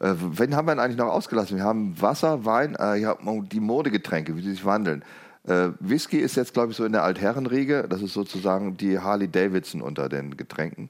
Äh, 0.00 0.14
wen 0.16 0.54
haben 0.54 0.66
wir 0.66 0.72
denn 0.72 0.80
eigentlich 0.80 0.98
noch 0.98 1.06
ausgelassen? 1.06 1.56
Wir 1.56 1.64
haben 1.64 2.00
Wasser, 2.00 2.44
Wein, 2.44 2.76
äh, 2.78 2.96
ja, 2.96 3.16
die 3.24 3.60
Modegetränke, 3.60 4.36
wie 4.36 4.42
sie 4.42 4.50
sich 4.50 4.64
wandeln. 4.64 5.02
Äh, 5.46 5.70
Whisky 5.80 6.18
ist 6.18 6.36
jetzt, 6.36 6.54
glaube 6.54 6.72
ich, 6.72 6.76
so 6.76 6.84
in 6.84 6.92
der 6.92 7.04
Altherrenriege. 7.04 7.86
Das 7.88 8.02
ist 8.02 8.12
sozusagen 8.12 8.76
die 8.76 8.98
Harley 8.98 9.28
Davidson 9.28 9.80
unter 9.80 10.08
den 10.08 10.36
Getränken. 10.36 10.88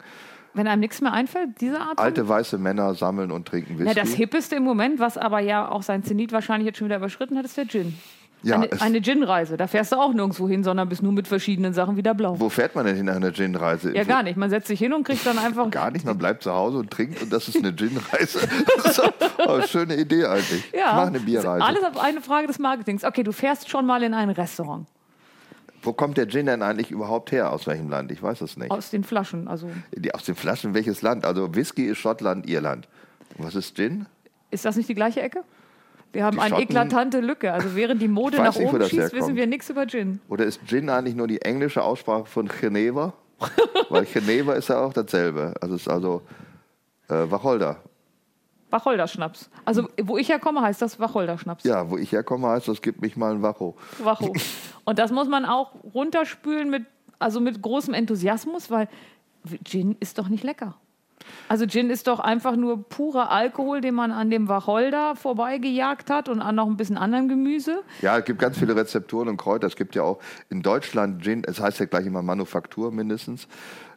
Wenn 0.54 0.66
einem 0.66 0.80
nichts 0.80 1.02
mehr 1.02 1.12
einfällt, 1.12 1.60
diese 1.60 1.78
Art 1.78 1.96
von 1.96 2.04
Alte 2.04 2.26
weiße 2.26 2.56
Männer 2.56 2.94
sammeln 2.94 3.30
und 3.30 3.46
trinken 3.46 3.78
Whisky. 3.78 3.88
Ja, 3.88 3.94
das 3.94 4.14
Hippeste 4.14 4.56
im 4.56 4.64
Moment, 4.64 4.98
was 4.98 5.18
aber 5.18 5.40
ja 5.40 5.68
auch 5.68 5.82
sein 5.82 6.02
Zenit 6.02 6.32
wahrscheinlich 6.32 6.66
jetzt 6.66 6.78
schon 6.78 6.86
wieder 6.86 6.96
überschritten 6.96 7.36
hat, 7.36 7.44
ist 7.44 7.58
der 7.58 7.66
Gin. 7.66 7.94
Ja, 8.42 8.56
eine 8.56 8.80
eine 8.80 9.00
Gin-Reise. 9.02 9.56
Da 9.56 9.66
fährst 9.66 9.90
du 9.92 9.96
auch 9.96 10.12
nirgendwo 10.12 10.46
hin, 10.48 10.62
sondern 10.62 10.88
bist 10.88 11.02
nur 11.02 11.12
mit 11.12 11.26
verschiedenen 11.26 11.72
Sachen 11.72 11.96
wieder 11.96 12.14
blau. 12.14 12.38
Wo 12.38 12.48
fährt 12.48 12.74
man 12.74 12.86
denn 12.86 12.94
hin 12.94 13.06
nach 13.06 13.16
einer 13.16 13.32
Gin-Reise? 13.32 13.94
Ja, 13.96 14.04
gar 14.04 14.22
nicht. 14.22 14.36
Man 14.36 14.50
setzt 14.50 14.68
sich 14.68 14.78
hin 14.78 14.92
und 14.92 15.04
kriegt 15.04 15.26
dann 15.26 15.38
einfach. 15.38 15.68
Gar 15.70 15.90
nicht, 15.90 16.04
man 16.04 16.16
bleibt 16.18 16.42
zu 16.44 16.52
Hause 16.52 16.78
und 16.78 16.90
trinkt 16.90 17.20
und 17.22 17.32
das 17.32 17.48
ist 17.48 17.56
eine 17.56 17.74
Gin-Reise. 17.74 18.40
Das 18.76 18.98
ist 18.98 18.98
doch 18.98 19.48
eine 19.54 19.66
schöne 19.68 19.96
Idee 19.96 20.26
eigentlich. 20.26 20.70
Ja, 20.72 20.90
Ich 20.90 20.94
mache 20.96 21.06
eine 21.08 21.20
Bierreise. 21.20 21.64
Alles 21.64 21.82
auf 21.82 21.98
eine 21.98 22.20
Frage 22.20 22.46
des 22.46 22.58
Marketings. 22.58 23.04
Okay, 23.04 23.22
du 23.22 23.32
fährst 23.32 23.68
schon 23.68 23.84
mal 23.86 24.02
in 24.02 24.14
ein 24.14 24.30
Restaurant 24.30 24.86
Wo 25.82 25.92
kommt 25.92 26.16
der 26.16 26.28
Gin 26.28 26.46
denn 26.46 26.62
eigentlich 26.62 26.90
überhaupt 26.90 27.32
her? 27.32 27.52
Aus 27.52 27.66
welchem 27.66 27.88
Land? 27.88 28.12
Ich 28.12 28.22
weiß 28.22 28.40
es 28.42 28.56
nicht. 28.56 28.70
aus 28.70 28.90
den 28.90 29.02
Flaschen. 29.02 29.48
Also 29.48 29.68
Die, 29.94 30.14
aus 30.14 30.24
den 30.24 30.34
Flaschen, 30.36 30.74
welches 30.74 31.02
Land? 31.02 31.24
Also 31.24 31.54
Whisky 31.54 31.86
ist 31.86 31.98
Schottland, 31.98 32.48
Irland. 32.48 32.86
Was 33.38 33.54
ist 33.54 33.74
Gin? 33.76 34.06
ist 34.50 34.64
das 34.64 34.76
nicht 34.76 34.88
die 34.88 34.94
gleiche 34.94 35.20
Ecke? 35.20 35.42
Wir 36.16 36.24
haben 36.24 36.36
Die 36.36 36.40
eine 36.40 36.50
Schotten- 36.54 36.62
eklatante 36.70 37.20
Lücke. 37.20 37.52
Also 37.52 37.76
während 37.76 38.00
die 38.00 38.08
Mode 38.20 38.38
nach 38.38 38.56
nicht, 38.56 38.66
oben 38.66 38.78
das 38.78 38.88
schießt, 38.88 39.02
herkommt. 39.02 39.20
wissen 39.22 39.36
wir 39.36 39.46
nichts 39.46 39.68
über 39.70 39.86
Gin. 39.86 40.20
Oder 40.28 40.44
ist 40.46 40.60
Gin 40.66 40.88
eigentlich 40.88 41.14
nur 41.14 41.28
die 41.28 41.42
englische 41.42 41.82
Aussprache 41.82 42.24
von 42.24 42.48
Geneva? 42.48 43.12
Weil 43.90 44.06
Geneva 44.06 44.54
ist 44.54 44.68
ja 44.68 44.80
auch 44.80 44.94
dasselbe. 44.94 45.52
Also 45.60 45.74
es 45.74 45.82
ist 45.82 45.88
also 45.88 46.22
äh, 47.08 47.30
Wacholder. 47.30 47.76
Wacholderschnaps. 48.70 49.48
Also 49.64 49.88
wo 50.02 50.16
ich 50.18 50.28
herkomme, 50.28 50.60
heißt 50.60 50.82
das 50.82 50.98
Wacholderschnaps. 50.98 51.64
Ja, 51.64 51.88
wo 51.90 51.96
ich 51.98 52.10
herkomme, 52.12 52.48
heißt 52.48 52.66
das, 52.68 52.82
gib 52.82 53.00
mich 53.00 53.16
mal 53.16 53.32
ein 53.32 53.42
Wacho. 53.42 53.76
Wacho. 54.02 54.32
Und 54.84 54.98
das 54.98 55.12
muss 55.12 55.28
man 55.28 55.44
auch 55.44 55.72
runterspülen 55.94 56.70
mit, 56.70 56.84
also 57.18 57.40
mit 57.40 57.60
großem 57.62 57.94
Enthusiasmus, 57.94 58.70
weil 58.70 58.88
Gin 59.64 59.96
ist 60.00 60.18
doch 60.18 60.28
nicht 60.28 60.42
lecker. 60.44 60.76
Also 61.48 61.66
Gin 61.66 61.90
ist 61.90 62.06
doch 62.06 62.20
einfach 62.20 62.56
nur 62.56 62.88
purer 62.88 63.30
Alkohol, 63.30 63.80
den 63.80 63.94
man 63.94 64.10
an 64.10 64.30
dem 64.30 64.48
Wacholder 64.48 65.14
vorbeigejagt 65.16 66.10
hat 66.10 66.28
und 66.28 66.40
an 66.40 66.54
noch 66.54 66.66
ein 66.66 66.76
bisschen 66.76 66.96
anderem 66.96 67.28
Gemüse. 67.28 67.82
Ja, 68.02 68.18
es 68.18 68.24
gibt 68.24 68.38
ganz 68.38 68.58
viele 68.58 68.74
Rezepturen 68.74 69.28
und 69.28 69.36
Kräuter. 69.36 69.66
Es 69.66 69.76
gibt 69.76 69.94
ja 69.94 70.02
auch 70.02 70.18
in 70.50 70.62
Deutschland 70.62 71.22
Gin, 71.22 71.44
es 71.46 71.60
heißt 71.60 71.78
ja 71.80 71.86
gleich 71.86 72.06
immer 72.06 72.22
Manufaktur 72.22 72.92
mindestens, 72.92 73.46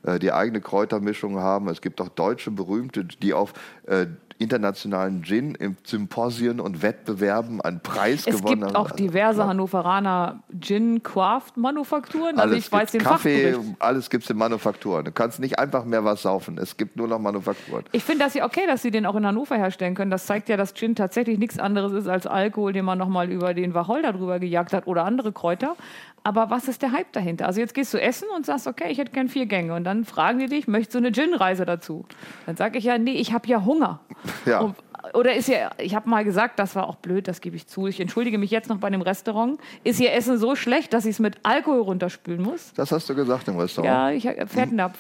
äh, 0.03 0.19
die 0.19 0.32
eigene 0.32 0.61
Kräutermischung 0.61 1.39
haben. 1.39 1.67
Es 1.69 1.82
gibt 1.82 2.01
auch 2.01 2.09
deutsche 2.09 2.51
berühmte, 2.51 3.05
die 3.05 3.34
auf 3.34 3.53
äh, 3.88 4.07
internationalen 4.39 5.21
Gin 5.23 5.53
im 5.55 5.75
Symposien 5.83 6.59
und 6.59 6.81
Wettbewerben 6.81 7.61
einen 7.61 7.81
Preis 7.81 8.25
Es 8.25 8.37
gewonnen 8.37 8.61
gibt 8.61 8.73
haben. 8.73 8.75
auch 8.75 8.91
diverse 8.91 9.45
Hannoveraner 9.45 10.39
Gin-Craft-Manufakturen. 10.59 12.39
Also 12.39 12.53
Alles 12.53 12.65
ich 12.65 12.71
weiß 12.71 12.91
gibt 12.91 13.03
den 13.03 13.07
Kaffee, 13.07 13.51
Fachbericht. 13.53 13.75
alles 13.81 14.09
gibt 14.09 14.23
es 14.23 14.29
in 14.29 14.37
Manufakturen. 14.37 15.05
Du 15.05 15.11
kannst 15.11 15.39
nicht 15.39 15.59
einfach 15.59 15.85
mehr 15.85 16.03
was 16.05 16.21
saufen. 16.21 16.57
Es 16.57 16.77
gibt 16.77 16.95
nur 16.97 17.07
noch 17.07 17.19
Manufakturen. 17.19 17.83
Ich 17.91 18.03
finde 18.03 18.23
das 18.25 18.33
ja 18.33 18.45
okay, 18.45 18.61
dass 18.67 18.81
sie 18.81 18.91
den 18.91 19.05
auch 19.05 19.15
in 19.15 19.25
Hannover 19.25 19.55
herstellen 19.57 19.95
können. 19.95 20.11
Das 20.11 20.25
zeigt 20.25 20.49
ja, 20.49 20.57
dass 20.57 20.73
Gin 20.73 20.95
tatsächlich 20.95 21.37
nichts 21.37 21.59
anderes 21.59 21.91
ist 21.93 22.07
als 22.07 22.25
Alkohol, 22.25 22.73
den 22.73 22.85
man 22.85 22.97
nochmal 22.97 23.29
über 23.29 23.53
den 23.53 23.73
Wacholder 23.73 24.13
drüber 24.13 24.39
gejagt 24.39 24.73
hat 24.73 24.87
oder 24.87 25.05
andere 25.05 25.31
Kräuter. 25.31 25.75
Aber 26.23 26.49
was 26.49 26.67
ist 26.67 26.81
der 26.81 26.91
Hype 26.91 27.13
dahinter? 27.13 27.45
Also 27.45 27.61
jetzt 27.61 27.73
gehst 27.73 27.93
du 27.93 28.01
essen 28.01 28.27
und 28.35 28.45
sagst, 28.45 28.67
okay, 28.67 28.89
ich 28.91 28.97
hätte 28.97 29.11
gern 29.11 29.29
vier 29.29 29.45
Gänge. 29.45 29.73
Und 29.73 29.85
dann 29.85 30.03
fragen 30.03 30.39
die 30.39 30.47
dich, 30.47 30.67
möchtest 30.67 30.95
du 30.95 30.97
eine 30.99 31.11
Gin-Reise 31.13 31.65
dazu? 31.65 32.05
Dann 32.45 32.57
sage 32.57 32.77
ich 32.77 32.83
ja, 32.83 32.97
nee, 32.97 33.13
ich 33.13 33.31
habe 33.33 33.47
ja 33.47 33.63
Hunger. 33.63 34.01
Ja. 34.45 34.59
Und, 34.59 34.75
oder 35.13 35.33
ist 35.33 35.47
ja, 35.47 35.71
ich 35.77 35.95
habe 35.95 36.09
mal 36.09 36.23
gesagt, 36.23 36.59
das 36.59 36.75
war 36.75 36.87
auch 36.87 36.95
blöd, 36.97 37.27
das 37.27 37.41
gebe 37.41 37.55
ich 37.55 37.67
zu. 37.67 37.87
Ich 37.87 37.99
entschuldige 37.99 38.37
mich 38.37 38.51
jetzt 38.51 38.69
noch 38.69 38.77
bei 38.77 38.89
dem 38.89 39.01
Restaurant. 39.01 39.59
Ist 39.83 39.99
ihr 39.99 40.13
Essen 40.13 40.37
so 40.37 40.55
schlecht, 40.55 40.93
dass 40.93 41.05
ich 41.05 41.11
es 41.11 41.19
mit 41.19 41.37
Alkohol 41.43 41.81
runterspülen 41.81 42.41
muss? 42.41 42.73
Das 42.75 42.91
hast 42.91 43.09
du 43.09 43.15
gesagt 43.15 43.47
im 43.47 43.57
Restaurant. 43.57 43.87
Ja, 43.89 44.11
ich 44.11 44.25
äh, 44.25 44.45
Fettnapf. 44.45 44.97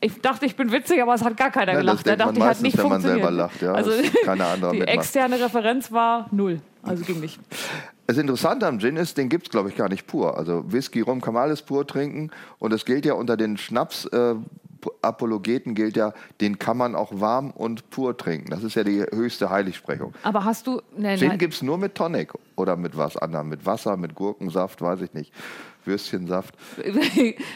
Ich 0.00 0.20
dachte, 0.20 0.44
ich 0.44 0.54
bin 0.54 0.70
witzig, 0.70 1.00
aber 1.00 1.14
es 1.14 1.24
hat 1.24 1.36
gar 1.36 1.50
keiner 1.50 1.72
Ja, 1.72 1.78
gelacht. 1.78 2.06
Da 2.06 2.14
dachte 2.14 2.34
ich, 2.34 2.40
hat 2.40 2.48
meistens, 2.48 2.62
nicht 2.62 2.78
wenn 2.78 2.88
man 2.88 3.00
selber 3.00 3.30
lacht, 3.30 3.62
ja, 3.62 3.72
also 3.72 3.90
dass 3.90 4.12
keiner 4.22 4.48
andere 4.48 4.70
die 4.72 4.78
mitmacht. 4.80 4.98
externe 4.98 5.40
Referenz 5.40 5.90
war 5.90 6.26
null. 6.30 6.60
Also 6.82 7.04
ging 7.04 7.20
nicht. 7.20 7.40
Das 8.06 8.18
Interessante 8.18 8.66
am 8.66 8.78
Gin 8.78 8.96
ist, 8.96 9.16
den 9.16 9.28
gibt 9.30 9.46
es, 9.46 9.50
glaube 9.50 9.70
ich, 9.70 9.74
gar 9.76 9.88
nicht 9.88 10.06
pur. 10.06 10.36
Also 10.36 10.70
Whisky, 10.70 11.00
Rum 11.00 11.20
kann 11.22 11.34
man 11.34 11.44
alles 11.44 11.62
pur 11.62 11.86
trinken. 11.86 12.30
Und 12.58 12.72
es 12.72 12.84
gilt 12.84 13.06
ja 13.06 13.14
unter 13.14 13.36
den 13.38 13.56
Schnaps-Apologeten 14.86 15.74
gilt 15.74 15.96
ja, 15.96 16.12
den 16.40 16.58
kann 16.58 16.76
man 16.76 16.94
auch 16.94 17.12
warm 17.20 17.50
und 17.50 17.90
pur 17.90 18.16
trinken. 18.16 18.50
Das 18.50 18.62
ist 18.62 18.74
ja 18.74 18.84
die 18.84 19.00
höchste 19.00 19.50
Heiligsprechung. 19.50 20.14
Aber 20.22 20.44
hast 20.44 20.66
du. 20.66 20.80
Nein, 20.96 21.18
Gin 21.18 21.38
gibt 21.38 21.54
es 21.54 21.62
nur 21.62 21.78
mit 21.78 21.94
Tonic 21.94 22.32
oder 22.56 22.76
mit 22.76 22.96
was 22.96 23.16
anderem. 23.16 23.48
Mit 23.48 23.66
Wasser, 23.66 23.96
mit 23.96 24.14
Gurkensaft, 24.14 24.80
weiß 24.80 25.00
ich 25.02 25.14
nicht. 25.14 25.32
Würstchensaft. 25.84 26.52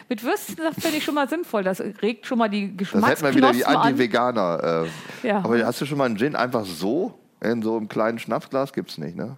Mit 0.09 0.23
Würstchensaft 0.23 0.81
finde 0.81 0.99
ich 0.99 1.05
schon 1.05 1.17
mal 1.17 1.29
sinnvoll. 1.29 1.65
Das 1.65 1.81
regt 1.81 2.27
schon 2.27 2.39
mal 2.39 2.49
die 2.49 2.77
Das 2.77 2.87
hätten 2.87 3.03
wir 3.03 3.09
Geschmacksknospen 3.11 3.35
wieder 3.35 3.53
die 3.53 3.65
an. 3.65 3.77
Anti-Veganer. 3.77 4.85
Äh. 5.25 5.27
Ja. 5.27 5.39
Aber 5.39 5.67
hast 5.67 5.81
du 5.81 5.87
schon 5.87 5.99
mal 5.99 6.05
einen 6.05 6.17
Gin 6.17 6.37
einfach 6.37 6.65
so 6.65 7.19
in 7.41 7.61
so 7.61 7.77
einem 7.77 7.89
kleinen 7.89 8.21
Schnapsglas? 8.21 8.73
Gibt 8.73 8.91
es 8.91 8.99
nicht, 8.99 9.17
ne? 9.17 9.37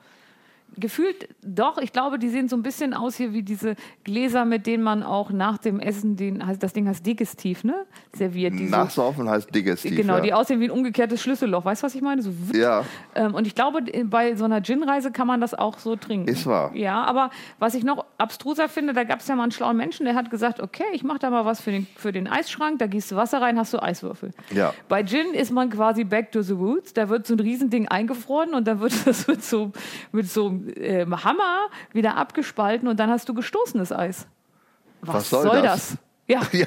Gefühlt 0.77 1.29
doch. 1.43 1.79
Ich 1.79 1.93
glaube, 1.93 2.19
die 2.19 2.29
sehen 2.29 2.49
so 2.49 2.57
ein 2.57 2.63
bisschen 2.63 2.95
aus 2.95 3.17
hier 3.17 3.33
wie 3.33 3.43
diese 3.43 3.75
Gläser, 4.05 4.45
mit 4.45 4.67
denen 4.67 4.83
man 4.83 5.03
auch 5.03 5.31
nach 5.31 5.59
dem 5.59 5.81
Essen 5.81 6.17
den, 6.17 6.43
heißt- 6.43 6.59
das 6.59 6.73
Ding 6.73 6.89
heißt 6.89 7.05
Digestiv, 7.05 7.65
ne? 7.65 7.85
Serviert. 8.15 8.55
Die 8.55 8.67
so, 8.67 8.71
Nachsaufen 8.77 9.29
heißt 9.29 9.55
Digestiv. 9.55 9.97
genau, 9.97 10.17
ja. 10.17 10.21
die 10.21 10.33
aussehen 10.35 10.61
wie 10.61 10.65
ein 10.65 10.71
umgekehrtes 10.71 11.21
Schlüsselloch. 11.23 11.65
Weißt 11.65 11.83
du, 11.83 11.87
was 11.87 11.95
ich 11.95 12.03
meine? 12.03 12.23
So 12.23 12.33
ja. 12.55 12.85
Ähm, 13.15 13.35
und 13.35 13.47
ich 13.47 13.55
glaube, 13.55 13.83
bei 14.05 14.35
so 14.35 14.45
einer 14.45 14.63
Gin-Reise 14.63 15.13
kann 15.13 15.27
man 15.27 15.41
das 15.41 15.55
auch 15.55 15.79
so 15.79 15.97
trinken. 15.97 16.29
Ist 16.29 16.47
wahr. 16.47 16.75
Ja, 16.75 17.05
aber 17.05 17.31
was 17.59 17.75
ich 17.75 17.85
noch 17.85 18.05
abstruser 18.19 18.69
finde, 18.69 18.93
da 18.93 19.05
gab 19.05 19.21
es 19.21 19.29
ja 19.29 19.37
mal 19.37 19.43
einen 19.45 19.53
schlauen 19.53 19.77
Menschen, 19.77 20.07
der 20.07 20.15
hat 20.15 20.31
gesagt, 20.31 20.61
okay, 20.61 20.85
ich 20.93 21.03
mache 21.05 21.19
da 21.19 21.31
mal 21.31 21.45
was 21.45 21.61
für 21.61 21.71
den, 21.71 21.87
für 21.97 22.13
den 22.13 22.27
Eisschrank, 22.29 22.79
da 22.79 22.87
gießt 22.87 23.13
du 23.13 23.17
Wasser 23.17 23.41
rein, 23.41 23.59
hast 23.59 23.73
du 23.75 23.83
Eiswürfel. 23.83 24.31
Ja. 24.55 24.73
Bei 24.89 25.03
Gin 25.05 25.35
ist 25.35 25.51
man 25.53 25.71
quasi 25.71 26.05
back 26.05 26.33
to 26.33 26.43
the 26.43 26.53
roots, 26.55 26.93
da 26.93 27.09
wird 27.09 27.27
so 27.27 27.35
ein 27.35 27.41
Riesending 27.41 27.89
eingefroren 27.89 28.55
und 28.55 28.67
dann 28.67 28.81
wird 28.81 28.93
das 29.07 29.27
mit 29.27 29.43
so, 29.45 29.73
mit 30.13 30.29
so 30.31 30.51
ähm, 30.77 31.25
Hammer 31.25 31.67
wieder 31.93 32.17
abgespalten 32.17 32.89
und 32.89 32.99
dann 33.01 33.11
hast 33.11 33.29
du 33.29 33.35
gestoßenes 33.35 33.93
Eis. 33.93 34.27
Was 35.01 35.31
soll 35.31 35.63
das? 35.63 35.97
Ja. 36.29 36.41
Ja, 36.53 36.67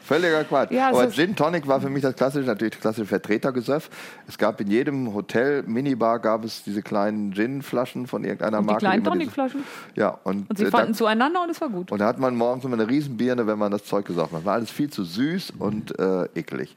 völliger 0.00 0.42
Quatsch. 0.44 0.72
Ja, 0.72 0.88
Aber 0.88 1.08
Gin 1.10 1.36
Tonic 1.36 1.68
war 1.68 1.80
für 1.80 1.90
mich 1.90 2.02
das 2.02 2.16
klassische, 2.16 2.46
natürlich 2.46 2.72
das 2.72 2.80
klassische 2.80 3.06
Vertretergesöff. 3.06 3.90
Es 4.26 4.38
gab 4.38 4.60
in 4.60 4.68
jedem 4.68 5.12
Hotel, 5.14 5.62
Minibar, 5.64 6.18
gab 6.18 6.44
es 6.44 6.64
diese 6.64 6.82
kleinen 6.82 7.32
Gin-Flaschen 7.32 8.06
von 8.06 8.24
irgendeiner 8.24 8.58
Und 8.58 8.64
die 8.64 8.66
Marke. 8.68 8.80
kleinen 8.80 9.04
immer 9.04 9.10
diese- 9.16 9.34
Tonicflaschen. 9.34 9.64
Ja, 9.94 10.18
und, 10.24 10.48
Und 10.48 10.58
sie 10.58 10.64
äh, 10.64 10.70
fanden 10.70 10.92
da, 10.92 10.98
zueinander 10.98 11.42
und 11.42 11.50
es 11.50 11.60
war 11.60 11.68
gut. 11.68 11.92
und 11.92 11.98
da 12.00 12.06
hat 12.06 12.18
man 12.18 12.34
morgens 12.36 12.64
immer 12.64 12.74
eine 12.74 12.88
Riesenbirne, 12.88 13.46
wenn 13.46 13.58
man 13.58 13.70
das 13.70 13.84
Zeug 13.84 14.06
gesaugt 14.06 14.32
hat. 14.32 14.44
War 14.46 14.54
alles 14.54 14.70
viel 14.70 14.88
zu 14.90 15.04
süß 15.04 15.52
und 15.58 15.96
äh, 15.98 16.24
eklig. 16.34 16.74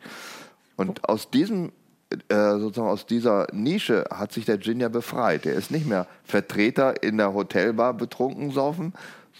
Und 0.76 1.08
aus 1.08 1.30
diesem 1.32 1.72
äh, 2.30 2.60
sozusagen 2.60 2.90
aus 2.90 3.06
dieser 3.06 3.48
Nische 3.52 4.06
hat 4.10 4.32
sich 4.32 4.46
der 4.46 4.60
Gin 4.60 4.80
ja 4.80 4.90
befreit. 4.90 5.46
Der 5.46 5.54
ist 5.54 5.72
nicht 5.72 5.88
mehr 5.88 6.08
Vertreter 6.24 7.04
in 7.04 7.18
der 7.18 7.34
Hotelbar 7.34 7.94
betrunken 7.94 8.52
saufen, 8.52 8.94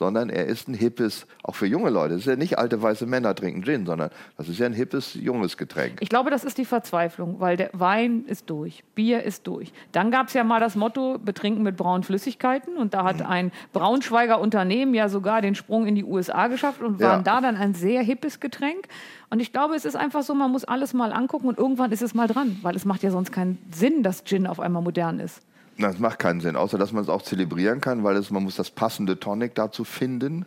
sondern 0.04 0.30
er 0.30 0.46
ist 0.48 0.68
ein 0.68 0.74
hippes, 0.74 1.26
auch 1.44 1.56
für 1.56 1.66
junge 1.66 1.90
Leute. 1.90 2.16
Es 2.16 2.22
ist 2.22 2.26
ja 2.28 2.36
nicht 2.36 2.58
alte 2.58 2.82
weiße 2.82 3.06
Männer 3.06 3.34
trinken 3.34 3.64
Gin, 3.64 3.86
sondern 3.86 4.10
das 4.38 4.50
ist 4.50 4.60
ja 4.60 4.66
ein 4.66 4.74
hippes, 4.74 5.14
junges 5.14 5.56
Getränk. 5.56 5.94
Ich 6.02 6.10
glaube, 6.10 6.30
das 6.30 6.44
ist 6.44 6.58
die 6.58 6.66
Verzweiflung, 6.66 7.40
weil 7.40 7.56
der 7.56 7.70
Wein 7.72 8.26
ist 8.28 8.50
durch, 8.50 8.84
Bier 8.96 9.24
ist 9.24 9.48
durch. 9.48 9.72
Dann 9.94 10.12
gab 10.12 10.28
es 10.28 10.34
ja 10.34 10.44
mal 10.44 10.60
das 10.60 10.76
Motto, 10.76 11.18
betrinken 11.20 11.64
mit 11.64 11.78
braunen 11.78 12.04
Flüssigkeiten. 12.04 12.76
Und 12.76 12.94
da 12.94 13.06
hat 13.06 13.20
Mhm. 13.22 13.26
ein 13.28 13.52
Braunschweiger 13.72 14.42
Unternehmen 14.42 14.94
ja 14.94 15.08
sogar 15.08 15.42
den 15.42 15.56
Sprung 15.56 15.88
in 15.88 15.96
die 15.96 16.04
USA 16.04 16.48
geschafft 16.48 16.82
und 16.82 17.00
Ja. 17.00 17.12
waren 17.12 17.24
da 17.24 17.40
dann 17.40 17.56
ein 17.56 17.74
sehr 17.74 18.02
hippes 18.04 18.42
Getränk. 18.42 18.88
Und 19.30 19.40
ich 19.40 19.54
glaube, 19.54 19.76
es 19.76 19.86
ist 19.86 19.96
einfach 19.96 20.24
so, 20.24 20.36
man 20.36 20.52
muss 20.52 20.66
alles 20.66 20.94
mal 20.94 21.14
angucken 21.14 21.48
und 21.48 21.58
irgendwann 21.58 21.92
ist 21.94 22.02
es 22.02 22.14
mal 22.14 22.28
dran, 22.28 22.58
weil 22.62 22.76
es 22.76 22.84
macht 22.84 23.04
ja 23.04 23.12
sonst 23.12 23.32
keinen 23.32 23.58
Sinn, 23.72 24.04
dass 24.04 24.26
Gin 24.26 24.46
auf 24.48 24.60
einmal 24.60 24.82
modern 24.84 25.20
ist. 25.20 25.42
Das 25.78 26.00
macht 26.00 26.20
keinen 26.20 26.40
Sinn, 26.40 26.56
außer 26.56 26.78
dass 26.78 26.92
man 26.92 27.04
es 27.04 27.10
auch 27.10 27.22
zelebrieren 27.22 27.82
kann, 27.82 28.04
weil 28.04 28.16
es, 28.16 28.30
man 28.30 28.44
muss 28.44 28.56
das 28.56 28.70
passende 28.70 29.20
Tonic 29.20 29.56
dazu 29.56 29.84
finden. 29.84 30.46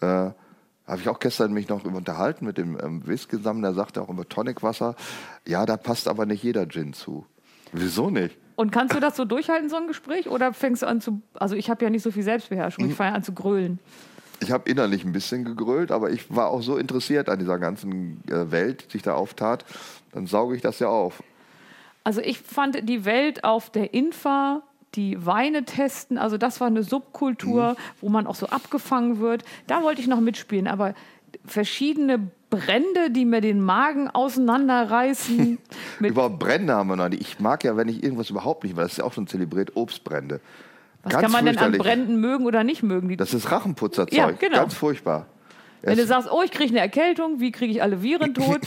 Äh, 0.00 0.30
habe 0.86 1.00
ich 1.00 1.08
auch 1.08 1.20
gestern 1.20 1.52
mich 1.52 1.68
noch 1.68 1.84
unterhalten 1.84 2.44
mit 2.44 2.58
dem 2.58 2.78
ähm, 2.80 3.06
Whisky-Sammler, 3.06 3.68
der 3.68 3.74
sagte 3.74 4.02
auch 4.02 4.08
über 4.08 4.28
Tonicwasser. 4.28 4.96
Ja, 5.46 5.64
da 5.64 5.76
passt 5.76 6.08
aber 6.08 6.26
nicht 6.26 6.42
jeder 6.42 6.66
Gin 6.66 6.92
zu. 6.92 7.24
Wieso 7.72 8.10
nicht? 8.10 8.36
Und 8.56 8.70
kannst 8.70 8.94
du 8.94 9.00
das 9.00 9.16
so 9.16 9.24
durchhalten, 9.24 9.68
so 9.70 9.76
ein 9.76 9.86
Gespräch? 9.86 10.28
Oder 10.28 10.52
fängst 10.52 10.82
du 10.82 10.86
an 10.86 11.00
zu. 11.00 11.22
Also, 11.34 11.54
ich 11.54 11.70
habe 11.70 11.84
ja 11.84 11.90
nicht 11.90 12.02
so 12.02 12.10
viel 12.10 12.22
Selbstbeherrschung. 12.22 12.84
Ich 12.86 12.94
fange 12.94 13.14
an 13.14 13.22
zu 13.22 13.32
grölen. 13.32 13.78
Ich 14.40 14.50
habe 14.50 14.68
innerlich 14.68 15.04
ein 15.04 15.12
bisschen 15.12 15.44
gegrölt, 15.44 15.92
aber 15.92 16.10
ich 16.10 16.34
war 16.34 16.48
auch 16.48 16.62
so 16.62 16.76
interessiert 16.76 17.28
an 17.28 17.38
dieser 17.38 17.58
ganzen 17.58 18.22
äh, 18.28 18.50
Welt, 18.50 18.86
die 18.88 18.92
sich 18.92 19.02
da 19.02 19.14
auftat. 19.14 19.64
Dann 20.12 20.26
sauge 20.26 20.56
ich 20.56 20.62
das 20.62 20.80
ja 20.80 20.88
auf. 20.88 21.22
Also 22.04 22.20
ich 22.20 22.38
fand 22.38 22.88
die 22.88 23.04
Welt 23.04 23.44
auf 23.44 23.70
der 23.70 23.94
Infa, 23.94 24.62
die 24.94 25.24
Weine 25.24 25.64
testen, 25.64 26.18
also 26.18 26.36
das 26.36 26.60
war 26.60 26.66
eine 26.66 26.82
Subkultur, 26.82 27.76
wo 28.00 28.08
man 28.08 28.26
auch 28.26 28.34
so 28.34 28.46
abgefangen 28.48 29.20
wird. 29.20 29.44
Da 29.66 29.82
wollte 29.82 30.00
ich 30.00 30.06
noch 30.08 30.20
mitspielen, 30.20 30.66
aber 30.66 30.94
verschiedene 31.46 32.30
Brände, 32.50 33.10
die 33.10 33.24
mir 33.24 33.40
den 33.40 33.62
Magen 33.62 34.10
auseinanderreißen. 34.10 35.58
Überhaupt 36.00 36.38
Brände 36.38 36.74
haben 36.74 36.88
wir 36.88 36.96
noch 36.96 37.08
nicht. 37.08 37.22
Ich 37.22 37.40
mag 37.40 37.64
ja, 37.64 37.76
wenn 37.76 37.88
ich 37.88 38.02
irgendwas 38.02 38.30
überhaupt 38.30 38.64
nicht, 38.64 38.76
weil 38.76 38.84
das 38.84 38.92
ist 38.92 38.98
ja 38.98 39.04
auch 39.04 39.12
schon 39.14 39.26
zelebriert, 39.26 39.74
Obstbrände. 39.76 40.40
was 41.02 41.12
Ganz 41.12 41.22
kann 41.22 41.32
man 41.32 41.46
denn 41.46 41.56
an. 41.58 41.72
Bränden 41.72 42.20
mögen 42.20 42.44
oder 42.44 42.62
nicht 42.64 42.82
mögen? 42.82 43.08
Die, 43.08 43.16
Das 43.16 43.32
ist 43.32 43.50
Rachenputzerzeug. 43.50 44.12
Ja, 44.16 44.30
genau. 44.32 44.56
Ganz 44.58 44.74
furchtbar. 44.74 45.26
wenn 45.80 45.96
du 45.96 46.02
Es- 46.02 46.08
sagst, 46.08 46.28
oh, 46.30 46.42
ich 46.44 46.50
kriege 46.50 46.70
eine 46.70 46.80
Erkältung, 46.80 47.40
wie 47.40 47.50
kriege 47.52 47.72
ich 47.72 47.82
alle 47.82 48.02
Viren 48.02 48.34
tot? 48.34 48.60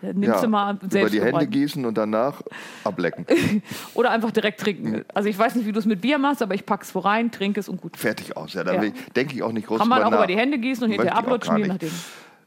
Nimmst 0.00 0.42
du 0.42 0.48
mal 0.48 0.74
über 0.74 0.90
selbst 0.90 1.12
die 1.14 1.18
Hände 1.18 1.32
gebrannt. 1.32 1.50
gießen 1.50 1.84
und 1.84 1.96
danach 1.98 2.42
ablecken. 2.84 3.26
Oder 3.94 4.10
einfach 4.10 4.30
direkt 4.30 4.60
trinken. 4.60 5.04
Also 5.14 5.28
ich 5.28 5.38
weiß 5.38 5.54
nicht, 5.56 5.66
wie 5.66 5.72
du 5.72 5.78
es 5.78 5.86
mit 5.86 6.00
Bier 6.00 6.18
machst, 6.18 6.42
aber 6.42 6.54
ich 6.54 6.64
pack's 6.66 6.94
wo 6.94 7.00
rein, 7.00 7.30
trinke 7.30 7.60
es 7.60 7.68
und 7.68 7.80
gut. 7.80 7.96
Fertig 7.96 8.36
aus. 8.36 8.54
Ja, 8.54 8.64
da 8.64 8.74
Ja. 8.82 8.90
denke 9.14 9.34
ich 9.34 9.42
auch 9.42 9.52
nicht 9.52 9.66
groß 9.66 9.78
Kann 9.78 9.88
man 9.88 10.02
auch 10.02 10.08
über 10.08 10.20
nach. 10.20 10.26
die 10.26 10.36
Hände 10.36 10.58
gießen 10.58 10.84
und 10.84 10.90
hinterher 10.90 11.22
gar 11.22 11.58
je 11.58 11.66
nachdem. 11.66 11.90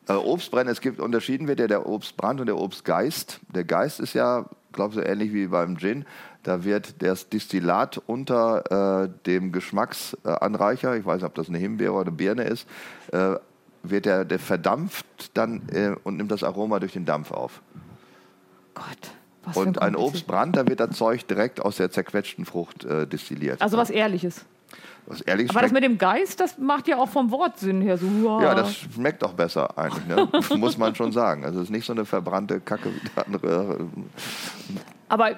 Äh, 0.08 0.14
Obstbrände, 0.14 0.72
es 0.72 0.82
gibt 0.82 1.00
unterschieden 1.00 1.48
wird 1.48 1.60
ja 1.60 1.68
der 1.68 1.88
Obstbrand 1.88 2.39
und 2.39 2.46
der 2.48 2.58
Obstgeist. 2.58 3.39
Der 3.56 3.64
Geist 3.64 4.00
ist 4.00 4.14
ja, 4.14 4.46
glaube 4.72 4.89
ich, 4.93 4.96
so 4.96 5.02
ähnlich 5.02 5.34
wie 5.34 5.48
beim 5.48 5.78
Gin. 5.78 6.06
Da 6.43 6.64
wird 6.64 7.02
das 7.02 7.28
Distillat 7.30 8.00
unter 8.06 9.04
äh, 9.06 9.10
dem 9.26 9.52
Geschmacksanreicher, 9.52 10.96
ich 10.96 11.06
weiß 11.06 11.16
nicht, 11.16 11.26
ob 11.26 11.34
das 11.36 11.50
eine 11.50 11.58
Himbeere 11.58 11.93
oder 11.93 12.02
eine 12.08 12.12
Birne 12.12 12.43
ist, 12.43 12.68
äh, 13.12 13.36
wird 13.90 14.06
der, 14.06 14.26
der 14.26 14.40
verdampft 14.40 15.06
dann 15.34 15.62
äh, 15.72 15.96
und 16.04 16.18
nimmt 16.18 16.32
das 16.32 16.44
Aroma 16.44 16.80
durch 16.80 16.94
den 16.94 17.06
Dampf 17.06 17.32
auf. 17.32 17.62
Gott. 18.74 18.86
Was 19.44 19.58
Und 19.58 19.80
ein 19.82 19.94
kompliziert- 19.94 20.08
Obstbrand, 20.08 20.56
da 20.56 20.68
wird 20.68 20.80
das 20.80 20.92
Zeug 20.98 21.28
direkt 21.28 21.62
aus 21.62 21.78
der 21.78 21.92
zerquetschten 21.92 22.46
Frucht 22.46 22.84
äh, 22.84 23.06
destilliert. 23.06 23.62
Also 23.62 23.78
was 23.78 23.90
Ehrliches. 23.92 24.44
was 25.06 25.22
ehrlich 25.22 25.52
Aber 25.52 25.62
das 25.62 25.72
mit 25.72 25.84
dem 25.84 25.98
Geist, 26.00 26.40
das 26.40 26.58
macht 26.58 26.88
ja 26.88 26.98
auch 26.98 27.10
vom 27.10 27.30
Wortsinn 27.30 27.80
her 27.82 27.98
so. 27.98 28.08
uah. 28.08 28.42
Ja, 28.42 28.56
das 28.56 28.76
schmeckt 28.76 29.24
auch 29.24 29.34
besser 29.34 29.78
eigentlich, 29.78 30.08
ne? 30.08 30.28
muss 30.58 30.78
man 30.80 30.96
schon 30.96 31.12
sagen. 31.12 31.46
Also 31.46 31.60
es 31.60 31.66
ist 31.66 31.70
nicht 31.70 31.86
so 31.86 31.94
eine 31.94 32.06
verbrannte 32.06 32.60
Kacke 32.60 32.90
wie 32.94 33.10
der 33.16 33.26
andere. 33.26 33.88
Aber 35.10 35.32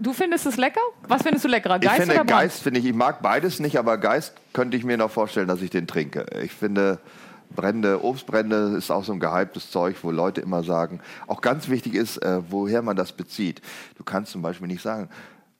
du 0.00 0.12
findest 0.12 0.46
es 0.46 0.56
lecker? 0.56 0.80
Was 1.06 1.22
findest 1.22 1.44
du 1.44 1.48
leckerer? 1.48 1.76
Ich 1.76 1.82
Geist 1.82 1.96
finde 1.98 2.14
oder 2.14 2.24
Brand? 2.24 2.40
Geist, 2.40 2.62
finde 2.62 2.80
ich, 2.80 2.86
ich 2.86 2.94
mag 2.94 3.22
beides 3.22 3.60
nicht, 3.60 3.78
aber 3.78 3.98
Geist 3.98 4.34
könnte 4.52 4.76
ich 4.76 4.82
mir 4.84 4.96
noch 4.96 5.12
vorstellen, 5.12 5.46
dass 5.46 5.62
ich 5.62 5.70
den 5.70 5.86
trinke. 5.86 6.26
Ich 6.42 6.50
finde 6.52 6.98
Brände, 7.54 8.02
Obstbrände 8.04 8.74
ist 8.76 8.90
auch 8.90 9.04
so 9.04 9.12
ein 9.12 9.20
gehyptes 9.20 9.70
Zeug, 9.70 9.96
wo 10.02 10.10
Leute 10.10 10.40
immer 10.40 10.62
sagen, 10.62 11.00
auch 11.26 11.40
ganz 11.40 11.68
wichtig 11.68 11.94
ist, 11.94 12.18
äh, 12.18 12.40
woher 12.50 12.82
man 12.82 12.96
das 12.96 13.12
bezieht. 13.12 13.62
Du 13.96 14.04
kannst 14.04 14.32
zum 14.32 14.42
Beispiel 14.42 14.66
nicht 14.66 14.82
sagen, 14.82 15.08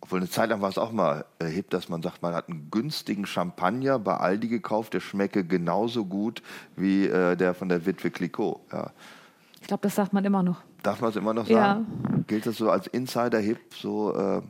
obwohl 0.00 0.18
eine 0.20 0.28
Zeit 0.28 0.50
lang 0.50 0.60
war 0.60 0.68
es 0.68 0.78
auch 0.78 0.92
mal 0.92 1.24
äh, 1.38 1.46
hip, 1.46 1.70
dass 1.70 1.88
man 1.88 2.02
sagt, 2.02 2.22
man 2.22 2.34
hat 2.34 2.48
einen 2.48 2.68
günstigen 2.70 3.26
Champagner 3.26 3.98
bei 3.98 4.16
Aldi 4.16 4.48
gekauft, 4.48 4.94
der 4.94 5.00
schmecke 5.00 5.44
genauso 5.44 6.04
gut 6.04 6.42
wie 6.76 7.06
äh, 7.06 7.36
der 7.36 7.54
von 7.54 7.68
der 7.68 7.86
Witwe 7.86 8.10
Clicquot. 8.10 8.60
Ja. 8.72 8.90
Ich 9.60 9.66
glaube, 9.68 9.82
das 9.82 9.94
sagt 9.94 10.12
man 10.12 10.24
immer 10.24 10.42
noch. 10.42 10.60
Darf 10.82 11.00
man 11.00 11.10
es 11.10 11.16
immer 11.16 11.34
noch 11.34 11.48
Ja. 11.48 11.56
sagen? 11.56 12.24
Gilt 12.28 12.46
das 12.46 12.56
so 12.56 12.70
als 12.70 12.86
Insider-Hip? 12.86 13.58
So, 13.74 14.14
äh, 14.14 14.18
Ja, 14.18 14.42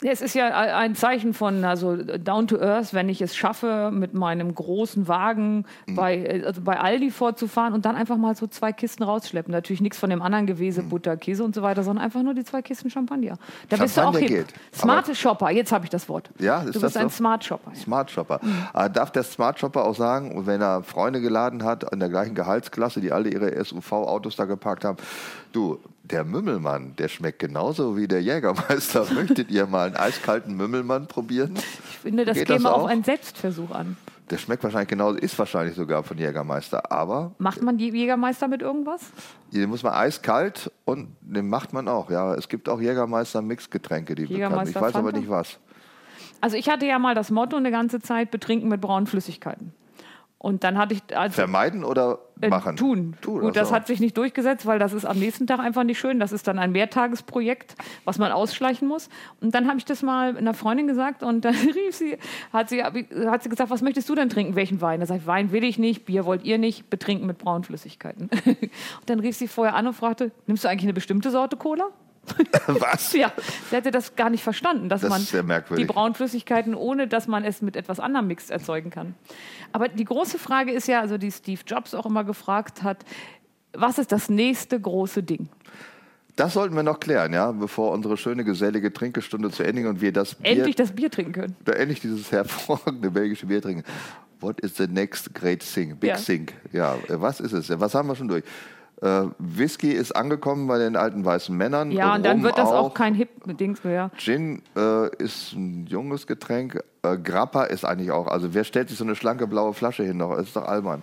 Es 0.00 0.20
ist 0.20 0.34
ja 0.36 0.46
ein 0.50 0.94
Zeichen 0.94 1.34
von 1.34 1.64
also 1.64 1.96
down 1.96 2.46
to 2.46 2.56
earth, 2.60 2.94
wenn 2.94 3.08
ich 3.08 3.20
es 3.20 3.34
schaffe, 3.34 3.90
mit 3.92 4.14
meinem 4.14 4.54
großen 4.54 5.08
Wagen 5.08 5.64
Mhm. 5.88 5.94
bei, 5.96 6.42
also 6.46 6.60
bei 6.60 6.78
Aldi 6.78 7.10
vorzufahren 7.10 7.72
und 7.74 7.84
dann 7.84 7.96
einfach 7.96 8.16
mal 8.16 8.36
so 8.36 8.46
zwei 8.46 8.72
Kisten 8.72 9.02
rausschleppen. 9.02 9.50
Natürlich 9.50 9.80
nichts 9.80 9.98
von 9.98 10.08
dem 10.08 10.22
anderen 10.22 10.46
Gewese, 10.46 10.82
Mhm. 10.82 10.90
Butter, 10.90 11.16
Käse 11.16 11.42
und 11.42 11.52
so 11.52 11.62
weiter, 11.62 11.82
sondern 11.82 12.04
einfach 12.04 12.22
nur 12.22 12.34
die 12.34 12.44
zwei 12.44 12.62
Kisten 12.62 12.90
Champagner. 12.90 13.38
Da 13.70 13.76
bist 13.76 13.96
du 13.96 14.00
auch 14.02 14.04
Champagner 14.12 14.28
hip. 14.28 14.46
geht. 14.48 14.54
Smarte 14.72 15.14
Shopper, 15.16 15.50
jetzt 15.50 15.72
habe 15.72 15.84
ich 15.84 15.90
das 15.90 16.08
Wort. 16.08 16.30
Ja, 16.38 16.58
ist 16.58 16.66
du 16.66 16.72
das 16.74 16.82
bist 16.92 16.96
ein 16.96 17.08
so? 17.08 17.16
Smart 17.16 17.44
Shopper. 17.44 17.72
ja. 17.74 17.80
Smart 17.80 18.10
Shopper. 18.12 18.38
Mhm. 18.40 18.66
Aber 18.72 18.88
darf 18.90 19.10
der 19.10 19.24
Smart 19.24 19.58
Shopper 19.58 19.84
auch 19.84 19.96
sagen, 19.96 20.46
wenn 20.46 20.62
er 20.62 20.84
Freunde 20.84 21.20
geladen 21.20 21.64
hat, 21.64 21.92
an 21.92 21.98
der 21.98 22.08
gleichen 22.08 22.36
Gehaltsklasse, 22.36 23.00
die 23.00 23.10
alle 23.10 23.30
ihre 23.30 23.52
SUV-Autos 23.64 24.36
da 24.36 24.44
geparkt 24.44 24.84
haben, 24.84 24.98
du, 25.50 25.80
der 26.10 26.24
Mümmelmann, 26.24 26.96
der 26.96 27.08
schmeckt 27.08 27.38
genauso 27.38 27.96
wie 27.96 28.08
der 28.08 28.22
Jägermeister. 28.22 29.06
Möchtet 29.14 29.50
ihr 29.50 29.66
mal 29.66 29.86
einen 29.86 29.96
eiskalten 29.96 30.56
Mümmelmann 30.56 31.06
probieren? 31.06 31.54
Ich 31.56 31.98
finde, 31.98 32.24
das 32.24 32.36
Geht 32.36 32.46
käme 32.46 32.64
das 32.64 32.72
auf 32.72 32.82
auch? 32.82 32.88
einen 32.88 33.04
Selbstversuch 33.04 33.70
an. 33.70 33.96
Der 34.30 34.36
schmeckt 34.36 34.62
wahrscheinlich 34.62 34.88
genauso, 34.90 35.18
ist 35.18 35.38
wahrscheinlich 35.38 35.74
sogar 35.74 36.02
von 36.02 36.18
Jägermeister, 36.18 36.92
aber 36.92 37.32
Macht 37.38 37.62
man 37.62 37.78
die 37.78 37.88
Jägermeister 37.90 38.46
mit 38.48 38.60
irgendwas? 38.60 39.00
den 39.52 39.70
muss 39.70 39.82
man 39.82 39.94
eiskalt 39.94 40.70
und 40.84 41.16
den 41.22 41.48
macht 41.48 41.72
man 41.72 41.88
auch. 41.88 42.10
Ja, 42.10 42.34
es 42.34 42.48
gibt 42.48 42.68
auch 42.68 42.80
Jägermeister 42.80 43.40
Mixgetränke, 43.40 44.14
die 44.14 44.22
bekannt. 44.22 44.32
Ich 44.32 44.36
Jägermeister 44.44 44.80
weiß 44.82 44.94
aber 44.96 45.04
Fanta? 45.06 45.18
nicht 45.20 45.30
was. 45.30 45.58
Also 46.42 46.56
ich 46.56 46.68
hatte 46.68 46.84
ja 46.86 46.98
mal 46.98 47.14
das 47.14 47.30
Motto 47.30 47.56
eine 47.56 47.70
ganze 47.70 48.00
Zeit, 48.00 48.30
betrinken 48.30 48.68
mit 48.68 48.80
braunen 48.80 49.06
Flüssigkeiten. 49.06 49.72
Und 50.36 50.62
dann 50.62 50.78
hatte 50.78 50.94
ich... 50.94 51.16
Also 51.16 51.34
Vermeiden 51.34 51.82
oder 51.82 52.18
Äh, 52.40 52.48
machen? 52.48 52.76
Tun. 52.76 53.14
Tun, 53.20 53.40
Gut, 53.40 53.56
das 53.56 53.68
so. 53.68 53.74
hat 53.74 53.86
sich 53.86 54.00
nicht 54.00 54.16
durchgesetzt, 54.16 54.66
weil 54.66 54.78
das 54.78 54.92
ist 54.92 55.04
am 55.04 55.18
nächsten 55.18 55.46
Tag 55.46 55.60
einfach 55.60 55.84
nicht 55.84 55.98
schön. 55.98 56.20
Das 56.20 56.32
ist 56.32 56.46
dann 56.46 56.58
ein 56.58 56.72
Mehrtagesprojekt, 56.72 57.74
was 58.04 58.18
man 58.18 58.32
ausschleichen 58.32 58.86
muss. 58.86 59.08
Und 59.40 59.54
dann 59.54 59.66
habe 59.68 59.78
ich 59.78 59.84
das 59.84 60.02
mal 60.02 60.36
einer 60.36 60.54
Freundin 60.54 60.86
gesagt 60.86 61.22
und 61.22 61.44
dann 61.44 61.54
rief 61.74 61.94
sie, 61.94 62.16
hat 62.52 62.68
sie, 62.68 62.82
hat 62.82 63.42
sie 63.42 63.48
gesagt, 63.48 63.70
was 63.70 63.82
möchtest 63.82 64.08
du 64.08 64.14
denn 64.14 64.28
trinken? 64.28 64.54
Welchen 64.54 64.80
Wein? 64.80 65.00
Da 65.00 65.06
sag 65.06 65.16
ich, 65.18 65.26
Wein 65.26 65.52
will 65.52 65.64
ich 65.64 65.78
nicht, 65.78 66.04
Bier 66.04 66.24
wollt 66.24 66.44
ihr 66.44 66.58
nicht, 66.58 66.90
betrinken 66.90 67.26
mit 67.26 67.38
braunen 67.38 67.64
Flüssigkeiten. 67.64 68.30
und 68.44 68.70
dann 69.06 69.20
rief 69.20 69.36
sie 69.36 69.48
vorher 69.48 69.74
an 69.74 69.86
und 69.86 69.94
fragte, 69.94 70.30
nimmst 70.46 70.64
du 70.64 70.68
eigentlich 70.68 70.84
eine 70.84 70.94
bestimmte 70.94 71.30
Sorte 71.30 71.56
Cola? 71.56 71.88
was? 72.66 73.12
Ja, 73.12 73.32
sie 73.70 73.76
hatte 73.76 73.90
das 73.90 74.16
gar 74.16 74.30
nicht 74.30 74.42
verstanden, 74.42 74.88
dass 74.88 75.00
Das 75.02 75.10
man 75.10 75.56
die 75.76 75.84
braunen 75.84 76.14
Flüssigkeiten, 76.14 76.74
ohne 76.74 77.08
dass 77.08 77.26
man 77.28 77.44
es 77.44 77.62
mit 77.62 77.76
etwas 77.76 78.00
anderem 78.00 78.26
mixt, 78.26 78.50
erzeugen 78.50 78.90
kann. 78.90 79.14
Aber 79.72 79.88
die 79.88 80.04
große 80.04 80.38
Frage 80.38 80.72
ist 80.72 80.88
ja, 80.88 81.00
also 81.00 81.18
die 81.18 81.30
Steve 81.32 81.60
Jobs 81.66 81.94
auch 81.94 82.06
immer 82.06 82.24
gefragt 82.24 82.82
hat, 82.82 83.04
was 83.72 83.98
ist 83.98 84.12
das 84.12 84.28
nächste 84.28 84.80
große 84.80 85.22
Ding? 85.22 85.48
Das 86.36 86.54
sollten 86.54 86.76
wir 86.76 86.84
noch 86.84 87.00
klären, 87.00 87.32
ja, 87.32 87.50
bevor 87.50 87.90
unsere 87.92 88.16
schöne 88.16 88.44
gesellige 88.44 88.92
Trinkestunde 88.92 89.50
zu 89.50 89.64
Ende 89.64 89.88
und 89.88 90.00
wir 90.00 90.12
das 90.12 90.36
Bier, 90.36 90.52
Endlich 90.52 90.76
das 90.76 90.92
Bier 90.92 91.10
trinken 91.10 91.32
können. 91.32 91.56
da 91.64 91.72
endlich 91.72 92.00
dieses 92.00 92.30
hervorragende 92.30 93.10
belgische 93.10 93.46
Bier 93.46 93.60
trinken. 93.60 93.82
What 94.40 94.60
is 94.60 94.76
the 94.76 94.86
next 94.86 95.34
great 95.34 95.60
thing? 95.60 95.96
Big 95.96 96.10
Ja. 96.10 96.16
thing. 96.16 96.46
Ja, 96.72 96.96
was 97.08 97.40
ist 97.40 97.52
es? 97.52 97.68
Was 97.80 97.92
haben 97.96 98.06
wir 98.08 98.14
schon 98.14 98.28
durch? 98.28 98.44
Äh, 99.00 99.26
Whisky 99.38 99.92
ist 99.92 100.12
angekommen 100.16 100.66
bei 100.66 100.78
den 100.78 100.96
alten 100.96 101.24
weißen 101.24 101.56
Männern. 101.56 101.92
Ja, 101.92 102.16
und 102.16 102.24
dann 102.24 102.38
Rum 102.38 102.42
wird 102.44 102.58
das 102.58 102.68
auch 102.68 102.94
kein 102.94 103.14
Hip-Dings 103.14 103.84
mehr. 103.84 104.10
Gin 104.16 104.62
äh, 104.76 105.14
ist 105.16 105.52
ein 105.52 105.86
junges 105.86 106.26
Getränk. 106.26 106.82
Äh, 107.02 107.16
Grappa 107.18 107.64
ist 107.64 107.84
eigentlich 107.84 108.10
auch. 108.10 108.26
Also 108.26 108.54
wer 108.54 108.64
stellt 108.64 108.88
sich 108.88 108.98
so 108.98 109.04
eine 109.04 109.14
schlanke 109.14 109.46
blaue 109.46 109.72
Flasche 109.72 110.02
hin 110.02 110.16
noch? 110.16 110.34
Das 110.36 110.48
ist 110.48 110.56
doch 110.56 110.66
albern. 110.66 111.02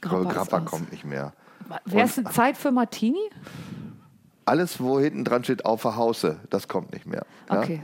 Grappa 0.00 0.32
Grappa, 0.32 0.60
kommt 0.60 0.90
nicht 0.90 1.04
mehr. 1.04 1.32
Wäre 1.84 2.06
es 2.06 2.16
eine 2.16 2.30
Zeit 2.30 2.56
für 2.56 2.70
Martini? 2.70 3.20
Alles, 4.46 4.80
wo 4.80 4.98
hinten 4.98 5.24
dran 5.24 5.44
steht, 5.44 5.66
auf 5.66 5.82
der 5.82 5.96
Hause, 5.96 6.38
das 6.48 6.68
kommt 6.68 6.92
nicht 6.94 7.06
mehr. 7.06 7.26
Ja? 7.50 7.60
Okay. 7.60 7.82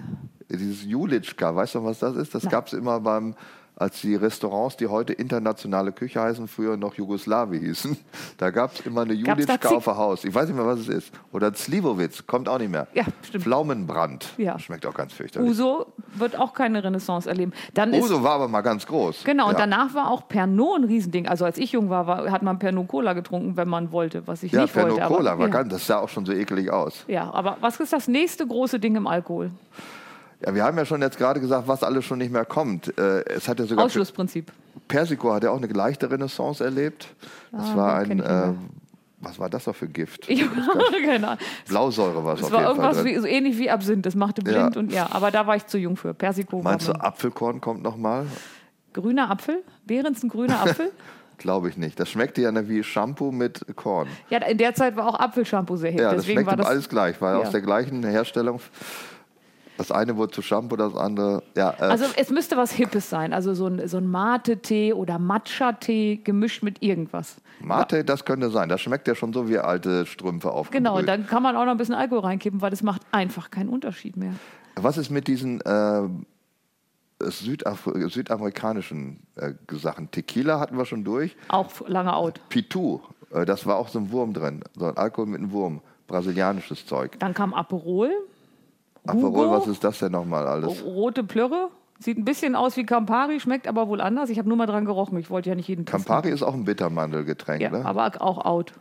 Dieses 0.48 0.84
Julitschka, 0.84 1.54
weißt 1.54 1.74
du, 1.74 1.84
was 1.84 1.98
das 1.98 2.16
ist? 2.16 2.34
Das 2.34 2.48
gab 2.48 2.68
es 2.68 2.72
immer 2.72 3.00
beim 3.00 3.34
als 3.76 4.00
die 4.02 4.14
Restaurants, 4.14 4.76
die 4.76 4.86
heute 4.86 5.12
internationale 5.12 5.90
Küche 5.92 6.20
heißen, 6.20 6.46
früher 6.46 6.76
noch 6.76 6.94
Jugoslawie 6.94 7.58
hießen. 7.58 7.96
Da 8.38 8.50
gab 8.50 8.74
es 8.74 8.80
immer 8.80 9.02
eine 9.02 9.12
Juditschka 9.12 9.68
auf 9.68 9.84
der 9.84 9.96
Haus. 9.96 10.24
Ich 10.24 10.34
weiß 10.34 10.48
nicht 10.48 10.56
mehr, 10.56 10.66
was 10.66 10.80
es 10.80 10.88
ist. 10.88 11.12
Oder 11.32 11.52
Slivovitz, 11.54 12.26
kommt 12.26 12.48
auch 12.48 12.58
nicht 12.58 12.70
mehr. 12.70 12.86
Ja, 12.94 13.04
stimmt. 13.22 13.44
Pflaumenbrand. 13.44 14.26
Ja. 14.38 14.58
Schmeckt 14.58 14.86
auch 14.86 14.94
ganz 14.94 15.12
fürchterlich. 15.12 15.50
Uso 15.50 15.86
wird 16.14 16.38
auch 16.38 16.52
keine 16.52 16.82
Renaissance 16.82 17.28
erleben. 17.28 17.52
Dann 17.74 17.92
ist, 17.94 18.04
Uso 18.04 18.22
war 18.22 18.32
aber 18.32 18.48
mal 18.48 18.60
ganz 18.62 18.86
groß. 18.86 19.22
Genau, 19.24 19.46
und 19.46 19.52
ja. 19.54 19.60
danach 19.60 19.94
war 19.94 20.10
auch 20.10 20.28
Pernod 20.28 20.80
ein 20.80 20.84
Riesending. 20.84 21.28
Also 21.28 21.44
als 21.44 21.58
ich 21.58 21.72
jung 21.72 21.90
war, 21.90 22.06
war 22.06 22.30
hat 22.30 22.42
man 22.42 22.58
Pernod 22.58 22.88
Cola 22.88 23.12
getrunken, 23.12 23.56
wenn 23.56 23.68
man 23.68 23.92
wollte, 23.92 24.26
was 24.26 24.42
ich 24.42 24.52
Ja, 24.52 24.62
nicht 24.62 24.74
Pernod 24.74 24.92
wollte. 24.92 25.04
aber- 25.04 25.16
Cola 25.16 25.38
war 25.38 25.46
ja. 25.46 25.52
ganz, 25.52 25.70
das 25.72 25.86
sah 25.86 25.98
auch 25.98 26.08
schon 26.08 26.26
so 26.26 26.32
eklig 26.32 26.70
aus. 26.70 27.04
ja, 27.06 27.30
aber 27.32 27.56
was 27.60 27.78
ist 27.80 27.92
das 27.92 28.08
nächste 28.08 28.46
große 28.46 28.78
Ding 28.80 28.96
im 28.96 29.06
Alkohol? 29.06 29.50
Ja, 30.44 30.54
wir 30.54 30.64
haben 30.64 30.76
ja 30.76 30.84
schon 30.84 31.00
jetzt 31.02 31.16
gerade 31.18 31.40
gesagt, 31.40 31.66
was 31.68 31.82
alles 31.82 32.04
schon 32.04 32.18
nicht 32.18 32.32
mehr 32.32 32.44
kommt. 32.44 32.96
Äh, 32.98 33.24
es 33.26 33.48
hat 33.48 33.58
ja 33.60 33.66
sogar 33.66 33.84
Ausschlussprinzip. 33.86 34.52
Persico 34.88 35.32
hat 35.32 35.44
ja 35.44 35.50
auch 35.50 35.56
eine 35.56 35.66
leichte 35.68 36.10
Renaissance 36.10 36.62
erlebt. 36.62 37.08
Das 37.52 37.70
Ah, 37.70 37.76
war 37.76 37.94
ein, 37.96 38.20
äh, 38.20 38.52
was 39.20 39.38
war 39.38 39.48
das 39.48 39.64
doch 39.64 39.74
für 39.74 39.88
Gift? 39.88 40.28
Ja, 40.28 40.46
keine 41.04 41.28
Ahnung. 41.28 41.38
Blausäure 41.68 42.22
war 42.24 42.34
es 42.34 42.42
auf 42.42 42.52
war 42.52 42.60
jeden 42.60 42.74
Fall 42.76 42.84
irgendwas 42.84 42.96
drin. 43.02 43.14
wie, 43.14 43.18
so 43.20 43.26
ähnlich 43.26 43.58
wie 43.58 43.70
Absinth. 43.70 44.04
Das 44.04 44.14
machte 44.14 44.42
Ja. 44.44 44.68
blind 44.68 44.76
und 44.76 44.92
ja, 44.92 45.08
aber 45.10 45.30
da 45.30 45.46
war 45.46 45.56
ich 45.56 45.66
zu 45.66 45.78
jung 45.78 45.96
für. 45.96 46.12
Persiko 46.12 46.60
Meinst 46.62 46.88
du, 46.88 46.92
war 46.92 47.04
Apfelkorn 47.04 47.60
kommt 47.60 47.82
noch 47.82 47.96
mal? 47.96 48.26
grüner 48.92 49.30
Apfel? 49.30 49.62
Behrens 49.86 50.22
ein 50.22 50.28
grüner 50.28 50.60
Apfel? 50.60 50.90
Glaube 51.38 51.68
ich 51.68 51.76
nicht. 51.76 51.98
Das 51.98 52.08
schmeckte 52.10 52.42
ja 52.42 52.68
wie 52.68 52.84
Shampoo 52.84 53.32
mit 53.32 53.64
Korn. 53.74 54.06
ja, 54.30 54.38
in 54.38 54.56
der 54.56 54.72
Zeit 54.74 54.94
war 54.96 55.08
auch 55.08 55.18
Apfelshampoo 55.18 55.76
sehr 55.76 55.90
hip. 55.90 56.00
Ja, 56.00 56.12
das 56.12 56.22
Deswegen 56.22 56.38
war 56.46 56.52
schmeckte 56.52 56.62
das 56.62 56.66
alles 56.70 56.88
gleich, 56.88 57.20
war 57.20 57.34
Ja. 57.34 57.40
aus 57.40 57.50
der 57.50 57.60
gleichen 57.60 58.04
Herstellung. 58.04 58.60
Das 59.76 59.90
eine 59.90 60.16
wurde 60.16 60.32
zu 60.32 60.42
Shampoo, 60.42 60.76
das 60.76 60.94
andere. 60.94 61.42
Ja, 61.56 61.70
äh, 61.78 61.82
Also 61.82 62.04
es 62.16 62.30
müsste 62.30 62.56
was 62.56 62.72
Hippes 62.72 63.10
sein, 63.10 63.32
also 63.32 63.54
so 63.54 63.66
ein, 63.66 63.86
so 63.88 63.96
ein 63.96 64.06
Mate-Tee 64.08 64.92
oder 64.92 65.18
Matcha-Tee 65.18 66.20
gemischt 66.22 66.62
mit 66.62 66.82
irgendwas. 66.82 67.36
Mate, 67.60 68.04
das 68.04 68.24
könnte 68.24 68.50
sein. 68.50 68.68
Das 68.68 68.80
schmeckt 68.80 69.08
ja 69.08 69.14
schon 69.14 69.32
so 69.32 69.48
wie 69.48 69.58
alte 69.58 70.06
Strümpfe 70.06 70.50
aufgebrüht. 70.52 70.84
Genau, 70.84 70.98
und 70.98 71.06
dann 71.06 71.26
kann 71.26 71.42
man 71.42 71.56
auch 71.56 71.64
noch 71.64 71.72
ein 71.72 71.76
bisschen 71.76 71.94
Alkohol 71.94 72.20
reinkippen, 72.20 72.60
weil 72.60 72.70
das 72.70 72.82
macht 72.82 73.02
einfach 73.10 73.50
keinen 73.50 73.68
Unterschied 73.68 74.16
mehr. 74.16 74.34
Was 74.76 74.96
ist 74.96 75.10
mit 75.10 75.26
diesen 75.28 75.60
äh, 75.62 76.02
Südaf 77.20 77.88
südamerikanischen 78.08 79.20
äh, 79.36 79.52
Sachen? 79.72 80.10
Tequila 80.10 80.60
hatten 80.60 80.76
wir 80.76 80.84
schon 80.84 81.04
durch. 81.04 81.36
Auch 81.48 81.68
lange 81.88 82.14
out. 82.14 82.40
Pitu, 82.48 83.00
äh, 83.32 83.44
das 83.44 83.66
war 83.66 83.76
auch 83.76 83.88
so 83.88 83.98
ein 83.98 84.10
Wurm 84.12 84.32
drin. 84.34 84.62
So 84.76 84.86
ein 84.86 84.96
Alkohol 84.96 85.26
mit 85.26 85.40
einem 85.40 85.52
Wurm. 85.52 85.80
Brasilianisches 86.06 86.86
Zeug. 86.86 87.18
Dann 87.18 87.32
kam 87.32 87.54
Aperol, 87.54 88.10
Aperol, 89.06 89.50
was 89.50 89.66
ist 89.66 89.84
das 89.84 89.98
denn 89.98 90.12
nochmal 90.12 90.46
alles? 90.46 90.82
rote 90.84 91.24
Plörre. 91.24 91.68
Sieht 92.00 92.18
ein 92.18 92.24
bisschen 92.24 92.56
aus 92.56 92.76
wie 92.76 92.84
Campari, 92.84 93.38
schmeckt 93.38 93.68
aber 93.68 93.88
wohl 93.88 94.00
anders. 94.00 94.28
Ich 94.28 94.38
habe 94.38 94.48
nur 94.48 94.56
mal 94.58 94.66
dran 94.66 94.84
gerochen. 94.84 95.16
Ich 95.18 95.30
wollte 95.30 95.48
ja 95.50 95.54
nicht 95.54 95.68
jeden 95.68 95.86
testen. 95.86 96.04
Campari 96.04 96.30
ist 96.30 96.42
auch 96.42 96.54
ein 96.54 96.64
Bittermandelgetränk, 96.64 97.62
Ja, 97.62 97.70
ne? 97.70 97.84
aber 97.84 98.10
auch 98.20 98.44
out. 98.44 98.72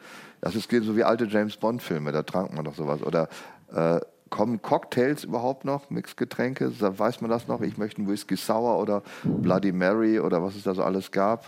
Das 0.42 0.56
ist 0.56 0.70
so 0.72 0.98
wie 0.98 1.04
alte 1.04 1.26
James 1.26 1.56
Bond-Filme, 1.58 2.12
da 2.12 2.24
trank 2.24 2.54
man 2.54 2.66
doch 2.66 2.74
sowas. 2.76 3.02
Oder 3.04 3.30
äh, 3.74 4.00
kommen 4.30 4.62
Cocktails 4.62 5.24
überhaupt 5.24 5.64
noch, 5.64 5.90
Mixgetränke? 5.92 6.72
Weiß 6.82 7.22
man 7.22 7.30
das 7.30 7.48
noch? 7.48 7.62
Ich 7.62 7.78
möchte 7.78 8.00
einen 8.00 8.10
Whisky 8.10 8.36
Sour 8.36 8.80
oder 8.80 9.04
Bloody 9.24 9.72
Mary 9.72 10.20
oder 10.20 10.42
was 10.44 10.56
es 10.56 10.64
da 10.64 10.74
so 10.74 10.84
alles 10.84 11.12
gab. 11.12 11.46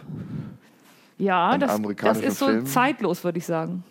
Ja, 1.18 1.58
das, 1.58 1.82
das 1.98 2.22
ist 2.22 2.40
so 2.40 2.46
Film. 2.46 2.66
zeitlos, 2.68 3.24
würde 3.24 3.40
ich 3.40 3.46
sagen. 3.46 3.84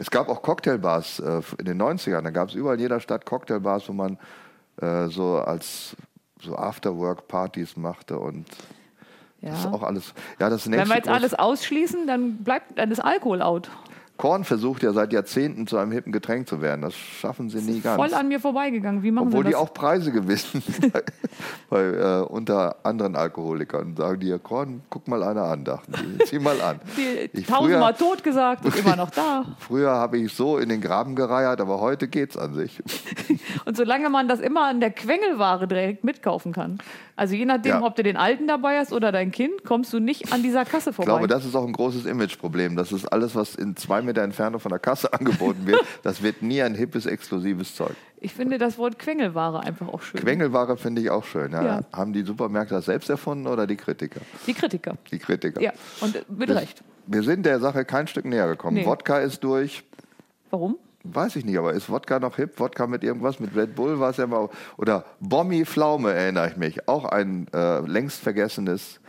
Es 0.00 0.10
gab 0.10 0.30
auch 0.30 0.40
Cocktailbars 0.40 1.18
äh, 1.20 1.42
in 1.58 1.66
den 1.66 1.80
90ern. 1.82 2.22
Da 2.22 2.30
gab 2.30 2.48
es 2.48 2.54
überall 2.54 2.76
in 2.76 2.80
jeder 2.80 3.00
Stadt 3.00 3.26
Cocktailbars, 3.26 3.86
wo 3.90 3.92
man 3.92 4.18
äh, 4.80 5.08
so 5.08 5.36
als 5.36 5.94
so 6.40 6.56
Afterwork-Partys 6.56 7.76
machte 7.76 8.18
und 8.18 8.46
das 9.42 9.58
ist 9.58 9.64
Ja. 9.66 9.72
auch 9.72 9.82
alles. 9.82 10.14
Ja, 10.38 10.48
das 10.48 10.70
Wenn 10.70 10.88
wir 10.88 10.96
jetzt 10.96 11.08
alles 11.08 11.34
ausschließen, 11.34 12.06
dann 12.06 12.38
bleibt 12.38 12.78
dann 12.78 12.90
ist 12.90 13.00
Alkohol 13.00 13.42
out. 13.42 13.70
Korn 14.20 14.44
versucht 14.44 14.82
ja 14.82 14.92
seit 14.92 15.14
Jahrzehnten 15.14 15.66
zu 15.66 15.78
einem 15.78 15.92
hippen 15.92 16.12
Getränk 16.12 16.46
zu 16.46 16.60
werden. 16.60 16.82
Das 16.82 16.92
schaffen 16.94 17.48
sie 17.48 17.62
nie 17.62 17.80
ganz. 17.80 17.96
Voll 17.96 18.12
an 18.12 18.28
mir 18.28 18.38
vorbeigegangen. 18.38 19.02
Wie 19.02 19.10
machen 19.10 19.28
Obwohl 19.28 19.44
sie 19.44 19.46
die 19.46 19.52
das? 19.52 19.60
auch 19.62 19.72
Preise 19.72 20.12
gewinnen 20.12 20.62
bei, 20.92 21.02
bei, 21.70 21.82
äh, 21.84 22.20
unter 22.24 22.76
anderen 22.84 23.16
Alkoholikern. 23.16 23.96
Sagen 23.96 24.20
die, 24.20 24.38
Korn, 24.38 24.82
guck 24.90 25.08
mal 25.08 25.22
einer 25.22 25.44
an, 25.44 25.64
dachten 25.64 25.94
die. 26.18 26.24
Zieh 26.26 26.38
mal 26.38 26.60
an. 26.60 26.80
Die 26.98 27.30
Ich 27.40 27.46
tausendmal 27.46 27.94
früher 27.94 28.08
tot 28.10 28.22
gesagt 28.22 28.66
und 28.66 28.76
immer 28.84 28.94
noch 28.96 29.08
da. 29.08 29.46
früher 29.58 29.90
habe 29.92 30.18
ich 30.18 30.34
so 30.34 30.58
in 30.58 30.68
den 30.68 30.82
Graben 30.82 31.16
gereiert, 31.16 31.58
aber 31.62 31.80
heute 31.80 32.06
geht's 32.06 32.36
an 32.36 32.52
sich. 32.52 32.82
Und 33.64 33.74
solange 33.78 34.10
man 34.10 34.28
das 34.28 34.40
immer 34.40 34.66
an 34.66 34.80
der 34.80 34.90
Quengelware 34.90 35.66
direkt 35.66 36.04
mitkaufen 36.04 36.52
kann, 36.52 36.76
also 37.16 37.34
je 37.34 37.44
nachdem, 37.46 37.70
Ja. 37.72 37.82
ob 37.82 37.96
du 37.96 38.02
den 38.02 38.16
Alten 38.16 38.46
dabei 38.48 38.78
hast 38.78 38.92
oder 38.92 39.12
dein 39.12 39.30
Kind, 39.30 39.64
kommst 39.64 39.92
du 39.92 39.98
nicht 39.98 40.32
an 40.32 40.42
dieser 40.42 40.64
Kasse 40.64 40.90
Ich 40.90 40.96
vorbei. 40.96 41.10
glaube, 41.12 41.26
das 41.26 41.44
ist 41.44 41.54
auch 41.54 41.66
ein 41.66 41.72
großes 41.72 42.06
Imageproblem. 42.06 42.76
Das 42.76 42.92
ist 42.92 43.06
alles, 43.06 43.34
was 43.34 43.54
in 43.54 43.76
zwei 43.76 44.00
Meter 44.10 44.22
Entfernung 44.22 44.60
von 44.60 44.70
der 44.70 44.78
Kasse 44.80 45.12
angeboten 45.18 45.66
wird. 45.66 45.80
Das 46.02 46.22
wird 46.22 46.42
nie 46.42 46.60
ein 46.62 46.74
hippes, 46.74 47.06
exklusives 47.06 47.74
Zeug. 47.74 47.94
ich 48.20 48.34
finde 48.34 48.58
das 48.58 48.76
Wort 48.76 48.98
Quengelware 48.98 49.60
einfach 49.60 49.88
auch 49.88 50.02
schön. 50.02 50.20
Quengelware 50.20 50.76
finde 50.76 51.00
ich 51.02 51.10
auch 51.10 51.24
schön. 51.24 51.52
Ja. 51.52 51.64
Ja. 51.64 51.80
Haben 51.92 52.12
die 52.12 52.22
Supermärkte 52.22 52.74
das 52.74 52.86
selbst 52.86 53.08
erfunden 53.08 53.46
oder 53.46 53.66
die 53.66 53.76
Kritiker? 53.76 54.20
Die 54.46 54.54
Kritiker. 54.54 54.96
Die 55.10 55.18
Kritiker. 55.18 55.60
Ja, 55.60 55.72
und 56.00 56.14
mit 56.38 56.48
Wir- 56.48 56.56
Recht. 56.56 56.82
Wir 57.06 57.22
sind 57.22 57.44
der 57.46 57.60
Sache 57.60 57.84
kein 57.84 58.06
Stück 58.06 58.24
näher 58.24 58.46
gekommen. 58.48 58.76
Nee. 58.76 58.86
Wodka 58.86 59.18
ist 59.18 59.42
durch. 59.42 59.82
Warum? 60.50 60.76
Weiß 61.02 61.34
ich 61.36 61.44
nicht, 61.46 61.58
aber 61.58 61.72
ist 61.72 61.88
Wodka 61.88 62.18
noch 62.20 62.36
hip? 62.36 62.60
Wodka 62.60 62.86
mit 62.86 63.02
irgendwas? 63.02 63.40
Mit 63.40 63.56
Red 63.56 63.74
Bull 63.74 63.98
war 64.00 64.10
es 64.10 64.18
ja 64.18 64.26
mal. 64.26 64.48
Oder 64.76 65.06
Bommi 65.18 65.64
Pflaume 65.64 66.12
erinnere 66.12 66.48
ich 66.50 66.56
mich. 66.56 66.88
Auch 66.88 67.06
ein 67.06 67.46
äh, 67.54 67.80
längst 67.80 68.20
vergessenes 68.20 69.00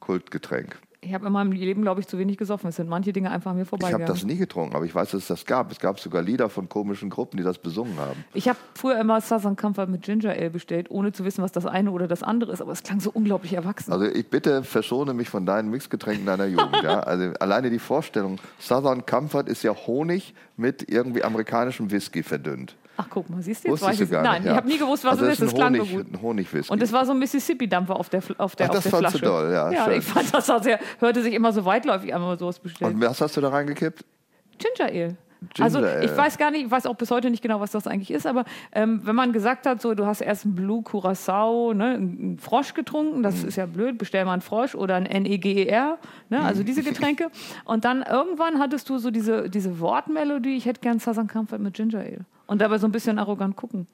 Kultgetränk. 0.00 0.76
Ich 1.08 1.14
habe 1.14 1.26
in 1.26 1.32
meinem 1.32 1.52
Leben, 1.52 1.80
glaube 1.80 2.00
ich, 2.02 2.06
zu 2.06 2.18
wenig 2.18 2.36
gesoffen. 2.36 2.68
Es 2.68 2.76
sind 2.76 2.88
manche 2.88 3.14
Dinge 3.14 3.30
einfach 3.30 3.52
an 3.52 3.56
mir 3.56 3.62
Ich 3.62 3.72
habe 3.72 3.78
vorbeigegangen. 3.78 4.06
das 4.06 4.24
nie 4.24 4.36
getrunken, 4.36 4.76
aber 4.76 4.84
ich 4.84 4.94
weiß, 4.94 5.12
dass 5.12 5.22
es 5.22 5.28
das 5.28 5.46
gab. 5.46 5.72
Es 5.72 5.80
gab 5.80 5.98
sogar 5.98 6.20
Lieder 6.20 6.50
von 6.50 6.68
komischen 6.68 7.08
Gruppen, 7.08 7.38
die 7.38 7.42
das 7.42 7.56
besungen 7.56 7.98
haben. 7.98 8.24
Ich 8.34 8.46
habe 8.46 8.58
früher 8.74 9.00
immer 9.00 9.20
Southern 9.22 9.56
Comfort 9.56 9.86
mit 9.86 10.02
Ginger 10.02 10.32
Ale 10.32 10.50
bestellt, 10.50 10.90
ohne 10.90 11.12
zu 11.12 11.24
wissen, 11.24 11.42
was 11.42 11.50
das 11.50 11.64
eine 11.64 11.92
oder 11.92 12.08
das 12.08 12.22
andere 12.22 12.52
ist. 12.52 12.60
Aber 12.60 12.72
es 12.72 12.82
klang 12.82 13.00
so 13.00 13.10
unglaublich 13.10 13.54
erwachsen. 13.54 13.90
Also 13.90 14.04
ich 14.04 14.28
bitte 14.28 14.62
verschone 14.62 15.14
mich 15.14 15.30
von 15.30 15.46
deinen 15.46 15.70
Mixgetränken 15.70 16.26
deiner 16.26 16.46
Jugend. 16.46 16.82
ja? 16.82 16.98
Also 17.08 17.32
alleine 17.40 17.70
die 17.70 17.78
Vorstellung, 17.78 18.38
Southern 18.58 19.06
Comfort 19.06 19.44
ist 19.48 19.62
ja 19.62 19.74
Honig 19.74 20.34
mit 20.58 20.90
irgendwie 20.90 21.24
amerikanischem 21.24 21.90
Whisky 21.90 22.22
verdünnt. 22.22 22.76
Ach, 23.00 23.06
guck 23.08 23.30
mal, 23.30 23.40
siehst 23.40 23.62
du, 23.64 23.68
jetzt 23.68 23.80
Wusstest 23.80 24.00
weiß 24.00 24.06
ich 24.06 24.10
gar 24.10 24.22
Nein, 24.24 24.42
nicht. 24.42 24.46
ja. 24.46 24.50
ich 24.50 24.56
habe 24.56 24.68
nie 24.68 24.76
gewusst, 24.78 25.04
was 25.04 25.12
also 25.12 25.26
es 25.26 25.32
ist. 25.34 25.42
Das 25.42 25.48
Es 25.50 25.54
klang 25.54 25.72
Honig, 25.74 25.88
so 25.90 25.96
gut. 25.98 26.12
ein 26.12 26.20
Honigwhisky. 26.20 26.72
Und 26.72 26.82
es 26.82 26.92
war 26.92 27.06
so 27.06 27.12
ein 27.12 27.18
Mississippi-Dampfer 27.20 27.94
auf 27.94 28.08
der, 28.08 28.22
auf 28.38 28.56
der, 28.56 28.66
Ach, 28.66 28.70
auf 28.70 28.74
das 28.74 28.82
der 28.82 28.90
fandst 28.90 29.10
Flasche. 29.10 29.18
du 29.18 29.24
doll, 29.24 29.52
ja, 29.52 29.70
ja 29.70 29.84
schön. 29.84 29.98
ich 30.00 30.04
fand 30.04 30.34
das 30.34 30.46
sehr, 30.64 30.80
hörte 30.98 31.22
sich 31.22 31.32
immer 31.32 31.52
so 31.52 31.64
weitläufig 31.64 32.12
an, 32.12 32.20
wenn 32.22 32.28
man 32.28 32.38
sowas 32.38 32.58
bestellt. 32.58 32.92
Und 32.92 33.00
was 33.00 33.20
hast 33.20 33.36
du 33.36 33.40
da 33.40 33.50
reingekippt? 33.50 34.04
Ginger 34.58 34.90
Ale. 34.90 35.16
Ginger 35.54 35.64
also 35.64 35.78
Ale. 35.78 36.04
ich 36.04 36.16
weiß 36.16 36.36
gar 36.38 36.50
nicht, 36.50 36.64
ich 36.64 36.70
weiß 36.70 36.86
auch 36.86 36.96
bis 36.96 37.10
heute 37.10 37.30
nicht 37.30 37.42
genau, 37.42 37.60
was 37.60 37.70
das 37.70 37.86
eigentlich 37.86 38.10
ist, 38.10 38.26
aber 38.26 38.44
ähm, 38.72 39.00
wenn 39.04 39.14
man 39.14 39.32
gesagt 39.32 39.66
hat, 39.66 39.80
so 39.80 39.94
du 39.94 40.04
hast 40.06 40.20
erst 40.20 40.44
einen 40.44 40.54
Blue 40.56 40.82
Curacao, 40.82 41.72
ne, 41.74 41.94
einen 41.94 42.38
Frosch 42.38 42.74
getrunken, 42.74 43.22
das 43.22 43.42
Mhm. 43.42 43.48
ist 43.48 43.56
ja 43.56 43.66
blöd, 43.66 43.98
bestell 43.98 44.24
mal 44.24 44.32
einen 44.32 44.42
Frosch 44.42 44.74
oder 44.74 44.96
ein 44.96 45.04
NEGER, 45.04 45.98
ne, 46.28 46.40
also 46.40 46.62
Mhm. 46.62 46.66
diese 46.66 46.82
Getränke. 46.82 47.30
Und 47.64 47.84
dann 47.84 48.02
irgendwann 48.02 48.58
hattest 48.58 48.88
du 48.88 48.98
so 48.98 49.10
diese, 49.10 49.48
diese 49.48 49.78
Wortmelodie, 49.80 50.56
ich 50.56 50.66
hätte 50.66 50.80
gern 50.80 50.98
Southern 50.98 51.28
Comfort 51.28 51.58
mit 51.58 51.74
Ginger 51.74 52.00
Ale. 52.00 52.20
Und 52.46 52.60
dabei 52.60 52.78
so 52.78 52.86
ein 52.86 52.92
bisschen 52.92 53.18
arrogant 53.18 53.56
gucken. 53.56 53.86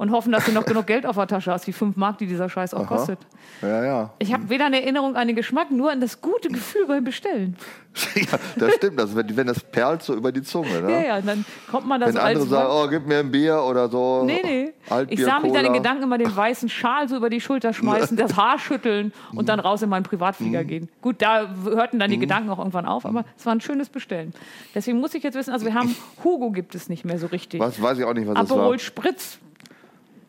Und 0.00 0.12
hoffen, 0.12 0.32
dass 0.32 0.46
du 0.46 0.52
noch 0.52 0.64
genug 0.64 0.86
Geld 0.86 1.04
auf 1.04 1.16
der 1.16 1.26
Tasche 1.26 1.52
hast, 1.52 1.66
die 1.66 1.74
fünf 1.74 1.94
Mark, 1.94 2.16
die 2.16 2.26
dieser 2.26 2.48
Scheiß 2.48 2.72
auch 2.72 2.86
Aha. 2.86 2.96
kostet. 2.96 3.18
Ja, 3.60 3.84
ja. 3.84 4.10
Ich 4.18 4.32
habe 4.32 4.48
weder 4.48 4.64
eine 4.64 4.80
Erinnerung 4.80 5.14
an 5.14 5.26
den 5.26 5.36
Geschmack, 5.36 5.70
nur 5.70 5.90
an 5.90 6.00
das 6.00 6.22
gute 6.22 6.48
Gefühl 6.48 6.86
beim 6.86 7.04
Bestellen. 7.04 7.54
ja 8.14 8.38
das 8.56 8.76
stimmt. 8.76 8.98
Das, 8.98 9.14
wenn, 9.14 9.36
wenn 9.36 9.46
das 9.46 9.60
perlt 9.60 10.02
so 10.02 10.14
über 10.14 10.32
die 10.32 10.40
Zunge. 10.40 10.80
Ne? 10.80 10.90
Ja, 10.90 11.00
ja, 11.02 11.20
dann 11.20 11.44
kommt 11.70 11.86
man 11.86 12.00
da 12.00 12.06
Wenn 12.06 12.14
so 12.14 12.20
andere 12.20 12.46
sagen, 12.46 12.68
oh, 12.72 12.88
gib 12.88 13.06
mir 13.06 13.18
ein 13.18 13.30
Bier 13.30 13.62
oder 13.62 13.90
so. 13.90 14.24
Nee, 14.24 14.40
nee. 14.42 14.72
Altbier, 14.88 15.18
ich 15.18 15.22
sah 15.22 15.38
mich 15.38 15.52
dann 15.52 15.66
in. 15.66 15.74
Gedanken 15.74 16.04
immer 16.04 16.16
den 16.16 16.34
weißen 16.34 16.70
Schal 16.70 17.06
so 17.06 17.16
über 17.16 17.28
die 17.28 17.42
Schulter 17.42 17.74
schmeißen, 17.74 18.16
das 18.16 18.36
Haar 18.36 18.58
schütteln 18.58 19.12
und 19.34 19.50
dann 19.50 19.60
raus 19.60 19.82
in 19.82 19.90
meinen 19.90 20.04
Mhm. 20.04 20.06
Privatflieger 20.06 20.64
gehen. 20.64 20.88
Gut, 21.02 21.16
da 21.18 21.46
hörten 21.64 21.98
dann 21.98 22.10
die 22.10 22.18
Gedanken 22.18 22.48
auch 22.48 22.58
irgendwann 22.58 22.86
auf, 22.86 23.04
aber 23.04 23.26
es 23.36 23.44
war 23.44 23.54
ein 23.54 23.60
schönes 23.60 23.90
Bestellen. 23.90 24.32
Deswegen 24.74 24.98
muss 24.98 25.14
ich 25.14 25.22
jetzt 25.22 25.34
wissen, 25.34 25.52
also 25.52 25.66
wir 25.66 25.74
haben 25.74 25.94
Hugo 26.24 26.52
gibt 26.52 26.74
es 26.74 26.88
nicht 26.88 27.04
mehr 27.04 27.18
so 27.18 27.26
richtig. 27.26 27.60
Was 27.60 27.82
weiß 27.82 27.98
ich 27.98 28.04
auch 28.06 28.14
nicht, 28.14 28.26
was 28.26 28.34
das 28.34 28.48
war. 28.48 28.56
Aperol 28.56 28.78
Spritz. 28.78 29.38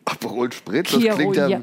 Aperol 0.04 0.52
Spritz, 0.52 0.90
das 0.92 1.00
Kiro, 1.00 1.14
klingt 1.16 1.36
ja, 1.36 1.46
ja. 1.48 1.60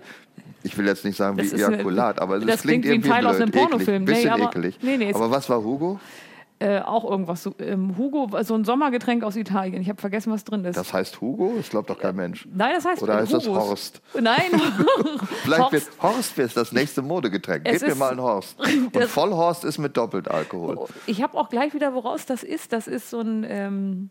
ich 0.63 0.77
will 0.77 0.85
jetzt 0.87 1.03
nicht 1.05 1.17
sagen 1.17 1.37
wie 1.37 1.43
Das 1.49 1.53
Ejakulat, 1.53 2.19
aber 2.21 2.39
das 2.39 2.61
klingt, 2.61 2.83
klingt 2.83 2.85
wie 2.85 2.89
ein 2.89 2.93
irgendwie 2.95 3.09
Teil 3.09 3.25
aus 3.27 3.37
blöd, 3.37 3.41
einem 3.55 3.69
Pornofilm. 3.69 4.03
eklig, 4.03 4.15
bisschen 4.17 4.35
Nee, 4.35 4.41
aber- 4.43 4.49
ekelig. 4.51 4.79
nee, 4.81 4.97
nee, 4.97 5.13
aber 5.13 5.31
was 5.31 5.49
war 5.49 5.63
Hugo? 5.63 5.99
Äh, 6.61 6.81
auch 6.81 7.09
irgendwas. 7.09 7.41
So, 7.41 7.55
ähm, 7.59 7.97
Hugo, 7.97 8.27
so 8.43 8.53
ein 8.53 8.65
Sommergetränk 8.65 9.23
aus 9.23 9.37
Italien. 9.37 9.81
Ich 9.81 9.87
habe 9.87 10.01
vergessen, 10.01 10.33
was 10.33 10.43
drin 10.43 10.65
ist. 10.65 10.75
Das 10.75 10.91
heißt 10.91 11.21
Hugo? 11.21 11.53
Das 11.55 11.69
glaubt 11.69 11.89
doch 11.89 11.97
kein 11.97 12.17
Mensch. 12.17 12.45
Nein, 12.53 12.73
das 12.75 12.83
heißt 12.83 13.01
Oder 13.01 13.15
heißt 13.15 13.31
das 13.31 13.47
Hugos. 13.47 13.63
Horst? 13.69 14.01
Nein, 14.19 14.41
Vielleicht 15.43 15.61
Horst. 15.61 15.71
wird 15.71 15.87
Horst 16.01 16.37
wird 16.37 16.57
das 16.57 16.73
nächste 16.73 17.01
Modegetränk. 17.01 17.61
Es 17.65 17.79
Gib 17.79 17.87
mir 17.91 17.95
mal 17.95 18.11
einen 18.11 18.21
Horst. 18.21 18.59
Und 18.59 18.93
Das- 18.93 19.09
Vollhorst 19.09 19.63
ist 19.63 19.77
mit 19.77 19.95
Doppeltalkohol. 19.95 20.87
Ich 21.05 21.21
habe 21.23 21.37
auch 21.37 21.47
gleich 21.47 21.73
wieder, 21.73 21.93
woraus 21.93 22.25
das 22.25 22.43
ist. 22.43 22.73
Das 22.73 22.87
ist 22.89 23.09
so 23.09 23.21
ein, 23.21 23.45
ähm, 23.47 24.09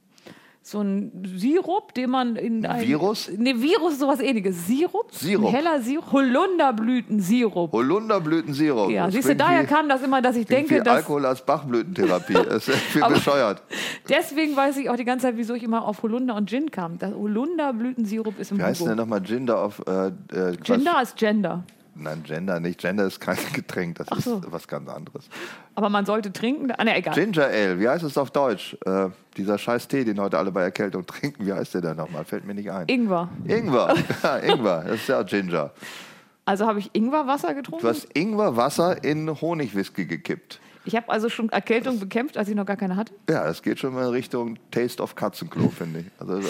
so 0.71 0.81
ein 0.81 1.11
Sirup, 1.37 1.95
den 1.95 2.11
man 2.11 2.37
in 2.37 2.65
ein 2.67 2.87
Virus? 2.87 3.31
Nee, 3.37 3.55
Virus 3.57 3.95
ist 3.95 4.01
sowas 4.01 4.21
ähnliches. 4.21 4.67
Sirup? 4.67 5.07
Sirup. 5.13 5.47
Ein 5.49 5.55
heller 5.55 5.81
Sirup. 5.81 6.13
Holunderblütensirup. 6.13 7.73
Holunderblütensirup. 7.73 8.91
Ja, 8.91 9.07
Das 9.07 9.15
siehst 9.15 9.29
du, 9.29 9.37
daher 9.37 9.63
wie- 9.63 9.67
kam 9.67 9.89
das 9.89 10.03
immer, 10.03 10.21
dass 10.23 10.37
ich 10.37 10.47
denke, 10.47 10.83
dass. 10.83 10.97
Alkohol 10.97 11.27
als 11.27 11.45
Bachblütentherapie. 11.45 12.35
Das 12.49 12.67
ist 12.69 12.77
viel 12.79 13.03
bescheuert. 13.03 13.63
Deswegen 14.09 14.57
weiß 14.57 14.77
ich 14.79 14.89
auch 14.91 14.97
die 14.97 15.05
ganze 15.05 15.27
Zeit, 15.27 15.37
wieso 15.37 15.55
ich 15.55 15.63
immer 15.63 15.85
auf 15.85 16.03
Holunder 16.03 16.35
und 16.35 16.49
Gin 16.49 16.71
kam. 16.71 16.99
Das 16.99 17.13
Holunderblütensirup 17.15 18.39
ist 18.39 18.51
im 18.53 18.59
Wie 18.59 18.63
heißt 18.63 18.81
denn 18.81 18.89
Hugo. 18.91 19.01
nochmal 19.03 19.21
Ginger 19.21 19.59
auf 19.59 19.83
äh, 19.87 20.09
äh. 20.09 20.57
Gender 20.63 21.01
ist 21.03 21.17
Gender. 21.17 21.65
Nein, 21.99 22.23
Gender 22.23 22.61
nicht. 22.61 22.81
Gender 22.81 23.07
ist 23.07 23.21
kein 23.21 23.37
Getränk, 23.53 23.99
das 23.99 24.25
so. 24.25 24.39
ist 24.39 24.53
was 24.53 24.69
ganz 24.69 24.89
anderes. 24.89 25.29
Aber 25.75 25.89
man 25.89 26.07
sollte 26.07 26.33
trinken. 26.33 26.71
Ah, 26.73 26.85
ne, 26.85 26.97
egal. 26.97 27.15
Ginger 27.15 27.47
Ale, 27.47 27.81
wie 27.81 27.89
heißt 27.89 28.05
es 28.05 28.17
auf 28.17 28.31
Deutsch? 28.31 28.77
Äh, 28.87 29.09
dieser 29.37 29.59
scheiß 29.59 29.89
Tee, 29.89 30.05
den 30.05 30.21
heute 30.21 30.39
alle 30.39 30.51
bei 30.53 30.63
Erkältung 30.63 31.07
trinken, 31.07 31.47
wie 31.47 31.53
heißt 31.53 31.75
der 31.75 31.81
denn 31.81 31.97
nochmal? 31.97 32.25
Fällt 32.25 32.45
mir 32.45 32.55
nicht 32.55 32.71
ein. 32.71 32.87
Ingwer. 32.89 33.29
Ingwer. 33.47 33.95
Ja, 34.23 34.37
Ingwer, 34.39 34.85
das 34.85 34.95
ist 34.97 35.09
ja 35.09 35.23
Ginger. 35.23 35.73
Also 36.45 36.67
habe 36.67 36.79
ich 36.79 36.91
Ingwerwasser 36.95 37.53
getrunken. 37.55 37.83
Du 37.83 37.89
hast 37.89 38.09
Ingwerwasser 38.15 39.05
in 39.05 39.29
Honigwhisky 39.41 40.07
gekippt. 40.07 40.61
Ich 40.85 40.97
habe 40.97 41.11
also 41.11 41.29
schon 41.29 41.51
Erkältung 41.51 42.01
bekämpft, 42.01 42.39
als 42.39 42.49
ich 42.49 42.55
noch 42.55 42.65
gar 42.65 42.77
keine 42.77 42.97
hatte. 42.97 43.13
Ja, 43.29 43.45
das 43.45 43.63
geht 43.63 43.79
schon 43.79 43.93
mal 43.93 44.05
in 44.07 44.11
Richtung 44.13 44.59
Taste 44.71 45.03
of 45.03 45.15
Katzenklo, 45.15 45.69
finde 45.69 46.01
ich. 46.01 46.07
Also, 46.19 46.41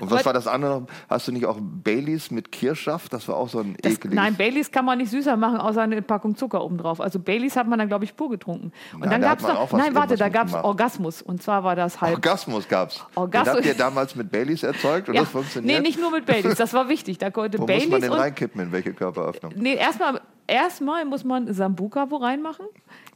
und 0.00 0.10
was 0.10 0.18
Aber- 0.20 0.26
war 0.26 0.32
das 0.32 0.46
andere? 0.46 0.86
Hast 1.08 1.28
du 1.28 1.32
nicht 1.32 1.46
auch 1.46 1.56
Baileys 1.60 2.30
mit 2.30 2.52
Kirschsaft? 2.52 3.12
Das 3.12 3.28
war 3.28 3.36
auch 3.36 3.48
so 3.48 3.60
ein 3.60 3.76
Das, 3.82 3.94
ekeliges. 3.94 4.16
nein, 4.16 4.34
Baileys 4.36 4.70
kann 4.70 4.84
man 4.84 4.98
nicht 4.98 5.10
süßer 5.10 5.36
machen, 5.36 5.58
außer 5.58 5.82
eine 5.82 6.00
Packung 6.02 6.36
Zucker 6.36 6.62
obendrauf. 6.64 7.00
Also 7.00 7.18
Baileys 7.18 7.56
hat 7.56 7.66
man 7.68 7.78
dann, 7.78 7.88
glaube 7.88 8.04
ich, 8.04 8.16
pur 8.16 8.30
getrunken. 8.30 8.72
Und 8.94 9.00
Nein, 9.00 9.10
dann 9.10 9.20
da 9.22 9.28
gab 9.28 9.38
es 9.40 9.46
noch. 9.46 9.72
Nein, 9.72 9.94
warte, 9.94 10.16
da 10.16 10.28
gab 10.28 10.48
es. 10.48 10.54
Orgasmus. 10.54 11.22
Und 11.22 11.42
zwar 11.42 11.64
war 11.64 11.76
das 11.76 12.00
halb. 12.00 12.14
Orgasmus 12.14 12.68
gab's. 12.68 13.04
Orgasmus- 13.14 13.56
Den 13.56 13.64
habt 13.64 13.66
ihr 13.66 13.74
damals 13.74 14.14
mit 14.16 14.30
Baileys 14.30 14.62
erzeugt 14.62 15.08
und 15.08 15.14
Ja. 15.14 15.22
das 15.22 15.30
funktioniert? 15.30 15.80
Nee, 15.82 15.86
nicht 15.88 16.00
nur 16.00 16.10
mit 16.10 16.26
Baileys, 16.26 16.56
das 16.56 16.72
war 16.74 16.88
wichtig. 16.88 17.18
Da 17.18 17.30
konnte 17.30 17.58
Wo 17.58 17.62
muss 17.62 17.68
man 17.70 17.78
Baileys 17.90 18.00
den 18.02 18.12
reinkippen, 18.12 18.60
in 18.60 18.72
welche 18.72 18.92
Körperöffnung? 18.92 19.52
Nee, 19.56 19.74
erstmal, 19.74 20.20
erstmal 20.46 21.04
muss 21.04 21.24
man 21.24 21.52
Sambuka 21.52 22.10
wo 22.10 22.16
reinmachen. 22.16 22.66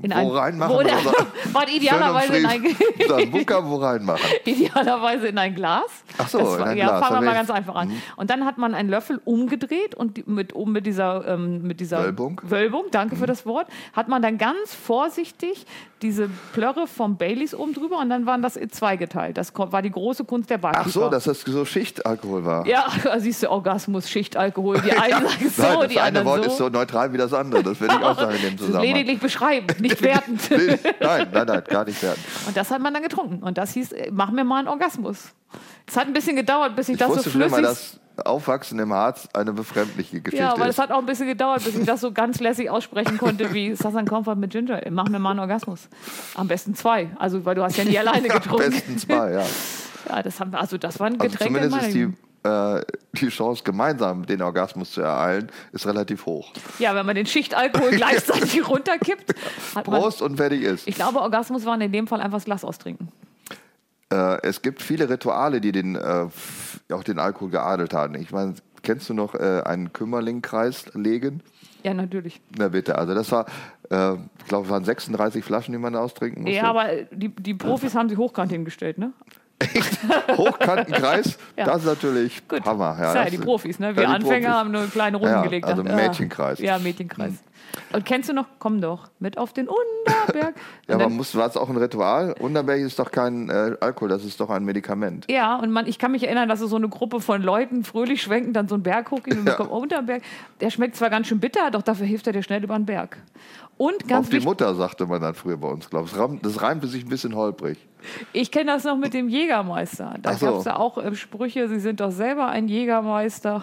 In 0.00 0.10
Wo 0.10 0.14
ein- 0.16 0.26
reinmachen? 0.30 0.74
Wo 0.76 0.82
der, 0.82 1.68
idealerweise 1.74 2.36
in 2.38 2.46
ein, 2.46 2.76
Sambuka 3.08 3.64
wo 3.68 3.76
reinmachen? 3.76 4.20
idealerweise 4.44 5.28
in 5.28 5.38
ein 5.38 5.54
Glas. 5.54 5.84
Ach 6.18 6.28
so, 6.28 6.38
Das 6.38 6.56
in 6.56 6.62
ein 6.62 6.76
ja, 6.76 6.86
Glas, 6.86 7.00
fangen 7.06 7.20
wir 7.20 7.26
mal 7.26 7.34
ganz 7.34 7.50
einfach 7.50 7.74
an. 7.74 7.92
Und 8.16 8.30
dann 8.30 8.44
hat 8.44 8.58
man 8.58 8.74
einen 8.74 8.88
Löffel 8.88 9.20
umgedreht 9.24 9.94
und 9.94 10.26
mit, 10.26 10.52
um 10.52 10.72
mit 10.72 10.86
dieser, 10.86 11.26
ähm, 11.28 11.62
mit 11.62 11.80
dieser 11.80 12.02
Wölbung. 12.04 12.40
Wölbung, 12.44 12.84
danke 12.90 13.14
Mhm. 13.16 13.20
für 13.20 13.26
das 13.26 13.46
Wort, 13.46 13.68
hat 13.92 14.08
man 14.08 14.22
dann 14.22 14.38
ganz 14.38 14.74
vorsichtig 14.74 15.66
diese 16.00 16.28
Plörre 16.52 16.88
vom 16.88 17.16
Baileys 17.16 17.54
oben 17.54 17.74
drüber 17.74 17.98
und 18.00 18.10
dann 18.10 18.26
waren 18.26 18.42
das 18.42 18.56
in 18.56 18.70
zwei 18.70 18.96
geteilt. 18.96 19.36
Das 19.36 19.52
war 19.56 19.82
die 19.82 19.90
große 19.90 20.24
Kunst 20.24 20.50
der 20.50 20.58
Barkeeper. 20.58 20.84
Ach 20.86 20.90
so, 20.90 21.08
dass 21.08 21.24
das 21.24 21.42
so 21.42 21.64
Schichtalkohol 21.64 22.44
war. 22.44 22.66
ja, 22.66 22.86
siehst 23.18 23.42
du, 23.44 23.50
Orgasmus, 23.50 24.08
Schichtalkohol. 24.10 24.80
Die 24.80 24.90
einen 24.92 25.26
sagen 25.26 25.48
so, 25.48 25.62
Nein, 25.62 25.88
die 25.88 25.94
das 25.94 26.02
eine 26.04 26.18
anderen 26.18 26.26
Wort 26.26 26.44
so. 26.44 26.50
ist 26.50 26.56
so 26.56 26.68
neutral 26.68 27.12
wie 27.12 27.18
das 27.18 27.32
andere. 27.32 27.62
Das 27.62 27.80
würde 27.80 27.94
ich 27.98 28.04
auch 28.04 28.18
sagen 28.18 28.34
in 28.34 28.40
dem 28.42 28.42
Das 28.42 28.60
ist 28.62 28.66
Zusammenhang. 28.66 28.94
lediglich 28.94 29.20
beschreibend, 29.20 29.80
nicht 29.82 30.02
wertend. 30.02 30.40
nein, 31.00 31.28
nein, 31.32 31.46
nein, 31.46 31.62
gar 31.68 31.84
nicht 31.84 32.02
werden. 32.02 32.22
Und 32.46 32.56
das 32.56 32.70
hat 32.70 32.80
man 32.80 32.94
dann 32.94 33.02
getrunken. 33.02 33.42
Und 33.42 33.58
das 33.58 33.72
hieß, 33.74 33.92
äh, 33.92 34.10
mach 34.12 34.30
mir 34.30 34.44
mal 34.44 34.60
einen 34.60 34.68
Orgasmus. 34.68 35.18
Es 35.86 35.96
hat 35.96 36.06
ein 36.06 36.12
bisschen 36.14 36.36
gedauert, 36.36 36.74
bis 36.76 36.88
ich, 36.88 36.94
Ich 36.94 36.98
das 36.98 37.08
so 37.08 37.16
wusste 37.16 37.30
schon 37.30 37.40
immer, 37.42 37.58
flüssig... 37.58 37.98
dass 38.14 38.26
Aufwachsen 38.26 38.78
im 38.78 38.92
Harz 38.92 39.28
eine 39.32 39.52
befremdliche 39.52 40.20
Geschichte 40.20 40.44
ja, 40.44 40.52
aber 40.52 40.66
es 40.68 40.78
hat 40.78 40.90
auch 40.90 40.98
ein 40.98 41.06
bisschen 41.06 41.26
gedauert, 41.26 41.64
bis 41.64 41.74
ich 41.76 41.84
das 41.86 42.00
so 42.00 42.12
ganz 42.12 42.40
lässig 42.40 42.68
aussprechen 42.70 43.16
konnte, 43.18 43.52
wie 43.54 43.74
Sassan 43.74 44.06
Comfort 44.06 44.36
mit 44.36 44.50
Ginger. 44.50 44.80
Mach 44.90 45.08
mir 45.08 45.18
mal 45.18 45.30
einen 45.30 45.40
Orgasmus. 45.40 45.88
Am 46.34 46.46
besten 46.48 46.74
zwei. 46.74 47.10
Also, 47.18 47.44
weil 47.44 47.54
du 47.54 47.62
hast 47.62 47.76
ja 47.76 47.84
nie 47.84 47.98
alleine 47.98 48.28
Am 48.30 48.40
getrunken. 48.40 48.70
besten 48.70 48.98
zwei, 48.98 49.32
ja. 49.32 49.42
Ja, 50.08 50.20
das 50.20 50.40
haben 50.40 50.50
wir, 50.50 50.60
also 50.60 50.78
das 50.78 50.98
war 50.98 51.06
ein 51.06 51.18
Also 51.20 51.30
Getränk 51.30 51.56
in 51.56 51.62
zumindest 51.70 51.86
ist 51.86 51.94
die, 51.94 52.12
die 52.44 53.28
Chance, 53.28 53.62
gemeinsam 53.62 54.26
den 54.26 54.42
Orgasmus 54.42 54.92
zu 54.92 55.00
ereilen, 55.00 55.48
ist 55.72 55.86
relativ 55.86 56.26
hoch. 56.26 56.52
Ja, 56.80 56.94
wenn 56.94 57.06
man 57.06 57.14
den 57.14 57.26
Schichtalkohol 57.26 57.90
gleichzeitig 57.96 58.68
runterkippt, 58.68 59.34
hat 59.76 59.86
man... 59.86 60.00
Prost 60.00 60.22
und 60.22 60.36
fertig 60.36 60.62
ist. 60.62 60.88
Ich 60.88 60.96
glaube, 60.96 61.20
Orgasmus 61.20 61.64
waren 61.64 61.80
in 61.80 61.92
dem 61.92 62.08
Fall 62.08 62.20
einfach 62.20 62.38
das 62.38 62.44
Glas 62.44 62.64
austrinken. 62.64 63.12
Äh, 64.12 64.42
es 64.42 64.60
gibt 64.62 64.82
viele 64.82 65.08
Rituale, 65.08 65.60
die 65.60 65.72
den, 65.72 65.96
äh, 65.96 66.26
auch 66.92 67.04
den 67.04 67.18
Alkohol 67.18 67.50
geadelt 67.50 67.94
haben. 67.94 68.14
Ich 68.16 68.30
meine, 68.30 68.54
kennst 68.82 69.08
du 69.08 69.14
noch 69.14 69.34
äh, 69.34 69.62
einen 69.64 69.92
Kümmerlingkreis 69.92 70.92
legen? 70.94 71.42
Ja, 71.82 71.94
natürlich. 71.94 72.40
Na 72.56 72.68
bitte, 72.68 72.96
also 72.96 73.14
das 73.14 73.32
war, 73.32 73.46
äh, 73.90 74.14
ich 74.38 74.46
glaube, 74.46 74.66
es 74.66 74.70
waren 74.70 74.84
36 74.84 75.44
Flaschen, 75.44 75.72
die 75.72 75.78
man 75.78 75.96
austrinken 75.96 76.42
musste. 76.42 76.56
Ja, 76.56 76.64
aber 76.64 76.92
äh, 76.92 77.06
die, 77.10 77.28
die 77.28 77.54
Profis 77.54 77.94
haben 77.96 78.08
sich 78.08 78.18
hochkant 78.18 78.52
hingestellt, 78.52 78.98
ne? 78.98 79.12
Hochkantenkreis, 80.36 81.38
Ja. 81.56 81.64
das 81.66 81.78
ist 81.78 81.86
natürlich 81.86 82.48
Gut. 82.48 82.64
Hammer. 82.64 82.96
Ja, 82.98 83.14
ja, 83.14 83.22
das 83.24 83.30
die 83.30 83.38
Profis, 83.38 83.78
ne? 83.78 83.94
Wir 83.96 84.08
Anfänger 84.08 84.48
Profis. 84.48 84.58
haben 84.60 84.70
nur 84.72 84.86
kleine 84.88 85.16
Runden 85.16 85.32
Ja, 85.34 85.42
gelegt. 85.42 85.66
also 85.66 85.82
Mädchenkreis. 85.82 86.58
Ja, 86.58 86.78
Mädchenkreis. 86.78 87.32
Und 87.92 88.04
kennst 88.04 88.28
du 88.28 88.32
noch, 88.32 88.46
komm 88.58 88.80
doch, 88.80 89.08
mit 89.18 89.38
auf 89.38 89.52
den 89.52 89.68
Unterberg. 89.68 90.54
Ja, 90.88 90.96
aber 90.96 91.08
muss, 91.08 91.34
war 91.36 91.46
es 91.46 91.56
auch 91.56 91.70
ein 91.70 91.76
Ritual? 91.76 92.34
Unterberg 92.38 92.80
ist 92.80 92.98
doch 92.98 93.10
kein 93.10 93.48
äh, 93.48 93.76
Alkohol, 93.80 94.08
das 94.10 94.24
ist 94.24 94.40
doch 94.40 94.50
ein 94.50 94.64
Medikament. 94.64 95.26
ja, 95.30 95.56
und 95.56 95.70
man, 95.70 95.86
ich 95.86 95.98
kann 95.98 96.12
mich 96.12 96.24
erinnern, 96.24 96.48
dass 96.48 96.60
so 96.60 96.76
eine 96.76 96.88
Gruppe 96.88 97.20
von 97.20 97.40
Leuten 97.42 97.84
fröhlich 97.84 98.20
schwenken, 98.22 98.52
dann 98.52 98.68
so 98.68 98.74
einen 98.74 98.82
Berg 98.82 99.10
hochgehen 99.10 99.38
und 99.40 99.46
Ja. 99.46 99.54
kommt 99.54 99.70
Unterberg. 99.70 100.22
Der 100.60 100.70
schmeckt 100.70 100.96
zwar 100.96 101.08
ganz 101.10 101.28
schön 101.28 101.40
bitter, 101.40 101.70
doch 101.70 101.82
dafür 101.82 102.04
hilft 102.06 102.26
er 102.26 102.32
dir 102.32 102.42
schnell 102.42 102.62
über 102.62 102.74
den 102.76 102.84
Berg. 102.86 103.16
Und 103.78 104.06
ganz 104.06 104.26
Auf 104.26 104.30
die 104.30 104.40
Mutter, 104.40 104.74
sagte 104.74 105.06
man 105.06 105.20
dann 105.22 105.34
früher 105.34 105.56
bei 105.56 105.68
uns, 105.68 105.88
glaube 105.88 106.04
ich. 106.06 106.12
Das 106.12 106.20
reim- 106.20 106.38
Das 106.42 106.60
reimte 106.62 106.86
sich 106.86 107.04
ein 107.04 107.08
bisschen 107.08 107.34
holprig. 107.34 107.78
ich 108.32 108.50
kenne 108.52 108.66
das 108.72 108.84
noch 108.84 108.96
mit 108.96 109.14
dem 109.14 109.28
Jägermeister. 109.28 110.14
Da 110.20 110.34
so. 110.34 110.46
gab 110.46 110.54
es 110.56 110.64
ja 110.66 110.76
auch 110.76 110.98
äh, 110.98 111.14
Sprüche, 111.14 111.68
Sie 111.68 111.80
sind 111.80 112.00
doch 112.00 112.10
selber 112.10 112.48
ein 112.48 112.68
Jägermeister. 112.68 113.62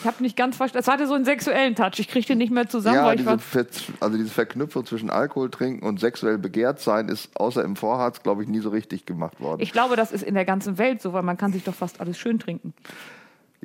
ich 0.00 0.06
habe 0.06 0.16
nicht 0.22 0.36
ganz 0.36 0.56
verstanden. 0.56 0.80
Es 0.82 0.88
hatte 0.92 1.06
so 1.06 1.14
einen 1.14 1.24
sexuellen 1.24 1.74
Touch. 1.74 1.98
Ich 1.98 2.08
kriegte 2.08 2.34
nicht 2.36 2.50
mehr 2.52 2.68
zusammen, 2.68 3.03
Ja, 3.08 3.14
diese, 3.16 3.38
Ver 3.38 3.66
also 4.00 4.16
diese 4.16 4.30
Verknüpfung 4.30 4.84
zwischen 4.86 5.10
Alkohol 5.10 5.50
trinken 5.50 5.86
und 5.86 6.00
sexuell 6.00 6.38
begehrt 6.38 6.80
sein 6.80 7.08
ist 7.08 7.36
außer 7.38 7.62
im 7.64 7.76
Vorharz, 7.76 8.22
glaube 8.22 8.42
ich, 8.42 8.48
nie 8.48 8.60
so 8.60 8.70
richtig 8.70 9.06
gemacht 9.06 9.40
worden. 9.40 9.60
Ich 9.62 9.72
glaube, 9.72 9.96
das 9.96 10.12
ist 10.12 10.22
in 10.22 10.34
der 10.34 10.44
ganzen 10.44 10.78
Welt 10.78 11.00
so, 11.02 11.12
weil 11.12 11.22
man 11.22 11.36
kann 11.36 11.52
sich 11.52 11.64
doch 11.64 11.74
fast 11.74 12.00
alles 12.00 12.18
schön 12.18 12.38
trinken. 12.38 12.74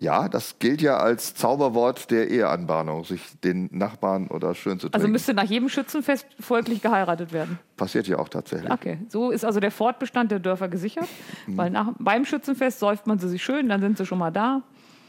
ja, 0.02 0.30
das 0.30 0.60
gilt 0.60 0.82
ja 0.82 0.96
als 0.98 1.36
Zauberwort 1.36 2.10
der 2.10 2.30
Eheanbahnung, 2.30 3.04
sich 3.04 3.22
den 3.44 3.68
Nachbarn 3.72 4.28
oder 4.30 4.56
schön 4.56 4.80
zu 4.80 4.88
Also 4.88 5.00
trinken. 5.00 5.12
müsste 5.12 5.34
nach 5.34 5.44
jedem 5.44 5.68
Schützenfest 5.68 6.26
folglich 6.40 6.82
geheiratet 6.82 7.34
werden. 7.34 7.60
Passiert 7.76 8.08
ja 8.08 8.18
auch 8.18 8.30
tatsächlich. 8.30 8.72
Okay, 8.72 9.00
so 9.10 9.30
ist 9.32 9.44
also 9.44 9.60
der 9.60 9.72
Fortbestand 9.72 10.32
der 10.32 10.40
Dörfer 10.40 10.70
gesichert, 10.70 11.08
Mhm. 11.48 11.58
weil 11.58 11.70
nach, 11.70 11.88
beim 12.00 12.24
Schützenfest 12.24 12.80
säuft 12.80 13.08
man 13.08 13.20
sie 13.20 13.28
sich 13.28 13.44
schön, 13.44 13.68
dann 13.68 13.82
sind 13.82 13.98
sie 13.98 14.06
schon 14.06 14.20
mal 14.20 14.32
da. 14.32 14.62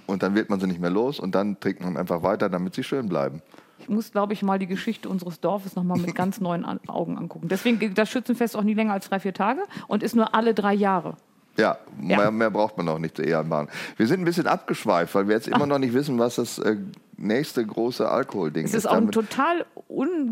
Und 0.09 0.25
dann 0.25 0.35
wird 0.35 0.51
man 0.51 0.59
sie 0.59 0.67
nicht 0.67 0.81
mehr 0.81 0.91
los 0.91 1.21
und 1.21 1.37
dann 1.37 1.61
trinkt 1.61 1.83
man 1.85 1.97
einfach 1.97 2.25
weiter, 2.25 2.49
damit 2.49 2.75
sie 2.75 2.83
schön 2.83 3.09
bleiben. 3.09 3.43
Ich 3.81 3.89
muss, 3.89 4.13
glaube 4.13 4.33
ich, 4.33 4.43
mal 4.43 4.59
die 4.59 4.67
Geschichte 4.67 5.09
unseres 5.09 5.41
Dorfes 5.41 5.75
nochmal 5.77 5.99
mit 5.99 6.15
ganz 6.15 6.41
neuen 6.41 6.65
An 6.65 6.81
Augen 6.87 7.19
angucken. 7.19 7.49
Deswegen 7.49 7.79
gilt 7.79 7.97
das 7.99 8.09
Schützenfest 8.11 8.57
auch 8.57 8.63
nie 8.63 8.75
länger 8.75 8.93
als 8.93 9.09
drei, 9.09 9.21
vier 9.21 9.35
Tage 9.35 9.61
und 9.89 10.03
ist 10.03 10.15
nur 10.15 10.35
alle 10.35 10.55
drei 10.55 10.75
Jahre. 10.75 11.15
Ja, 11.57 11.79
Ja. 12.01 12.17
Mehr, 12.17 12.31
mehr 12.31 12.51
braucht 12.51 12.77
man 12.79 12.89
auch 12.89 12.99
nicht 12.99 13.17
zur 13.17 13.25
Eheanbahnung. 13.27 13.69
Wir 13.97 14.07
sind 14.07 14.21
ein 14.21 14.25
bisschen 14.25 14.47
abgeschweift, 14.47 15.15
weil 15.15 15.27
wir 15.29 15.35
jetzt 15.35 15.49
immer 15.49 15.67
noch 15.67 15.79
nicht 15.79 15.93
wissen, 15.93 16.19
was 16.19 16.37
das 16.37 16.59
äh, 16.61 16.77
nächste 17.17 17.67
große 17.67 18.09
Alkoholding 18.09 18.65
Es 18.65 18.71
ist. 18.71 18.79
ist 18.79 18.87
auch 18.87 18.93
ein 18.93 19.11
Damit- 19.11 19.15
total 19.15 19.67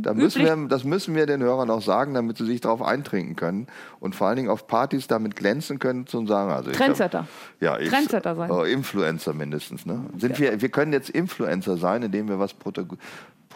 Da 0.00 0.14
müssen 0.14 0.40
unüblich. 0.42 0.58
wir, 0.62 0.68
das 0.68 0.84
müssen 0.84 1.14
wir 1.16 1.26
den 1.26 1.42
Hörern 1.42 1.68
auch 1.70 1.82
sagen, 1.82 2.14
damit 2.14 2.38
sie 2.38 2.46
sich 2.46 2.60
darauf 2.60 2.80
eintrinken 2.82 3.34
können 3.36 3.66
und 4.00 4.14
vor 4.14 4.28
allen 4.28 4.36
Dingen 4.36 4.48
auf 4.48 4.68
Partys 4.68 5.06
damit 5.08 5.34
glänzen 5.36 5.80
können 5.80 6.06
zu 6.06 6.24
sagen. 6.26 6.50
Also 6.52 6.70
Trendsetter. 6.70 7.20
Hab, 7.22 7.26
ja, 7.60 7.78
ich, 7.78 7.90
Trendsetter 7.90 8.36
sein. 8.36 8.50
Äh, 8.50 8.72
Influencer 8.72 9.34
mindestens. 9.34 9.84
Ne? 9.84 10.00
Sind 10.16 10.38
wir, 10.38 10.62
wir 10.62 10.68
können 10.70 10.92
jetzt 10.92 11.10
Influencer 11.10 11.76
sein, 11.76 12.04
indem 12.04 12.28
wir 12.28 12.38
was 12.38 12.54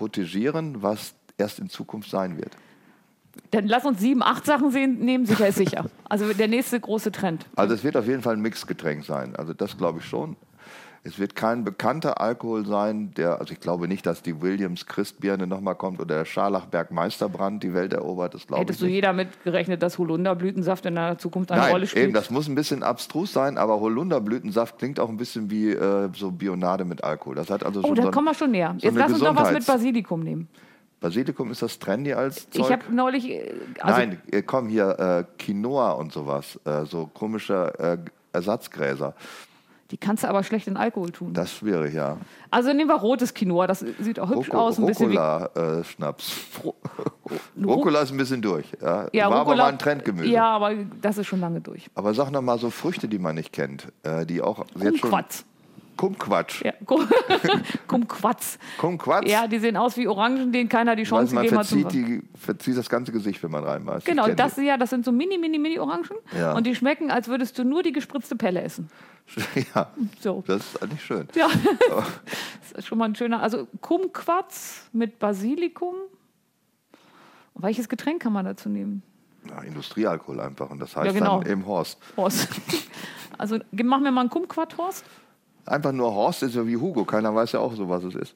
protegieren, 0.03 0.83
was 0.83 1.15
erst 1.39 1.61
in 1.61 1.69
Zukunft 1.69 2.11
sein 2.11 2.37
wird. 2.37 2.57
Dann 3.53 3.69
lass 3.69 3.85
uns 3.85 4.01
sieben, 4.01 4.21
acht 4.21 4.45
Sachen 4.45 4.73
sehen, 4.73 4.99
nehmen, 4.99 5.27
sicher 5.27 5.47
ist 5.47 5.59
sicher. 5.59 5.89
Also 6.09 6.33
der 6.33 6.49
nächste 6.49 6.81
große 6.81 7.13
Trend. 7.13 7.47
Also 7.55 7.75
es 7.75 7.85
wird 7.85 7.97
auf 7.97 8.09
jeden 8.09 8.21
Fall 8.21 8.35
ein 8.35 8.41
Mixgetränk 8.41 9.05
sein. 9.05 9.37
Also 9.37 9.55
das 9.55 9.79
glaube 9.79 10.01
ich 10.01 10.05
schon. 10.05 10.37
Es 11.05 11.19
wird 11.19 11.35
kein 11.35 11.65
bekannter 11.65 12.21
Alkohol 12.21 12.65
sein, 12.65 13.13
der, 13.17 13.41
also 13.41 13.53
ich 13.53 13.59
glaube 13.59 13.89
nicht, 13.89 14.07
dass 14.07 14.23
die 14.23 14.41
Williams 14.41 14.87
Christbirne 14.87 15.49
nochmal 15.49 15.75
kommt 15.75 15.99
oder 15.99 16.19
der 16.19 16.25
Scharlachberg 16.25 16.93
Meisterbrand 16.93 17.61
die 17.65 17.75
Welt 17.75 17.93
erobert, 17.93 18.35
das 18.35 18.47
glaube 18.47 18.63
ich 18.63 18.69
Hättest 18.69 18.83
du 18.83 18.85
nicht. 18.85 18.95
jeder 18.95 19.13
mitgerechnet, 19.13 19.83
dass 19.83 19.99
Holunderblütensaft 19.99 20.87
in 20.87 20.95
der 20.95 21.19
Zukunft 21.19 21.51
eine 21.51 21.63
Nein, 21.63 21.73
Rolle 21.73 21.87
spielt? 21.89 22.05
eben, 22.05 22.13
das 22.13 22.31
muss 22.31 22.47
ein 22.49 22.55
bisschen 22.55 22.85
abstrus 22.85 23.33
sein, 23.33 23.59
aber 23.59 23.81
Holunderblütensaft 23.81 24.79
klingt 24.79 25.01
auch 25.01 25.09
ein 25.09 25.17
bisschen 25.17 25.51
wie 25.51 25.71
äh, 25.71 26.09
so 26.15 26.31
Bionade 26.31 26.85
mit 26.85 27.03
Alkohol. 27.03 27.35
Das 27.35 27.51
hat 27.51 27.65
also 27.67 27.81
oh, 27.81 27.87
schon 27.89 27.97
da 27.97 28.03
so 28.05 28.11
kommen 28.13 28.27
wir 28.29 28.35
schon 28.35 28.53
näher. 28.53 28.77
so 28.79 28.87
Jetzt 28.87 28.97
lass 28.97 29.13
uns 29.13 29.23
noch 29.23 29.35
was 29.35 29.51
mit 29.53 29.67
Basilikum 29.67 30.21
nehmen. 30.21 30.49
Basilikum 31.01 31.51
ist 31.51 31.63
das 31.63 31.81
trendy 31.81 32.13
als 32.13 32.49
Zeug? 32.49 32.65
Ich 32.65 32.71
habe 32.71 32.95
neulich. 32.95 33.29
äh, 33.29 33.53
Also, 33.81 33.99
Nein, 33.99 34.23
äh, 34.31 34.43
komm 34.43 34.69
hier, 34.69 34.97
äh, 35.01 35.25
Quinoa 35.43 35.91
und 35.93 36.13
sowas, 36.13 36.61
äh, 36.65 36.85
so 36.85 37.11
komische 37.13 37.73
äh, 37.81 37.99
Ersatzgräser. 38.33 39.15
Die 39.93 39.99
kannst 39.99 40.25
du 40.25 40.29
aber 40.29 40.43
schlecht 40.43 40.67
in 40.69 40.79
Alkohol 40.79 41.11
tun. 41.11 41.35
Das 41.35 41.53
ist 41.53 41.59
schwierig, 41.59 41.93
ja. 41.93 42.17
Also 42.51 42.73
nehmen 42.73 42.89
wir 42.89 42.97
rotes 42.97 43.35
Quinoa, 43.35 43.67
das 43.67 43.81
sieht 44.01 44.19
auch 44.19 44.31
hübsch 44.31 44.51
aus. 44.51 44.79
Ein 44.79 44.87
bisschen 44.87 45.11
wie 45.11 45.17
Rucola-Schnaps. 45.19 46.33
Rucola 47.63 48.01
ist 48.01 48.11
ein 48.11 48.17
bisschen 48.17 48.41
durch. 48.41 48.65
Ja. 48.81 49.09
ja, 49.13 49.31
War 49.31 49.41
Rucola, 49.41 49.41
aber 49.41 49.57
mal 49.57 49.69
ein 49.69 49.79
Trendgemüse. 49.79 50.29
Ja, 50.29 50.47
aber 50.47 50.75
das 51.03 51.19
ist 51.19 51.27
schon 51.27 51.41
lange 51.41 51.61
durch. 51.61 51.91
Aber 51.95 52.15
sag 52.15 52.31
noch 52.31 52.41
mal 52.41 52.59
so 52.59 52.71
Früchte, 52.71 53.07
die 53.07 53.19
man 53.19 53.35
nicht 53.35 53.53
kennt, 53.53 53.93
äh, 54.03 54.25
die 54.25 54.41
auch 54.41 54.65
jetzt 54.81 55.01
schon... 55.01 55.11
Kumquats. 56.03 56.59
Kumquatsch. 56.59 56.65
Ja, 56.65 56.73
Kum- 56.85 57.09
Kumquats. 57.87 58.59
Kumquatsch. 58.79 59.29
Ja, 59.29 59.47
die 59.47 59.59
sehen 59.61 59.77
aus 59.77 59.97
wie 59.97 60.09
Orangen, 60.09 60.51
denen 60.51 60.69
keiner 60.69 60.97
die 60.97 61.05
Chance 61.05 61.33
man 61.35 61.45
gegeben 61.45 61.61
hat. 61.61 61.67
verzieht, 61.69 61.93
die, 61.93 62.23
verzieht 62.37 62.77
das 62.77 62.89
ganze 62.91 63.13
Gesicht, 63.13 63.41
wenn 63.43 63.53
man 63.53 63.63
reinbeißt. 63.63 64.05
Genau, 64.05 64.27
das, 64.29 64.57
ja, 64.57 64.77
das 64.77 64.91
sind 64.91 65.05
so 65.05 65.13
mini, 65.13 65.39
mini, 65.39 65.59
mini 65.59 65.79
Orangen. 65.79 66.11
Ja. 66.37 66.55
Und 66.55 66.67
die 66.67 66.75
schmecken, 66.75 67.11
als 67.13 67.29
würdest 67.29 67.57
du 67.59 67.65
nur 67.65 67.83
die 67.85 67.93
gespritzte 67.93 68.35
Pelle 68.37 68.63
essen. 68.63 68.91
Ja, 69.75 69.91
So. 70.19 70.43
das 70.49 70.57
ist 70.75 70.83
eigentlich 70.83 71.05
schön. 71.05 71.29
Ja, 71.37 71.47
das 72.61 72.73
ist 72.79 72.87
schon 72.89 72.99
mal 72.99 73.05
ein 73.05 73.15
schöner. 73.15 73.41
Also 73.41 73.69
Kumquats 73.81 74.89
mit 74.93 75.21
Basilikum. 75.21 75.95
Welches 77.55 77.89
Getränk 77.89 78.23
kann 78.23 78.33
man 78.33 78.45
dazu 78.45 78.69
nehmen? 78.69 79.03
Ja, 79.49 79.61
Industriealkohol 79.63 80.41
einfach. 80.41 80.71
Und 80.71 80.81
das 80.81 80.97
heißt 80.97 81.15
genau. 81.15 81.41
dann 81.41 81.51
eben 81.51 81.67
Horst. 81.67 81.99
Horst. 82.17 82.49
Also 83.39 83.59
ge- 83.73 83.85
mach 83.87 84.01
mir 84.01 84.11
mal 84.11 84.23
einen 84.23 84.31
Kumquat, 84.31 84.77
Horst. 84.79 85.05
Einfach 85.67 85.93
nur 85.93 86.13
Horst 86.15 86.43
ist 86.43 86.55
ja 86.55 86.67
wie 86.67 86.77
Hugo. 86.77 87.05
Keiner 87.05 87.35
weiß 87.35 87.53
ja 87.53 87.61
auch 87.61 87.75
so, 87.75 87.89
was 87.89 88.03
es 88.05 88.15
ist. 88.15 88.35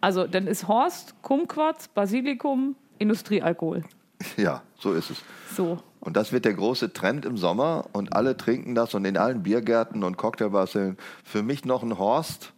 Also 0.00 0.26
dann 0.26 0.46
ist 0.46 0.66
Horst, 0.68 1.14
Kumquats, 1.22 1.88
Basilikum, 1.88 2.76
Industriealkohol. 2.98 3.82
Ja, 4.36 4.60
so 4.78 4.92
ist 4.92 5.08
es. 5.10 5.22
So. 5.56 5.78
Und 6.00 6.14
das 6.14 6.30
wird 6.30 6.44
der 6.44 6.52
große 6.52 6.92
Trend 6.92 7.24
im 7.24 7.38
Sommer 7.38 7.86
und 7.94 8.14
alle 8.14 8.36
trinken 8.36 8.74
das 8.74 8.92
und 8.94 9.06
in 9.06 9.16
allen 9.16 9.42
Biergärten 9.42 10.04
und 10.04 10.18
Cocktailbars 10.18 10.76
für 11.24 11.42
mich 11.42 11.64
noch 11.64 11.82
ein 11.82 11.98
Horst 11.98 12.52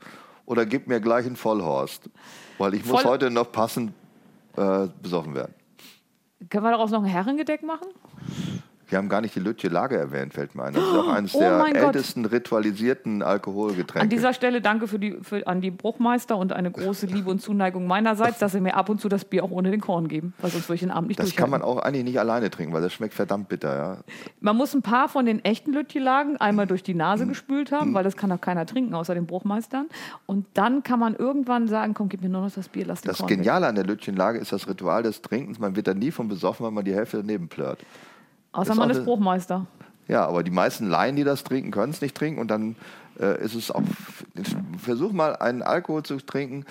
oder 0.45 0.67
gib 0.67 0.89
mir 0.89 1.01
gleich 1.01 1.25
einen 1.25 1.37
Vollhorst. 1.37 2.11
Weil 2.59 2.75
ich 2.75 2.85
muss 2.85 3.03
Voll- 3.03 3.13
heute 3.13 3.31
noch 3.31 3.53
passend 3.53 3.93
äh, 4.57 4.89
besoffen 5.01 5.37
werden. 5.37 5.55
Können 6.51 6.65
wir 6.65 6.73
daraus 6.73 6.91
noch 6.91 7.05
ein 7.05 7.09
Herrengedeck 7.09 7.63
machen? 7.63 7.87
Wir 8.93 8.99
haben 8.99 9.09
gar 9.09 9.23
nicht 9.23 9.35
die 9.35 9.41
Lütje 9.41 9.71
Lager 9.71 9.97
erwähnt, 9.97 10.35
fällt 10.35 10.55
mir 10.55 10.65
ein. 10.65 10.75
Das 10.75 10.83
ist 10.85 10.91
auch 10.95 11.09
eines 11.09 11.35
Oh 11.35 11.39
der 11.39 11.57
mein 11.57 11.73
Gott. 11.73 11.83
ältesten 11.97 12.27
ritualisierten 12.27 13.23
Alkoholgetränke. 13.23 14.03
An 14.03 14.11
dieser 14.11 14.35
Stelle 14.35 14.61
danke 14.61 14.87
für 14.87 14.99
die, 14.99 15.17
für, 15.23 15.47
an 15.47 15.63
die 15.63 15.71
Bruchmeister 15.71 16.37
und 16.37 16.53
eine 16.53 16.71
große 16.71 17.07
Liebe 17.07 17.31
und 17.31 17.41
Zuneigung 17.41 17.87
meinerseits, 17.87 18.39
dass 18.39 18.53
sie 18.53 18.61
mir 18.61 18.75
ab 18.77 18.91
und 18.91 19.01
zu 19.01 19.09
das 19.09 19.25
Bier 19.25 19.45
auch 19.45 19.51
ohne 19.51 19.71
den 19.71 19.81
Korn 19.81 20.09
geben, 20.09 20.35
weil 20.43 20.51
sonst 20.51 20.69
würde 20.69 20.75
ich 20.75 20.81
den 20.83 20.91
Abend 20.91 21.09
nicht 21.09 21.19
das 21.19 21.35
kann 21.35 21.49
man 21.49 21.63
auch 21.63 21.79
eigentlich 21.79 22.05
nicht 22.05 22.21
alleine 22.21 22.51
trinken, 22.51 22.75
weil 22.75 22.83
das 22.83 22.93
schmeckt 22.93 23.15
verdammt 23.15 23.49
bitter. 23.49 23.75
Ja. 23.75 23.99
Man 24.41 24.57
muss 24.59 24.75
ein 24.75 24.83
paar 24.83 25.09
von 25.09 25.25
den 25.25 25.43
echten 25.43 25.73
Lütjelagen 25.73 26.37
einmal 26.37 26.67
durch 26.67 26.83
die 26.83 26.93
Mhm. 26.93 26.99
Nase 26.99 27.27
gespült 27.27 27.73
haben, 27.73 27.95
weil 27.95 28.05
das 28.05 28.17
kann 28.19 28.31
auch 28.31 28.43
keiner 28.43 28.67
trinken, 28.67 28.95
außer 28.95 29.15
den 29.15 29.25
Bruchmeistern. 29.27 29.87
Und 30.27 30.45
dann 30.53 30.83
kann 30.83 31.01
man 31.01 31.17
irgendwann 31.17 31.67
sagen, 31.67 31.95
komm, 31.95 32.11
gib 32.11 32.21
mir 32.23 32.29
nur 32.29 32.43
noch 32.43 32.53
das 32.53 32.69
Bier, 32.69 32.85
lass 32.85 33.01
den 33.01 33.09
Das 33.09 33.17
Korn 33.21 33.31
weg. 33.31 33.39
Geniale 33.39 33.67
an 33.69 33.75
der 33.75 33.85
Lütchenlage 33.87 34.39
ist 34.39 34.53
das 34.53 34.69
Ritual 34.69 35.03
des 35.03 35.23
Trinkens. 35.23 35.59
Man 35.59 35.77
wird 35.77 35.87
da 35.87 35.95
nie 35.95 36.11
von 36.11 36.29
besoffen, 36.29 36.65
weil 36.67 36.73
man 36.73 36.85
die 36.85 36.95
Hälfte 36.95 37.17
daneben 37.17 37.49
plört. 37.49 37.79
Außer 38.53 38.75
man 38.75 38.91
ist 38.91 39.05
Bruchmeister. 39.05 39.67
Ja, 40.09 40.27
aber 40.27 40.43
die 40.43 40.51
meisten 40.51 40.89
Laien, 40.89 41.17
die 41.17 41.25
das 41.25 41.45
trinken, 41.45 41.71
können 41.71 41.93
es 41.93 42.01
nicht 42.01 42.17
trinken. 42.17 42.41
Und 42.41 42.51
dann 42.51 42.77
äh, 43.19 43.43
ist 43.43 43.55
es 43.55 43.71
auch. 43.71 43.83
Versuch 44.79 45.13
mal 45.13 45.37
einen 45.37 45.63
Alkohol 45.63 46.03
zu 46.03 46.17
trinken 46.19 46.65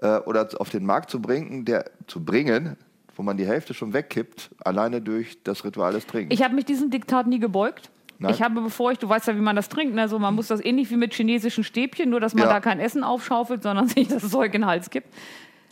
äh, 0.00 0.18
oder 0.18 0.48
auf 0.58 0.70
den 0.70 0.84
Markt 0.84 1.10
zu 1.10 1.20
bringen, 1.20 1.64
der 1.64 1.84
zu 2.06 2.24
bringen, 2.24 2.76
wo 3.16 3.22
man 3.22 3.36
die 3.36 3.46
Hälfte 3.46 3.74
schon 3.74 3.92
wegkippt, 3.92 4.50
alleine 4.64 5.00
durch 5.00 5.42
das 5.44 5.64
Ritual 5.64 5.92
des 5.92 6.06
Trinkens. 6.06 6.38
Ich 6.38 6.44
habe 6.44 6.54
mich 6.54 6.64
diesem 6.64 6.90
Diktat 6.90 7.26
nie 7.26 7.38
gebeugt. 7.38 7.90
Nein. 8.20 8.32
Ich 8.32 8.42
habe, 8.42 8.60
bevor 8.60 8.90
ich, 8.90 8.98
du 8.98 9.08
weißt 9.08 9.28
ja, 9.28 9.36
wie 9.36 9.40
man 9.40 9.54
das 9.54 9.68
trinkt, 9.68 9.94
ne? 9.94 10.08
so, 10.08 10.18
man 10.18 10.34
muss 10.34 10.48
das 10.48 10.64
ähnlich 10.64 10.90
wie 10.90 10.96
mit 10.96 11.14
chinesischen 11.14 11.62
Stäbchen, 11.62 12.10
nur 12.10 12.18
dass 12.18 12.34
man 12.34 12.44
Ja. 12.48 12.52
da 12.54 12.60
kein 12.60 12.80
Essen 12.80 13.04
aufschaufelt, 13.04 13.62
sondern 13.62 13.86
sich 13.88 14.08
das 14.08 14.28
Zeug 14.28 14.54
in 14.54 14.62
den 14.62 14.66
Hals 14.66 14.90
kippt. 14.90 15.08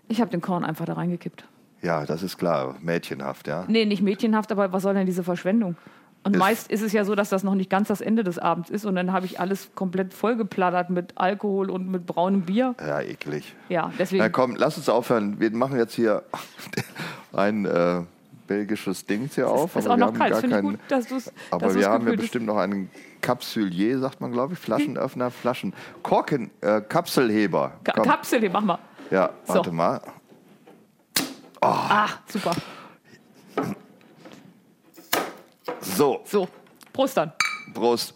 Ich 0.09 0.21
habe 0.21 0.31
den 0.31 0.41
Korn 0.41 0.65
einfach 0.65 0.85
da 0.85 0.93
reingekippt. 0.93 1.45
Ja, 1.83 2.05
das 2.07 2.23
ist 2.23 2.39
klar, 2.39 2.75
mädchenhaft, 2.81 3.47
ja. 3.49 3.65
Nee, 3.69 3.85
nicht 3.85 4.03
mädchenhaft, 4.03 4.51
aber 4.53 4.73
was 4.73 4.83
soll 4.83 4.95
denn 4.95 5.07
diese 5.07 5.23
Verschwendung? 5.25 5.77
Und 6.25 6.35
Ist- 6.35 6.39
meist 6.41 6.71
ist 6.73 6.83
es 6.83 6.93
ja 6.93 7.05
so, 7.05 7.15
dass 7.15 7.29
das 7.29 7.45
noch 7.45 7.55
nicht 7.55 7.71
ganz 7.71 7.87
das 7.87 8.01
Ende 8.01 8.25
des 8.25 8.39
Abends 8.41 8.69
ist 8.69 8.85
und 8.85 8.97
dann 8.97 9.13
habe 9.13 9.27
ich 9.27 9.39
alles 9.39 9.71
komplett 9.77 10.13
vollgeplattert 10.13 10.91
mit 10.91 11.13
Alkohol 11.15 11.71
und 11.71 11.89
mit 11.89 12.05
braunem 12.05 12.43
Bier. 12.43 12.75
Ja, 12.81 13.01
eklig. 13.01 13.55
Ja, 13.69 13.89
Na 13.89 13.93
deswegen. 13.99 14.33
komm, 14.33 14.57
lass 14.57 14.77
uns 14.77 14.89
aufhören. 14.89 15.39
Wir 15.39 15.53
machen 15.53 15.79
jetzt 15.79 15.95
hier 15.95 16.25
ein 17.33 17.65
äh, 17.65 18.01
belgisches 18.49 19.07
Ding 19.07 19.29
hier 19.33 19.49
auf. 19.49 19.77
ist 19.77 19.87
aber 19.87 19.95
auch 19.95 19.99
wir 19.99 20.01
noch 20.01 20.07
haben 20.09 20.19
kalt, 20.19 20.33
gar 20.33 20.43
keinen- 20.43 20.63
gut, 20.63 20.79
dass 20.89 21.07
du 21.07 21.17
es 21.17 21.33
Aber 21.53 21.73
wir 21.75 21.89
haben 21.89 22.09
ja 22.09 22.17
bestimmt 22.17 22.47
noch 22.47 22.57
einen 22.59 22.91
Capsulier, 23.21 23.99
sagt 24.01 24.21
man, 24.21 24.33
glaube 24.33 24.55
ich. 24.55 24.59
Flaschenöffner, 24.59 25.31
Flaschen. 25.31 25.75
Korken, 26.03 26.51
äh, 26.61 26.81
Kapselheber. 26.81 27.73
Ka 27.85 27.93
Komm. 27.93 28.05
Kapsel, 28.05 28.41
die 28.41 28.49
mach 28.49 28.63
mal. 28.63 28.79
Ja, 29.11 29.31
So. 29.45 29.55
warte 29.55 29.71
mal. 31.69 31.87
Ah, 31.91 32.09
super. 32.29 32.53
So, 35.81 36.21
So, 36.25 36.49
Prost 36.93 37.17
dann. 37.17 37.33
Prost. 37.73 38.15